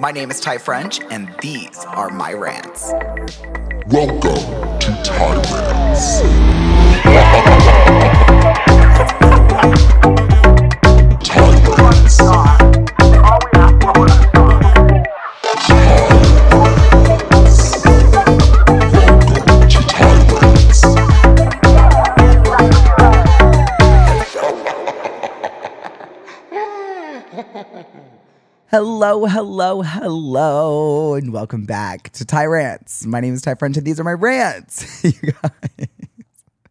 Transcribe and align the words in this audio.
My 0.00 0.12
name 0.12 0.30
is 0.30 0.38
Ty 0.38 0.58
French, 0.58 1.00
and 1.10 1.28
these 1.42 1.84
are 1.86 2.08
my 2.08 2.32
rants. 2.32 2.92
Welcome 3.88 4.78
to 4.78 5.02
Tyrants. 5.02 6.20
Tyrants. 7.02 7.78
Hello, 28.80 29.26
hello, 29.26 29.82
hello, 29.82 31.14
and 31.14 31.32
welcome 31.32 31.64
back 31.64 32.10
to 32.10 32.24
Ty 32.24 32.44
Rants. 32.44 33.04
My 33.04 33.18
name 33.18 33.34
is 33.34 33.42
Ty 33.42 33.56
French, 33.56 33.76
and 33.76 33.84
these 33.84 33.98
are 33.98 34.04
my 34.04 34.12
rants. 34.12 35.02
you 35.04 35.32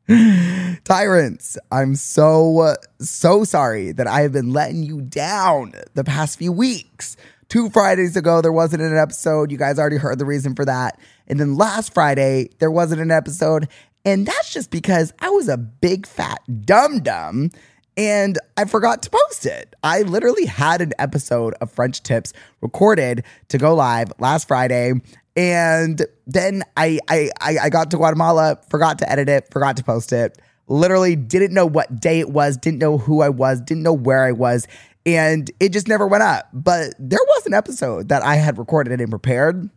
guys. 0.07 0.79
Tyrants, 0.85 1.57
I'm 1.69 1.95
so, 1.95 2.75
so 3.01 3.43
sorry 3.43 3.91
that 3.91 4.07
I 4.07 4.21
have 4.21 4.31
been 4.31 4.53
letting 4.53 4.83
you 4.83 5.01
down 5.01 5.73
the 5.95 6.05
past 6.05 6.39
few 6.39 6.53
weeks. 6.53 7.17
Two 7.49 7.69
Fridays 7.71 8.15
ago, 8.15 8.39
there 8.41 8.53
wasn't 8.53 8.83
an 8.83 8.95
episode. 8.95 9.51
You 9.51 9.57
guys 9.57 9.77
already 9.77 9.97
heard 9.97 10.17
the 10.17 10.23
reason 10.23 10.55
for 10.55 10.63
that. 10.63 10.97
And 11.27 11.41
then 11.41 11.57
last 11.57 11.93
Friday, 11.93 12.51
there 12.59 12.71
wasn't 12.71 13.01
an 13.01 13.11
episode. 13.11 13.67
And 14.05 14.25
that's 14.25 14.53
just 14.53 14.71
because 14.71 15.11
I 15.19 15.29
was 15.29 15.49
a 15.49 15.57
big 15.57 16.07
fat 16.07 16.39
dum 16.61 17.01
dum 17.01 17.49
and 17.97 18.37
I 18.55 18.65
forgot 18.65 19.01
to 19.03 19.09
post 19.09 19.47
it. 19.47 19.75
I 19.83 20.03
literally 20.03 20.45
had 20.45 20.81
an 20.81 20.93
episode 20.99 21.55
of 21.59 21.71
French 21.71 22.03
Tips 22.03 22.31
recorded 22.61 23.25
to 23.49 23.57
go 23.57 23.73
live 23.73 24.13
last 24.19 24.47
Friday. 24.47 24.93
And 25.35 26.05
then 26.27 26.63
I, 26.77 26.99
I 27.09 27.29
I 27.41 27.69
got 27.69 27.91
to 27.91 27.97
Guatemala, 27.97 28.59
forgot 28.69 28.99
to 28.99 29.11
edit 29.11 29.29
it, 29.29 29.51
forgot 29.51 29.77
to 29.77 29.83
post 29.83 30.13
it. 30.13 30.37
Literally 30.67 31.15
didn't 31.15 31.53
know 31.53 31.65
what 31.65 31.99
day 31.99 32.19
it 32.19 32.29
was, 32.29 32.57
didn't 32.57 32.79
know 32.79 32.97
who 32.97 33.21
I 33.21 33.29
was, 33.29 33.61
didn't 33.61 33.83
know 33.83 33.93
where 33.93 34.23
I 34.23 34.31
was, 34.31 34.67
and 35.05 35.49
it 35.59 35.73
just 35.73 35.87
never 35.87 36.05
went 36.05 36.23
up. 36.23 36.49
But 36.53 36.93
there 36.99 37.19
was 37.27 37.45
an 37.45 37.53
episode 37.53 38.09
that 38.09 38.21
I 38.23 38.35
had 38.35 38.57
recorded 38.57 38.99
and 38.99 39.09
prepared. 39.09 39.69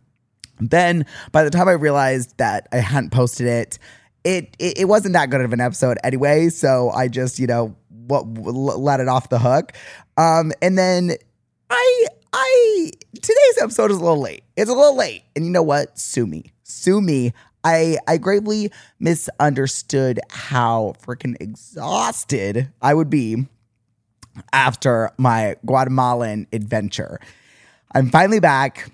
Then 0.59 1.05
by 1.31 1.43
the 1.43 1.49
time 1.49 1.67
I 1.67 1.73
realized 1.73 2.37
that 2.37 2.67
I 2.71 2.77
hadn't 2.77 3.11
posted 3.11 3.47
it, 3.47 3.79
it, 4.23 4.55
it 4.59 4.79
it 4.79 4.85
wasn't 4.85 5.13
that 5.13 5.29
good 5.29 5.41
of 5.41 5.53
an 5.53 5.61
episode 5.61 5.97
anyway. 6.03 6.49
So 6.49 6.91
I 6.91 7.07
just 7.07 7.39
you 7.39 7.47
know 7.47 7.75
what 8.07 8.27
let 8.27 8.99
it 8.99 9.07
off 9.07 9.29
the 9.29 9.39
hook. 9.39 9.73
Um, 10.17 10.51
and 10.61 10.77
then 10.77 11.13
I 11.69 12.05
I 12.33 12.91
today's 13.13 13.61
episode 13.61 13.91
is 13.91 13.97
a 13.97 14.01
little 14.01 14.21
late. 14.21 14.43
It's 14.55 14.69
a 14.69 14.73
little 14.73 14.95
late, 14.95 15.23
and 15.35 15.45
you 15.45 15.51
know 15.51 15.63
what? 15.63 15.97
Sue 15.97 16.27
me, 16.27 16.51
sue 16.63 17.01
me. 17.01 17.33
I 17.63 17.97
I 18.07 18.17
gravely 18.17 18.71
misunderstood 18.99 20.19
how 20.29 20.95
freaking 21.05 21.35
exhausted 21.39 22.71
I 22.81 22.93
would 22.93 23.09
be 23.09 23.47
after 24.53 25.11
my 25.17 25.55
Guatemalan 25.65 26.47
adventure. 26.53 27.19
I'm 27.93 28.09
finally 28.09 28.39
back. 28.39 28.91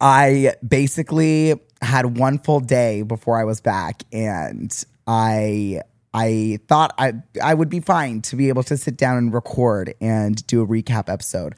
I 0.00 0.54
basically 0.66 1.54
had 1.82 2.18
one 2.18 2.38
full 2.38 2.60
day 2.60 3.02
before 3.02 3.38
I 3.38 3.44
was 3.44 3.60
back, 3.60 4.02
and 4.12 4.72
I 5.06 5.80
I 6.12 6.58
thought 6.66 6.94
I 6.98 7.14
I 7.42 7.54
would 7.54 7.68
be 7.68 7.80
fine 7.80 8.22
to 8.22 8.36
be 8.36 8.48
able 8.48 8.62
to 8.64 8.76
sit 8.76 8.96
down 8.96 9.16
and 9.16 9.32
record 9.32 9.94
and 10.00 10.44
do 10.46 10.62
a 10.62 10.66
recap 10.66 11.08
episode. 11.08 11.54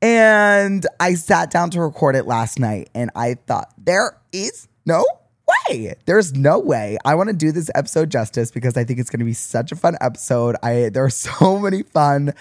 And 0.00 0.86
I 1.00 1.14
sat 1.14 1.50
down 1.50 1.70
to 1.70 1.80
record 1.80 2.14
it 2.14 2.26
last 2.26 2.58
night, 2.58 2.90
and 2.94 3.10
I 3.16 3.34
thought 3.34 3.72
there 3.78 4.16
is 4.32 4.68
no 4.86 5.04
way. 5.68 5.94
There's 6.04 6.34
no 6.34 6.58
way. 6.58 6.98
I 7.04 7.14
want 7.14 7.30
to 7.30 7.34
do 7.34 7.50
this 7.50 7.70
episode 7.74 8.10
justice 8.10 8.50
because 8.50 8.76
I 8.76 8.84
think 8.84 9.00
it's 9.00 9.10
going 9.10 9.20
to 9.20 9.24
be 9.24 9.32
such 9.32 9.72
a 9.72 9.76
fun 9.76 9.96
episode. 10.00 10.56
I 10.62 10.90
there 10.90 11.04
are 11.04 11.10
so 11.40 11.58
many 11.58 11.82
fun 11.82 12.34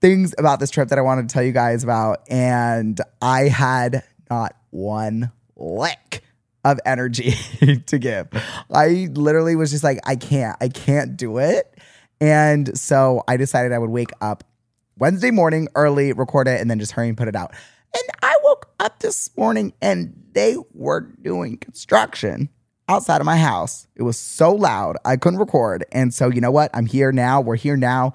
things 0.00 0.34
about 0.38 0.60
this 0.60 0.70
trip 0.70 0.88
that 0.88 0.98
I 0.98 1.02
wanted 1.02 1.28
to 1.28 1.32
tell 1.32 1.42
you 1.42 1.52
guys 1.52 1.82
about, 1.82 2.22
and 2.28 3.00
I 3.20 3.48
had 3.48 4.04
not 4.30 4.56
one 4.70 5.32
lick 5.56 6.11
of 6.64 6.78
energy 6.86 7.34
to 7.86 7.98
give. 7.98 8.28
I 8.70 9.08
literally 9.12 9.56
was 9.56 9.70
just 9.70 9.84
like, 9.84 9.98
I 10.04 10.16
can't, 10.16 10.56
I 10.60 10.68
can't 10.68 11.16
do 11.16 11.38
it. 11.38 11.78
And 12.20 12.78
so 12.78 13.24
I 13.26 13.36
decided 13.36 13.72
I 13.72 13.78
would 13.78 13.90
wake 13.90 14.12
up 14.20 14.44
Wednesday 14.98 15.30
morning 15.30 15.68
early, 15.74 16.12
record 16.12 16.46
it, 16.46 16.60
and 16.60 16.70
then 16.70 16.78
just 16.78 16.92
hurry 16.92 17.08
and 17.08 17.16
put 17.16 17.28
it 17.28 17.34
out. 17.34 17.52
And 17.94 18.04
I 18.22 18.34
woke 18.44 18.70
up 18.78 19.00
this 19.00 19.30
morning 19.36 19.72
and 19.82 20.14
they 20.32 20.56
were 20.72 21.00
doing 21.00 21.56
construction 21.58 22.48
outside 22.88 23.20
of 23.20 23.26
my 23.26 23.36
house. 23.36 23.86
It 23.96 24.02
was 24.02 24.18
so 24.18 24.54
loud, 24.54 24.96
I 25.04 25.16
couldn't 25.16 25.38
record. 25.40 25.84
And 25.92 26.14
so, 26.14 26.28
you 26.28 26.40
know 26.40 26.50
what? 26.50 26.70
I'm 26.74 26.86
here 26.86 27.12
now. 27.12 27.40
We're 27.40 27.56
here 27.56 27.76
now. 27.76 28.14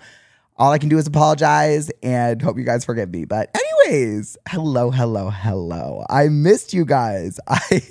All 0.60 0.72
I 0.72 0.80
can 0.80 0.90
do 0.90 0.98
is 0.98 1.06
apologize 1.06 1.92
and 2.02 2.42
hope 2.42 2.58
you 2.58 2.64
guys 2.64 2.84
forgive 2.84 3.12
me. 3.12 3.26
But 3.26 3.56
anyways, 3.56 4.38
hello, 4.50 4.90
hello, 4.90 5.30
hello. 5.30 6.04
I 6.10 6.30
missed 6.30 6.74
you 6.74 6.84
guys. 6.84 7.40
I 7.48 7.82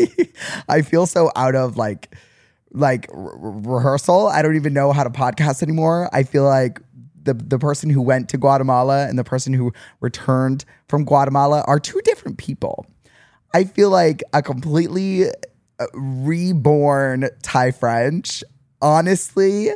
I 0.68 0.82
feel 0.82 1.06
so 1.06 1.30
out 1.36 1.54
of 1.54 1.76
like 1.76 2.14
like 2.72 3.06
re- 3.12 3.60
rehearsal. 3.72 4.26
I 4.26 4.42
don't 4.42 4.56
even 4.56 4.72
know 4.72 4.92
how 4.92 5.04
to 5.04 5.10
podcast 5.10 5.62
anymore. 5.62 6.10
I 6.12 6.24
feel 6.24 6.42
like 6.44 6.80
the 7.22 7.34
the 7.34 7.58
person 7.58 7.88
who 7.88 8.02
went 8.02 8.28
to 8.30 8.38
Guatemala 8.38 9.06
and 9.06 9.16
the 9.16 9.24
person 9.24 9.52
who 9.52 9.72
returned 10.00 10.64
from 10.88 11.04
Guatemala 11.04 11.62
are 11.68 11.78
two 11.78 12.00
different 12.00 12.36
people. 12.36 12.84
I 13.54 13.62
feel 13.64 13.90
like 13.90 14.24
a 14.32 14.42
completely 14.42 15.28
uh, 15.78 15.86
reborn 15.94 17.28
Ty 17.42 17.70
French. 17.70 18.42
Honestly, 18.82 19.70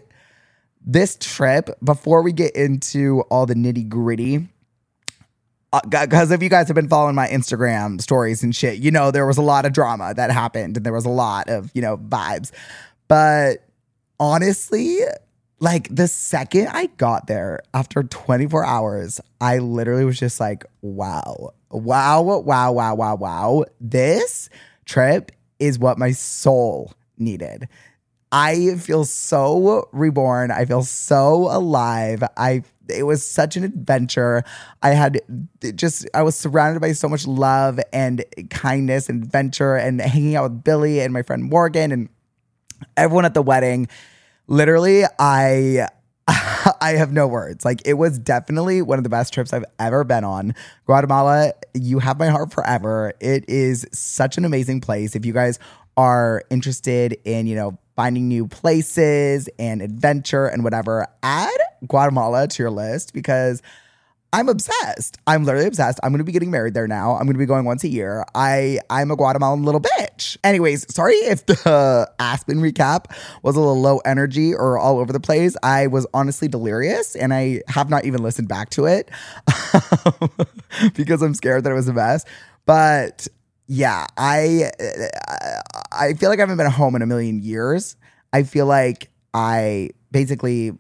this 0.80 1.16
trip, 1.20 1.70
before 1.82 2.22
we 2.22 2.32
get 2.32 2.54
into 2.56 3.22
all 3.30 3.46
the 3.46 3.54
nitty 3.54 3.88
gritty, 3.88 4.48
because 5.88 6.30
uh, 6.30 6.34
if 6.34 6.42
you 6.42 6.48
guys 6.48 6.66
have 6.68 6.74
been 6.74 6.88
following 6.88 7.14
my 7.14 7.28
Instagram 7.28 8.00
stories 8.00 8.42
and 8.42 8.54
shit, 8.54 8.78
you 8.78 8.90
know 8.90 9.10
there 9.10 9.26
was 9.26 9.38
a 9.38 9.42
lot 9.42 9.66
of 9.66 9.72
drama 9.72 10.12
that 10.14 10.30
happened 10.30 10.76
and 10.76 10.84
there 10.84 10.92
was 10.92 11.04
a 11.04 11.10
lot 11.10 11.48
of, 11.48 11.70
you 11.74 11.82
know, 11.82 11.96
vibes. 11.96 12.50
But 13.08 13.64
honestly, 14.18 14.98
like 15.60 15.94
the 15.94 16.08
second 16.08 16.68
I 16.68 16.86
got 16.86 17.26
there 17.26 17.60
after 17.72 18.02
24 18.02 18.64
hours, 18.64 19.20
I 19.40 19.58
literally 19.58 20.04
was 20.04 20.18
just 20.18 20.40
like, 20.40 20.64
wow, 20.80 21.52
wow, 21.70 22.22
wow, 22.22 22.72
wow, 22.72 22.94
wow, 22.94 23.14
wow. 23.14 23.64
This 23.80 24.48
trip 24.86 25.30
is 25.58 25.78
what 25.78 25.98
my 25.98 26.12
soul 26.12 26.92
needed. 27.18 27.68
I 28.32 28.76
feel 28.76 29.04
so 29.04 29.88
reborn. 29.92 30.50
I 30.50 30.64
feel 30.64 30.82
so 30.82 31.48
alive. 31.50 32.22
I 32.36 32.62
it 32.88 33.04
was 33.04 33.24
such 33.26 33.56
an 33.56 33.64
adventure. 33.64 34.44
I 34.82 34.90
had 34.90 35.20
just 35.74 36.08
I 36.14 36.22
was 36.22 36.36
surrounded 36.36 36.80
by 36.80 36.92
so 36.92 37.08
much 37.08 37.26
love 37.26 37.80
and 37.92 38.24
kindness 38.50 39.08
and 39.08 39.22
adventure 39.24 39.76
and 39.76 40.00
hanging 40.00 40.36
out 40.36 40.50
with 40.50 40.64
Billy 40.64 41.00
and 41.00 41.12
my 41.12 41.22
friend 41.22 41.44
Morgan 41.44 41.92
and 41.92 42.08
everyone 42.96 43.24
at 43.24 43.34
the 43.34 43.42
wedding. 43.42 43.88
Literally, 44.46 45.04
I 45.18 45.88
I 46.28 46.94
have 46.96 47.12
no 47.12 47.26
words. 47.26 47.64
Like 47.64 47.82
it 47.84 47.94
was 47.94 48.18
definitely 48.18 48.82
one 48.82 48.98
of 48.98 49.04
the 49.04 49.10
best 49.10 49.32
trips 49.34 49.52
I've 49.52 49.64
ever 49.78 50.04
been 50.04 50.24
on. 50.24 50.54
Guatemala, 50.86 51.52
you 51.74 51.98
have 51.98 52.18
my 52.18 52.28
heart 52.28 52.52
forever. 52.52 53.12
It 53.20 53.48
is 53.48 53.86
such 53.92 54.38
an 54.38 54.44
amazing 54.44 54.80
place. 54.80 55.16
If 55.16 55.26
you 55.26 55.32
guys 55.32 55.58
are 55.96 56.42
interested 56.50 57.18
in, 57.24 57.46
you 57.46 57.56
know, 57.56 57.78
finding 58.00 58.28
new 58.28 58.48
places 58.48 59.46
and 59.58 59.82
adventure 59.82 60.46
and 60.46 60.64
whatever, 60.64 61.06
add 61.22 61.58
Guatemala 61.86 62.48
to 62.48 62.62
your 62.62 62.70
list 62.70 63.12
because 63.12 63.60
I'm 64.32 64.48
obsessed. 64.48 65.18
I'm 65.26 65.44
literally 65.44 65.66
obsessed. 65.66 66.00
I'm 66.02 66.10
going 66.10 66.20
to 66.20 66.24
be 66.24 66.32
getting 66.32 66.50
married 66.50 66.72
there 66.72 66.88
now. 66.88 67.12
I'm 67.12 67.24
going 67.24 67.34
to 67.34 67.38
be 67.38 67.44
going 67.44 67.66
once 67.66 67.84
a 67.84 67.88
year. 67.88 68.24
I 68.34 68.78
I'm 68.88 69.10
a 69.10 69.16
Guatemalan 69.16 69.64
little 69.64 69.82
bitch. 69.82 70.38
Anyways, 70.42 70.90
sorry 70.90 71.12
if 71.16 71.44
the 71.44 72.10
Aspen 72.18 72.60
recap 72.60 73.14
was 73.42 73.54
a 73.54 73.60
little 73.60 73.78
low 73.78 73.98
energy 73.98 74.54
or 74.54 74.78
all 74.78 74.98
over 74.98 75.12
the 75.12 75.20
place. 75.20 75.54
I 75.62 75.88
was 75.88 76.06
honestly 76.14 76.48
delirious 76.48 77.14
and 77.14 77.34
I 77.34 77.60
have 77.68 77.90
not 77.90 78.06
even 78.06 78.22
listened 78.22 78.48
back 78.48 78.70
to 78.70 78.86
it 78.86 79.10
um, 80.06 80.30
because 80.94 81.20
I'm 81.20 81.34
scared 81.34 81.64
that 81.64 81.70
it 81.70 81.74
was 81.74 81.88
a 81.88 81.92
mess. 81.92 82.24
But 82.64 83.28
yeah, 83.72 84.08
I 84.16 84.72
I 85.92 86.14
feel 86.14 86.28
like 86.28 86.40
I 86.40 86.42
haven't 86.42 86.56
been 86.56 86.68
home 86.68 86.96
in 86.96 87.02
a 87.02 87.06
million 87.06 87.40
years. 87.40 87.94
I 88.32 88.42
feel 88.42 88.66
like 88.66 89.10
I 89.32 89.90
basically 90.10 90.72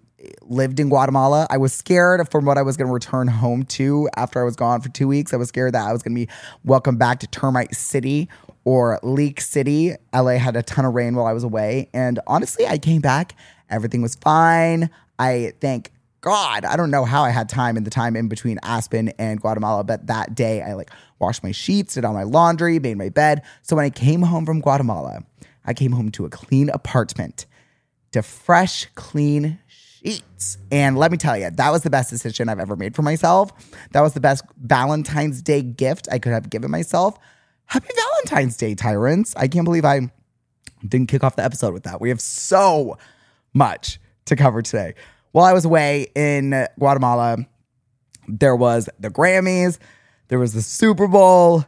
lived 0.42 0.80
in 0.80 0.88
Guatemala. 0.88 1.46
I 1.50 1.58
was 1.58 1.72
scared 1.72 2.28
from 2.32 2.46
what 2.46 2.58
I 2.58 2.62
was 2.62 2.76
going 2.76 2.88
to 2.88 2.92
return 2.92 3.28
home 3.28 3.62
to 3.62 4.08
after 4.16 4.40
I 4.40 4.44
was 4.44 4.56
gone 4.56 4.80
for 4.80 4.88
two 4.88 5.06
weeks. 5.06 5.32
I 5.32 5.36
was 5.36 5.50
scared 5.50 5.72
that 5.74 5.86
I 5.86 5.92
was 5.92 6.02
going 6.02 6.16
to 6.16 6.26
be 6.26 6.32
welcomed 6.64 6.98
back 6.98 7.20
to 7.20 7.28
Termite 7.28 7.76
City 7.76 8.28
or 8.64 8.98
Leak 9.04 9.40
City. 9.40 9.94
LA 10.12 10.32
had 10.32 10.56
a 10.56 10.62
ton 10.64 10.84
of 10.84 10.92
rain 10.92 11.14
while 11.14 11.26
I 11.26 11.32
was 11.32 11.44
away. 11.44 11.88
And 11.94 12.18
honestly, 12.26 12.66
I 12.66 12.76
came 12.76 13.00
back, 13.00 13.36
everything 13.70 14.02
was 14.02 14.16
fine. 14.16 14.90
I 15.16 15.52
thank 15.60 15.92
God, 16.20 16.64
I 16.64 16.76
don't 16.76 16.90
know 16.90 17.04
how 17.04 17.22
I 17.22 17.30
had 17.30 17.48
time 17.48 17.76
in 17.76 17.84
the 17.84 17.90
time 17.90 18.14
in 18.14 18.28
between 18.28 18.58
Aspen 18.62 19.08
and 19.18 19.40
Guatemala, 19.40 19.84
but 19.84 20.06
that 20.08 20.34
day 20.34 20.60
I 20.60 20.74
like 20.74 20.90
washed 21.18 21.42
my 21.42 21.52
sheets, 21.52 21.94
did 21.94 22.04
all 22.04 22.12
my 22.12 22.24
laundry, 22.24 22.78
made 22.78 22.98
my 22.98 23.08
bed. 23.08 23.42
So 23.62 23.76
when 23.76 23.84
I 23.84 23.90
came 23.90 24.22
home 24.22 24.44
from 24.44 24.60
Guatemala, 24.60 25.24
I 25.64 25.72
came 25.72 25.92
home 25.92 26.10
to 26.12 26.26
a 26.26 26.30
clean 26.30 26.68
apartment, 26.70 27.46
to 28.12 28.22
fresh, 28.22 28.86
clean 28.94 29.58
sheets. 29.66 30.58
And 30.70 30.98
let 30.98 31.10
me 31.10 31.16
tell 31.16 31.38
you, 31.38 31.50
that 31.50 31.70
was 31.70 31.82
the 31.82 31.90
best 31.90 32.10
decision 32.10 32.48
I've 32.48 32.60
ever 32.60 32.76
made 32.76 32.94
for 32.94 33.02
myself. 33.02 33.50
That 33.92 34.02
was 34.02 34.12
the 34.12 34.20
best 34.20 34.44
Valentine's 34.58 35.40
Day 35.40 35.62
gift 35.62 36.08
I 36.10 36.18
could 36.18 36.32
have 36.32 36.50
given 36.50 36.70
myself. 36.70 37.18
Happy 37.66 37.88
Valentine's 37.94 38.56
Day, 38.56 38.74
tyrants. 38.74 39.34
I 39.36 39.48
can't 39.48 39.64
believe 39.64 39.84
I 39.84 40.10
didn't 40.86 41.08
kick 41.08 41.24
off 41.24 41.36
the 41.36 41.44
episode 41.44 41.72
with 41.72 41.84
that. 41.84 42.00
We 42.00 42.08
have 42.10 42.20
so 42.20 42.98
much 43.54 44.00
to 44.26 44.36
cover 44.36 44.60
today. 44.60 44.94
While 45.32 45.44
I 45.44 45.52
was 45.52 45.64
away 45.64 46.08
in 46.14 46.66
Guatemala, 46.78 47.38
there 48.26 48.56
was 48.56 48.88
the 48.98 49.10
Grammys, 49.10 49.78
there 50.28 50.38
was 50.38 50.54
the 50.54 50.62
Super 50.62 51.06
Bowl. 51.06 51.64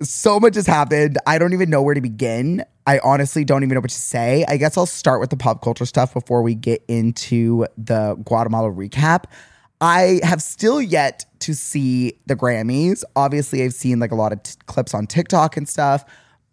So 0.00 0.38
much 0.38 0.54
has 0.54 0.66
happened. 0.66 1.18
I 1.26 1.38
don't 1.38 1.52
even 1.52 1.70
know 1.70 1.82
where 1.82 1.94
to 1.94 2.00
begin. 2.00 2.64
I 2.86 3.00
honestly 3.00 3.44
don't 3.44 3.64
even 3.64 3.74
know 3.74 3.80
what 3.80 3.90
to 3.90 3.96
say. 3.96 4.44
I 4.46 4.56
guess 4.56 4.76
I'll 4.76 4.86
start 4.86 5.20
with 5.20 5.30
the 5.30 5.36
pop 5.36 5.60
culture 5.60 5.84
stuff 5.84 6.14
before 6.14 6.40
we 6.42 6.54
get 6.54 6.84
into 6.88 7.66
the 7.76 8.14
Guatemala 8.24 8.70
recap. 8.70 9.24
I 9.80 10.20
have 10.22 10.40
still 10.40 10.80
yet 10.80 11.24
to 11.40 11.54
see 11.54 12.14
the 12.26 12.34
Grammys. 12.34 13.04
Obviously, 13.14 13.62
I've 13.62 13.74
seen 13.74 13.98
like 13.98 14.12
a 14.12 14.16
lot 14.16 14.32
of 14.32 14.42
t- 14.42 14.54
clips 14.66 14.94
on 14.94 15.06
TikTok 15.06 15.56
and 15.56 15.68
stuff, 15.68 16.04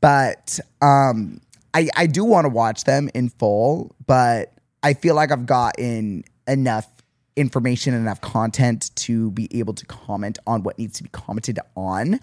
but 0.02 0.60
um, 0.82 1.40
I, 1.74 1.90
I 1.96 2.08
do 2.08 2.24
want 2.24 2.46
to 2.46 2.50
watch 2.50 2.84
them 2.84 3.10
in 3.14 3.30
full. 3.30 3.96
But 4.06 4.54
I 4.84 4.94
feel 4.94 5.16
like 5.16 5.32
I've 5.32 5.46
gotten 5.46 6.24
enough 6.48 6.88
information, 7.36 7.94
and 7.94 8.04
enough 8.04 8.22
content 8.22 8.96
to 8.96 9.32
be 9.32 9.50
able 9.58 9.74
to 9.74 9.86
comment 9.86 10.40
on 10.48 10.64
what 10.64 10.78
needs 10.78 10.98
to 10.98 11.04
be 11.04 11.10
commented 11.10 11.60
on, 11.76 12.20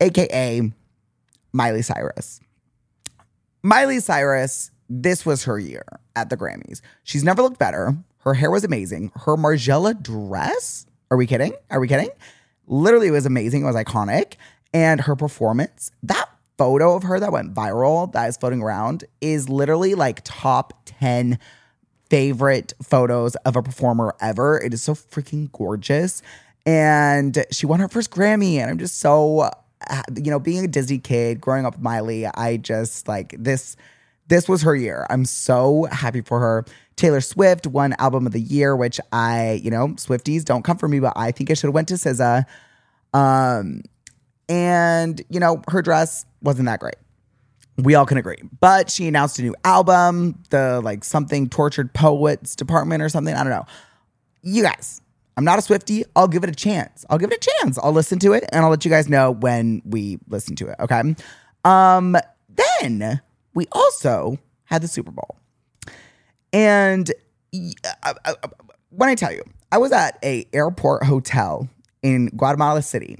aka 0.00 0.72
Miley 1.52 1.82
Cyrus. 1.82 2.40
Miley 3.62 4.00
Cyrus, 4.00 4.70
this 4.88 5.26
was 5.26 5.44
her 5.44 5.58
year 5.58 5.84
at 6.16 6.30
the 6.30 6.36
Grammys. 6.36 6.80
She's 7.02 7.24
never 7.24 7.42
looked 7.42 7.58
better. 7.58 7.96
Her 8.18 8.34
hair 8.34 8.50
was 8.50 8.64
amazing. 8.64 9.12
Her 9.14 9.36
Margiela 9.36 10.00
dress, 10.00 10.86
are 11.10 11.16
we 11.16 11.26
kidding? 11.26 11.52
Are 11.70 11.80
we 11.80 11.88
kidding? 11.88 12.10
Literally, 12.66 13.08
it 13.08 13.12
was 13.12 13.26
amazing. 13.26 13.62
It 13.62 13.66
was 13.66 13.76
iconic. 13.76 14.34
And 14.72 15.00
her 15.02 15.16
performance, 15.16 15.90
that 16.02 16.28
photo 16.58 16.94
of 16.94 17.04
her 17.04 17.18
that 17.20 17.32
went 17.32 17.54
viral, 17.54 18.12
that 18.12 18.28
is 18.28 18.36
floating 18.36 18.62
around, 18.62 19.04
is 19.20 19.48
literally 19.48 19.94
like 19.94 20.20
top 20.24 20.74
10 20.84 21.38
favorite 22.10 22.72
photos 22.82 23.34
of 23.36 23.56
a 23.56 23.62
performer 23.62 24.14
ever. 24.20 24.58
It 24.58 24.72
is 24.72 24.82
so 24.82 24.94
freaking 24.94 25.50
gorgeous. 25.52 26.22
And 26.66 27.44
she 27.50 27.66
won 27.66 27.80
her 27.80 27.88
first 27.88 28.10
Grammy. 28.10 28.56
And 28.56 28.70
I'm 28.70 28.78
just 28.78 28.98
so, 28.98 29.50
you 30.16 30.30
know, 30.30 30.38
being 30.38 30.64
a 30.64 30.68
Disney 30.68 30.98
kid, 30.98 31.40
growing 31.40 31.66
up 31.66 31.74
with 31.74 31.82
Miley, 31.82 32.26
I 32.26 32.56
just 32.56 33.08
like 33.08 33.34
this. 33.38 33.76
This 34.28 34.46
was 34.46 34.60
her 34.62 34.76
year. 34.76 35.06
I'm 35.08 35.24
so 35.24 35.84
happy 35.90 36.20
for 36.20 36.38
her. 36.38 36.66
Taylor 36.96 37.22
Swift 37.22 37.66
won 37.66 37.94
Album 37.98 38.26
of 38.26 38.32
the 38.32 38.40
Year, 38.40 38.76
which 38.76 39.00
I, 39.10 39.60
you 39.64 39.70
know, 39.70 39.88
Swifties 39.88 40.44
don't 40.44 40.64
come 40.64 40.76
for 40.76 40.86
me, 40.86 41.00
but 41.00 41.14
I 41.16 41.30
think 41.30 41.48
it 41.48 41.56
should 41.56 41.68
have 41.68 41.74
went 41.74 41.88
to 41.88 41.94
SZA. 41.94 42.44
Um, 43.14 43.82
and 44.50 45.22
you 45.30 45.40
know, 45.40 45.62
her 45.68 45.80
dress 45.80 46.26
wasn't 46.42 46.66
that 46.66 46.80
great 46.80 46.96
we 47.78 47.94
all 47.94 48.06
can 48.06 48.18
agree. 48.18 48.42
But 48.60 48.90
she 48.90 49.06
announced 49.06 49.38
a 49.38 49.42
new 49.42 49.54
album, 49.64 50.42
the 50.50 50.80
like 50.82 51.04
something 51.04 51.48
tortured 51.48 51.94
poets 51.94 52.56
department 52.56 53.02
or 53.02 53.08
something. 53.08 53.34
I 53.34 53.42
don't 53.42 53.52
know. 53.52 53.66
You 54.42 54.62
guys, 54.62 55.00
I'm 55.36 55.44
not 55.44 55.58
a 55.58 55.62
Swifty. 55.62 56.04
I'll 56.16 56.28
give 56.28 56.42
it 56.42 56.50
a 56.50 56.54
chance. 56.54 57.04
I'll 57.08 57.18
give 57.18 57.30
it 57.30 57.46
a 57.46 57.50
chance. 57.62 57.78
I'll 57.78 57.92
listen 57.92 58.18
to 58.20 58.32
it 58.32 58.44
and 58.50 58.64
I'll 58.64 58.70
let 58.70 58.84
you 58.84 58.90
guys 58.90 59.08
know 59.08 59.30
when 59.30 59.82
we 59.84 60.18
listen 60.28 60.56
to 60.56 60.68
it. 60.68 60.76
Okay. 60.80 61.14
Um, 61.64 62.16
then 62.48 63.20
we 63.54 63.66
also 63.72 64.38
had 64.64 64.82
the 64.82 64.88
Super 64.88 65.12
Bowl. 65.12 65.36
And 66.52 67.10
uh, 68.02 68.14
uh, 68.24 68.34
when 68.90 69.08
I 69.08 69.14
tell 69.14 69.32
you, 69.32 69.42
I 69.70 69.78
was 69.78 69.92
at 69.92 70.18
a 70.24 70.46
airport 70.52 71.04
hotel 71.04 71.68
in 72.02 72.28
Guatemala 72.28 72.82
City 72.82 73.18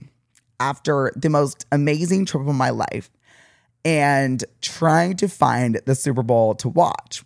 after 0.61 1.13
the 1.15 1.31
most 1.31 1.67
amazing 1.71 2.25
trip 2.25 2.47
of 2.47 2.55
my 2.55 2.71
life 2.71 3.11
and 3.88 4.44
trying 4.61 5.17
to 5.17 5.26
find 5.29 5.81
the 5.87 5.94
Super 5.94 6.23
Bowl 6.23 6.55
to 6.56 6.69
watch. 6.69 7.25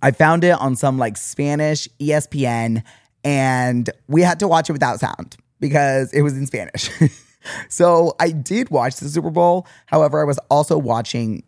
I 0.00 0.12
found 0.12 0.44
it 0.44 0.52
on 0.52 0.76
some 0.76 0.96
like 0.96 1.16
Spanish 1.16 1.88
ESPN, 1.98 2.84
and 3.24 3.90
we 4.06 4.22
had 4.22 4.38
to 4.38 4.46
watch 4.46 4.70
it 4.70 4.74
without 4.74 5.00
sound 5.00 5.36
because 5.58 6.12
it 6.12 6.22
was 6.22 6.36
in 6.36 6.46
Spanish. 6.46 6.88
so 7.68 8.14
I 8.20 8.30
did 8.30 8.70
watch 8.70 8.98
the 8.98 9.08
Super 9.08 9.30
Bowl. 9.30 9.66
However, 9.86 10.20
I 10.20 10.24
was 10.24 10.38
also 10.50 10.78
watching 10.78 11.42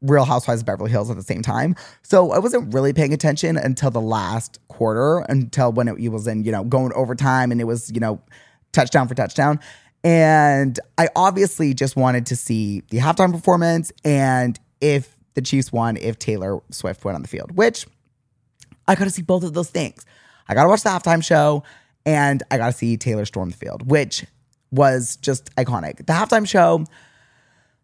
Real 0.00 0.24
Housewives 0.24 0.62
of 0.62 0.66
Beverly 0.66 0.90
Hills 0.90 1.08
at 1.08 1.16
the 1.16 1.22
same 1.22 1.42
time. 1.42 1.76
So 2.02 2.32
I 2.32 2.40
wasn't 2.40 2.74
really 2.74 2.92
paying 2.92 3.14
attention 3.14 3.56
until 3.56 3.92
the 3.92 4.00
last 4.00 4.58
quarter, 4.66 5.20
until 5.28 5.70
when 5.70 5.86
it, 5.86 6.08
was 6.08 6.26
in, 6.26 6.42
you 6.42 6.50
know, 6.50 6.64
going 6.64 6.92
overtime 6.94 7.52
and 7.52 7.60
it 7.60 7.64
was, 7.64 7.92
you 7.92 8.00
know, 8.00 8.20
touchdown 8.72 9.06
for 9.06 9.14
touchdown. 9.14 9.60
And 10.04 10.78
I 10.98 11.08
obviously 11.14 11.74
just 11.74 11.96
wanted 11.96 12.26
to 12.26 12.36
see 12.36 12.82
the 12.90 12.98
halftime 12.98 13.32
performance 13.32 13.92
and 14.04 14.58
if 14.80 15.16
the 15.34 15.42
Chiefs 15.42 15.72
won, 15.72 15.96
if 15.96 16.18
Taylor 16.18 16.60
Swift 16.70 17.04
went 17.04 17.14
on 17.14 17.22
the 17.22 17.28
field, 17.28 17.56
which 17.56 17.86
I 18.86 18.94
got 18.94 19.04
to 19.04 19.10
see 19.10 19.22
both 19.22 19.44
of 19.44 19.54
those 19.54 19.70
things. 19.70 20.04
I 20.48 20.54
got 20.54 20.64
to 20.64 20.68
watch 20.68 20.82
the 20.82 20.90
halftime 20.90 21.24
show 21.24 21.62
and 22.04 22.42
I 22.50 22.58
got 22.58 22.66
to 22.66 22.72
see 22.72 22.96
Taylor 22.96 23.24
storm 23.24 23.50
the 23.50 23.56
field, 23.56 23.88
which 23.88 24.26
was 24.70 25.16
just 25.16 25.54
iconic. 25.56 25.98
The 25.98 26.12
halftime 26.12 26.48
show, 26.48 26.84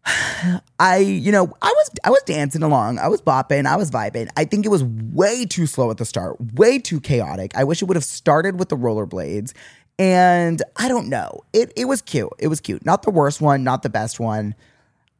I, 0.79 0.97
you 0.97 1.31
know, 1.31 1.53
I 1.61 1.73
was 1.75 1.91
I 2.03 2.09
was 2.09 2.21
dancing 2.25 2.63
along. 2.63 2.99
I 2.99 3.07
was 3.07 3.21
bopping, 3.21 3.65
I 3.65 3.75
was 3.75 3.91
vibing. 3.91 4.29
I 4.35 4.45
think 4.45 4.65
it 4.65 4.69
was 4.69 4.83
way 4.83 5.45
too 5.45 5.65
slow 5.65 5.89
at 5.91 5.97
the 5.97 6.05
start, 6.05 6.37
way 6.55 6.79
too 6.79 6.99
chaotic. 6.99 7.55
I 7.55 7.63
wish 7.63 7.81
it 7.81 7.85
would 7.85 7.97
have 7.97 8.05
started 8.05 8.59
with 8.59 8.69
the 8.69 8.77
rollerblades 8.77 9.53
and 9.99 10.63
I 10.77 10.87
don't 10.87 11.09
know. 11.09 11.41
It 11.53 11.73
it 11.75 11.85
was 11.85 12.01
cute. 12.01 12.31
It 12.39 12.47
was 12.47 12.61
cute. 12.61 12.85
Not 12.85 13.03
the 13.03 13.11
worst 13.11 13.41
one, 13.41 13.63
not 13.63 13.83
the 13.83 13.89
best 13.89 14.19
one. 14.19 14.55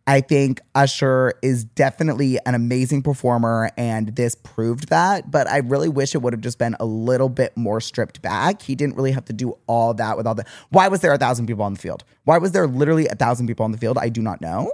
I 0.07 0.21
think 0.21 0.59
Usher 0.73 1.33
is 1.43 1.65
definitely 1.65 2.39
an 2.47 2.55
amazing 2.55 3.03
performer, 3.03 3.69
and 3.77 4.15
this 4.15 4.33
proved 4.33 4.89
that. 4.89 5.29
But 5.29 5.47
I 5.47 5.57
really 5.57 5.89
wish 5.89 6.15
it 6.15 6.23
would 6.23 6.33
have 6.33 6.41
just 6.41 6.57
been 6.57 6.75
a 6.79 6.85
little 6.85 7.29
bit 7.29 7.55
more 7.55 7.79
stripped 7.79 8.19
back. 8.23 8.63
He 8.63 8.73
didn't 8.73 8.95
really 8.95 9.11
have 9.11 9.25
to 9.25 9.33
do 9.33 9.55
all 9.67 9.93
that 9.95 10.17
with 10.17 10.25
all 10.25 10.33
the. 10.33 10.45
Why 10.69 10.87
was 10.87 11.01
there 11.01 11.13
a 11.13 11.17
thousand 11.17 11.45
people 11.45 11.63
on 11.63 11.73
the 11.73 11.79
field? 11.79 12.03
Why 12.23 12.39
was 12.39 12.53
there 12.53 12.65
literally 12.65 13.05
a 13.07 13.15
thousand 13.15 13.45
people 13.45 13.65
on 13.65 13.71
the 13.71 13.77
field? 13.77 13.99
I 13.99 14.09
do 14.09 14.21
not 14.21 14.41
know. 14.41 14.71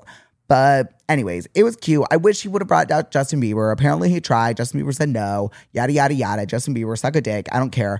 But 0.47 0.93
anyways, 1.09 1.47
it 1.55 1.63
was 1.63 1.75
cute. 1.75 2.05
I 2.11 2.17
wish 2.17 2.43
he 2.43 2.47
would 2.47 2.61
have 2.61 2.67
brought 2.67 2.91
out 2.91 3.09
Justin 3.09 3.41
Bieber. 3.41 3.73
Apparently 3.73 4.09
he 4.11 4.21
tried. 4.21 4.57
Justin 4.57 4.79
Bieber 4.79 4.93
said 4.93 5.09
no. 5.09 5.49
Yada 5.73 5.91
yada 5.91 6.13
yada. 6.13 6.45
Justin 6.45 6.75
Bieber 6.75 6.97
suck 6.97 7.15
a 7.15 7.21
dick. 7.21 7.47
I 7.51 7.57
don't 7.57 7.71
care 7.71 7.99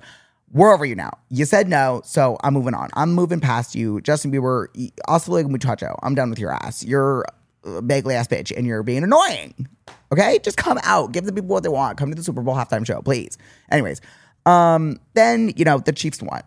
we're 0.52 0.74
over 0.74 0.86
you 0.86 0.96
now. 0.96 1.12
You 1.30 1.46
said 1.46 1.68
no, 1.68 2.02
so 2.06 2.38
I'm 2.44 2.54
moving 2.54 2.74
on. 2.74 2.90
I'm 2.94 3.14
moving 3.14 3.40
past 3.40 3.76
you. 3.76 4.02
Justin 4.02 4.32
Bieber, 4.32 4.68
hasta 5.08 5.32
like 5.32 5.48
muchacho. 5.48 5.98
I'm 6.04 6.16
done 6.16 6.30
with 6.30 6.40
your 6.40 6.52
ass. 6.52 6.84
You're 6.84 7.26
a 7.64 7.82
bagely 7.82 8.14
ass 8.14 8.28
bitch 8.28 8.56
and 8.56 8.66
you're 8.66 8.84
being 8.84 9.04
annoying. 9.04 9.68
Okay? 10.12 10.40
Just 10.40 10.58
come 10.58 10.80
out. 10.84 11.12
Give 11.12 11.26
the 11.26 11.34
people 11.34 11.50
what 11.50 11.64
they 11.64 11.70
want. 11.70 11.98
Come 11.98 12.10
to 12.10 12.16
the 12.16 12.24
Super 12.24 12.42
Bowl 12.42 12.56
halftime 12.56 12.86
show, 12.86 13.02
please. 13.02 13.38
Anyways, 13.72 14.02
um, 14.46 15.00
then, 15.14 15.52
you 15.58 15.66
know, 15.66 15.80
the 15.80 15.92
Chiefs 15.92 16.22
won. 16.22 16.42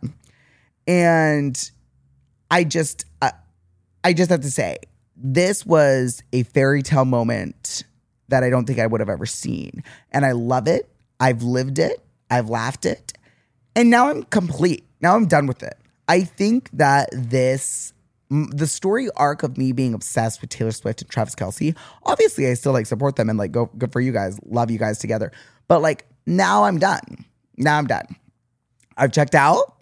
And 0.86 1.70
I 2.50 2.64
just, 2.64 3.04
uh, 3.20 3.32
I 4.04 4.12
just 4.12 4.30
have 4.30 4.40
to 4.40 4.50
say, 4.50 4.78
this 5.16 5.66
was 5.66 6.22
a 6.32 6.44
fairy 6.44 6.82
tale 6.82 7.04
moment 7.04 7.84
that 8.28 8.44
I 8.44 8.50
don't 8.50 8.66
think 8.66 8.78
I 8.78 8.86
would 8.86 9.00
have 9.00 9.08
ever 9.08 9.26
seen. 9.26 9.82
And 10.12 10.24
I 10.24 10.32
love 10.32 10.68
it. 10.68 10.88
I've 11.18 11.42
lived 11.42 11.78
it. 11.78 12.00
I've 12.30 12.48
laughed 12.48 12.86
it. 12.86 13.12
And 13.78 13.90
now 13.90 14.08
I'm 14.08 14.24
complete. 14.24 14.84
Now 15.00 15.14
I'm 15.14 15.26
done 15.26 15.46
with 15.46 15.62
it. 15.62 15.78
I 16.08 16.22
think 16.22 16.68
that 16.72 17.10
this 17.12 17.92
the 18.28 18.66
story 18.66 19.08
arc 19.14 19.44
of 19.44 19.56
me 19.56 19.70
being 19.70 19.94
obsessed 19.94 20.40
with 20.40 20.50
Taylor 20.50 20.72
Swift 20.72 21.00
and 21.00 21.08
Travis 21.08 21.36
Kelce, 21.36 21.76
obviously 22.02 22.48
I 22.48 22.54
still 22.54 22.72
like 22.72 22.86
support 22.86 23.14
them 23.14 23.30
and 23.30 23.38
like 23.38 23.52
go 23.52 23.70
good 23.78 23.92
for 23.92 24.00
you 24.00 24.10
guys, 24.10 24.38
love 24.44 24.72
you 24.72 24.80
guys 24.80 24.98
together. 24.98 25.30
But 25.68 25.80
like 25.80 26.06
now 26.26 26.64
I'm 26.64 26.80
done. 26.80 27.24
Now 27.56 27.78
I'm 27.78 27.86
done. 27.86 28.16
I've 28.96 29.12
checked 29.12 29.36
out. 29.36 29.76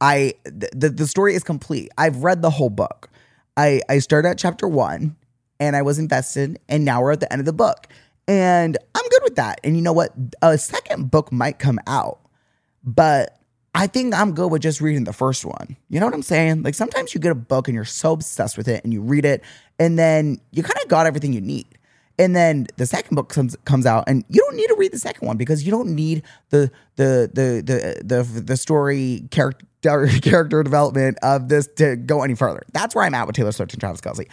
I 0.00 0.32
the 0.44 0.88
the 0.88 1.06
story 1.06 1.34
is 1.34 1.44
complete. 1.44 1.90
I've 1.98 2.24
read 2.24 2.40
the 2.40 2.50
whole 2.50 2.70
book. 2.70 3.10
I 3.58 3.82
I 3.90 3.98
started 3.98 4.30
at 4.30 4.38
chapter 4.38 4.66
1 4.66 5.14
and 5.60 5.76
I 5.76 5.82
was 5.82 5.98
invested 5.98 6.58
and 6.66 6.86
now 6.86 7.02
we're 7.02 7.12
at 7.12 7.20
the 7.20 7.30
end 7.30 7.40
of 7.40 7.46
the 7.46 7.52
book. 7.52 7.88
And 8.26 8.78
I'm 8.94 9.08
good 9.10 9.22
with 9.22 9.36
that. 9.36 9.60
And 9.62 9.76
you 9.76 9.82
know 9.82 9.92
what? 9.92 10.14
A 10.40 10.56
second 10.56 11.10
book 11.10 11.30
might 11.30 11.58
come 11.58 11.78
out 11.86 12.23
but 12.84 13.38
I 13.74 13.86
think 13.86 14.14
I'm 14.14 14.34
good 14.34 14.52
with 14.52 14.62
just 14.62 14.80
reading 14.80 15.04
the 15.04 15.12
first 15.12 15.44
one. 15.44 15.76
You 15.88 15.98
know 15.98 16.06
what 16.06 16.14
I'm 16.14 16.22
saying? 16.22 16.62
Like 16.62 16.74
sometimes 16.74 17.14
you 17.14 17.20
get 17.20 17.32
a 17.32 17.36
book 17.36 17.66
and 17.66 17.74
you're 17.74 17.84
so 17.84 18.12
obsessed 18.12 18.56
with 18.56 18.68
it 18.68 18.84
and 18.84 18.92
you 18.92 19.00
read 19.00 19.24
it 19.24 19.42
and 19.78 19.98
then 19.98 20.40
you 20.52 20.62
kind 20.62 20.78
of 20.82 20.88
got 20.88 21.06
everything 21.06 21.32
you 21.32 21.40
need. 21.40 21.66
And 22.16 22.36
then 22.36 22.68
the 22.76 22.86
second 22.86 23.16
book 23.16 23.28
comes 23.28 23.56
comes 23.64 23.86
out, 23.86 24.04
and 24.06 24.24
you 24.28 24.40
don't 24.40 24.54
need 24.54 24.68
to 24.68 24.76
read 24.76 24.92
the 24.92 25.00
second 25.00 25.26
one 25.26 25.36
because 25.36 25.64
you 25.64 25.72
don't 25.72 25.96
need 25.96 26.22
the 26.50 26.70
the 26.94 27.28
the 27.32 27.62
the 27.64 28.22
the, 28.22 28.40
the 28.40 28.56
story 28.56 29.26
character 29.32 29.66
character 30.22 30.62
development 30.62 31.18
of 31.22 31.48
this 31.48 31.66
to 31.76 31.96
go 31.96 32.22
any 32.22 32.36
further. 32.36 32.62
That's 32.72 32.94
where 32.94 33.04
I'm 33.04 33.14
at 33.14 33.26
with 33.26 33.34
Taylor 33.34 33.50
Swift 33.50 33.72
and 33.72 33.80
Travis 33.80 34.00
Kelce. 34.00 34.28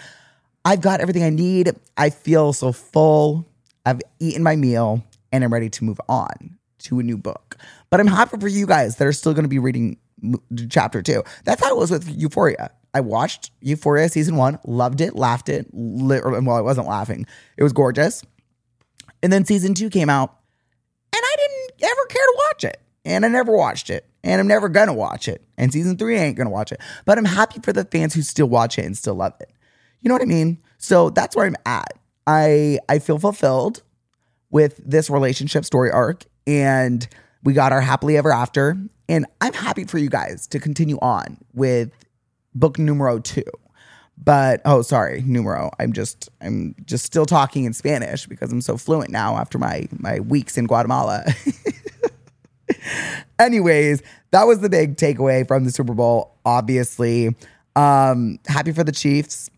I've 0.64 0.82
got 0.82 1.02
everything 1.02 1.24
I 1.24 1.32
need. 1.32 1.72
I 1.98 2.12
feel 2.12 2.54
so 2.54 2.72
full. 2.72 3.48
I've 3.84 4.00
eaten 4.20 4.44
my 4.44 4.56
meal 4.56 5.04
and 5.32 5.44
I'm 5.44 5.52
ready 5.52 5.72
to 5.72 5.84
move 5.84 6.00
on 6.08 6.60
to 6.84 7.00
a 7.00 7.04
new 7.04 7.18
book. 7.18 7.58
But 7.92 8.00
I'm 8.00 8.08
happy 8.08 8.38
for 8.40 8.48
you 8.48 8.66
guys 8.66 8.96
that 8.96 9.06
are 9.08 9.12
still 9.12 9.34
going 9.34 9.44
to 9.44 9.50
be 9.50 9.60
reading 9.60 9.98
chapter 10.70 11.02
two. 11.02 11.24
That's 11.44 11.62
how 11.62 11.70
it 11.76 11.78
was 11.78 11.92
with 11.92 12.08
Euphoria. 12.08 12.72
I 12.94 13.02
watched 13.02 13.52
Euphoria 13.60 14.08
season 14.10 14.38
one, 14.38 14.60
loved 14.66 15.02
it, 15.02 15.16
laughed 15.16 15.50
it. 15.50 15.68
Li- 15.74 16.20
or- 16.20 16.40
well, 16.42 16.56
I 16.56 16.62
wasn't 16.62 16.88
laughing. 16.88 17.26
It 17.58 17.64
was 17.64 17.74
gorgeous. 17.74 18.24
And 19.22 19.32
then 19.32 19.46
season 19.46 19.74
two 19.74 19.90
came 19.90 20.10
out, 20.10 20.38
and 21.14 21.22
I 21.24 21.36
didn't 21.38 21.92
ever 21.92 22.06
care 22.06 22.26
to 22.26 22.38
watch 22.50 22.64
it. 22.64 22.82
And 23.06 23.26
I 23.26 23.28
never 23.28 23.56
watched 23.56 23.90
it. 23.90 24.06
And 24.24 24.40
I'm 24.40 24.48
never 24.48 24.70
gonna 24.70 24.94
watch 24.94 25.28
it. 25.28 25.44
And 25.58 25.74
season 25.74 25.98
three, 25.98 26.18
I 26.18 26.24
ain't 26.24 26.38
gonna 26.38 26.50
watch 26.50 26.72
it. 26.72 26.80
But 27.06 27.18
I'm 27.18 27.26
happy 27.26 27.60
for 27.62 27.74
the 27.74 27.84
fans 27.86 28.14
who 28.14 28.22
still 28.22 28.48
watch 28.48 28.78
it 28.80 28.86
and 28.86 28.96
still 28.96 29.16
love 29.16 29.34
it. 29.40 29.52
You 30.02 30.10
know 30.10 30.16
what 30.16 30.22
I 30.22 30.26
mean? 30.26 30.60
So 30.78 31.10
that's 31.10 31.36
where 31.36 31.46
I'm 31.46 31.56
at. 31.66 31.94
I 32.26 32.80
I 32.88 33.00
feel 33.00 33.20
fulfilled 33.20 33.84
with 34.50 34.80
this 34.86 35.10
relationship 35.10 35.66
story 35.66 35.92
arc, 35.92 36.26
and 36.46 37.08
we 37.44 37.54
got 37.54 37.72
our 37.72 37.82
happily 37.82 38.18
ever 38.18 38.32
after. 38.32 38.78
And 39.10 39.26
I'm 39.42 39.54
happy 39.54 39.86
for 39.86 39.98
you 39.98 40.10
guys 40.10 40.48
to 40.48 40.60
continue 40.60 40.98
on 41.02 41.38
with 41.54 41.92
book 42.56 42.80
numero 42.80 43.20
two. 43.20 43.44
But 44.24 44.62
oh, 44.66 44.84
sorry, 44.84 45.24
numero. 45.26 45.72
I'm 45.80 45.94
just 45.94 46.30
I'm 46.42 46.76
just 46.86 47.06
still 47.06 47.26
talking 47.26 47.66
in 47.66 47.74
Spanish 47.74 48.28
because 48.28 48.52
I'm 48.52 48.62
so 48.62 48.78
fluent 48.78 49.10
now 49.10 49.38
after 49.38 49.58
my 49.58 49.88
my 49.98 50.20
weeks 50.20 50.58
in 50.58 50.68
Guatemala. 50.68 51.24
Anyways, 53.40 54.04
that 54.30 54.44
was 54.44 54.60
the 54.60 54.70
big 54.70 54.96
takeaway 54.96 55.48
from 55.48 55.66
the 55.66 55.72
Super 55.72 55.96
Bowl. 55.96 56.38
Obviously, 56.46 57.36
um, 57.76 58.38
happy 58.48 58.72
for 58.72 58.84
the 58.84 58.92
Chiefs. 58.92 59.50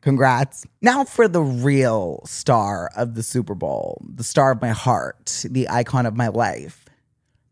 Congrats. 0.00 0.64
Now 0.80 1.04
for 1.04 1.28
the 1.28 1.42
real 1.42 2.22
star 2.24 2.90
of 2.96 3.14
the 3.14 3.22
Super 3.22 3.54
Bowl, 3.54 4.00
the 4.02 4.24
star 4.24 4.52
of 4.52 4.62
my 4.62 4.70
heart, 4.70 5.44
the 5.48 5.68
icon 5.68 6.06
of 6.06 6.16
my 6.16 6.28
life, 6.28 6.79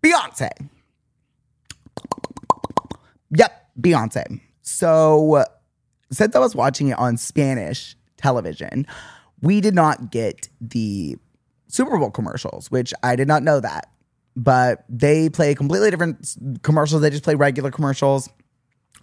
Beyonce. 0.02 0.50
Yep, 3.31 3.71
Beyonce. 3.81 4.40
So, 4.62 5.45
since 6.11 6.35
I 6.35 6.38
was 6.38 6.55
watching 6.55 6.88
it 6.88 6.99
on 6.99 7.17
Spanish 7.17 7.97
television, 8.17 8.87
we 9.40 9.61
did 9.61 9.75
not 9.75 10.11
get 10.11 10.49
the 10.61 11.17
Super 11.69 11.99
Bowl 11.99 12.11
commercials, 12.11 12.71
which 12.71 12.93
I 13.02 13.17
did 13.17 13.28
not 13.28 13.43
know 13.43 13.61
that. 13.61 13.90
But 14.37 14.85
they 14.88 15.28
play 15.28 15.55
completely 15.55 15.90
different 15.90 16.37
commercials. 16.62 17.02
They 17.02 17.11
just 17.11 17.25
play 17.25 17.35
regular 17.35 17.71
commercials 17.71 18.28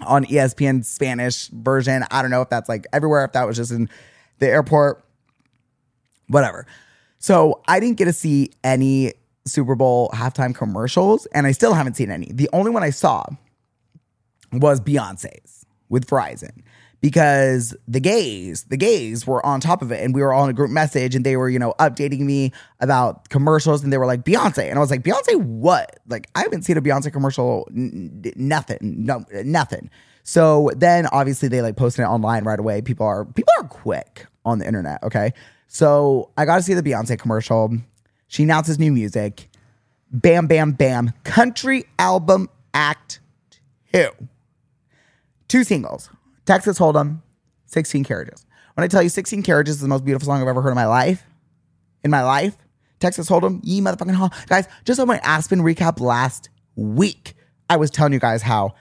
on 0.05 0.25
ESPN 0.25 0.83
Spanish 0.85 1.47
version. 1.49 2.03
I 2.09 2.21
don't 2.21 2.31
know 2.31 2.41
if 2.41 2.49
that's 2.49 2.69
like 2.69 2.85
everywhere, 2.93 3.25
if 3.25 3.33
that 3.33 3.45
was 3.45 3.57
just 3.57 3.71
in 3.71 3.89
the 4.39 4.47
airport, 4.47 5.03
whatever. 6.27 6.65
So 7.19 7.61
I 7.67 7.79
didn't 7.79 7.97
get 7.97 8.05
to 8.05 8.13
see 8.13 8.51
any 8.63 9.13
Super 9.45 9.75
Bowl 9.75 10.09
halftime 10.13 10.55
commercials, 10.55 11.25
and 11.27 11.45
I 11.45 11.51
still 11.51 11.73
haven't 11.73 11.95
seen 11.95 12.11
any. 12.11 12.31
The 12.31 12.49
only 12.53 12.71
one 12.71 12.83
I 12.83 12.89
saw 12.89 13.25
was 14.51 14.81
Beyonce's 14.81 15.65
with 15.89 16.07
Verizon 16.07 16.63
because 17.01 17.75
the 17.87 17.99
gays, 17.99 18.63
the 18.63 18.77
gays 18.77 19.27
were 19.27 19.45
on 19.45 19.59
top 19.59 19.83
of 19.83 19.91
it 19.91 20.03
and 20.03 20.15
we 20.15 20.21
were 20.21 20.33
all 20.33 20.43
in 20.43 20.49
a 20.49 20.53
group 20.53 20.71
message 20.71 21.13
and 21.13 21.23
they 21.23 21.37
were, 21.37 21.49
you 21.49 21.59
know, 21.59 21.75
updating 21.79 22.21
me 22.21 22.51
about 22.79 23.29
commercials 23.29 23.83
and 23.83 23.93
they 23.93 23.97
were 23.99 24.07
like, 24.07 24.23
Beyonce. 24.23 24.69
And 24.69 24.77
I 24.77 24.79
was 24.79 24.89
like, 24.89 25.03
Beyonce, 25.03 25.35
what? 25.35 25.99
Like, 26.07 26.27
I 26.33 26.41
haven't 26.41 26.63
seen 26.63 26.77
a 26.77 26.81
Beyonce 26.81 27.13
commercial, 27.13 27.67
n- 27.69 28.33
nothing, 28.35 28.79
no, 28.81 29.23
nothing. 29.43 29.91
So 30.23 30.71
then 30.75 31.05
obviously 31.11 31.47
they 31.47 31.61
like 31.61 31.75
posted 31.75 32.03
it 32.03 32.07
online 32.07 32.43
right 32.43 32.59
away. 32.59 32.81
People 32.81 33.05
are, 33.05 33.25
people 33.25 33.53
are 33.59 33.67
quick 33.67 34.25
on 34.43 34.57
the 34.57 34.65
internet. 34.65 35.03
Okay. 35.03 35.33
So 35.67 36.31
I 36.37 36.45
got 36.45 36.55
to 36.55 36.63
see 36.63 36.73
the 36.73 36.81
Beyonce 36.81 37.19
commercial. 37.19 37.77
She 38.27 38.44
announces 38.44 38.79
new 38.79 38.91
music. 38.91 39.50
Bam, 40.12 40.48
bam, 40.48 40.72
bam. 40.72 41.13
Country 41.24 41.86
album 42.00 42.50
act 42.74 43.20
two 43.94 44.10
two 45.48 45.63
singles 45.63 46.10
Texas 46.46 46.77
Hold'em, 46.77 47.22
16 47.67 48.03
Carriages. 48.03 48.46
When 48.75 48.84
I 48.84 48.88
tell 48.88 49.01
you 49.01 49.10
16 49.10 49.44
Carriages 49.44 49.75
is 49.75 49.82
the 49.82 49.88
most 49.88 50.03
beautiful 50.03 50.25
song 50.25 50.41
I've 50.41 50.48
ever 50.48 50.62
heard 50.62 50.72
in 50.72 50.75
my 50.75 50.86
life, 50.86 51.24
in 52.03 52.12
my 52.12 52.24
life, 52.24 52.58
Texas 53.00 53.29
Hold'em, 53.29 53.62
ye 53.63 53.82
motherfucking 53.82 54.13
hall. 54.13 54.34
Guys, 54.48 54.67
just 54.84 55.00
on 55.00 55.08
my 55.08 55.20
Aspen 55.24 55.60
recap 55.60 56.00
last 56.00 56.50
week, 56.75 57.36
I 57.70 57.77
was 57.77 57.89
telling 57.89 58.13
you 58.13 58.20
guys 58.20 58.41
how 58.41 58.75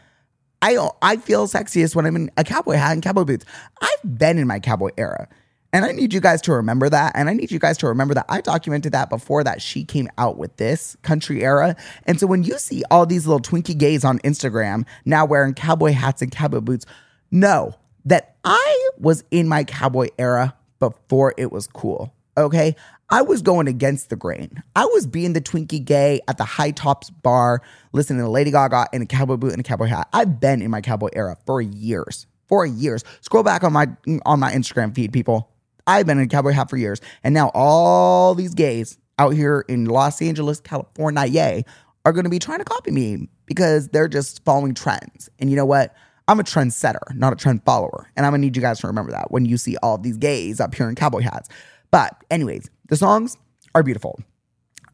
I 0.61 0.89
I 1.01 1.17
feel 1.17 1.47
sexiest 1.47 1.95
when 1.95 2.07
I'm 2.07 2.17
in 2.17 2.31
a 2.37 2.45
cowboy 2.45 2.75
hat 2.75 2.93
and 2.93 3.03
cowboy 3.03 3.25
boots. 3.25 3.45
I've 3.81 4.19
been 4.19 4.39
in 4.39 4.47
my 4.47 4.59
cowboy 4.59 4.91
era. 4.97 5.29
And 5.75 5.85
I 5.85 5.91
need 5.91 6.15
you 6.15 6.21
guys 6.21 6.41
to 6.43 6.53
remember 6.53 6.89
that. 6.89 7.13
And 7.17 7.29
I 7.29 7.33
need 7.33 7.51
you 7.51 7.59
guys 7.59 7.77
to 7.79 7.89
remember 7.89 8.15
that 8.15 8.27
I 8.29 8.41
documented 8.41 8.93
that 8.93 9.11
before 9.11 9.43
that 9.43 9.61
she 9.61 9.85
came 9.85 10.09
out 10.17 10.39
with 10.39 10.57
this 10.57 10.97
country 11.03 11.43
era. 11.43 11.75
And 12.07 12.21
so 12.21 12.29
when 12.29 12.45
you 12.45 12.61
see 12.61 12.85
all 12.93 13.07
these 13.07 13.27
little 13.27 13.41
Twinkie 13.41 13.77
gays 13.77 14.05
on 14.05 14.21
Instagram 14.21 14.87
now 15.05 15.25
wearing 15.25 15.53
cowboy 15.53 15.91
hats 15.91 16.23
and 16.23 16.31
cowboy 16.31 16.61
boots, 16.61 16.87
know 17.33 17.75
that 18.05 18.37
I 18.45 18.91
was 18.99 19.25
in 19.33 19.49
my 19.49 19.65
cowboy 19.65 20.11
era 20.17 20.55
before 20.79 21.35
it 21.37 21.51
was 21.51 21.67
cool. 21.67 22.15
Okay. 22.39 22.77
I 23.11 23.23
was 23.23 23.43
going 23.43 23.67
against 23.67 24.11
the 24.11 24.17
grain. 24.17 24.63
I 24.77 24.85
was 24.85 25.09
being 25.09 25.33
the 25.33 25.41
Twinkie 25.41 25.85
gay 25.85 26.21
at 26.29 26.39
the 26.39 26.45
Hi 26.45 26.71
Tops 26.71 27.11
bar, 27.11 27.63
listening 27.93 28.21
to 28.21 28.29
Lady 28.29 28.53
Gaga 28.53 28.87
in 28.93 29.03
a 29.03 29.07
cowboy 29.07 29.37
boot 29.39 29.51
and 29.51 29.61
a 29.61 29.65
cowboy 29.65 29.87
hat. 29.87 30.09
I've 30.13 30.39
been 30.39 30.63
in 30.63 30.71
my 30.71 30.81
cowboy 30.81 31.09
era 31.15 31.37
for 31.47 31.61
years. 31.61 32.29
For 32.47 32.65
years. 32.65 33.03
Scroll 33.23 33.43
back 33.43 33.65
on 33.65 33.73
my 33.73 33.89
on 34.25 34.39
my 34.39 34.53
Instagram 34.53 34.95
feed, 34.95 35.13
people. 35.13 35.51
I've 35.87 36.07
been 36.07 36.19
in 36.19 36.25
a 36.25 36.29
cowboy 36.29 36.53
hat 36.53 36.71
for 36.71 36.77
years. 36.77 37.01
And 37.23 37.35
now 37.35 37.51
all 37.55 38.35
these 38.35 38.55
gays 38.55 38.99
out 39.19 39.35
here 39.35 39.65
in 39.69 39.87
Los 39.87 40.21
Angeles, 40.23 40.61
California, 40.61 41.25
yay, 41.27 41.65
are 42.05 42.13
gonna 42.13 42.29
be 42.29 42.39
trying 42.39 42.59
to 42.59 42.65
copy 42.65 42.91
me 42.91 43.29
because 43.47 43.89
they're 43.89 44.09
just 44.09 44.45
following 44.45 44.75
trends. 44.75 45.29
And 45.39 45.51
you 45.51 45.57
know 45.57 45.67
what? 45.67 45.95
I'm 46.27 46.41
a 46.41 46.43
trendsetter, 46.43 47.15
not 47.15 47.33
a 47.33 47.37
trend 47.37 47.65
follower. 47.65 48.11
And 48.17 48.25
I'm 48.25 48.33
gonna 48.33 48.41
need 48.41 48.57
you 48.57 48.63
guys 48.63 48.81
to 48.81 48.87
remember 48.87 49.13
that 49.13 49.31
when 49.31 49.45
you 49.45 49.57
see 49.57 49.77
all 49.79 49.99
these 49.99 50.17
gays 50.17 50.61
up 50.61 50.75
here 50.75 50.89
in 50.89 50.95
cowboy 50.95 51.21
hats. 51.21 51.49
But, 51.91 52.25
anyways, 52.31 52.71
the 52.89 52.97
songs 52.97 53.37
are 53.75 53.83
beautiful. 53.83 54.19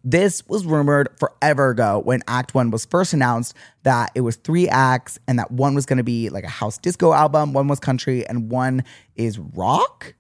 This 0.03 0.47
was 0.49 0.65
rumored 0.65 1.09
forever 1.19 1.71
ago 1.71 2.01
when 2.05 2.23
Act 2.27 2.55
One 2.55 2.71
was 2.71 2.87
first 2.87 3.13
announced 3.13 3.55
that 3.83 4.11
it 4.15 4.23
was 4.23 4.37
three 4.37 4.69
acts 4.69 5.19
and 5.29 5.39
that 5.39 5.51
one 5.51 5.75
was 5.75 5.85
going 5.85 5.99
to 5.99 6.05
be 6.05 6.31
like 6.31 6.45
a 6.45 6.49
house 6.49 6.79
disco 6.79 7.13
album, 7.13 7.53
one 7.53 7.69
was 7.69 7.81
country, 7.81 8.27
and 8.27 8.51
one 8.51 8.85
is 9.15 9.39
rock. 9.39 10.15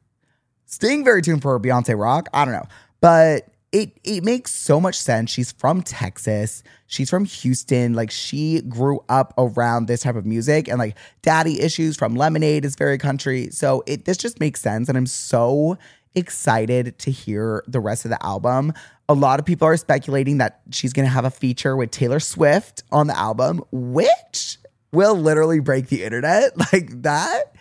Staying 0.70 1.04
very 1.04 1.20
tuned 1.20 1.42
for 1.42 1.58
Beyonce 1.58 1.98
rock. 1.98 2.28
I 2.32 2.44
don't 2.44 2.54
know, 2.54 2.66
but 3.00 3.48
it 3.72 3.98
it 4.04 4.22
makes 4.22 4.52
so 4.52 4.80
much 4.80 4.96
sense. 4.96 5.28
She's 5.28 5.50
from 5.50 5.82
Texas. 5.82 6.62
She's 6.86 7.10
from 7.10 7.24
Houston. 7.24 7.94
Like 7.94 8.12
she 8.12 8.62
grew 8.62 9.00
up 9.08 9.34
around 9.36 9.86
this 9.86 10.02
type 10.02 10.14
of 10.14 10.24
music, 10.24 10.68
and 10.68 10.78
like 10.78 10.96
Daddy 11.22 11.60
Issues 11.60 11.96
from 11.96 12.14
Lemonade 12.14 12.64
is 12.64 12.76
very 12.76 12.98
country. 12.98 13.50
So 13.50 13.82
it 13.88 14.04
this 14.04 14.16
just 14.16 14.38
makes 14.38 14.60
sense, 14.60 14.88
and 14.88 14.96
I'm 14.96 15.06
so 15.06 15.76
excited 16.14 16.96
to 17.00 17.10
hear 17.10 17.64
the 17.66 17.80
rest 17.80 18.04
of 18.04 18.12
the 18.12 18.24
album. 18.24 18.72
A 19.08 19.14
lot 19.14 19.40
of 19.40 19.46
people 19.46 19.66
are 19.66 19.76
speculating 19.76 20.38
that 20.38 20.60
she's 20.70 20.92
gonna 20.92 21.08
have 21.08 21.24
a 21.24 21.32
feature 21.32 21.76
with 21.76 21.90
Taylor 21.90 22.20
Swift 22.20 22.84
on 22.92 23.08
the 23.08 23.18
album, 23.18 23.60
which 23.72 24.58
will 24.92 25.16
literally 25.16 25.58
break 25.58 25.88
the 25.88 26.04
internet 26.04 26.56
like 26.72 27.02
that 27.02 27.56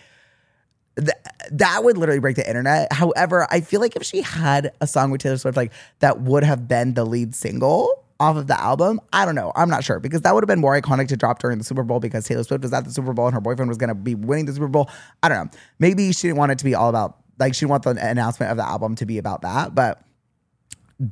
th- 0.99 1.17
that 1.51 1.83
would 1.83 1.97
literally 1.97 2.19
break 2.19 2.35
the 2.35 2.47
internet. 2.47 2.91
However, 2.93 3.47
I 3.49 3.61
feel 3.61 3.81
like 3.81 3.95
if 3.95 4.03
she 4.03 4.21
had 4.21 4.71
a 4.81 4.87
song 4.87 5.11
with 5.11 5.21
Taylor 5.21 5.37
Swift, 5.37 5.57
like 5.57 5.71
that 5.99 6.21
would 6.21 6.43
have 6.43 6.67
been 6.67 6.93
the 6.93 7.05
lead 7.05 7.35
single 7.35 8.05
off 8.19 8.35
of 8.35 8.47
the 8.47 8.59
album. 8.59 8.99
I 9.13 9.25
don't 9.25 9.35
know. 9.35 9.51
I'm 9.55 9.69
not 9.69 9.83
sure 9.83 9.99
because 9.99 10.21
that 10.21 10.33
would 10.33 10.43
have 10.43 10.47
been 10.47 10.59
more 10.59 10.79
iconic 10.79 11.07
to 11.07 11.17
drop 11.17 11.39
during 11.39 11.57
the 11.57 11.63
Super 11.63 11.83
Bowl 11.83 11.99
because 11.99 12.25
Taylor 12.25 12.43
Swift 12.43 12.63
was 12.63 12.73
at 12.73 12.83
the 12.83 12.91
Super 12.91 13.13
Bowl 13.13 13.27
and 13.27 13.33
her 13.33 13.41
boyfriend 13.41 13.69
was 13.69 13.77
going 13.77 13.87
to 13.87 13.95
be 13.95 14.15
winning 14.15 14.45
the 14.45 14.53
Super 14.53 14.67
Bowl. 14.67 14.89
I 15.23 15.29
don't 15.29 15.45
know. 15.45 15.59
Maybe 15.79 16.11
she 16.11 16.27
didn't 16.27 16.37
want 16.37 16.51
it 16.51 16.57
to 16.59 16.65
be 16.65 16.75
all 16.75 16.89
about, 16.89 17.17
like, 17.39 17.53
she 17.53 17.61
didn't 17.61 17.71
want 17.71 17.83
the 17.83 17.91
announcement 17.91 18.51
of 18.51 18.57
the 18.57 18.67
album 18.67 18.95
to 18.95 19.05
be 19.05 19.17
about 19.17 19.41
that. 19.43 19.73
But 19.73 20.01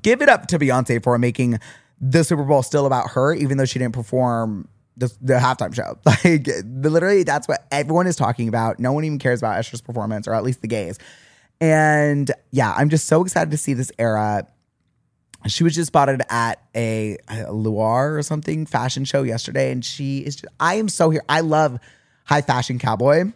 give 0.01 0.21
it 0.21 0.27
up 0.27 0.47
to 0.47 0.59
Beyonce 0.59 1.01
for 1.01 1.17
making 1.17 1.59
the 2.01 2.23
Super 2.23 2.43
Bowl 2.43 2.61
still 2.61 2.85
about 2.85 3.11
her, 3.11 3.33
even 3.33 3.57
though 3.57 3.65
she 3.65 3.79
didn't 3.79 3.93
perform 3.93 4.67
the, 4.97 5.15
the 5.21 5.33
halftime 5.35 5.73
show. 5.73 5.97
Like 6.05 6.47
literally, 6.65 7.23
that's 7.23 7.47
what 7.47 7.65
everyone 7.71 8.07
is 8.07 8.15
talking 8.15 8.47
about. 8.47 8.79
No 8.79 8.91
one 8.91 9.03
even 9.05 9.19
cares 9.19 9.39
about 9.39 9.57
Usher's 9.57 9.81
performance, 9.81 10.27
or 10.27 10.33
at 10.33 10.43
least 10.43 10.61
the 10.61 10.67
gays. 10.67 10.97
And 11.61 12.31
yeah, 12.51 12.73
I'm 12.75 12.89
just 12.89 13.07
so 13.07 13.23
excited 13.23 13.51
to 13.51 13.57
see 13.57 13.73
this 13.73 13.91
era. 13.97 14.47
She 15.45 15.63
was 15.63 15.75
just 15.75 15.87
spotted 15.87 16.21
at 16.29 16.61
a, 16.75 17.17
a 17.29 17.45
Luar 17.45 18.17
or 18.17 18.23
something 18.23 18.65
fashion 18.65 19.05
show 19.05 19.23
yesterday, 19.23 19.71
and 19.71 19.85
she 19.85 20.19
is. 20.19 20.37
Just, 20.37 20.53
I 20.59 20.75
am 20.75 20.89
so 20.89 21.09
here. 21.09 21.23
I 21.29 21.41
love 21.41 21.79
high 22.25 22.41
fashion 22.41 22.79
cowboy. 22.79 23.31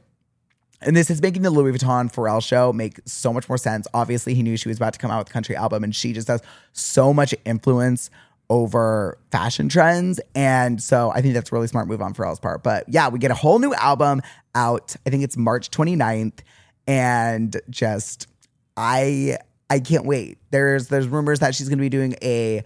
and 0.82 0.98
this 0.98 1.10
is 1.10 1.22
making 1.22 1.44
the 1.44 1.52
Louis 1.52 1.72
Vuitton 1.72 2.12
Pharrell 2.14 2.44
show 2.44 2.74
make 2.74 3.00
so 3.06 3.32
much 3.32 3.48
more 3.48 3.58
sense. 3.58 3.88
Obviously, 3.94 4.34
he 4.34 4.44
knew 4.44 4.58
she 4.58 4.68
was 4.68 4.78
about 4.78 4.94
to 4.94 5.00
come 5.00 5.12
out 5.12 5.20
with 5.20 5.30
a 5.30 5.34
country 5.34 5.56
album, 5.56 5.84
and 5.84 5.96
she 5.96 6.12
just 6.12 6.28
has 6.28 6.42
so 6.74 7.14
much 7.14 7.34
influence 7.46 8.10
over 8.52 9.18
fashion 9.32 9.70
trends. 9.70 10.20
And 10.36 10.84
so 10.84 11.10
I 11.10 11.22
think 11.22 11.34
that's 11.34 11.52
a 11.52 11.56
really 11.56 11.68
smart 11.68 11.88
move 11.88 12.02
on 12.02 12.14
Pharrell's 12.14 12.40
part. 12.40 12.62
But 12.62 12.84
yeah, 12.90 13.08
we 13.08 13.18
get 13.18 13.32
a 13.32 13.36
whole 13.36 13.58
new 13.58 13.74
album 13.74 14.22
out. 14.54 14.94
I 15.08 15.10
think 15.10 15.24
it's 15.24 15.38
March 15.38 15.72
29th. 15.72 16.40
And 16.86 17.60
just 17.70 18.28
I 18.76 19.38
I 19.70 19.80
can't 19.80 20.06
wait. 20.06 20.38
There's 20.52 20.90
there's 20.90 21.08
rumors 21.08 21.40
that 21.40 21.56
she's 21.56 21.70
gonna 21.70 21.82
be 21.82 21.90
doing 21.90 22.16
a 22.22 22.64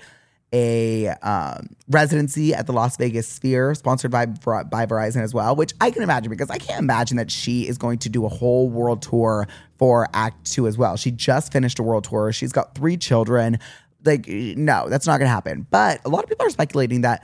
a 0.54 1.10
um, 1.22 1.76
residency 1.90 2.54
at 2.54 2.66
the 2.66 2.72
Las 2.72 2.96
Vegas 2.96 3.28
Sphere, 3.28 3.76
sponsored 3.76 4.10
by 4.10 4.26
by 4.26 4.86
Verizon 4.86 5.22
as 5.22 5.34
well, 5.34 5.56
which 5.56 5.74
I 5.82 5.92
can 5.92 6.02
imagine 6.02 6.30
because 6.30 6.50
I 6.50 6.58
can't 6.58 6.80
imagine 6.80 7.18
that 7.18 7.30
she 7.30 7.68
is 7.68 7.78
going 7.78 8.00
to 8.00 8.10
do 8.10 8.26
a 8.26 8.30
whole 8.30 8.70
world 8.70 9.02
tour 9.02 9.48
for 9.78 10.08
Act 10.14 10.50
Two 10.50 10.66
as 10.66 10.78
well. 10.78 10.96
She 10.96 11.12
just 11.12 11.52
finished 11.52 11.78
a 11.78 11.84
world 11.84 12.06
tour. 12.06 12.32
She's 12.32 12.54
got 12.54 12.74
three 12.74 12.96
children. 12.96 13.60
Like, 14.06 14.28
no, 14.28 14.88
that's 14.90 15.08
not 15.08 15.18
going 15.18 15.28
to 15.28 15.34
happen. 15.34 15.68
But 15.70 16.02
a 16.06 16.10
lot 16.10 16.24
of 16.24 16.30
people 16.30 16.46
are 16.46 16.52
speculating 16.52 17.02
that 17.02 17.24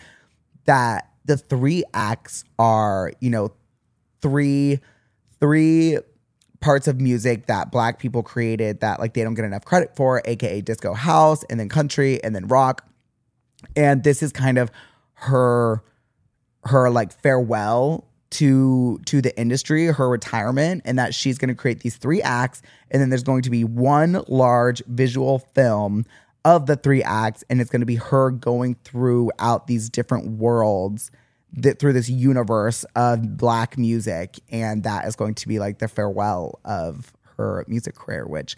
that 0.65 1.09
the 1.25 1.37
three 1.37 1.83
acts 1.93 2.43
are, 2.59 3.13
you 3.19 3.29
know, 3.29 3.51
three 4.21 4.79
three 5.39 5.97
parts 6.59 6.87
of 6.87 7.01
music 7.01 7.47
that 7.47 7.71
black 7.71 7.99
people 7.99 8.21
created 8.21 8.81
that 8.81 8.99
like 8.99 9.13
they 9.13 9.23
don't 9.23 9.33
get 9.33 9.45
enough 9.45 9.65
credit 9.65 9.95
for, 9.95 10.21
aka 10.25 10.61
disco 10.61 10.93
house, 10.93 11.43
and 11.49 11.59
then 11.59 11.69
country, 11.69 12.23
and 12.23 12.35
then 12.35 12.47
rock 12.47 12.87
and 13.75 14.03
this 14.03 14.23
is 14.23 14.31
kind 14.31 14.57
of 14.57 14.71
her 15.13 15.83
her 16.63 16.89
like 16.89 17.11
farewell 17.21 18.07
to 18.31 18.99
to 19.05 19.21
the 19.21 19.37
industry, 19.39 19.87
her 19.87 20.09
retirement, 20.09 20.83
and 20.85 20.97
that 20.97 21.13
she's 21.13 21.37
going 21.37 21.49
to 21.49 21.55
create 21.55 21.81
these 21.81 21.97
three 21.97 22.21
acts, 22.21 22.61
and 22.89 23.01
then 23.01 23.09
there's 23.09 23.23
going 23.23 23.41
to 23.41 23.49
be 23.49 23.63
one 23.63 24.23
large 24.27 24.81
visual 24.87 25.39
film 25.53 26.05
of 26.43 26.65
the 26.65 26.75
three 26.75 27.03
acts, 27.03 27.43
and 27.49 27.61
it's 27.61 27.69
going 27.69 27.81
to 27.81 27.85
be 27.85 27.95
her 27.95 28.31
going 28.31 28.75
throughout 28.83 29.67
these 29.67 29.89
different 29.89 30.37
worlds 30.37 31.11
that 31.53 31.79
through 31.79 31.93
this 31.93 32.09
universe 32.09 32.85
of 32.95 33.37
black 33.37 33.77
music, 33.77 34.39
and 34.49 34.83
that 34.83 35.05
is 35.05 35.15
going 35.15 35.35
to 35.35 35.47
be 35.47 35.59
like 35.59 35.79
the 35.79 35.87
farewell 35.87 36.59
of 36.63 37.13
her 37.37 37.65
music 37.67 37.95
career, 37.95 38.25
which 38.25 38.55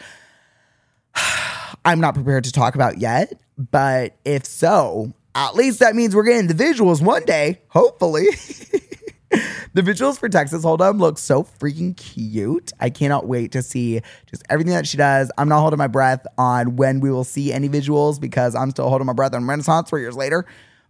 I'm 1.85 1.99
not 1.99 2.13
prepared 2.13 2.43
to 2.45 2.51
talk 2.51 2.75
about 2.75 2.99
yet. 2.99 3.33
But 3.57 4.15
if 4.25 4.45
so, 4.45 5.13
at 5.35 5.55
least 5.55 5.79
that 5.79 5.95
means 5.95 6.15
we're 6.15 6.23
getting 6.23 6.47
the 6.47 6.53
visuals 6.53 7.01
one 7.01 7.25
day, 7.25 7.61
hopefully. 7.67 8.27
the 9.73 9.81
visuals 9.81 10.19
for 10.19 10.29
Texas 10.29 10.63
Hold'em 10.63 10.99
look 10.99 11.17
so 11.17 11.43
freaking 11.43 11.95
cute. 11.95 12.71
I 12.79 12.89
cannot 12.89 13.27
wait 13.27 13.51
to 13.53 13.61
see 13.61 14.01
just 14.25 14.43
everything 14.49 14.73
that 14.73 14.87
she 14.87 14.97
does. 14.97 15.31
I'm 15.37 15.49
not 15.49 15.61
holding 15.61 15.77
my 15.77 15.87
breath 15.87 16.25
on 16.37 16.75
when 16.75 16.99
we 16.99 17.11
will 17.11 17.23
see 17.23 17.51
any 17.51 17.69
visuals 17.69 18.19
because 18.19 18.55
I'm 18.55 18.71
still 18.71 18.89
holding 18.89 19.07
my 19.07 19.13
breath 19.13 19.33
on 19.33 19.47
Renaissance 19.47 19.89
three 19.89 20.01
years 20.01 20.15
later. 20.15 20.45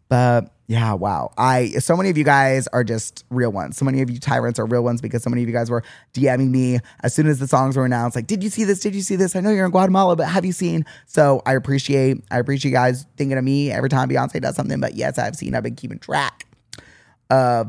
But 0.09 0.53
yeah, 0.67 0.93
wow. 0.93 1.31
I 1.37 1.69
so 1.79 1.97
many 1.97 2.09
of 2.09 2.17
you 2.17 2.23
guys 2.23 2.67
are 2.67 2.83
just 2.83 3.25
real 3.29 3.51
ones. 3.51 3.77
So 3.77 3.85
many 3.85 4.01
of 4.01 4.09
you 4.09 4.19
tyrants 4.19 4.59
are 4.59 4.65
real 4.65 4.83
ones 4.83 5.01
because 5.01 5.23
so 5.23 5.29
many 5.29 5.43
of 5.43 5.49
you 5.49 5.53
guys 5.53 5.69
were 5.69 5.83
DMing 6.13 6.49
me 6.49 6.79
as 7.01 7.13
soon 7.13 7.27
as 7.27 7.39
the 7.39 7.47
songs 7.47 7.75
were 7.75 7.85
announced. 7.85 8.15
Like, 8.15 8.27
did 8.27 8.43
you 8.43 8.49
see 8.49 8.63
this? 8.63 8.79
Did 8.79 8.95
you 8.95 9.01
see 9.01 9.15
this? 9.15 9.35
I 9.35 9.39
know 9.39 9.49
you're 9.49 9.65
in 9.65 9.71
Guatemala, 9.71 10.15
but 10.15 10.27
have 10.27 10.45
you 10.45 10.51
seen? 10.51 10.85
So 11.05 11.41
I 11.45 11.53
appreciate 11.53 12.23
I 12.31 12.39
appreciate 12.39 12.71
you 12.71 12.77
guys 12.77 13.05
thinking 13.17 13.37
of 13.37 13.43
me 13.43 13.71
every 13.71 13.89
time 13.89 14.09
Beyonce 14.09 14.41
does 14.41 14.55
something. 14.55 14.79
But 14.79 14.95
yes, 14.95 15.17
I've 15.17 15.35
seen. 15.35 15.55
I've 15.55 15.63
been 15.63 15.75
keeping 15.75 15.99
track 15.99 16.45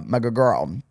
my 0.07 0.19
good 0.19 0.35
girl. 0.35 0.83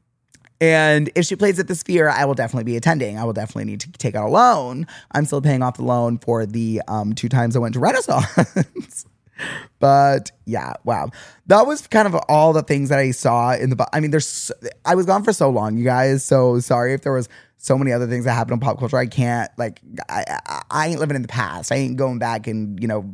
And 0.63 1.09
if 1.15 1.25
she 1.25 1.35
plays 1.35 1.59
at 1.59 1.67
the 1.67 1.75
Sphere, 1.75 2.07
I 2.07 2.23
will 2.23 2.35
definitely 2.35 2.63
be 2.63 2.77
attending. 2.77 3.19
I 3.19 3.25
will 3.25 3.33
definitely 3.33 3.65
need 3.65 3.81
to 3.81 3.91
take 3.91 4.15
out 4.15 4.25
a 4.25 4.31
loan. 4.31 4.87
I'm 5.11 5.25
still 5.25 5.41
paying 5.41 5.61
off 5.61 5.75
the 5.75 5.83
loan 5.83 6.19
for 6.19 6.45
the 6.45 6.81
um, 6.87 7.13
two 7.13 7.27
times 7.27 7.57
I 7.57 7.59
went 7.59 7.73
to 7.73 7.81
Renaissance. 7.81 9.05
but 9.79 10.31
yeah, 10.45 10.71
wow. 10.85 11.09
That 11.47 11.67
was 11.67 11.85
kind 11.87 12.07
of 12.07 12.15
all 12.29 12.53
the 12.53 12.63
things 12.63 12.87
that 12.89 12.99
I 12.99 13.11
saw 13.11 13.53
in 13.53 13.71
the. 13.71 13.87
I 13.91 13.99
mean, 13.99 14.11
there's. 14.11 14.53
I 14.85 14.95
was 14.95 15.05
gone 15.05 15.23
for 15.23 15.33
so 15.33 15.49
long, 15.49 15.75
you 15.77 15.83
guys. 15.83 16.23
So 16.23 16.59
sorry 16.61 16.93
if 16.93 17.01
there 17.01 17.11
was 17.11 17.27
so 17.57 17.77
many 17.77 17.91
other 17.91 18.07
things 18.07 18.23
that 18.23 18.33
happened 18.33 18.53
in 18.53 18.59
pop 18.61 18.79
culture. 18.79 18.95
I 18.95 19.07
can't 19.07 19.51
like. 19.57 19.81
I, 20.07 20.23
I, 20.45 20.61
I 20.71 20.87
ain't 20.87 20.99
living 21.01 21.17
in 21.17 21.23
the 21.23 21.27
past. 21.27 21.73
I 21.73 21.75
ain't 21.75 21.97
going 21.97 22.19
back 22.19 22.47
and 22.47 22.81
you 22.81 22.87
know 22.87 23.13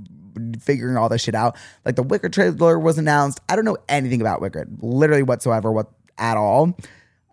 figuring 0.61 0.97
all 0.97 1.09
this 1.09 1.21
shit 1.21 1.35
out. 1.35 1.55
Like 1.85 1.95
the 1.95 2.03
Wicked 2.03 2.33
trailer 2.33 2.79
was 2.79 2.97
announced. 2.97 3.39
I 3.49 3.55
don't 3.55 3.65
know 3.65 3.77
anything 3.87 4.21
about 4.21 4.41
Wicked, 4.41 4.79
literally 4.81 5.23
whatsoever, 5.23 5.71
what 5.71 5.91
at 6.17 6.37
all. 6.37 6.75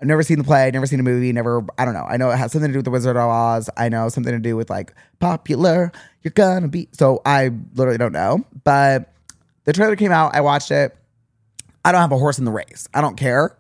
I've 0.01 0.07
never 0.07 0.23
seen 0.23 0.38
the 0.38 0.45
play, 0.45 0.71
never 0.71 0.87
seen 0.87 1.01
a 1.01 1.03
movie, 1.03 1.33
never, 1.33 1.64
I 1.79 1.87
don't 1.87 1.95
know. 1.95 2.05
I 2.05 2.19
know 2.19 2.31
it 2.31 2.37
has 2.37 2.53
something 2.53 2.69
to 2.69 2.73
do 2.73 2.79
with 2.79 2.85
the 2.85 2.90
Wizard 2.90 3.16
of 3.16 3.31
Oz. 3.31 3.71
I 3.77 3.88
know 3.88 4.09
something 4.11 4.33
to 4.33 4.38
do 4.38 4.55
with 4.55 4.69
like 4.69 4.92
popular, 5.21 5.90
you're 6.23 6.33
gonna 6.33 6.69
be. 6.69 6.88
So 6.92 7.23
I 7.25 7.51
literally 7.75 7.99
don't 7.99 8.12
know. 8.12 8.45
But 8.64 9.12
the 9.64 9.73
trailer 9.73 9.97
came 9.97 10.12
out, 10.12 10.35
I 10.35 10.42
watched 10.42 10.71
it. 10.71 10.97
I 11.85 11.92
don't 11.92 12.01
have 12.01 12.12
a 12.12 12.19
horse 12.19 12.38
in 12.38 12.45
the 12.45 12.51
race. 12.51 12.88
I 12.92 13.01
don't 13.01 13.16
care. 13.16 13.57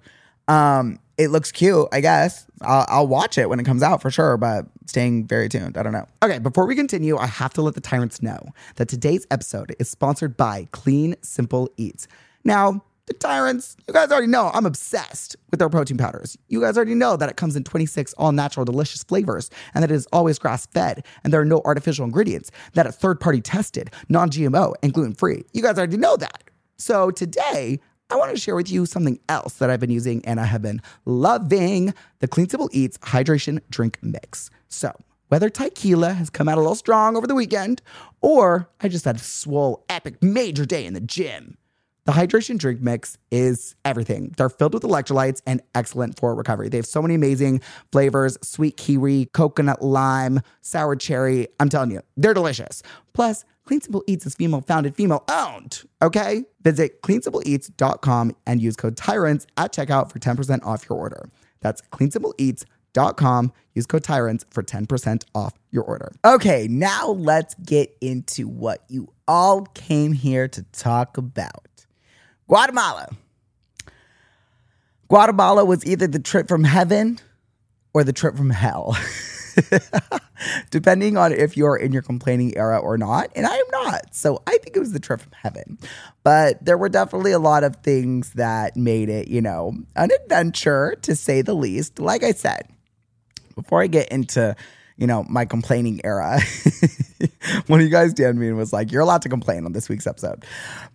Um, 0.48 0.98
it 1.16 1.28
looks 1.28 1.52
cute, 1.52 1.88
I 1.92 2.00
guess. 2.00 2.46
I'll, 2.60 2.84
I'll 2.88 3.06
watch 3.06 3.38
it 3.38 3.48
when 3.48 3.58
it 3.58 3.64
comes 3.64 3.82
out 3.82 4.02
for 4.02 4.10
sure, 4.10 4.36
but 4.36 4.66
staying 4.86 5.26
very 5.26 5.48
tuned. 5.48 5.76
I 5.76 5.82
don't 5.82 5.92
know. 5.92 6.06
Okay, 6.22 6.38
before 6.38 6.66
we 6.66 6.74
continue, 6.74 7.16
I 7.16 7.26
have 7.26 7.52
to 7.54 7.62
let 7.62 7.74
the 7.74 7.80
tyrants 7.80 8.22
know 8.22 8.38
that 8.76 8.88
today's 8.88 9.26
episode 9.30 9.74
is 9.78 9.90
sponsored 9.90 10.36
by 10.36 10.68
Clean 10.72 11.14
Simple 11.22 11.68
Eats. 11.76 12.08
Now, 12.44 12.82
the 13.06 13.14
tyrants, 13.14 13.76
you 13.86 13.94
guys 13.94 14.10
already 14.10 14.26
know 14.26 14.50
I'm 14.52 14.66
obsessed 14.66 15.36
with 15.50 15.60
their 15.60 15.68
protein 15.68 15.96
powders. 15.96 16.36
You 16.48 16.60
guys 16.60 16.76
already 16.76 16.96
know 16.96 17.16
that 17.16 17.28
it 17.28 17.36
comes 17.36 17.54
in 17.54 17.62
26 17.62 18.12
all 18.14 18.32
natural, 18.32 18.64
delicious 18.64 19.04
flavors, 19.04 19.48
and 19.74 19.82
that 19.82 19.92
it 19.92 19.94
is 19.94 20.08
always 20.12 20.40
grass 20.40 20.66
fed, 20.66 21.04
and 21.22 21.32
there 21.32 21.40
are 21.40 21.44
no 21.44 21.62
artificial 21.64 22.04
ingredients, 22.04 22.50
that 22.74 22.84
it's 22.86 22.96
third 22.96 23.20
party 23.20 23.40
tested, 23.40 23.90
non 24.08 24.30
GMO, 24.30 24.74
and 24.82 24.92
gluten 24.92 25.14
free. 25.14 25.44
You 25.52 25.62
guys 25.62 25.78
already 25.78 25.96
know 25.96 26.16
that. 26.16 26.44
So 26.78 27.10
today, 27.12 27.80
I 28.08 28.14
want 28.14 28.30
to 28.32 28.40
share 28.40 28.54
with 28.54 28.70
you 28.70 28.86
something 28.86 29.18
else 29.28 29.54
that 29.54 29.68
I've 29.68 29.80
been 29.80 29.90
using 29.90 30.24
and 30.24 30.38
I 30.38 30.44
have 30.44 30.62
been 30.62 30.80
loving 31.04 31.92
the 32.20 32.28
Clean 32.28 32.48
Simple 32.48 32.70
Eats 32.72 32.98
Hydration 32.98 33.60
Drink 33.68 33.98
Mix. 34.00 34.48
So, 34.68 34.92
whether 35.28 35.50
tequila 35.50 36.12
has 36.12 36.30
come 36.30 36.48
out 36.48 36.56
a 36.56 36.60
little 36.60 36.76
strong 36.76 37.16
over 37.16 37.26
the 37.26 37.34
weekend, 37.34 37.82
or 38.20 38.70
I 38.80 38.86
just 38.86 39.04
had 39.04 39.16
a 39.16 39.18
swole, 39.20 39.84
epic, 39.88 40.22
major 40.22 40.64
day 40.64 40.86
in 40.86 40.94
the 40.94 41.00
gym. 41.00 41.58
The 42.04 42.12
hydration 42.12 42.56
drink 42.56 42.80
mix 42.80 43.18
is 43.32 43.74
everything. 43.84 44.32
They're 44.36 44.48
filled 44.48 44.74
with 44.74 44.84
electrolytes 44.84 45.42
and 45.44 45.60
excellent 45.74 46.16
for 46.16 46.36
recovery. 46.36 46.68
They 46.68 46.76
have 46.76 46.86
so 46.86 47.02
many 47.02 47.16
amazing 47.16 47.60
flavors 47.90 48.38
sweet 48.42 48.76
kiwi, 48.76 49.24
coconut 49.26 49.82
lime, 49.82 50.42
sour 50.60 50.94
cherry. 50.94 51.48
I'm 51.58 51.68
telling 51.68 51.90
you, 51.90 52.02
they're 52.16 52.34
delicious. 52.34 52.84
Plus, 53.12 53.44
Clean 53.66 53.80
Simple 53.80 54.04
Eats 54.06 54.24
is 54.24 54.34
female 54.34 54.60
founded, 54.60 54.94
female 54.94 55.24
owned. 55.28 55.82
Okay? 56.00 56.44
Visit 56.62 57.02
cleansimpleeats.com 57.02 58.36
and 58.46 58.62
use 58.62 58.76
code 58.76 58.96
TYRANTS 58.96 59.46
at 59.56 59.72
checkout 59.72 60.10
for 60.10 60.18
10% 60.20 60.64
off 60.64 60.88
your 60.88 60.98
order. 60.98 61.28
That's 61.60 61.82
cleansimpleeats.com. 61.82 63.52
Use 63.74 63.86
code 63.86 64.04
TYRANTS 64.04 64.44
for 64.50 64.62
10% 64.62 65.24
off 65.34 65.52
your 65.72 65.82
order. 65.82 66.12
Okay, 66.24 66.68
now 66.70 67.08
let's 67.08 67.54
get 67.54 67.94
into 68.00 68.46
what 68.48 68.84
you 68.88 69.12
all 69.26 69.62
came 69.74 70.12
here 70.12 70.46
to 70.46 70.62
talk 70.72 71.18
about. 71.18 71.86
Guatemala. 72.48 73.08
Guatemala 75.08 75.64
was 75.64 75.84
either 75.84 76.06
the 76.06 76.20
trip 76.20 76.46
from 76.46 76.62
heaven 76.62 77.18
or 77.92 78.04
the 78.04 78.12
trip 78.12 78.36
from 78.36 78.50
hell. 78.50 78.96
Depending 80.70 81.16
on 81.16 81.32
if 81.32 81.56
you're 81.56 81.76
in 81.76 81.92
your 81.92 82.02
complaining 82.02 82.56
era 82.56 82.78
or 82.78 82.98
not. 82.98 83.30
And 83.34 83.46
I 83.46 83.54
am 83.54 83.66
not. 83.72 84.14
So 84.14 84.42
I 84.46 84.58
think 84.58 84.76
it 84.76 84.80
was 84.80 84.92
the 84.92 85.00
trip 85.00 85.20
from 85.20 85.32
heaven. 85.32 85.78
But 86.22 86.64
there 86.64 86.78
were 86.78 86.88
definitely 86.88 87.32
a 87.32 87.38
lot 87.38 87.64
of 87.64 87.76
things 87.76 88.32
that 88.34 88.76
made 88.76 89.08
it, 89.08 89.28
you 89.28 89.40
know, 89.40 89.74
an 89.94 90.10
adventure 90.22 90.96
to 91.02 91.16
say 91.16 91.42
the 91.42 91.54
least. 91.54 91.98
Like 91.98 92.22
I 92.22 92.32
said, 92.32 92.68
before 93.54 93.82
I 93.82 93.86
get 93.86 94.08
into 94.08 94.54
you 94.96 95.06
know, 95.06 95.24
my 95.28 95.44
complaining 95.44 96.00
era. 96.04 96.40
One 97.66 97.80
of 97.80 97.84
you 97.84 97.92
guys 97.92 98.14
DM'd 98.14 98.38
me 98.38 98.48
and 98.48 98.56
was 98.56 98.72
like, 98.72 98.90
You're 98.90 99.02
allowed 99.02 99.22
to 99.22 99.28
complain 99.28 99.66
on 99.66 99.72
this 99.72 99.88
week's 99.88 100.06
episode. 100.06 100.44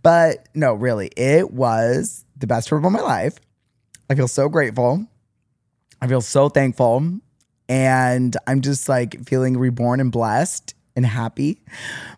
But 0.02 0.50
no, 0.56 0.74
really, 0.74 1.12
it 1.16 1.52
was 1.52 2.26
the 2.36 2.48
best 2.48 2.68
trip 2.68 2.84
of 2.84 2.92
my 2.92 3.02
life. 3.02 3.38
I 4.10 4.16
feel 4.16 4.28
so 4.28 4.50
grateful. 4.50 5.06
I 6.02 6.08
feel 6.08 6.22
so 6.22 6.50
thankful. 6.50 7.20
And 7.72 8.36
I'm 8.48 8.60
just 8.60 8.90
like 8.90 9.26
feeling 9.26 9.58
reborn 9.58 10.02
and 10.02 10.12
blessed 10.12 10.76
and 10.94 11.06
happy, 11.06 11.62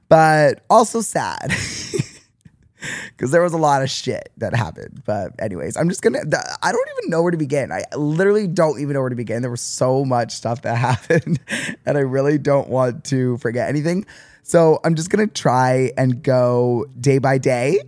but 0.10 0.66
also 0.68 1.02
sad. 1.02 1.54
because 3.12 3.30
there 3.30 3.42
was 3.44 3.54
a 3.54 3.58
lot 3.58 3.84
of 3.84 3.90
shit 3.90 4.32
that 4.38 4.56
happened. 4.56 5.04
But 5.06 5.34
anyways, 5.40 5.78
I'm 5.78 5.90
just 5.90 6.02
gonna. 6.02 6.22
I 6.64 6.72
don't 6.72 6.90
even 6.98 7.12
know 7.12 7.22
where 7.22 7.30
to 7.30 7.38
begin. 7.38 7.72
I 7.72 7.84
literally 7.96 8.48
don't 8.48 8.80
even 8.80 8.96
know 8.96 9.02
where 9.02 9.10
to 9.10 9.16
begin. 9.16 9.44
There 9.44 9.52
was 9.52 9.62
so 9.62 10.04
much 10.04 10.32
stuff 10.32 10.64
that 10.64 10.76
happened, 10.90 11.40
and 11.86 12.00
I 12.00 12.02
really 12.02 12.40
don't 12.40 12.68
want 12.68 13.04
to 13.06 13.38
forget 13.38 13.70
anything. 13.70 14.08
So 14.42 14.80
I'm 14.84 14.96
just 14.96 15.12
gonna 15.12 15.28
try 15.28 15.92
and 16.00 16.24
go 16.24 16.88
day 17.00 17.20
by 17.20 17.38
day, 17.38 17.80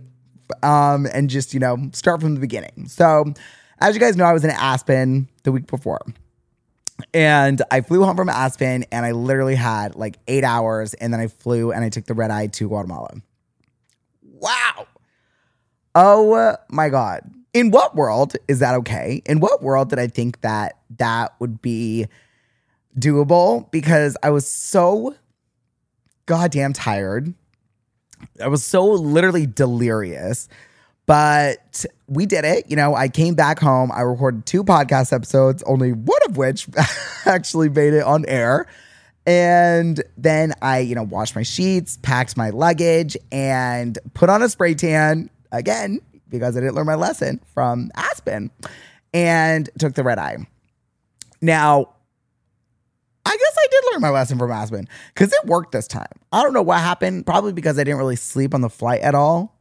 um, 0.62 1.08
and 1.12 1.28
just 1.28 1.52
you 1.52 1.58
know 1.58 1.90
start 1.92 2.20
from 2.20 2.34
the 2.34 2.40
beginning. 2.40 2.86
So 2.86 3.34
as 3.80 3.96
you 3.96 4.00
guys 4.00 4.16
know, 4.16 4.24
I 4.24 4.32
was 4.32 4.44
in 4.44 4.50
Aspen 4.50 5.28
the 5.42 5.50
week 5.50 5.66
before. 5.66 6.00
And 7.12 7.62
I 7.70 7.80
flew 7.82 8.04
home 8.04 8.16
from 8.16 8.28
Aspen 8.28 8.84
and 8.90 9.04
I 9.04 9.12
literally 9.12 9.54
had 9.54 9.94
like 9.94 10.18
eight 10.28 10.44
hours. 10.44 10.94
And 10.94 11.12
then 11.12 11.20
I 11.20 11.28
flew 11.28 11.72
and 11.72 11.84
I 11.84 11.88
took 11.88 12.06
the 12.06 12.14
red 12.14 12.30
eye 12.30 12.46
to 12.48 12.68
Guatemala. 12.68 13.14
Wow. 14.22 14.86
Oh 15.94 16.56
my 16.68 16.88
God. 16.88 17.22
In 17.52 17.70
what 17.70 17.94
world 17.96 18.34
is 18.48 18.58
that 18.58 18.74
okay? 18.76 19.22
In 19.26 19.40
what 19.40 19.62
world 19.62 19.90
did 19.90 19.98
I 19.98 20.08
think 20.08 20.42
that 20.42 20.78
that 20.98 21.34
would 21.38 21.62
be 21.62 22.06
doable? 22.98 23.70
Because 23.70 24.16
I 24.22 24.30
was 24.30 24.46
so 24.50 25.14
goddamn 26.26 26.72
tired. 26.72 27.32
I 28.42 28.48
was 28.48 28.64
so 28.64 28.84
literally 28.84 29.46
delirious. 29.46 30.48
But 31.06 31.86
we 32.08 32.26
did 32.26 32.44
it. 32.44 32.68
You 32.68 32.76
know, 32.76 32.94
I 32.94 33.08
came 33.08 33.34
back 33.34 33.58
home. 33.60 33.90
I 33.92 34.00
recorded 34.02 34.44
two 34.44 34.64
podcast 34.64 35.12
episodes, 35.12 35.62
only 35.64 35.92
one 35.92 36.20
of 36.28 36.36
which 36.36 36.68
actually 37.24 37.68
made 37.68 37.94
it 37.94 38.02
on 38.02 38.24
air. 38.26 38.66
And 39.24 40.02
then 40.16 40.52
I, 40.62 40.80
you 40.80 40.94
know, 40.94 41.02
washed 41.02 41.34
my 41.34 41.42
sheets, 41.42 41.98
packed 42.02 42.36
my 42.36 42.50
luggage, 42.50 43.16
and 43.32 43.98
put 44.14 44.30
on 44.30 44.42
a 44.42 44.48
spray 44.48 44.74
tan 44.74 45.30
again 45.50 46.00
because 46.28 46.56
I 46.56 46.60
didn't 46.60 46.74
learn 46.74 46.86
my 46.86 46.94
lesson 46.94 47.40
from 47.54 47.90
Aspen 47.96 48.50
and 49.12 49.68
took 49.78 49.94
the 49.94 50.04
red 50.04 50.18
eye. 50.18 50.36
Now, 51.40 51.88
I 53.24 53.30
guess 53.30 53.56
I 53.58 53.66
did 53.70 53.84
learn 53.92 54.00
my 54.02 54.10
lesson 54.10 54.38
from 54.38 54.52
Aspen 54.52 54.88
because 55.12 55.32
it 55.32 55.44
worked 55.46 55.72
this 55.72 55.88
time. 55.88 56.06
I 56.32 56.42
don't 56.42 56.52
know 56.52 56.62
what 56.62 56.78
happened, 56.78 57.26
probably 57.26 57.52
because 57.52 57.78
I 57.78 57.84
didn't 57.84 57.98
really 57.98 58.16
sleep 58.16 58.54
on 58.54 58.60
the 58.60 58.70
flight 58.70 59.00
at 59.00 59.16
all. 59.16 59.55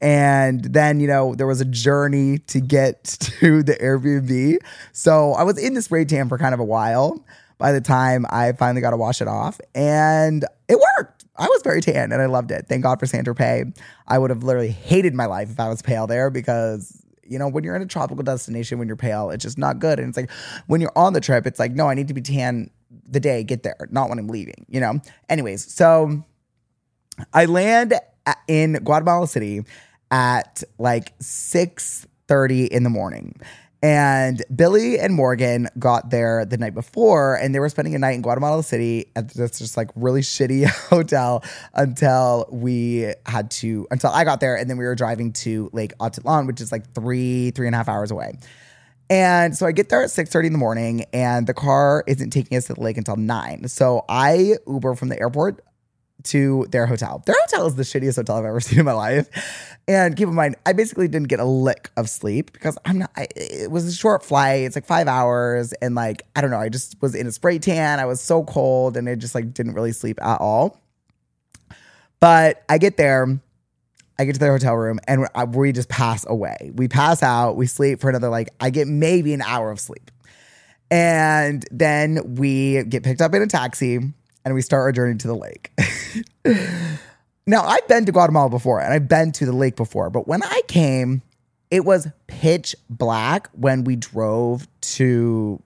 And 0.00 0.62
then, 0.62 1.00
you 1.00 1.08
know, 1.08 1.34
there 1.34 1.46
was 1.46 1.60
a 1.60 1.64
journey 1.64 2.38
to 2.38 2.60
get 2.60 3.04
to 3.40 3.62
the 3.62 3.74
Airbnb. 3.74 4.58
So 4.92 5.32
I 5.32 5.42
was 5.42 5.58
in 5.58 5.74
the 5.74 5.82
spray 5.82 6.04
tan 6.04 6.28
for 6.28 6.38
kind 6.38 6.54
of 6.54 6.60
a 6.60 6.64
while 6.64 7.24
by 7.58 7.72
the 7.72 7.80
time 7.80 8.24
I 8.30 8.52
finally 8.52 8.80
got 8.80 8.90
to 8.90 8.96
wash 8.96 9.20
it 9.20 9.28
off. 9.28 9.60
And 9.74 10.44
it 10.68 10.78
worked. 10.96 11.24
I 11.36 11.46
was 11.46 11.62
very 11.62 11.80
tan 11.80 12.12
and 12.12 12.20
I 12.20 12.26
loved 12.26 12.50
it. 12.50 12.66
Thank 12.68 12.82
God 12.82 12.98
for 12.98 13.06
Saint 13.06 13.28
Pay. 13.36 13.64
I 14.06 14.18
would 14.18 14.30
have 14.30 14.42
literally 14.42 14.70
hated 14.70 15.14
my 15.14 15.26
life 15.26 15.50
if 15.50 15.60
I 15.60 15.68
was 15.68 15.82
pale 15.82 16.06
there 16.06 16.30
because 16.30 17.04
you 17.28 17.38
know, 17.38 17.46
when 17.46 17.62
you're 17.62 17.76
in 17.76 17.82
a 17.82 17.86
tropical 17.86 18.24
destination, 18.24 18.78
when 18.78 18.88
you're 18.88 18.96
pale, 18.96 19.30
it's 19.30 19.44
just 19.44 19.58
not 19.58 19.78
good. 19.78 20.00
And 20.00 20.08
it's 20.08 20.16
like 20.16 20.30
when 20.66 20.80
you're 20.80 20.96
on 20.96 21.12
the 21.12 21.20
trip, 21.20 21.46
it's 21.46 21.58
like, 21.58 21.72
no, 21.72 21.86
I 21.86 21.94
need 21.94 22.08
to 22.08 22.14
be 22.14 22.22
tan 22.22 22.70
the 23.06 23.20
day 23.20 23.38
I 23.38 23.42
get 23.42 23.62
there, 23.62 23.76
not 23.90 24.08
when 24.08 24.18
I'm 24.18 24.28
leaving, 24.28 24.64
you 24.68 24.80
know? 24.80 25.00
Anyways, 25.28 25.72
so 25.72 26.24
I 27.32 27.44
land 27.44 27.94
in 28.46 28.74
Guatemala 28.84 29.26
City 29.26 29.64
at 30.10 30.62
like 30.78 31.18
6:30 31.18 32.68
in 32.68 32.82
the 32.82 32.90
morning. 32.90 33.40
And 33.80 34.42
Billy 34.54 34.98
and 34.98 35.14
Morgan 35.14 35.68
got 35.78 36.10
there 36.10 36.44
the 36.44 36.56
night 36.56 36.74
before 36.74 37.36
and 37.36 37.54
they 37.54 37.60
were 37.60 37.68
spending 37.68 37.94
a 37.94 37.98
night 37.98 38.16
in 38.16 38.22
Guatemala 38.22 38.64
City 38.64 39.06
at 39.14 39.32
this 39.34 39.58
just 39.58 39.76
like 39.76 39.90
really 39.94 40.20
shitty 40.22 40.66
hotel 40.88 41.44
until 41.74 42.48
we 42.50 43.12
had 43.24 43.50
to 43.52 43.86
until 43.90 44.10
I 44.10 44.24
got 44.24 44.40
there 44.40 44.56
and 44.56 44.68
then 44.68 44.78
we 44.78 44.84
were 44.84 44.96
driving 44.96 45.32
to 45.34 45.70
Lake 45.72 45.92
Atitlan, 45.98 46.48
which 46.48 46.60
is 46.60 46.72
like 46.72 46.92
three, 46.92 47.52
three 47.52 47.66
and 47.66 47.74
a 47.74 47.78
half 47.78 47.88
hours 47.88 48.10
away. 48.10 48.38
And 49.10 49.56
so 49.56 49.64
I 49.64 49.72
get 49.72 49.88
there 49.88 50.02
at 50.02 50.10
6:30 50.10 50.46
in 50.46 50.52
the 50.52 50.58
morning 50.58 51.04
and 51.12 51.46
the 51.46 51.54
car 51.54 52.04
isn't 52.06 52.30
taking 52.30 52.58
us 52.58 52.66
to 52.66 52.74
the 52.74 52.80
lake 52.80 52.98
until 52.98 53.16
9. 53.16 53.68
So 53.68 54.04
I 54.08 54.56
Uber 54.66 54.96
from 54.96 55.08
the 55.08 55.18
airport 55.20 55.64
to 56.24 56.66
their 56.70 56.86
hotel. 56.86 57.22
Their 57.26 57.36
hotel 57.46 57.66
is 57.66 57.74
the 57.74 57.82
shittiest 57.82 58.16
hotel 58.16 58.36
I've 58.36 58.44
ever 58.44 58.60
seen 58.60 58.78
in 58.78 58.84
my 58.84 58.92
life. 58.92 59.28
And 59.86 60.16
keep 60.16 60.28
in 60.28 60.34
mind, 60.34 60.56
I 60.66 60.72
basically 60.72 61.08
didn't 61.08 61.28
get 61.28 61.40
a 61.40 61.44
lick 61.44 61.90
of 61.96 62.10
sleep 62.10 62.52
because 62.52 62.76
I'm 62.84 62.98
not, 62.98 63.10
I, 63.16 63.28
it 63.36 63.70
was 63.70 63.86
a 63.86 63.92
short 63.92 64.22
flight. 64.22 64.62
It's 64.62 64.76
like 64.76 64.86
five 64.86 65.08
hours. 65.08 65.72
And 65.74 65.94
like, 65.94 66.22
I 66.36 66.40
don't 66.40 66.50
know, 66.50 66.60
I 66.60 66.68
just 66.68 67.00
was 67.00 67.14
in 67.14 67.26
a 67.26 67.32
spray 67.32 67.58
tan. 67.58 67.98
I 67.98 68.06
was 68.06 68.20
so 68.20 68.44
cold 68.44 68.96
and 68.96 69.08
I 69.08 69.14
just 69.14 69.34
like 69.34 69.54
didn't 69.54 69.74
really 69.74 69.92
sleep 69.92 70.20
at 70.22 70.40
all. 70.40 70.80
But 72.20 72.64
I 72.68 72.78
get 72.78 72.96
there, 72.96 73.40
I 74.18 74.24
get 74.24 74.32
to 74.34 74.40
their 74.40 74.52
hotel 74.52 74.74
room 74.74 74.98
and 75.06 75.26
we 75.54 75.72
just 75.72 75.88
pass 75.88 76.26
away. 76.28 76.72
We 76.74 76.88
pass 76.88 77.22
out, 77.22 77.56
we 77.56 77.66
sleep 77.66 78.00
for 78.00 78.10
another, 78.10 78.28
like, 78.28 78.48
I 78.60 78.70
get 78.70 78.88
maybe 78.88 79.32
an 79.32 79.42
hour 79.42 79.70
of 79.70 79.78
sleep. 79.78 80.10
And 80.90 81.64
then 81.70 82.34
we 82.34 82.82
get 82.84 83.04
picked 83.04 83.20
up 83.20 83.34
in 83.34 83.42
a 83.42 83.46
taxi 83.46 84.00
and 84.48 84.54
we 84.54 84.62
start 84.62 84.80
our 84.80 84.92
journey 84.92 85.16
to 85.18 85.26
the 85.28 85.34
lake. 85.34 85.70
now, 87.46 87.64
I've 87.64 87.86
been 87.86 88.06
to 88.06 88.12
Guatemala 88.12 88.48
before 88.48 88.80
and 88.80 88.92
I've 88.92 89.08
been 89.08 89.30
to 89.32 89.46
the 89.46 89.52
lake 89.52 89.76
before, 89.76 90.10
but 90.10 90.26
when 90.26 90.42
I 90.42 90.62
came, 90.68 91.22
it 91.70 91.84
was 91.84 92.08
pitch 92.26 92.74
black 92.88 93.48
when 93.52 93.84
we 93.84 93.96
drove 93.96 94.66
to 94.80 95.62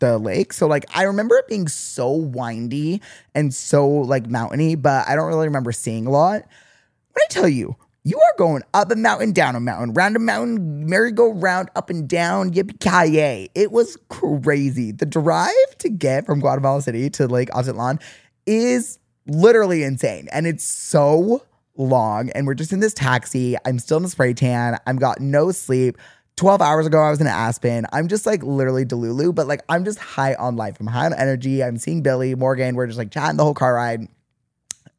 the 0.00 0.18
lake. 0.18 0.52
So 0.52 0.66
like 0.66 0.84
I 0.94 1.04
remember 1.04 1.36
it 1.36 1.46
being 1.48 1.68
so 1.68 2.12
windy 2.12 3.00
and 3.34 3.54
so 3.54 3.88
like 3.88 4.26
mountainy, 4.26 4.74
but 4.74 5.08
I 5.08 5.14
don't 5.14 5.28
really 5.28 5.46
remember 5.46 5.72
seeing 5.72 6.06
a 6.06 6.10
lot. 6.10 6.42
When 6.42 7.22
I 7.22 7.26
tell 7.28 7.48
you, 7.48 7.76
you 8.04 8.18
are 8.18 8.38
going 8.38 8.62
up 8.74 8.90
a 8.90 8.96
mountain, 8.96 9.32
down 9.32 9.54
a 9.54 9.60
mountain, 9.60 9.94
round 9.94 10.16
a 10.16 10.18
mountain, 10.18 10.86
merry-go-round, 10.88 11.70
up 11.76 11.88
and 11.88 12.08
down, 12.08 12.50
yippee-ki-yay. 12.50 13.48
It 13.54 13.70
was 13.70 13.96
crazy. 14.08 14.90
The 14.90 15.06
drive 15.06 15.78
to 15.78 15.88
get 15.88 16.26
from 16.26 16.40
Guatemala 16.40 16.82
City 16.82 17.08
to 17.10 17.28
Lake 17.28 17.48
Atitlan 17.50 18.02
is 18.44 18.98
literally 19.26 19.84
insane. 19.84 20.28
And 20.32 20.48
it's 20.48 20.64
so 20.64 21.44
long. 21.76 22.30
And 22.30 22.46
we're 22.46 22.54
just 22.54 22.72
in 22.72 22.80
this 22.80 22.92
taxi. 22.92 23.56
I'm 23.64 23.78
still 23.78 23.98
in 23.98 24.04
a 24.04 24.08
spray 24.08 24.34
tan. 24.34 24.78
I've 24.84 24.98
got 24.98 25.20
no 25.20 25.52
sleep. 25.52 25.96
12 26.36 26.60
hours 26.60 26.86
ago, 26.86 26.98
I 26.98 27.10
was 27.10 27.20
in 27.20 27.28
Aspen. 27.28 27.86
I'm 27.92 28.08
just 28.08 28.26
like 28.26 28.42
literally 28.42 28.84
Delulu, 28.84 29.32
but 29.34 29.46
like 29.46 29.60
I'm 29.68 29.84
just 29.84 29.98
high 29.98 30.34
on 30.34 30.56
life. 30.56 30.78
I'm 30.80 30.86
high 30.88 31.06
on 31.06 31.14
energy. 31.14 31.62
I'm 31.62 31.76
seeing 31.76 32.02
Billy, 32.02 32.34
Morgan. 32.34 32.74
We're 32.74 32.86
just 32.86 32.98
like 32.98 33.12
chatting 33.12 33.36
the 33.36 33.44
whole 33.44 33.54
car 33.54 33.74
ride. 33.74 34.08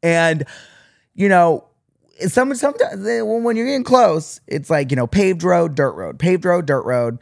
And, 0.02 0.44
you 1.14 1.28
know, 1.28 1.66
some 2.20 2.54
sometimes 2.54 3.02
when 3.22 3.56
you're 3.56 3.66
getting 3.66 3.84
close, 3.84 4.40
it's 4.46 4.70
like 4.70 4.90
you 4.90 4.96
know 4.96 5.06
paved 5.06 5.42
road, 5.42 5.74
dirt 5.74 5.92
road, 5.92 6.18
paved 6.18 6.44
road, 6.44 6.66
dirt 6.66 6.84
road, 6.84 7.18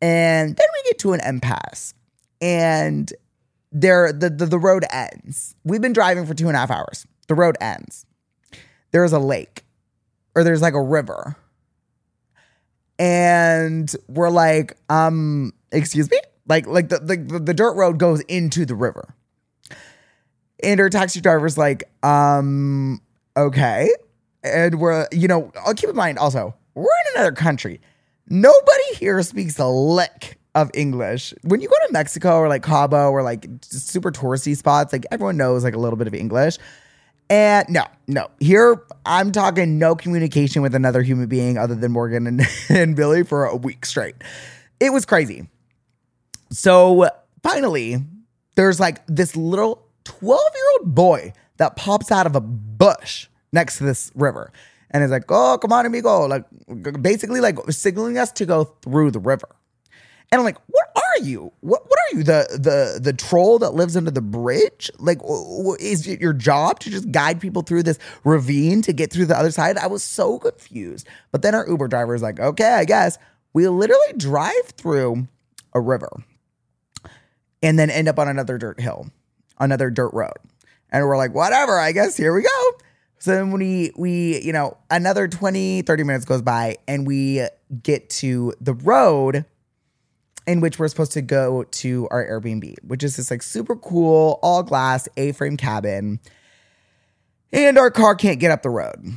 and 0.00 0.56
then 0.56 0.66
we 0.74 0.90
get 0.90 0.98
to 1.00 1.12
an 1.12 1.20
impasse, 1.20 1.94
and 2.40 3.12
there 3.70 4.12
the, 4.12 4.30
the 4.30 4.46
the 4.46 4.58
road 4.58 4.84
ends. 4.90 5.54
We've 5.64 5.80
been 5.80 5.92
driving 5.92 6.26
for 6.26 6.34
two 6.34 6.48
and 6.48 6.56
a 6.56 6.60
half 6.60 6.70
hours. 6.70 7.06
The 7.28 7.34
road 7.34 7.56
ends. 7.60 8.04
There's 8.90 9.12
a 9.12 9.18
lake, 9.18 9.64
or 10.34 10.44
there's 10.44 10.60
like 10.60 10.74
a 10.74 10.82
river, 10.82 11.36
and 12.98 13.94
we're 14.08 14.30
like, 14.30 14.76
um, 14.90 15.52
excuse 15.70 16.10
me, 16.10 16.18
like 16.46 16.66
like 16.66 16.88
the 16.88 16.98
the, 16.98 17.16
the 17.38 17.54
dirt 17.54 17.74
road 17.74 17.98
goes 17.98 18.20
into 18.22 18.66
the 18.66 18.74
river, 18.74 19.14
and 20.62 20.80
our 20.80 20.90
taxi 20.90 21.20
driver's 21.20 21.56
like, 21.56 21.84
um, 22.02 23.00
okay 23.36 23.88
and 24.42 24.80
we're 24.80 25.06
you 25.12 25.28
know 25.28 25.52
i'll 25.64 25.74
keep 25.74 25.88
in 25.88 25.96
mind 25.96 26.18
also 26.18 26.54
we're 26.74 26.84
in 26.84 27.16
another 27.16 27.32
country. 27.32 27.80
Nobody 28.28 28.94
here 28.94 29.22
speaks 29.22 29.58
a 29.58 29.66
lick 29.66 30.38
of 30.54 30.70
english. 30.74 31.34
When 31.42 31.60
you 31.60 31.68
go 31.68 31.74
to 31.86 31.92
mexico 31.92 32.36
or 32.36 32.48
like 32.48 32.62
cabo 32.62 33.10
or 33.10 33.22
like 33.22 33.46
super 33.62 34.10
touristy 34.10 34.56
spots 34.56 34.92
like 34.92 35.06
everyone 35.10 35.36
knows 35.36 35.64
like 35.64 35.74
a 35.74 35.78
little 35.78 35.96
bit 35.96 36.06
of 36.06 36.14
english. 36.14 36.58
And 37.30 37.66
no 37.68 37.86
no. 38.06 38.30
Here 38.40 38.82
i'm 39.06 39.32
talking 39.32 39.78
no 39.78 39.94
communication 39.94 40.62
with 40.62 40.74
another 40.74 41.02
human 41.02 41.26
being 41.26 41.58
other 41.58 41.74
than 41.74 41.92
morgan 41.92 42.26
and, 42.26 42.42
and 42.68 42.96
billy 42.96 43.22
for 43.22 43.46
a 43.46 43.56
week 43.56 43.84
straight. 43.86 44.16
It 44.80 44.92
was 44.92 45.04
crazy. 45.04 45.48
So 46.50 47.08
finally 47.42 47.96
there's 48.56 48.78
like 48.78 49.06
this 49.06 49.36
little 49.36 49.86
12 50.04 50.40
year 50.54 50.64
old 50.78 50.94
boy 50.94 51.32
that 51.56 51.76
pops 51.76 52.10
out 52.10 52.26
of 52.26 52.36
a 52.36 52.40
bush 52.40 53.28
next 53.52 53.78
to 53.78 53.84
this 53.84 54.10
river. 54.14 54.52
And 54.90 55.02
it's 55.02 55.10
like, 55.10 55.24
oh, 55.30 55.58
come 55.60 55.72
on, 55.72 55.86
amigo. 55.86 56.26
Like, 56.26 56.44
basically, 57.00 57.40
like 57.40 57.58
signaling 57.70 58.18
us 58.18 58.30
to 58.32 58.46
go 58.46 58.64
through 58.82 59.10
the 59.10 59.20
river. 59.20 59.48
And 60.30 60.38
I'm 60.38 60.44
like, 60.44 60.58
what 60.66 60.86
are 60.96 61.22
you? 61.22 61.52
What 61.60 61.82
what 61.86 61.98
are 61.98 62.16
you? 62.16 62.24
The 62.24 62.46
the 62.52 63.00
the 63.02 63.12
troll 63.12 63.58
that 63.58 63.74
lives 63.74 63.98
under 63.98 64.10
the 64.10 64.22
bridge? 64.22 64.90
Like, 64.98 65.20
is 65.78 66.06
it 66.06 66.22
your 66.22 66.32
job 66.32 66.80
to 66.80 66.90
just 66.90 67.12
guide 67.12 67.38
people 67.38 67.60
through 67.60 67.82
this 67.82 67.98
ravine 68.24 68.80
to 68.82 68.94
get 68.94 69.12
through 69.12 69.26
the 69.26 69.38
other 69.38 69.50
side? 69.50 69.76
I 69.76 69.88
was 69.88 70.02
so 70.02 70.38
confused. 70.38 71.06
But 71.32 71.42
then 71.42 71.54
our 71.54 71.68
Uber 71.68 71.88
driver 71.88 72.14
is 72.14 72.22
like, 72.22 72.40
okay, 72.40 72.72
I 72.72 72.86
guess 72.86 73.18
we 73.52 73.68
literally 73.68 74.14
drive 74.16 74.68
through 74.76 75.28
a 75.74 75.80
river 75.80 76.10
and 77.62 77.78
then 77.78 77.90
end 77.90 78.08
up 78.08 78.18
on 78.18 78.26
another 78.26 78.56
dirt 78.56 78.80
hill, 78.80 79.10
another 79.58 79.90
dirt 79.90 80.14
road. 80.14 80.36
And 80.90 81.06
we're 81.06 81.18
like, 81.18 81.34
whatever, 81.34 81.78
I 81.78 81.92
guess 81.92 82.16
here 82.16 82.34
we 82.34 82.42
go. 82.42 82.72
So 83.22 83.30
then 83.30 83.52
we 83.52 83.92
we, 83.94 84.42
you 84.42 84.52
know, 84.52 84.76
another 84.90 85.28
20, 85.28 85.82
30 85.82 86.02
minutes 86.02 86.24
goes 86.24 86.42
by 86.42 86.78
and 86.88 87.06
we 87.06 87.46
get 87.80 88.10
to 88.10 88.52
the 88.60 88.74
road 88.74 89.44
in 90.44 90.60
which 90.60 90.80
we're 90.80 90.88
supposed 90.88 91.12
to 91.12 91.22
go 91.22 91.62
to 91.62 92.08
our 92.10 92.26
Airbnb, 92.26 92.74
which 92.82 93.04
is 93.04 93.16
this 93.16 93.30
like 93.30 93.44
super 93.44 93.76
cool, 93.76 94.40
all 94.42 94.64
glass, 94.64 95.08
A-frame 95.16 95.56
cabin. 95.56 96.18
And 97.52 97.78
our 97.78 97.92
car 97.92 98.16
can't 98.16 98.40
get 98.40 98.50
up 98.50 98.62
the 98.62 98.70
road. 98.70 99.12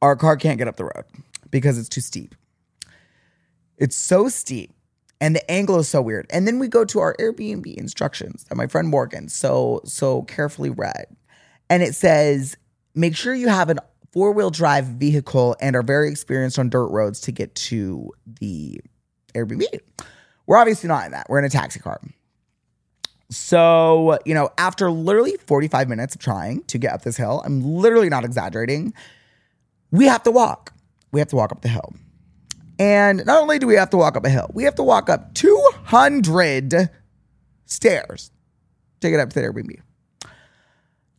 Our 0.00 0.14
car 0.14 0.36
can't 0.36 0.58
get 0.58 0.68
up 0.68 0.76
the 0.76 0.84
road 0.84 1.04
because 1.50 1.76
it's 1.76 1.88
too 1.88 2.00
steep. 2.00 2.36
It's 3.78 3.96
so 3.96 4.28
steep 4.28 4.72
And 5.20 5.34
the 5.34 5.50
angle 5.50 5.78
is 5.80 5.88
so 5.88 6.02
weird. 6.02 6.26
And 6.30 6.46
then 6.46 6.60
we 6.60 6.68
go 6.68 6.84
to 6.84 7.00
our 7.00 7.16
Airbnb 7.18 7.74
instructions 7.74 8.44
that 8.44 8.56
my 8.56 8.68
friend 8.68 8.88
Morgan 8.88 9.28
so 9.28 9.80
so 9.84 10.22
carefully 10.22 10.70
read. 10.70 11.06
And 11.72 11.82
it 11.82 11.94
says, 11.94 12.54
make 12.94 13.16
sure 13.16 13.32
you 13.32 13.48
have 13.48 13.70
an 13.70 13.78
four-wheel 14.12 14.50
drive 14.50 14.84
vehicle 14.84 15.56
and 15.58 15.74
are 15.74 15.82
very 15.82 16.10
experienced 16.10 16.58
on 16.58 16.68
dirt 16.68 16.88
roads 16.88 17.18
to 17.22 17.32
get 17.32 17.54
to 17.54 18.10
the 18.40 18.78
Airbnb. 19.34 19.64
We're 20.46 20.58
obviously 20.58 20.88
not 20.88 21.06
in 21.06 21.12
that. 21.12 21.28
We're 21.30 21.38
in 21.38 21.46
a 21.46 21.48
taxi 21.48 21.80
car. 21.80 21.98
So, 23.30 24.18
you 24.26 24.34
know, 24.34 24.50
after 24.58 24.90
literally 24.90 25.38
45 25.46 25.88
minutes 25.88 26.14
of 26.14 26.20
trying 26.20 26.62
to 26.64 26.76
get 26.76 26.92
up 26.92 27.04
this 27.04 27.16
hill, 27.16 27.40
I'm 27.42 27.64
literally 27.64 28.10
not 28.10 28.26
exaggerating, 28.26 28.92
we 29.90 30.04
have 30.04 30.22
to 30.24 30.30
walk. 30.30 30.74
We 31.10 31.20
have 31.20 31.28
to 31.28 31.36
walk 31.36 31.52
up 31.52 31.62
the 31.62 31.68
hill. 31.68 31.94
And 32.78 33.24
not 33.24 33.40
only 33.40 33.58
do 33.58 33.66
we 33.66 33.76
have 33.76 33.88
to 33.88 33.96
walk 33.96 34.18
up 34.18 34.26
a 34.26 34.28
hill, 34.28 34.50
we 34.52 34.64
have 34.64 34.74
to 34.74 34.82
walk 34.82 35.08
up 35.08 35.32
200 35.32 36.90
stairs 37.64 38.30
to 39.00 39.08
get 39.08 39.20
up 39.20 39.30
to 39.30 39.40
the 39.40 39.46
Airbnb. 39.46 39.80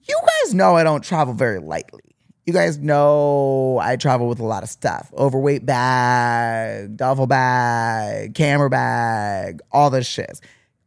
You 0.05 0.19
guys 0.21 0.53
know 0.53 0.75
I 0.75 0.83
don't 0.83 1.03
travel 1.03 1.33
very 1.33 1.59
lightly. 1.59 2.01
You 2.45 2.51
guys 2.51 2.77
know 2.77 3.79
I 3.81 3.95
travel 3.95 4.27
with 4.27 4.39
a 4.39 4.45
lot 4.45 4.63
of 4.63 4.69
stuff 4.69 5.11
overweight 5.17 5.65
bag, 5.65 6.97
duffel 6.97 7.25
bag, 7.25 8.35
camera 8.35 8.69
bag, 8.69 9.61
all 9.71 9.89
this 9.89 10.05
shit. 10.05 10.41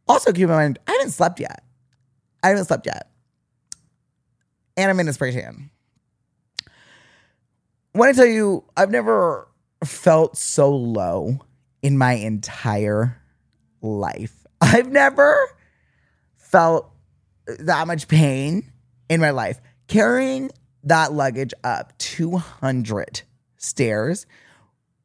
Also, 0.07 0.31
keep 0.31 0.43
in 0.43 0.49
mind, 0.49 0.77
I 0.87 0.91
haven't 0.91 1.11
slept 1.11 1.39
yet. 1.39 1.63
I 2.43 2.49
haven't 2.49 2.65
slept 2.65 2.85
yet. 2.85 3.09
And 4.77 4.91
I'm 4.91 4.99
in 4.99 5.07
a 5.07 5.13
spray 5.13 5.31
tan. 5.31 5.71
When 7.93 8.07
I 8.07 8.13
tell 8.13 8.27
you, 8.27 8.63
I've 8.77 8.91
never 8.91 9.47
felt 9.83 10.37
so 10.37 10.75
low 10.75 11.39
in 11.81 11.97
my 11.97 12.13
entire 12.13 13.19
life. 13.81 14.45
I've 14.61 14.91
never 14.91 15.35
felt 16.35 16.91
that 17.47 17.87
much 17.87 18.07
pain 18.07 18.71
in 19.09 19.21
my 19.21 19.31
life. 19.31 19.59
Carrying 19.87 20.51
that 20.83 21.13
luggage 21.13 21.53
up 21.63 21.97
200 21.97 23.21
stairs 23.57 24.25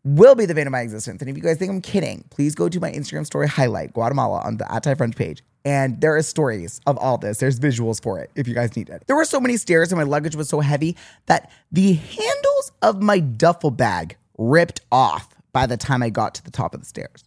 will 0.04 0.34
be 0.34 0.46
the 0.46 0.54
vein 0.54 0.66
of 0.66 0.72
my 0.72 0.80
existence. 0.80 1.20
And 1.22 1.30
if 1.30 1.36
you 1.36 1.42
guys 1.42 1.58
think 1.58 1.70
I'm 1.70 1.80
kidding, 1.80 2.24
please 2.30 2.54
go 2.54 2.68
to 2.68 2.80
my 2.80 2.90
Instagram 2.90 3.24
story 3.24 3.48
highlight, 3.48 3.92
Guatemala, 3.92 4.40
on 4.40 4.56
the 4.56 4.72
at 4.72 4.82
Ty 4.82 4.94
French 4.96 5.16
page. 5.16 5.42
And 5.64 6.00
there 6.00 6.16
are 6.16 6.22
stories 6.22 6.80
of 6.86 6.98
all 6.98 7.18
this. 7.18 7.38
There's 7.38 7.60
visuals 7.60 8.02
for 8.02 8.18
it 8.18 8.30
if 8.34 8.48
you 8.48 8.54
guys 8.54 8.74
need 8.74 8.88
it. 8.88 9.04
There 9.06 9.14
were 9.14 9.24
so 9.24 9.40
many 9.40 9.56
stairs 9.56 9.92
and 9.92 9.98
my 9.98 10.04
luggage 10.04 10.34
was 10.34 10.48
so 10.48 10.60
heavy 10.60 10.96
that 11.26 11.50
the 11.70 11.92
handles 11.92 12.72
of 12.82 13.00
my 13.00 13.20
duffel 13.20 13.70
bag 13.70 14.16
ripped 14.38 14.80
off 14.90 15.28
by 15.52 15.66
the 15.66 15.76
time 15.76 16.02
I 16.02 16.10
got 16.10 16.34
to 16.34 16.44
the 16.44 16.50
top 16.50 16.74
of 16.74 16.80
the 16.80 16.86
stairs. 16.86 17.22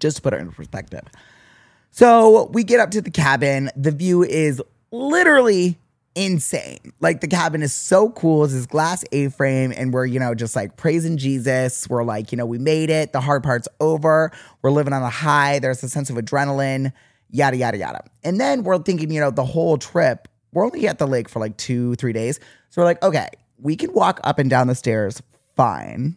Just 0.00 0.16
to 0.16 0.22
put 0.22 0.32
it 0.32 0.40
in 0.40 0.50
perspective. 0.50 1.02
So 1.90 2.46
we 2.52 2.64
get 2.64 2.80
up 2.80 2.90
to 2.92 3.02
the 3.02 3.10
cabin. 3.10 3.70
The 3.76 3.90
view 3.90 4.22
is 4.22 4.62
literally 4.90 5.78
insane. 6.14 6.92
Like 7.00 7.20
the 7.20 7.28
cabin 7.28 7.62
is 7.62 7.72
so 7.72 8.10
cool. 8.10 8.44
It's 8.44 8.52
this 8.52 8.66
glass 8.66 9.04
A 9.12 9.28
frame, 9.28 9.72
and 9.76 9.92
we're, 9.92 10.06
you 10.06 10.18
know, 10.18 10.34
just 10.34 10.56
like 10.56 10.76
praising 10.76 11.16
Jesus. 11.16 11.88
We're 11.88 12.04
like, 12.04 12.32
you 12.32 12.38
know, 12.38 12.46
we 12.46 12.58
made 12.58 12.90
it. 12.90 13.12
The 13.12 13.20
hard 13.20 13.42
part's 13.42 13.68
over. 13.80 14.32
We're 14.62 14.70
living 14.70 14.92
on 14.92 15.02
a 15.02 15.10
high. 15.10 15.60
There's 15.60 15.82
a 15.82 15.88
sense 15.88 16.10
of 16.10 16.16
adrenaline, 16.16 16.92
yada, 17.30 17.56
yada, 17.56 17.78
yada. 17.78 18.04
And 18.24 18.40
then 18.40 18.64
we're 18.64 18.78
thinking, 18.78 19.10
you 19.10 19.20
know, 19.20 19.30
the 19.30 19.44
whole 19.44 19.78
trip, 19.78 20.28
we're 20.52 20.64
only 20.64 20.88
at 20.88 20.98
the 20.98 21.06
lake 21.06 21.28
for 21.28 21.38
like 21.38 21.56
two, 21.56 21.94
three 21.94 22.12
days. 22.12 22.40
So 22.70 22.82
we're 22.82 22.86
like, 22.86 23.02
okay, 23.02 23.28
we 23.58 23.76
can 23.76 23.92
walk 23.92 24.20
up 24.24 24.38
and 24.38 24.50
down 24.50 24.66
the 24.66 24.74
stairs 24.74 25.22
fine, 25.56 26.16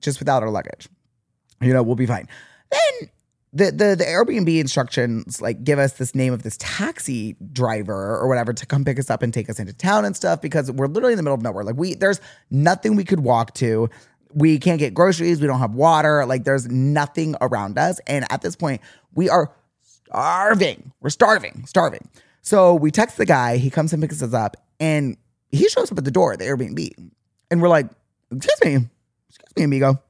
just 0.00 0.18
without 0.18 0.42
our 0.42 0.50
luggage. 0.50 0.88
You 1.60 1.72
know, 1.72 1.82
we'll 1.82 1.96
be 1.96 2.06
fine. 2.06 2.26
Then 2.70 3.10
the 3.52 3.66
the 3.66 3.96
the 3.96 4.04
Airbnb 4.04 4.60
instructions 4.60 5.40
like 5.40 5.64
give 5.64 5.78
us 5.78 5.94
this 5.94 6.14
name 6.14 6.32
of 6.32 6.42
this 6.42 6.56
taxi 6.58 7.36
driver 7.52 8.16
or 8.16 8.28
whatever 8.28 8.52
to 8.52 8.66
come 8.66 8.84
pick 8.84 8.98
us 8.98 9.10
up 9.10 9.22
and 9.22 9.34
take 9.34 9.50
us 9.50 9.58
into 9.58 9.72
town 9.72 10.04
and 10.04 10.14
stuff 10.14 10.40
because 10.40 10.70
we're 10.70 10.86
literally 10.86 11.12
in 11.12 11.16
the 11.16 11.22
middle 11.22 11.34
of 11.34 11.42
nowhere. 11.42 11.64
Like 11.64 11.76
we 11.76 11.94
there's 11.94 12.20
nothing 12.50 12.94
we 12.94 13.04
could 13.04 13.20
walk 13.20 13.54
to. 13.54 13.90
We 14.32 14.60
can't 14.60 14.78
get 14.78 14.94
groceries, 14.94 15.40
we 15.40 15.48
don't 15.48 15.58
have 15.58 15.74
water, 15.74 16.24
like 16.24 16.44
there's 16.44 16.68
nothing 16.68 17.34
around 17.40 17.78
us 17.78 18.00
and 18.06 18.24
at 18.30 18.42
this 18.42 18.54
point 18.54 18.80
we 19.14 19.28
are 19.28 19.52
starving. 19.82 20.92
We're 21.00 21.10
starving, 21.10 21.64
starving. 21.66 22.08
So 22.42 22.74
we 22.74 22.92
text 22.92 23.16
the 23.16 23.26
guy, 23.26 23.56
he 23.56 23.70
comes 23.70 23.92
and 23.92 24.00
picks 24.00 24.22
us 24.22 24.32
up 24.32 24.56
and 24.78 25.16
he 25.50 25.68
shows 25.68 25.90
up 25.90 25.98
at 25.98 26.04
the 26.04 26.12
door 26.12 26.36
the 26.36 26.44
Airbnb. 26.44 27.10
And 27.50 27.60
we're 27.60 27.68
like, 27.68 27.88
"Excuse 28.30 28.60
me. 28.64 28.88
Excuse 29.28 29.56
me, 29.56 29.64
amigo. 29.64 30.00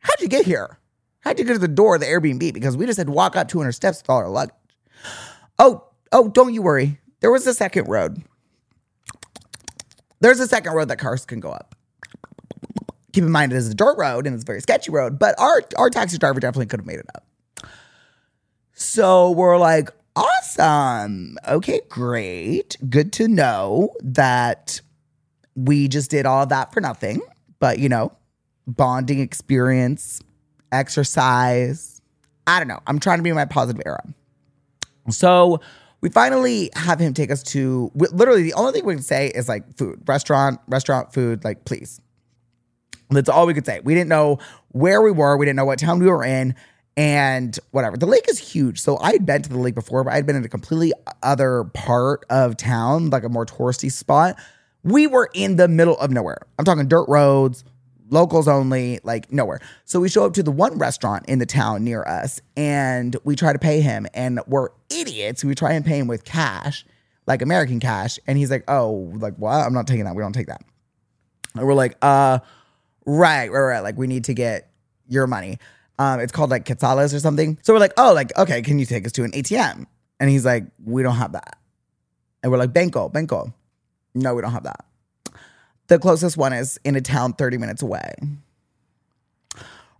How'd 0.00 0.20
you 0.20 0.28
get 0.28 0.44
here?" 0.44 0.78
How'd 1.26 1.40
you 1.40 1.44
get 1.44 1.54
to 1.54 1.58
the 1.58 1.66
door 1.66 1.96
of 1.96 2.00
the 2.00 2.06
Airbnb? 2.06 2.54
Because 2.54 2.76
we 2.76 2.86
just 2.86 2.98
had 2.98 3.08
to 3.08 3.12
walk 3.12 3.34
up 3.34 3.48
200 3.48 3.72
steps 3.72 4.00
with 4.00 4.08
all 4.08 4.18
our 4.18 4.28
luggage. 4.28 4.54
Oh, 5.58 5.82
oh, 6.12 6.28
don't 6.28 6.54
you 6.54 6.62
worry. 6.62 7.00
There 7.18 7.32
was 7.32 7.44
a 7.48 7.52
second 7.52 7.88
road. 7.88 8.22
There's 10.20 10.38
a 10.38 10.46
second 10.46 10.74
road 10.74 10.86
that 10.86 11.00
cars 11.00 11.26
can 11.26 11.40
go 11.40 11.50
up. 11.50 11.74
Keep 13.12 13.24
in 13.24 13.32
mind 13.32 13.52
it 13.52 13.56
is 13.56 13.68
a 13.68 13.74
dirt 13.74 13.98
road 13.98 14.24
and 14.28 14.34
it's 14.34 14.44
a 14.44 14.46
very 14.46 14.60
sketchy 14.60 14.92
road, 14.92 15.18
but 15.18 15.34
our 15.40 15.62
our 15.76 15.90
taxi 15.90 16.16
driver 16.16 16.38
definitely 16.38 16.66
could 16.66 16.78
have 16.78 16.86
made 16.86 17.00
it 17.00 17.06
up. 17.12 17.26
So 18.74 19.32
we're 19.32 19.58
like, 19.58 19.90
awesome. 20.14 21.38
Okay, 21.48 21.80
great. 21.88 22.76
Good 22.88 23.12
to 23.14 23.26
know 23.26 23.90
that 24.00 24.80
we 25.56 25.88
just 25.88 26.08
did 26.08 26.24
all 26.24 26.46
that 26.46 26.72
for 26.72 26.80
nothing. 26.80 27.20
But 27.58 27.80
you 27.80 27.88
know, 27.88 28.12
bonding 28.68 29.18
experience, 29.18 30.20
exercise. 30.76 32.00
I 32.46 32.58
don't 32.58 32.68
know. 32.68 32.80
I'm 32.86 32.98
trying 32.98 33.18
to 33.18 33.22
be 33.22 33.30
in 33.30 33.36
my 33.36 33.44
positive 33.44 33.82
era. 33.84 34.02
So 35.10 35.60
we 36.00 36.10
finally 36.10 36.70
have 36.74 36.98
him 36.98 37.14
take 37.14 37.30
us 37.30 37.42
to 37.44 37.90
literally 37.94 38.42
the 38.42 38.54
only 38.54 38.72
thing 38.72 38.84
we 38.84 38.94
can 38.94 39.02
say 39.02 39.28
is 39.28 39.48
like 39.48 39.76
food, 39.76 40.02
restaurant, 40.06 40.60
restaurant, 40.68 41.12
food, 41.12 41.44
like 41.44 41.64
please. 41.64 42.00
That's 43.10 43.28
all 43.28 43.46
we 43.46 43.54
could 43.54 43.66
say. 43.66 43.80
We 43.84 43.94
didn't 43.94 44.08
know 44.08 44.38
where 44.68 45.00
we 45.00 45.10
were. 45.10 45.36
We 45.36 45.46
didn't 45.46 45.56
know 45.56 45.64
what 45.64 45.78
town 45.78 46.00
we 46.00 46.06
were 46.06 46.24
in 46.24 46.54
and 46.96 47.58
whatever. 47.70 47.96
The 47.96 48.06
lake 48.06 48.24
is 48.28 48.38
huge. 48.38 48.80
So 48.80 48.98
I 48.98 49.12
had 49.12 49.26
been 49.26 49.42
to 49.42 49.48
the 49.48 49.58
lake 49.58 49.74
before, 49.74 50.02
but 50.02 50.12
I'd 50.12 50.26
been 50.26 50.36
in 50.36 50.44
a 50.44 50.48
completely 50.48 50.92
other 51.22 51.64
part 51.74 52.24
of 52.30 52.56
town, 52.56 53.10
like 53.10 53.22
a 53.22 53.28
more 53.28 53.46
touristy 53.46 53.92
spot. 53.92 54.38
We 54.82 55.06
were 55.06 55.30
in 55.34 55.56
the 55.56 55.68
middle 55.68 55.98
of 55.98 56.10
nowhere. 56.10 56.38
I'm 56.58 56.64
talking 56.64 56.88
dirt 56.88 57.06
roads, 57.08 57.64
locals 58.10 58.48
only, 58.48 59.00
like 59.02 59.32
nowhere. 59.32 59.60
So 59.84 60.00
we 60.00 60.08
show 60.08 60.24
up 60.24 60.34
to 60.34 60.42
the 60.42 60.50
one 60.50 60.78
restaurant 60.78 61.26
in 61.28 61.38
the 61.38 61.46
town 61.46 61.84
near 61.84 62.02
us 62.04 62.40
and 62.56 63.16
we 63.24 63.36
try 63.36 63.52
to 63.52 63.58
pay 63.58 63.80
him. 63.80 64.06
And 64.14 64.40
we're 64.46 64.68
idiots. 64.90 65.44
We 65.44 65.54
try 65.54 65.72
and 65.72 65.84
pay 65.84 65.98
him 65.98 66.06
with 66.06 66.24
cash, 66.24 66.84
like 67.26 67.42
American 67.42 67.80
cash. 67.80 68.18
And 68.26 68.38
he's 68.38 68.50
like, 68.50 68.64
oh, 68.68 69.12
like 69.14 69.36
what? 69.36 69.54
I'm 69.54 69.72
not 69.72 69.86
taking 69.86 70.04
that. 70.04 70.14
We 70.14 70.22
don't 70.22 70.32
take 70.32 70.46
that. 70.46 70.62
And 71.54 71.66
we're 71.66 71.74
like, 71.74 71.96
uh, 72.02 72.40
right, 73.04 73.50
right, 73.50 73.60
right. 73.60 73.80
Like 73.80 73.96
we 73.96 74.06
need 74.06 74.24
to 74.24 74.34
get 74.34 74.70
your 75.08 75.26
money. 75.26 75.58
Um, 75.98 76.20
it's 76.20 76.32
called 76.32 76.50
like 76.50 76.66
quetzales 76.66 77.14
or 77.14 77.20
something. 77.20 77.58
So 77.62 77.72
we're 77.72 77.80
like, 77.80 77.94
oh, 77.96 78.12
like, 78.12 78.36
okay, 78.36 78.60
can 78.62 78.78
you 78.78 78.84
take 78.84 79.06
us 79.06 79.12
to 79.12 79.24
an 79.24 79.32
ATM? 79.32 79.86
And 80.20 80.30
he's 80.30 80.44
like, 80.44 80.64
we 80.84 81.02
don't 81.02 81.16
have 81.16 81.32
that. 81.32 81.58
And 82.42 82.52
we're 82.52 82.58
like, 82.58 82.72
Banco, 82.72 83.08
Banco. 83.08 83.52
No, 84.14 84.34
we 84.34 84.42
don't 84.42 84.52
have 84.52 84.64
that. 84.64 84.84
The 85.88 85.98
closest 85.98 86.36
one 86.36 86.52
is 86.52 86.78
in 86.84 86.96
a 86.96 87.00
town 87.00 87.32
30 87.34 87.58
minutes 87.58 87.82
away. 87.82 88.14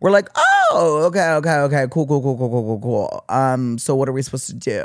We're 0.01 0.11
like, 0.11 0.29
oh, 0.37 1.05
okay, 1.07 1.31
okay, 1.35 1.57
okay, 1.57 1.87
cool, 1.91 2.07
cool, 2.07 2.21
cool, 2.21 2.37
cool, 2.37 2.51
cool, 2.51 2.63
cool, 2.63 2.81
cool. 2.81 3.25
Um, 3.29 3.79
so 3.79 3.95
what 3.95 4.09
are 4.09 4.13
we 4.13 4.23
supposed 4.23 4.47
to 4.49 4.55
do? 4.55 4.85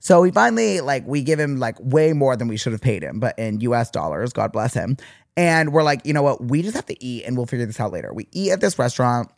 So 0.00 0.20
we 0.20 0.30
finally 0.30 0.82
like 0.82 1.06
we 1.06 1.22
give 1.22 1.40
him 1.40 1.58
like 1.58 1.76
way 1.80 2.12
more 2.12 2.36
than 2.36 2.46
we 2.46 2.58
should 2.58 2.72
have 2.72 2.82
paid 2.82 3.02
him, 3.02 3.20
but 3.20 3.38
in 3.38 3.60
US 3.60 3.90
dollars, 3.90 4.34
God 4.34 4.52
bless 4.52 4.74
him. 4.74 4.98
And 5.36 5.72
we're 5.72 5.82
like, 5.82 6.04
you 6.04 6.12
know 6.12 6.22
what? 6.22 6.44
We 6.44 6.62
just 6.62 6.74
have 6.74 6.86
to 6.86 7.04
eat 7.04 7.24
and 7.24 7.36
we'll 7.36 7.46
figure 7.46 7.64
this 7.64 7.80
out 7.80 7.92
later. 7.92 8.12
We 8.12 8.28
eat 8.32 8.50
at 8.50 8.60
this 8.60 8.78
restaurant. 8.78 9.30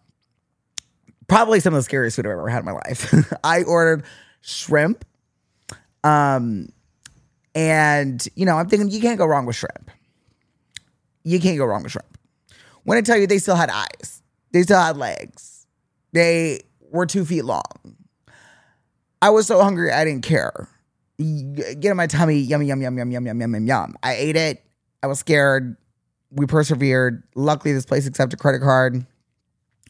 Probably 1.28 1.60
some 1.60 1.72
of 1.72 1.78
the 1.78 1.82
scariest 1.84 2.16
food 2.16 2.26
I've 2.26 2.32
ever 2.32 2.48
had 2.48 2.60
in 2.60 2.64
my 2.64 2.72
life. 2.72 3.14
I 3.44 3.62
ordered 3.62 4.04
shrimp. 4.40 5.04
Um, 6.02 6.68
and 7.54 8.26
you 8.34 8.44
know, 8.44 8.56
I'm 8.56 8.68
thinking 8.68 8.90
you 8.90 9.00
can't 9.00 9.18
go 9.18 9.26
wrong 9.26 9.46
with 9.46 9.56
shrimp. 9.56 9.90
You 11.26 11.40
can't 11.40 11.58
go 11.58 11.64
wrong 11.64 11.82
with 11.82 11.90
shrimp. 11.90 12.18
When 12.84 12.96
I 12.96 13.00
tell 13.00 13.16
you 13.16 13.26
they 13.26 13.38
still 13.38 13.56
had 13.56 13.68
eyes, 13.68 14.22
they 14.52 14.62
still 14.62 14.78
had 14.78 14.96
legs, 14.96 15.66
they 16.12 16.60
were 16.92 17.04
two 17.04 17.24
feet 17.24 17.42
long. 17.42 17.96
I 19.20 19.30
was 19.30 19.48
so 19.48 19.60
hungry 19.60 19.90
I 19.90 20.04
didn't 20.04 20.22
care. 20.22 20.68
Get 21.18 21.84
in 21.84 21.96
my 21.96 22.06
tummy, 22.06 22.36
yum 22.36 22.62
yum 22.62 22.80
yum 22.80 22.96
yum 22.96 23.10
yum 23.10 23.26
yum 23.26 23.40
yum 23.40 23.54
yum 23.54 23.66
yum. 23.66 23.96
I 24.04 24.14
ate 24.14 24.36
it. 24.36 24.62
I 25.02 25.08
was 25.08 25.18
scared. 25.18 25.76
We 26.30 26.46
persevered. 26.46 27.24
Luckily, 27.34 27.74
this 27.74 27.86
place 27.86 28.06
accepted 28.06 28.38
credit 28.38 28.60
card. 28.60 29.04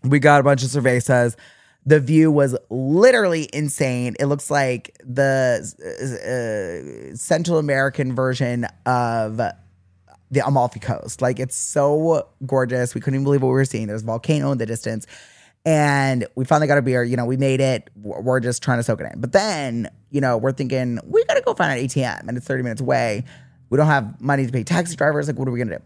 We 0.04 0.18
got 0.18 0.40
a 0.40 0.42
bunch 0.42 0.62
of 0.62 0.70
cervezas. 0.70 1.36
The 1.84 2.00
view 2.00 2.32
was 2.32 2.56
literally 2.70 3.50
insane. 3.52 4.16
It 4.18 4.26
looks 4.26 4.50
like 4.50 4.96
the 5.04 5.60
uh, 7.12 7.14
Central 7.14 7.58
American 7.58 8.14
version 8.14 8.66
of 8.86 9.38
the 10.36 10.46
Amalfi 10.46 10.80
Coast. 10.80 11.22
Like 11.22 11.40
it's 11.40 11.56
so 11.56 12.28
gorgeous. 12.46 12.94
We 12.94 13.00
couldn't 13.00 13.16
even 13.16 13.24
believe 13.24 13.42
what 13.42 13.48
we 13.48 13.54
were 13.54 13.64
seeing. 13.64 13.86
There's 13.86 14.02
a 14.02 14.06
volcano 14.06 14.52
in 14.52 14.58
the 14.58 14.66
distance. 14.66 15.06
And 15.64 16.26
we 16.36 16.44
finally 16.44 16.68
got 16.68 16.78
a 16.78 16.82
beer. 16.82 17.02
You 17.02 17.16
know, 17.16 17.24
we 17.24 17.36
made 17.36 17.60
it. 17.60 17.90
We're 17.96 18.20
we're 18.20 18.40
just 18.40 18.62
trying 18.62 18.78
to 18.78 18.84
soak 18.84 19.00
it 19.00 19.10
in. 19.12 19.20
But 19.20 19.32
then, 19.32 19.90
you 20.10 20.20
know, 20.20 20.36
we're 20.36 20.52
thinking, 20.52 21.00
we 21.04 21.24
got 21.24 21.34
to 21.34 21.40
go 21.40 21.54
find 21.54 21.80
an 21.80 21.84
ATM 21.84 22.28
and 22.28 22.36
it's 22.36 22.46
30 22.46 22.62
minutes 22.62 22.80
away. 22.80 23.24
We 23.70 23.76
don't 23.78 23.88
have 23.88 24.20
money 24.20 24.46
to 24.46 24.52
pay 24.52 24.62
taxi 24.62 24.94
drivers. 24.94 25.26
Like, 25.26 25.38
what 25.38 25.48
are 25.48 25.50
we 25.50 25.58
going 25.58 25.70
to 25.70 25.78
do? 25.78 25.84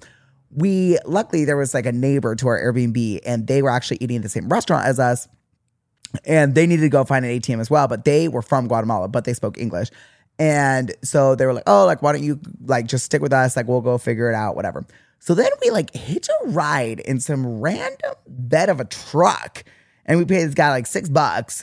We, 0.54 0.98
luckily, 1.06 1.44
there 1.44 1.56
was 1.56 1.72
like 1.72 1.86
a 1.86 1.92
neighbor 1.92 2.34
to 2.34 2.48
our 2.48 2.60
Airbnb 2.60 3.20
and 3.24 3.46
they 3.46 3.62
were 3.62 3.70
actually 3.70 3.98
eating 4.00 4.16
at 4.16 4.22
the 4.22 4.28
same 4.28 4.48
restaurant 4.48 4.84
as 4.84 4.98
us 4.98 5.28
and 6.24 6.54
they 6.54 6.66
needed 6.66 6.82
to 6.82 6.88
go 6.88 7.04
find 7.04 7.24
an 7.24 7.30
ATM 7.40 7.60
as 7.60 7.70
well, 7.70 7.86
but 7.86 8.04
they 8.04 8.28
were 8.28 8.42
from 8.42 8.66
Guatemala, 8.66 9.08
but 9.08 9.24
they 9.24 9.32
spoke 9.32 9.56
English. 9.58 9.90
And 10.40 10.94
so 11.04 11.34
they 11.34 11.44
were 11.44 11.52
like, 11.52 11.64
oh, 11.66 11.84
like, 11.84 12.00
why 12.00 12.12
don't 12.12 12.24
you 12.24 12.40
like 12.64 12.86
just 12.86 13.04
stick 13.04 13.20
with 13.20 13.32
us? 13.32 13.56
Like, 13.56 13.68
we'll 13.68 13.82
go 13.82 13.98
figure 13.98 14.30
it 14.30 14.34
out, 14.34 14.56
whatever. 14.56 14.86
So 15.18 15.34
then 15.34 15.50
we 15.62 15.70
like 15.70 15.94
hitch 15.94 16.28
a 16.30 16.48
ride 16.48 17.00
in 17.00 17.20
some 17.20 17.60
random 17.60 18.14
bed 18.26 18.70
of 18.70 18.80
a 18.80 18.86
truck. 18.86 19.64
And 20.06 20.18
we 20.18 20.24
pay 20.24 20.42
this 20.42 20.54
guy 20.54 20.70
like 20.70 20.86
six 20.86 21.10
bucks. 21.10 21.62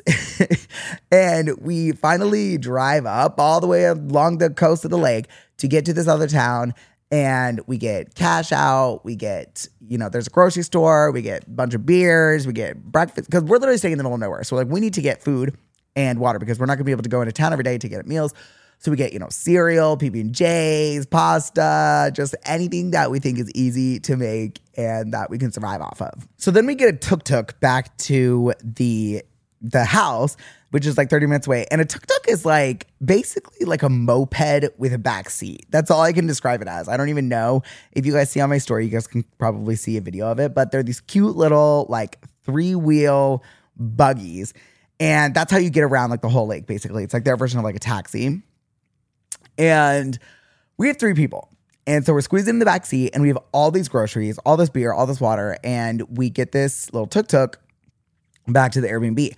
and 1.12 1.58
we 1.60 1.92
finally 1.94 2.60
drive 2.60 3.08
up 3.08 3.40
all 3.40 3.60
the 3.60 3.66
way 3.66 3.86
along 3.86 4.38
the 4.38 4.52
coast 4.52 4.86
of 4.86 4.92
the 4.92 4.98
lake 4.98 5.26
to 5.58 5.68
get 5.68 5.84
to 5.86 5.94
this 5.94 6.08
other 6.08 6.28
town. 6.28 6.76
And 7.10 7.62
we 7.66 7.80
get 7.80 8.14
cash 8.14 8.52
out. 8.52 9.04
We 9.04 9.16
get, 9.16 9.68
you 9.88 9.98
know, 9.98 10.08
there's 10.08 10.28
a 10.28 10.30
grocery 10.30 10.62
store. 10.62 11.10
We 11.10 11.24
get 11.24 11.48
a 11.48 11.50
bunch 11.50 11.74
of 11.74 11.84
beers. 11.84 12.46
We 12.46 12.54
get 12.54 12.84
breakfast 12.84 13.28
because 13.28 13.44
we're 13.44 13.58
literally 13.58 13.80
staying 13.80 13.94
in 13.94 13.98
the 13.98 14.04
middle 14.04 14.14
of 14.14 14.20
nowhere. 14.20 14.44
So, 14.44 14.56
like, 14.56 14.68
we 14.68 14.82
need 14.82 14.94
to 14.94 15.02
get 15.02 15.24
food 15.24 15.58
and 15.96 16.20
water 16.20 16.38
because 16.38 16.60
we're 16.60 16.68
not 16.68 16.76
going 16.76 16.84
to 16.84 16.86
be 16.86 16.92
able 16.92 17.04
to 17.04 17.10
go 17.10 17.22
into 17.22 17.32
town 17.32 17.54
every 17.54 17.64
day 17.64 17.80
to 17.80 17.90
get 17.90 18.06
meals. 18.06 18.36
So 18.80 18.92
we 18.92 18.98
get, 18.98 19.12
you 19.12 19.20
know, 19.20 19.30
cereal, 19.30 19.98
PB 19.98 20.22
and 20.22 20.34
J's, 20.34 21.06
pasta, 21.06 22.12
just 22.14 22.36
anything 22.46 22.92
that 22.92 23.10
we 23.10 23.20
think 23.20 23.40
is 23.40 23.52
easy 23.52 24.00
to 24.02 24.16
make 24.16 24.60
and 24.76 25.14
that 25.14 25.30
we 25.30 25.38
can 25.38 25.52
survive 25.52 25.82
off 25.82 26.02
of. 26.02 26.28
So 26.38 26.52
then 26.52 26.66
we 26.66 26.76
get 26.76 26.90
a 26.90 26.98
tuk 26.98 27.24
tuk 27.24 27.60
back 27.60 27.98
to 27.98 28.54
the 28.64 29.24
the 29.60 29.84
house, 29.84 30.38
which 30.70 30.86
is 30.86 30.98
like 30.98 31.10
30 31.10 31.26
minutes 31.26 31.48
away. 31.48 31.66
And 31.72 31.82
a 31.82 31.86
tuk 31.86 32.06
tuk 32.06 32.28
is 32.28 32.46
like 32.46 32.88
basically 33.04 33.66
like 33.66 33.82
a 33.82 33.90
moped 33.90 34.70
with 34.78 34.94
a 34.94 35.00
back 35.00 35.30
seat. 35.30 35.66
That's 35.70 35.90
all 35.90 36.02
I 36.02 36.14
can 36.14 36.28
describe 36.28 36.62
it 36.62 36.68
as. 36.68 36.88
I 36.88 36.98
don't 36.98 37.10
even 37.10 37.28
know. 37.28 37.64
If 37.94 38.06
you 38.06 38.14
guys 38.14 38.30
see 38.30 38.40
on 38.40 38.50
my 38.50 38.60
story, 38.60 38.86
you 38.86 38.92
guys 38.92 39.08
can 39.08 39.24
probably 39.40 39.76
see 39.76 39.98
a 39.98 40.02
video 40.02 40.28
of 40.28 40.40
it, 40.40 40.54
but 40.54 40.72
they're 40.72 40.84
these 40.84 41.02
cute 41.02 41.36
little 41.36 41.88
like 41.90 42.20
three 42.44 42.76
wheel 42.76 43.44
buggies. 43.76 44.54
And 45.00 45.34
that's 45.34 45.52
how 45.52 45.58
you 45.58 45.70
get 45.70 45.84
around 45.84 46.10
like 46.10 46.22
the 46.22 46.30
whole 46.30 46.48
lake, 46.48 46.66
basically. 46.66 47.04
It's 47.04 47.14
like 47.14 47.24
their 47.24 47.38
version 47.38 47.60
of 47.60 47.66
like 47.66 47.76
a 47.76 47.80
taxi. 47.80 48.42
And 49.58 50.18
we 50.78 50.88
have 50.88 50.98
three 50.98 51.14
people. 51.14 51.50
And 51.86 52.06
so 52.06 52.14
we're 52.14 52.22
squeezed 52.22 52.50
in 52.50 52.60
the 52.60 52.66
back 52.66 52.86
seat 52.86 53.12
and 53.14 53.22
we 53.22 53.30
have 53.30 53.40
all 53.54 53.72
these 53.72 53.88
groceries, 53.88 54.38
all 54.40 54.58
this 54.58 54.70
beer, 54.70 54.92
all 54.92 55.06
this 55.06 55.22
water, 55.22 55.58
and 55.64 56.18
we 56.18 56.30
get 56.30 56.52
this 56.52 56.92
little 56.94 57.08
tuk 57.08 57.28
tuk 57.28 57.60
back 58.48 58.74
to 58.74 58.82
the 58.82 58.88
Airbnb. 58.88 59.36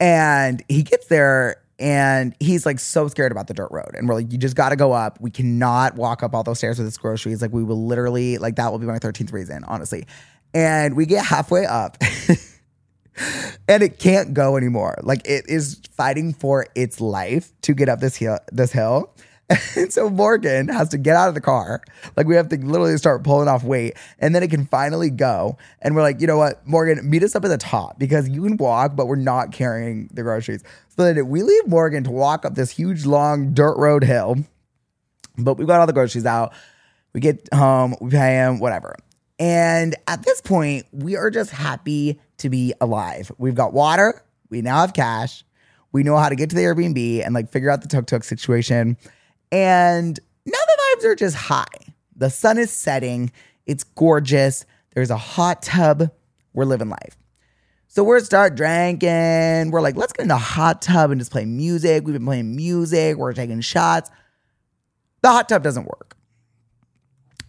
And 0.00 0.64
he 0.68 0.82
gets 0.82 1.06
there 1.08 1.62
and 1.80 2.34
he's 2.40 2.66
like 2.66 2.78
so 2.78 3.08
scared 3.08 3.32
about 3.32 3.48
the 3.48 3.54
dirt 3.54 3.70
road. 3.70 3.94
And 3.94 4.08
we're 4.08 4.14
like, 4.14 4.30
you 4.30 4.38
just 4.38 4.54
got 4.54 4.68
to 4.68 4.76
go 4.76 4.92
up. 4.92 5.18
We 5.20 5.30
cannot 5.30 5.96
walk 5.96 6.22
up 6.22 6.34
all 6.34 6.42
those 6.42 6.58
stairs 6.58 6.78
with 6.78 6.86
this 6.86 6.98
groceries. 6.98 7.40
Like, 7.40 7.52
we 7.52 7.64
will 7.64 7.86
literally, 7.86 8.36
like, 8.36 8.56
that 8.56 8.70
will 8.70 8.78
be 8.78 8.86
my 8.86 8.98
13th 8.98 9.32
reason, 9.32 9.64
honestly. 9.64 10.06
And 10.52 10.94
we 10.94 11.06
get 11.06 11.24
halfway 11.24 11.64
up 11.64 11.96
and 13.68 13.82
it 13.82 13.98
can't 13.98 14.34
go 14.34 14.58
anymore. 14.58 14.98
Like, 15.02 15.26
it 15.26 15.48
is 15.48 15.80
fighting 15.92 16.34
for 16.34 16.66
its 16.74 17.00
life 17.00 17.50
to 17.62 17.72
get 17.72 17.88
up 17.88 18.00
this 18.00 18.16
hill. 18.16 18.38
This 18.52 18.72
hill. 18.72 19.14
And 19.76 19.92
so 19.92 20.08
Morgan 20.08 20.68
has 20.68 20.88
to 20.90 20.98
get 20.98 21.16
out 21.16 21.28
of 21.28 21.34
the 21.34 21.40
car. 21.40 21.82
Like 22.16 22.26
we 22.26 22.36
have 22.36 22.48
to 22.50 22.56
literally 22.56 22.96
start 22.96 23.24
pulling 23.24 23.48
off 23.48 23.64
weight 23.64 23.96
and 24.18 24.34
then 24.34 24.42
it 24.42 24.50
can 24.50 24.66
finally 24.66 25.10
go. 25.10 25.58
And 25.82 25.94
we're 25.94 26.02
like, 26.02 26.20
you 26.20 26.26
know 26.26 26.36
what, 26.36 26.66
Morgan, 26.66 27.08
meet 27.08 27.22
us 27.22 27.34
up 27.34 27.44
at 27.44 27.48
the 27.48 27.58
top 27.58 27.98
because 27.98 28.28
you 28.28 28.42
can 28.42 28.56
walk, 28.56 28.94
but 28.94 29.06
we're 29.06 29.16
not 29.16 29.52
carrying 29.52 30.08
the 30.12 30.22
groceries. 30.22 30.62
So 30.96 31.04
then 31.04 31.28
we 31.28 31.42
leave 31.42 31.66
Morgan 31.66 32.04
to 32.04 32.10
walk 32.10 32.44
up 32.44 32.54
this 32.54 32.70
huge, 32.70 33.06
long 33.06 33.52
dirt 33.52 33.76
road 33.76 34.04
hill. 34.04 34.36
But 35.36 35.54
we've 35.54 35.66
got 35.66 35.80
all 35.80 35.86
the 35.86 35.92
groceries 35.92 36.26
out. 36.26 36.52
We 37.12 37.20
get 37.20 37.48
home, 37.52 37.96
we 38.00 38.10
pay 38.10 38.34
him, 38.36 38.60
whatever. 38.60 38.94
And 39.38 39.96
at 40.06 40.22
this 40.22 40.40
point, 40.40 40.86
we 40.92 41.16
are 41.16 41.30
just 41.30 41.50
happy 41.50 42.20
to 42.38 42.50
be 42.50 42.74
alive. 42.80 43.32
We've 43.38 43.54
got 43.54 43.72
water, 43.72 44.22
we 44.50 44.60
now 44.62 44.80
have 44.82 44.92
cash, 44.92 45.44
we 45.92 46.02
know 46.02 46.16
how 46.16 46.28
to 46.28 46.36
get 46.36 46.50
to 46.50 46.56
the 46.56 46.62
Airbnb 46.62 47.24
and 47.24 47.34
like 47.34 47.50
figure 47.50 47.70
out 47.70 47.82
the 47.82 47.88
tuk 47.88 48.06
tuk 48.06 48.22
situation. 48.22 48.96
And 49.52 50.18
now 50.46 50.58
the 50.58 50.82
vibes 50.82 51.04
are 51.10 51.14
just 51.14 51.36
high. 51.36 51.66
The 52.16 52.30
sun 52.30 52.58
is 52.58 52.70
setting, 52.70 53.32
it's 53.66 53.84
gorgeous. 53.84 54.66
There's 54.94 55.10
a 55.10 55.16
hot 55.16 55.62
tub. 55.62 56.10
We're 56.52 56.64
living 56.64 56.88
life. 56.88 57.16
So 57.88 58.04
we're 58.04 58.20
start 58.20 58.56
drinking. 58.56 59.70
We're 59.70 59.80
like, 59.80 59.96
let's 59.96 60.12
get 60.12 60.22
in 60.22 60.28
the 60.28 60.36
hot 60.36 60.82
tub 60.82 61.10
and 61.10 61.20
just 61.20 61.32
play 61.32 61.44
music. 61.44 62.04
We've 62.04 62.12
been 62.12 62.24
playing 62.24 62.54
music. 62.54 63.16
We're 63.16 63.32
taking 63.32 63.60
shots. 63.60 64.10
The 65.22 65.30
hot 65.30 65.48
tub 65.48 65.62
doesn't 65.62 65.84
work. 65.84 66.16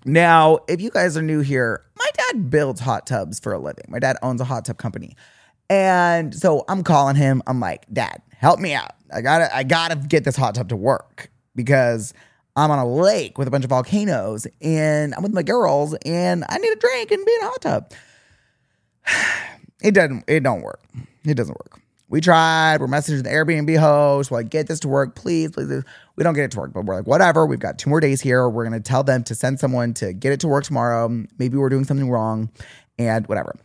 Now, 0.04 0.60
if 0.68 0.82
you 0.82 0.90
guys 0.90 1.16
are 1.16 1.22
new 1.22 1.42
here, 1.42 1.86
my 1.96 2.10
dad 2.16 2.50
builds 2.50 2.80
hot 2.80 3.06
tubs 3.06 3.40
for 3.40 3.54
a 3.54 3.60
living. 3.60 3.86
My 3.88 4.00
dad 4.00 4.18
owns 4.24 4.42
a 4.42 4.46
hot 4.46 4.66
tub 4.66 4.78
company. 4.78 5.16
And 5.70 6.34
so 6.34 6.66
I'm 6.68 6.84
calling 6.84 7.16
him. 7.16 7.42
I'm 7.48 7.60
like, 7.60 7.86
Dad, 7.94 8.22
help 8.36 8.60
me 8.60 8.74
out. 8.74 8.92
I 9.14 9.22
gotta, 9.22 9.56
I 9.56 9.64
gotta 9.64 9.96
get 9.96 10.24
this 10.24 10.36
hot 10.36 10.56
tub 10.56 10.70
to 10.70 10.76
work 10.76 11.30
because 11.56 12.14
I'm 12.56 12.72
on 12.72 12.80
a 12.80 12.88
lake 12.88 13.38
with 13.38 13.48
a 13.48 13.52
bunch 13.52 13.64
of 13.64 13.70
volcanoes 13.70 14.46
and 14.62 15.14
I'm 15.16 15.24
with 15.24 15.34
my 15.34 15.44
girls 15.44 15.96
and 16.06 16.44
I 16.50 16.58
need 16.58 16.72
a 16.72 16.76
drink 16.76 17.12
and 17.12 17.26
be 17.26 17.34
in 17.34 17.42
a 17.42 17.46
hot 17.46 17.62
tub. 17.62 17.92
It 19.84 19.96
doesn't, 19.96 20.26
it 20.28 20.44
don't 20.44 20.62
work. 20.62 20.80
It 21.26 21.34
doesn't 21.34 21.56
work. 21.56 21.82
We 22.08 22.22
tried, 22.22 22.82
we're 22.82 22.86
messaging 22.86 23.24
the 23.24 23.32
Airbnb 23.32 23.80
host, 23.80 24.30
we're 24.30 24.38
like, 24.38 24.52
get 24.52 24.68
this 24.68 24.80
to 24.82 24.88
work, 24.88 25.16
please, 25.16 25.50
please, 25.50 25.66
please. 25.66 25.84
We 26.16 26.24
don't 26.24 26.36
get 26.36 26.44
it 26.44 26.52
to 26.52 26.60
work, 26.60 26.72
but 26.72 26.86
we're 26.86 26.98
like, 26.98 27.08
whatever, 27.08 27.48
we've 27.48 27.58
got 27.58 27.80
two 27.80 27.90
more 27.90 28.00
days 28.00 28.22
here. 28.22 28.48
We're 28.48 28.64
gonna 28.64 28.80
tell 28.80 29.02
them 29.02 29.24
to 29.24 29.34
send 29.34 29.60
someone 29.60 29.96
to 29.96 30.14
get 30.14 30.34
it 30.34 30.40
to 30.42 30.48
work 30.48 30.66
tomorrow. 30.66 31.08
Maybe 31.40 31.58
we're 31.58 31.70
doing 31.70 31.84
something 31.84 32.12
wrong 32.12 32.52
and 33.00 33.26
whatever. 33.26 33.56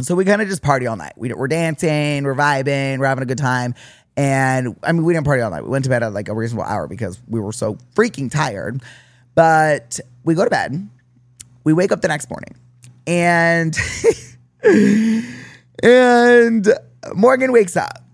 So 0.00 0.14
we 0.14 0.24
kind 0.24 0.42
of 0.42 0.48
just 0.48 0.62
party 0.62 0.86
all 0.86 0.96
night. 0.96 1.12
We, 1.16 1.32
we're 1.34 1.46
dancing, 1.46 2.24
we're 2.24 2.34
vibing, 2.34 2.98
we're 2.98 3.06
having 3.06 3.22
a 3.22 3.26
good 3.26 3.38
time. 3.38 3.74
And 4.16 4.76
I 4.82 4.92
mean, 4.92 5.04
we 5.04 5.14
didn't 5.14 5.26
party 5.26 5.42
all 5.42 5.50
night. 5.50 5.64
We 5.64 5.70
went 5.70 5.84
to 5.84 5.90
bed 5.90 6.02
at 6.02 6.12
like 6.12 6.28
a 6.28 6.34
reasonable 6.34 6.64
hour 6.64 6.86
because 6.86 7.20
we 7.28 7.40
were 7.40 7.52
so 7.52 7.76
freaking 7.94 8.30
tired. 8.30 8.82
But 9.34 10.00
we 10.24 10.34
go 10.34 10.44
to 10.44 10.50
bed. 10.50 10.88
We 11.64 11.72
wake 11.72 11.92
up 11.92 12.02
the 12.02 12.08
next 12.08 12.28
morning, 12.28 12.56
and 13.06 13.78
and 15.82 16.68
Morgan 17.14 17.52
wakes 17.52 17.76
up 17.76 18.04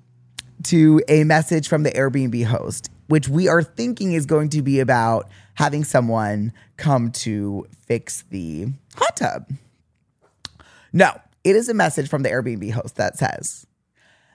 to 0.64 1.02
a 1.08 1.24
message 1.24 1.66
from 1.66 1.82
the 1.82 1.90
Airbnb 1.90 2.44
host, 2.44 2.90
which 3.06 3.28
we 3.28 3.48
are 3.48 3.62
thinking 3.62 4.12
is 4.12 4.26
going 4.26 4.50
to 4.50 4.62
be 4.62 4.80
about 4.80 5.28
having 5.54 5.82
someone 5.82 6.52
come 6.76 7.10
to 7.10 7.66
fix 7.86 8.22
the 8.30 8.68
hot 8.96 9.16
tub. 9.16 9.50
No, 10.92 11.18
it 11.42 11.56
is 11.56 11.68
a 11.68 11.74
message 11.74 12.08
from 12.08 12.22
the 12.22 12.28
Airbnb 12.28 12.70
host 12.72 12.96
that 12.96 13.16
says, 13.16 13.66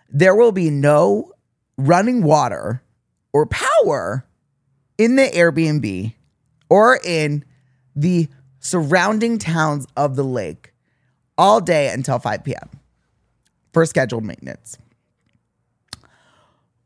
there 0.10 0.36
will 0.36 0.52
be 0.52 0.70
no 0.70 1.33
running 1.78 2.24
water 2.24 2.82
or 3.32 3.46
power 3.46 4.26
in 4.98 5.16
the 5.16 5.24
Airbnb 5.24 6.14
or 6.70 7.00
in 7.04 7.44
the 7.96 8.28
surrounding 8.60 9.38
towns 9.38 9.86
of 9.98 10.16
the 10.16 10.24
lake 10.24 10.74
all 11.38 11.60
day 11.60 11.90
until 11.90 12.20
5 12.20 12.44
p.m. 12.44 12.70
for 13.74 13.86
scheduled 13.86 14.24
maintenance. 14.24 14.78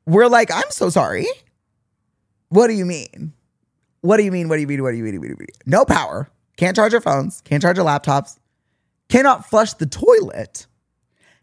We're 0.06 0.28
like, 0.28 0.52
I'm 0.52 0.70
so 0.70 0.90
sorry. 0.90 1.28
What 2.50 2.68
do 2.68 2.74
you 2.74 2.86
mean? 2.86 3.34
What 4.02 4.18
do 4.18 4.24
you 4.24 4.32
mean? 4.32 4.48
What 4.48 4.56
do 4.56 4.62
you 4.62 4.68
mean? 4.68 4.82
What 4.82 4.92
do 4.92 4.98
you 4.98 5.04
mean? 5.04 5.20
What 5.20 5.24
do 5.24 5.30
you 5.30 5.36
mean? 5.38 5.48
No 5.66 5.84
power. 5.84 6.30
Can't 6.56 6.76
charge 6.76 6.94
your 6.94 7.02
phones. 7.02 7.42
Can't 7.42 7.62
charge 7.62 7.78
your 7.78 7.86
laptops. 7.86 8.38
Cannot 9.10 9.50
flush 9.50 9.74
the 9.74 9.86
toilet. 9.86 10.66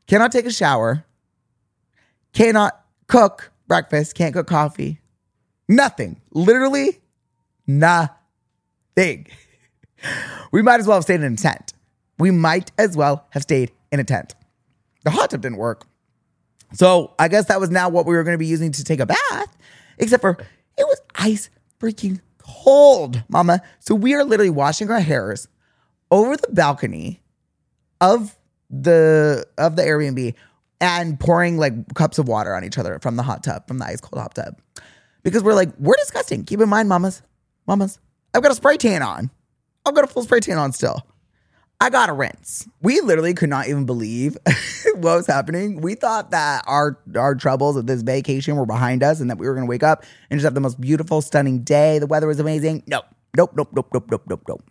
Cannot 0.07 0.33
take 0.33 0.46
a 0.46 0.52
shower. 0.52 1.04
Cannot 2.33 2.84
cook 3.06 3.52
breakfast. 3.66 4.14
Can't 4.14 4.34
cook 4.34 4.46
coffee. 4.46 5.00
Nothing. 5.68 6.20
Literally 6.32 7.00
nothing. 7.66 9.26
We 10.52 10.60
might 10.60 10.80
as 10.80 10.86
well 10.86 10.98
have 10.98 11.05
stayed 11.05 11.22
in 11.22 11.32
a 11.32 11.36
tent. 11.36 11.72
We 12.18 12.30
might 12.30 12.70
as 12.76 12.94
well 12.94 13.26
have 13.30 13.42
stayed 13.42 13.72
in 13.90 14.00
a 14.00 14.05
tent. 14.05 14.34
The 15.05 15.11
hot 15.11 15.30
tub 15.30 15.40
didn't 15.40 15.57
work. 15.57 15.86
So 16.74 17.14
I 17.18 17.28
guess 17.28 17.46
that 17.46 17.59
was 17.59 17.70
now 17.70 17.88
what 17.88 18.07
we 18.07 18.14
were 18.14 18.22
going 18.22 18.34
to 18.34 18.38
be 18.38 18.46
using 18.46 18.70
to 18.72 18.84
take 18.84 19.00
a 19.00 19.07
bath, 19.07 19.57
except 19.98 20.20
for 20.20 20.36
it 20.76 20.84
was 20.84 21.00
ice 21.14 21.50
freaking 21.80 22.20
cold, 22.38 23.22
mama. 23.28 23.62
So 23.80 23.94
we 23.94 24.14
are 24.14 24.24
literally 24.24 24.50
washing 24.50 24.90
our 24.90 25.00
hairs 25.00 25.48
over 26.11 26.36
the 26.36 26.52
balcony 26.52 27.20
of 28.00 28.36
the 28.70 29.46
of 29.57 29.76
the 29.76 29.82
Airbnb 29.82 30.34
and 30.81 31.18
pouring 31.18 31.57
like 31.59 31.95
cups 31.95 32.18
of 32.18 32.29
water 32.29 32.55
on 32.55 32.64
each 32.64 32.79
other 32.79 32.99
from 33.01 33.16
the 33.16 33.22
hot 33.22 33.43
tub, 33.43 33.66
from 33.68 33.79
the 33.79 33.87
ice 33.87 34.01
cold 34.01 34.20
hot 34.20 34.35
tub. 34.35 34.61
Because 35.22 35.43
we're 35.43 35.55
like, 35.55 35.70
we're 35.79 35.97
disgusting. 35.97 36.45
Keep 36.45 36.61
in 36.61 36.68
mind, 36.68 36.89
mamas, 36.89 37.22
mamas, 37.66 37.99
I've 38.35 38.43
got 38.43 38.53
a 38.53 38.55
spray 38.55 38.77
tan 38.77 39.03
on. 39.03 39.31
I've 39.87 39.95
got 39.95 40.05
a 40.05 40.07
full 40.07 40.22
spray 40.22 40.41
tan 40.41 40.59
on 40.59 40.72
still. 40.72 41.07
I 41.81 41.91
got 41.91 42.09
a 42.09 42.12
rinse. 42.12 42.68
We 42.83 43.01
literally 43.01 43.35
could 43.35 43.51
not 43.51 43.68
even 43.68 43.85
believe 43.85 44.37
what 44.95 45.03
was 45.03 45.27
happening. 45.27 45.81
We 45.81 45.95
thought 45.95 46.31
that 46.31 46.64
our 46.66 46.99
our 47.16 47.35
troubles 47.35 47.77
of 47.77 47.87
this 47.87 48.03
vacation 48.03 48.57
were 48.57 48.66
behind 48.66 49.03
us 49.03 49.20
and 49.20 49.29
that 49.31 49.39
we 49.39 49.47
were 49.47 49.55
gonna 49.55 49.66
wake 49.66 49.83
up 49.83 50.05
and 50.31 50.39
just 50.39 50.45
have 50.45 50.55
the 50.55 50.61
most 50.61 50.81
beautiful, 50.81 51.20
stunning 51.20 51.61
day. 51.62 51.99
The 51.99 52.07
weather 52.07 52.27
was 52.27 52.41
amazing. 52.41 52.85
Nope. 52.87 53.05
Nope, 53.37 53.53
nope, 53.57 53.68
nope, 53.75 53.89
nope, 53.93 54.07
nope, 54.11 54.22
nope, 54.29 54.43
nope. 54.49 54.64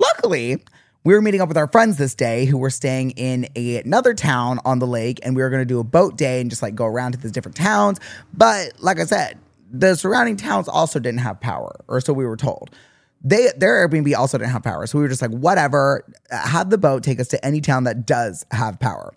Luckily, 0.00 0.64
we 1.04 1.14
were 1.14 1.22
meeting 1.22 1.40
up 1.40 1.48
with 1.48 1.56
our 1.56 1.66
friends 1.66 1.96
this 1.96 2.14
day 2.14 2.44
who 2.44 2.56
were 2.58 2.70
staying 2.70 3.10
in 3.12 3.48
a, 3.56 3.78
another 3.78 4.14
town 4.14 4.60
on 4.64 4.78
the 4.78 4.86
lake, 4.86 5.18
and 5.22 5.34
we 5.34 5.42
were 5.42 5.50
going 5.50 5.62
to 5.62 5.66
do 5.66 5.80
a 5.80 5.84
boat 5.84 6.16
day 6.16 6.40
and 6.40 6.48
just 6.48 6.62
like 6.62 6.74
go 6.74 6.86
around 6.86 7.12
to 7.12 7.18
these 7.18 7.32
different 7.32 7.56
towns. 7.56 7.98
But 8.32 8.72
like 8.78 9.00
I 9.00 9.04
said, 9.04 9.38
the 9.70 9.96
surrounding 9.96 10.36
towns 10.36 10.68
also 10.68 10.98
didn't 11.00 11.20
have 11.20 11.40
power, 11.40 11.84
or 11.88 12.00
so 12.00 12.12
we 12.12 12.24
were 12.24 12.36
told. 12.36 12.70
They 13.24 13.48
their 13.56 13.88
Airbnb 13.88 14.14
also 14.16 14.38
didn't 14.38 14.50
have 14.50 14.62
power, 14.62 14.86
so 14.86 14.98
we 14.98 15.02
were 15.02 15.08
just 15.08 15.22
like, 15.22 15.30
whatever, 15.30 16.04
have 16.30 16.70
the 16.70 16.78
boat 16.78 17.02
take 17.02 17.20
us 17.20 17.28
to 17.28 17.44
any 17.44 17.60
town 17.60 17.84
that 17.84 18.06
does 18.06 18.44
have 18.50 18.78
power. 18.78 19.14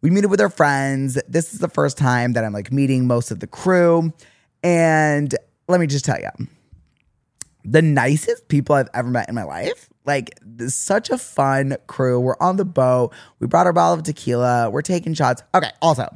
We 0.00 0.10
meet 0.10 0.24
up 0.24 0.30
with 0.30 0.40
our 0.40 0.50
friends. 0.50 1.20
This 1.28 1.52
is 1.52 1.58
the 1.58 1.68
first 1.68 1.98
time 1.98 2.34
that 2.34 2.44
I'm 2.44 2.52
like 2.52 2.72
meeting 2.72 3.06
most 3.06 3.30
of 3.30 3.40
the 3.40 3.46
crew, 3.46 4.12
and 4.62 5.34
let 5.66 5.80
me 5.80 5.86
just 5.86 6.04
tell 6.04 6.18
you, 6.18 6.46
the 7.64 7.82
nicest 7.82 8.48
people 8.48 8.76
I've 8.76 8.88
ever 8.94 9.08
met 9.08 9.28
in 9.28 9.34
my 9.34 9.44
life. 9.44 9.90
Like, 10.08 10.40
such 10.68 11.10
a 11.10 11.18
fun 11.18 11.76
crew. 11.86 12.18
We're 12.18 12.38
on 12.40 12.56
the 12.56 12.64
boat. 12.64 13.12
We 13.40 13.46
brought 13.46 13.66
our 13.66 13.74
bottle 13.74 13.92
of 13.98 14.02
tequila. 14.02 14.70
We're 14.70 14.82
taking 14.82 15.12
shots. 15.12 15.42
Okay, 15.54 15.70
also, 15.82 16.08